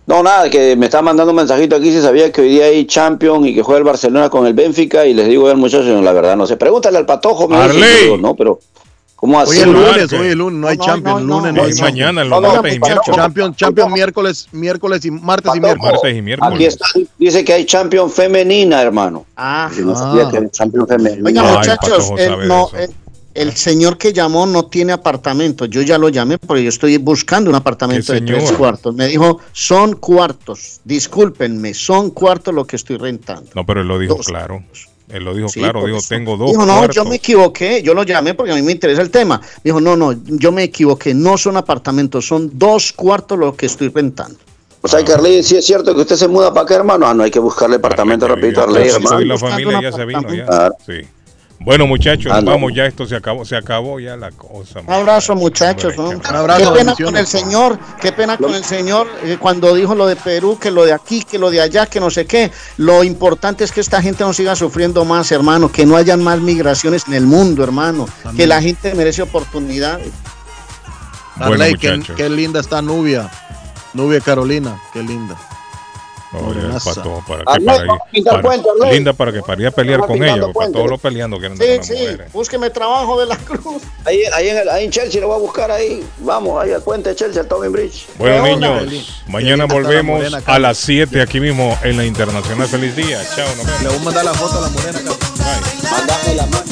No, 0.05 0.23
nada, 0.23 0.49
que 0.49 0.77
me 0.77 0.85
está 0.85 1.01
mandando 1.01 1.31
un 1.31 1.35
mensajito 1.35 1.75
aquí 1.75 1.91
si 1.91 2.01
sabía 2.01 2.31
que 2.31 2.39
hoy 2.39 2.47
día 2.47 2.65
hay 2.65 2.85
Champions 2.85 3.45
y 3.45 3.53
que 3.53 3.61
juega 3.61 3.79
el 3.79 3.83
Barcelona 3.83 4.29
con 4.29 4.47
el 4.47 4.53
Benfica 4.53 5.05
y 5.05 5.13
les 5.13 5.27
digo 5.27 5.49
al 5.49 5.57
muchacho, 5.57 6.01
la 6.01 6.13
verdad, 6.13 6.37
no 6.37 6.47
sé. 6.47 6.55
Pregúntale 6.55 6.97
al 6.97 7.05
patojo, 7.05 7.49
me 7.49 7.61
dice, 7.67 8.17
no, 8.17 8.33
pero 8.33 8.59
¿cómo 9.17 9.37
así? 9.41 9.51
Hoy 9.51 9.57
es 9.57 9.65
lunes, 9.67 10.13
hoy 10.13 10.27
es 10.27 10.35
lunes, 10.37 10.59
no 10.61 10.67
hay 10.69 10.77
No, 10.77 10.85
Champions, 10.85 11.21
no, 11.23 11.27
lunes 11.39 11.53
no, 11.53 11.57
no 11.57 11.63
hay 11.65 11.69
Es 11.71 11.77
Champions. 11.77 11.81
mañana, 11.99 12.21
el 12.21 12.29
No, 12.29 12.39
no, 12.39 12.53
martes 12.53 12.75
y 12.75 12.79
muchacho. 12.79 12.93
miércoles. 13.01 13.15
Champions, 13.17 13.57
Champions 13.57 13.91
miércoles, 13.91 14.47
miércoles 14.53 15.05
y 15.05 15.11
martes 15.11 15.51
y 15.55 15.59
miércoles. 15.59 15.93
Martes 15.93 16.17
y 16.17 16.21
miércoles. 16.21 16.53
Aquí 16.55 16.65
está, 16.65 16.85
dice 17.17 17.43
que 17.43 17.53
hay 17.53 17.65
Champions 17.65 18.13
femenina, 18.13 18.81
hermano. 18.81 19.25
Ah, 19.35 19.69
no 19.79 19.91
Ah. 19.91 19.95
sabía 19.95 20.29
que 20.31 20.37
hay 20.37 20.49
Champions 20.49 20.87
femenina. 20.87 21.23
Oiga, 21.27 21.41
Ay, 21.49 21.57
muchachos, 21.57 22.11
el, 22.17 22.25
sabe 22.29 22.47
no, 22.47 22.69
de 22.71 22.83
el, 22.85 22.93
el 23.33 23.53
señor 23.55 23.97
que 23.99 24.13
llamó 24.13 24.45
no 24.47 24.65
tiene 24.65 24.93
apartamento. 24.93 25.65
Yo 25.65 25.81
ya 25.81 25.97
lo 25.97 26.09
llamé 26.09 26.37
porque 26.37 26.63
yo 26.63 26.69
estoy 26.69 26.97
buscando 26.97 27.49
un 27.49 27.55
apartamento 27.55 28.13
¿Qué 28.13 28.21
de 28.21 28.25
tres 28.25 28.51
cuartos. 28.53 28.95
Me 28.95 29.07
dijo, 29.07 29.39
son 29.51 29.93
cuartos. 29.93 30.79
Discúlpenme, 30.85 31.73
son 31.75 32.09
cuartos 32.11 32.53
lo 32.53 32.65
que 32.65 32.75
estoy 32.77 32.97
rentando. 32.97 33.49
No, 33.53 33.63
pero 33.65 33.81
él 33.81 33.87
lo 33.87 33.99
dijo 33.99 34.15
Dos. 34.15 34.25
claro. 34.27 34.63
Él 35.09 35.23
lo 35.23 35.33
dijo 35.33 35.47
Sí, 35.47 35.59
claro. 35.59 35.85
Dijo, 35.85 35.99
tengo 36.07 36.35
dos 36.35 36.51
Dijo, 36.51 36.65
no, 36.65 36.77
cuartos. 36.77 36.95
yo 36.95 37.05
me 37.05 37.15
equivoqué. 37.15 37.81
Yo 37.81 37.93
lo 37.93 38.03
llamé 38.03 38.33
porque 38.33 38.51
a 38.51 38.55
mí 38.55 38.61
me 38.61 38.71
interesa 38.73 39.01
el 39.01 39.09
tema. 39.09 39.41
Dijo, 39.63 39.79
no, 39.79 39.95
no, 39.95 40.13
yo 40.25 40.51
me 40.51 40.63
equivoqué. 40.63 41.13
No 41.13 41.37
son 41.37 41.55
apartamentos, 41.57 42.25
son 42.27 42.51
dos 42.53 42.91
cuartos 42.91 43.37
lo 43.39 43.55
que 43.55 43.67
estoy 43.67 43.89
rentando. 43.89 44.37
O 44.81 44.87
sea, 44.87 45.03
que 45.03 45.11
Arley, 45.13 45.41
sí 45.43 45.55
es 45.57 45.65
cierto 45.65 45.93
que 45.95 46.01
usted 46.01 46.15
se 46.15 46.27
muda 46.27 46.53
para 46.53 46.63
acá, 46.63 46.75
hermano. 46.75 47.07
Ah, 47.07 47.13
no 47.13 47.23
hay 47.23 47.31
que 47.31 47.39
buscarle 47.39 47.77
apartamento, 47.77 48.27
repito, 48.27 48.61
ya, 48.61 48.63
Arley, 48.63 48.89
hermano. 48.89 49.19
la 49.21 49.37
familia 49.37 49.77
un 49.77 49.83
ya 49.83 49.91
se 49.91 50.05
vino 50.05 50.21
ya. 50.33 50.43
apartamento. 50.43 50.77
Sí. 50.85 51.07
Bueno, 51.59 51.87
muchachos, 51.87 52.31
vamos 52.43 52.71
ya, 52.73 52.85
esto 52.85 53.05
se 53.05 53.15
acabó, 53.15 53.43
se 53.43 53.55
acabó 53.55 53.99
ya 53.99 54.15
la 54.15 54.31
cosa. 54.31 54.81
Un 54.81 54.93
abrazo, 54.93 55.35
muchachos. 55.35 55.97
¿no? 55.97 56.09
qué 56.09 56.29
Un 56.29 56.35
abrazo, 56.35 56.73
qué 56.73 56.79
pena 56.79 56.95
con 56.95 57.17
el 57.17 57.27
señor, 57.27 57.79
qué 57.99 58.11
pena 58.11 58.37
con 58.37 58.53
el 58.53 58.63
señor 58.63 59.07
eh, 59.23 59.37
cuando 59.39 59.73
dijo 59.73 59.95
lo 59.95 60.05
de 60.05 60.15
Perú, 60.15 60.59
que 60.61 60.69
lo 60.69 60.85
de 60.85 60.93
aquí, 60.93 61.23
que 61.23 61.39
lo 61.39 61.49
de 61.49 61.61
allá, 61.61 61.87
que 61.87 61.99
no 61.99 62.11
sé 62.11 62.25
qué. 62.25 62.51
Lo 62.77 63.03
importante 63.03 63.63
es 63.63 63.71
que 63.71 63.81
esta 63.81 64.01
gente 64.01 64.23
no 64.23 64.33
siga 64.33 64.55
sufriendo 64.55 65.03
más, 65.03 65.31
hermano, 65.31 65.71
que 65.71 65.85
no 65.85 65.97
hayan 65.97 66.23
más 66.23 66.39
migraciones 66.39 67.07
en 67.07 67.15
el 67.15 67.25
mundo, 67.25 67.63
hermano, 67.63 68.07
que 68.35 68.45
la 68.45 68.61
gente 68.61 68.93
merece 68.93 69.23
oportunidades. 69.23 70.11
Bueno, 71.37 71.65
qué, 71.79 72.01
qué 72.15 72.29
linda 72.29 72.59
está 72.59 72.81
Nubia. 72.81 73.29
Nubia 73.93 74.21
Carolina, 74.21 74.79
qué 74.93 75.01
linda. 75.01 75.35
Oye, 76.33 76.43
Morenaza. 76.43 76.93
Pato, 76.95 77.23
para 77.27 77.43
que 77.45 77.51
Arley, 77.51 77.87
para 78.23 78.31
para- 78.31 78.41
puente, 78.41 78.69
linda 78.91 79.13
para 79.13 79.31
que 79.31 79.41
para 79.41 79.61
ir 79.61 79.67
a 79.67 79.71
pelear 79.71 80.01
con 80.01 80.21
ella, 80.23 80.51
para 80.53 80.71
todos 80.71 80.89
los 80.89 80.99
peleando 80.99 81.39
que 81.39 81.45
eran 81.45 81.57
Sí, 81.57 81.65
sí, 81.81 81.93
mujeres. 81.93 82.33
búsqueme 82.33 82.69
trabajo 82.69 83.19
de 83.19 83.25
la 83.27 83.37
cruz. 83.45 83.81
Ahí, 84.03 84.19
ahí, 84.33 84.49
en 84.49 84.57
el, 84.57 84.69
ahí 84.69 84.85
en 84.85 84.91
Chelsea 84.91 85.21
lo 85.21 85.27
voy 85.27 85.37
a 85.37 85.39
buscar 85.39 85.71
ahí. 85.71 86.03
Vamos, 86.19 86.61
ahí 86.61 86.71
al 86.73 86.81
puente 86.81 87.09
de 87.09 87.15
Chelsea, 87.15 87.41
al 87.41 87.47
Tobin 87.47 87.71
Bridge. 87.71 88.05
Bueno, 88.17 88.43
¿Qué 88.43 88.51
onda, 88.51 88.81
niños, 88.81 89.23
mañana 89.27 89.65
la 89.67 89.73
volvemos 89.73 90.17
morena, 90.17 90.41
a 90.45 90.59
las 90.59 90.77
7 90.79 91.21
aquí 91.21 91.39
mismo 91.39 91.77
en 91.83 91.95
la 91.97 92.03
Internacional. 92.05 92.67
Feliz 92.67 92.95
día. 92.95 93.21
Chao, 93.35 93.47
nos 93.55 93.65
vemos. 93.65 93.81
Le 93.83 93.87
voy 93.89 93.97
a 93.97 94.01
mandar 94.01 94.25
la 94.25 94.33
foto 94.33 94.57
a 94.57 94.61
la 94.61 94.69
morena. 94.69 94.99
Bye. 94.99 95.89
Mándame 95.91 96.35
la 96.35 96.45
mano. 96.47 96.63